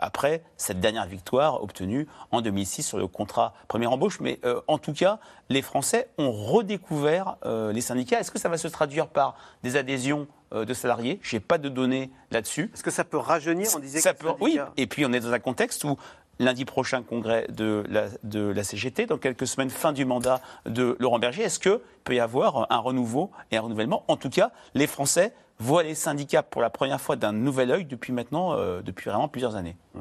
après 0.00 0.42
cette 0.56 0.80
dernière 0.80 1.06
victoire 1.06 1.62
obtenue 1.62 2.08
en 2.32 2.40
2006 2.40 2.82
sur 2.82 2.98
le 2.98 3.06
contrat 3.06 3.54
première 3.68 3.92
embauche. 3.92 4.18
Mais 4.18 4.40
en 4.66 4.76
tout 4.76 4.92
cas, 4.92 5.20
les 5.50 5.62
Français 5.62 6.08
ont 6.18 6.32
redécouvert 6.32 7.36
les 7.46 7.80
syndicats. 7.80 8.18
Est-ce 8.18 8.32
que 8.32 8.40
ça 8.40 8.48
va 8.48 8.58
se 8.58 8.66
traduire 8.66 9.06
par 9.06 9.36
des 9.62 9.76
adhésions 9.76 10.26
de 10.50 10.74
salariés? 10.74 11.20
Je 11.22 11.36
n'ai 11.36 11.40
pas 11.40 11.58
de 11.58 11.68
données 11.68 12.10
là-dessus. 12.32 12.72
Est-ce 12.74 12.82
que 12.82 12.90
ça 12.90 13.04
peut 13.04 13.18
rajeunir? 13.18 13.68
On 13.76 13.78
disait 13.78 14.00
ça 14.00 14.14
peut, 14.14 14.32
Oui, 14.40 14.58
et 14.76 14.88
puis 14.88 15.06
on 15.06 15.12
est 15.12 15.20
dans 15.20 15.32
un 15.32 15.38
contexte 15.38 15.84
où 15.84 15.96
lundi 16.38 16.64
prochain 16.64 17.02
congrès 17.02 17.46
de 17.48 17.84
la, 17.88 18.06
de 18.22 18.40
la 18.40 18.64
CGT, 18.64 19.06
dans 19.06 19.18
quelques 19.18 19.46
semaines, 19.46 19.70
fin 19.70 19.92
du 19.92 20.04
mandat 20.04 20.40
de 20.66 20.96
Laurent 21.00 21.18
Berger. 21.18 21.42
Est-ce 21.42 21.58
qu'il 21.58 21.80
peut 22.04 22.14
y 22.14 22.20
avoir 22.20 22.66
un 22.70 22.78
renouveau 22.78 23.30
et 23.50 23.56
un 23.56 23.62
renouvellement? 23.62 24.04
En 24.08 24.16
tout 24.16 24.30
cas, 24.30 24.52
les 24.74 24.86
Français 24.86 25.32
voient 25.58 25.82
les 25.82 25.94
syndicats 25.94 26.42
pour 26.42 26.62
la 26.62 26.70
première 26.70 27.00
fois 27.00 27.16
d'un 27.16 27.32
nouvel 27.32 27.70
œil 27.70 27.84
depuis 27.84 28.12
maintenant, 28.12 28.52
euh, 28.52 28.80
depuis 28.82 29.10
vraiment 29.10 29.28
plusieurs 29.28 29.56
années. 29.56 29.76
Mmh. 29.94 30.00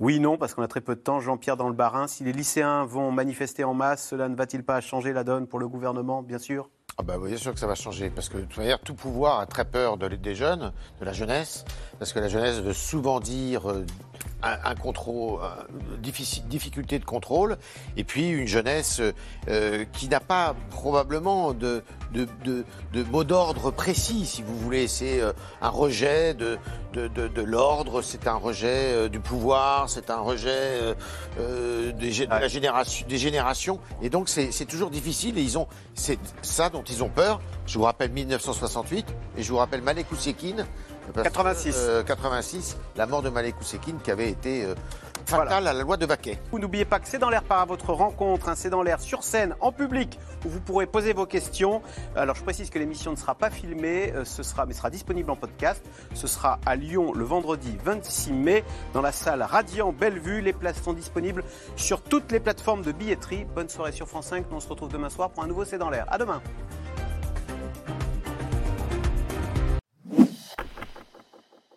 Oui, 0.00 0.18
non, 0.18 0.36
parce 0.36 0.54
qu'on 0.54 0.62
a 0.62 0.68
très 0.68 0.80
peu 0.80 0.96
de 0.96 1.00
temps. 1.00 1.20
Jean-Pierre 1.20 1.56
dans 1.56 1.68
le 1.68 1.74
Barin, 1.74 2.08
si 2.08 2.24
les 2.24 2.32
lycéens 2.32 2.84
vont 2.84 3.12
manifester 3.12 3.62
en 3.62 3.74
masse, 3.74 4.08
cela 4.08 4.28
ne 4.28 4.34
va-t-il 4.34 4.64
pas 4.64 4.80
changer 4.80 5.12
la 5.12 5.22
donne 5.22 5.46
pour 5.46 5.60
le 5.60 5.68
gouvernement, 5.68 6.20
bien 6.20 6.38
sûr? 6.38 6.68
Ah 6.98 7.02
bah, 7.02 7.14
bien 7.24 7.36
sûr 7.36 7.52
que 7.54 7.60
ça 7.60 7.68
va 7.68 7.76
changer, 7.76 8.10
parce 8.10 8.28
que 8.28 8.38
de 8.38 8.42
toute 8.42 8.56
manière, 8.56 8.80
tout 8.80 8.94
pouvoir 8.94 9.38
a 9.38 9.46
très 9.46 9.64
peur 9.64 9.96
de, 9.96 10.08
des 10.08 10.34
jeunes, 10.34 10.72
de 11.00 11.04
la 11.04 11.12
jeunesse, 11.12 11.64
parce 11.98 12.12
que 12.12 12.18
la 12.18 12.28
jeunesse 12.28 12.60
veut 12.60 12.72
souvent 12.72 13.20
dire 13.20 13.62
euh, 14.44 14.54
un, 14.64 14.74
contrôle, 14.74 15.40
difficulté 16.48 16.98
de 16.98 17.04
contrôle, 17.04 17.56
et 17.96 18.04
puis 18.04 18.28
une 18.28 18.46
jeunesse 18.46 19.00
euh, 19.48 19.84
qui 19.92 20.08
n'a 20.08 20.20
pas 20.20 20.54
probablement 20.70 21.54
de, 21.54 21.82
de, 22.12 22.26
de, 22.44 23.02
mot 23.04 23.24
d'ordre 23.24 23.70
précis, 23.70 24.26
si 24.26 24.42
vous 24.42 24.56
voulez. 24.58 24.86
C'est 24.86 25.20
euh, 25.20 25.32
un 25.62 25.70
rejet 25.70 26.34
de, 26.34 26.58
de, 26.92 27.42
l'ordre, 27.42 28.02
c'est 28.02 28.26
un 28.26 28.36
rejet 28.36 29.08
du 29.08 29.20
pouvoir, 29.20 29.88
c'est 29.88 30.10
un 30.10 30.20
rejet 30.20 30.94
des, 31.38 32.26
de 32.26 32.30
la 32.30 32.48
génération, 32.48 33.06
des 33.08 33.18
générations, 33.18 33.80
et 34.02 34.10
donc 34.10 34.28
c'est 34.28 34.66
toujours 34.66 34.90
difficile, 34.90 35.38
et 35.38 35.42
ils 35.42 35.58
ont, 35.58 35.66
c'est 35.94 36.18
ça 36.42 36.68
dont 36.68 36.84
ils 36.84 37.02
ont 37.02 37.08
peur. 37.08 37.40
Je 37.66 37.78
vous 37.78 37.84
rappelle 37.84 38.10
1968 38.10 39.06
et 39.38 39.42
je 39.42 39.50
vous 39.50 39.56
rappelle 39.56 39.80
Malek 39.80 40.12
Ousekine. 40.12 40.66
86. 41.12 42.04
86, 42.06 42.76
la 42.96 43.06
mort 43.06 43.22
de 43.22 43.28
Malek 43.28 43.60
Ousekine 43.60 43.98
qui 44.02 44.10
avait 44.10 44.30
été 44.30 44.64
euh, 44.64 44.74
fatale 45.26 45.68
à 45.68 45.72
la 45.72 45.82
loi 45.82 45.96
de 45.96 46.06
Vaquet. 46.06 46.38
Vous 46.50 46.58
n'oubliez 46.58 46.84
pas 46.84 46.98
que 46.98 47.08
c'est 47.08 47.18
dans 47.18 47.30
l'air 47.30 47.42
par 47.42 47.66
votre 47.66 47.92
rencontre, 47.92 48.48
hein, 48.48 48.54
c'est 48.56 48.70
dans 48.70 48.82
l'air 48.82 49.00
sur 49.00 49.22
scène, 49.22 49.54
en 49.60 49.72
public, 49.72 50.18
où 50.44 50.48
vous 50.48 50.60
pourrez 50.60 50.86
poser 50.86 51.12
vos 51.12 51.26
questions. 51.26 51.82
Alors 52.16 52.34
je 52.34 52.42
précise 52.42 52.70
que 52.70 52.78
l'émission 52.78 53.10
ne 53.12 53.16
sera 53.16 53.34
pas 53.34 53.50
filmée, 53.50 54.12
euh, 54.14 54.24
ce 54.24 54.42
sera, 54.42 54.66
mais 54.66 54.74
sera 54.74 54.90
disponible 54.90 55.30
en 55.30 55.36
podcast. 55.36 55.84
Ce 56.14 56.26
sera 56.26 56.58
à 56.66 56.76
Lyon 56.76 57.12
le 57.14 57.24
vendredi 57.24 57.76
26 57.84 58.32
mai, 58.32 58.64
dans 58.92 59.02
la 59.02 59.12
salle 59.12 59.42
Radiant 59.42 59.92
Bellevue. 59.92 60.40
Les 60.40 60.52
places 60.52 60.82
sont 60.82 60.92
disponibles 60.92 61.44
sur 61.76 62.02
toutes 62.02 62.32
les 62.32 62.40
plateformes 62.40 62.82
de 62.82 62.92
billetterie. 62.92 63.46
Bonne 63.54 63.68
soirée 63.68 63.92
sur 63.92 64.08
France 64.08 64.26
5. 64.26 64.46
Nous 64.50 64.56
on 64.56 64.60
se 64.60 64.68
retrouve 64.68 64.90
demain 64.90 65.10
soir 65.10 65.30
pour 65.30 65.42
un 65.42 65.46
nouveau 65.46 65.64
C'est 65.64 65.78
dans 65.78 65.90
l'air. 65.90 66.06
À 66.08 66.18
demain. 66.18 66.42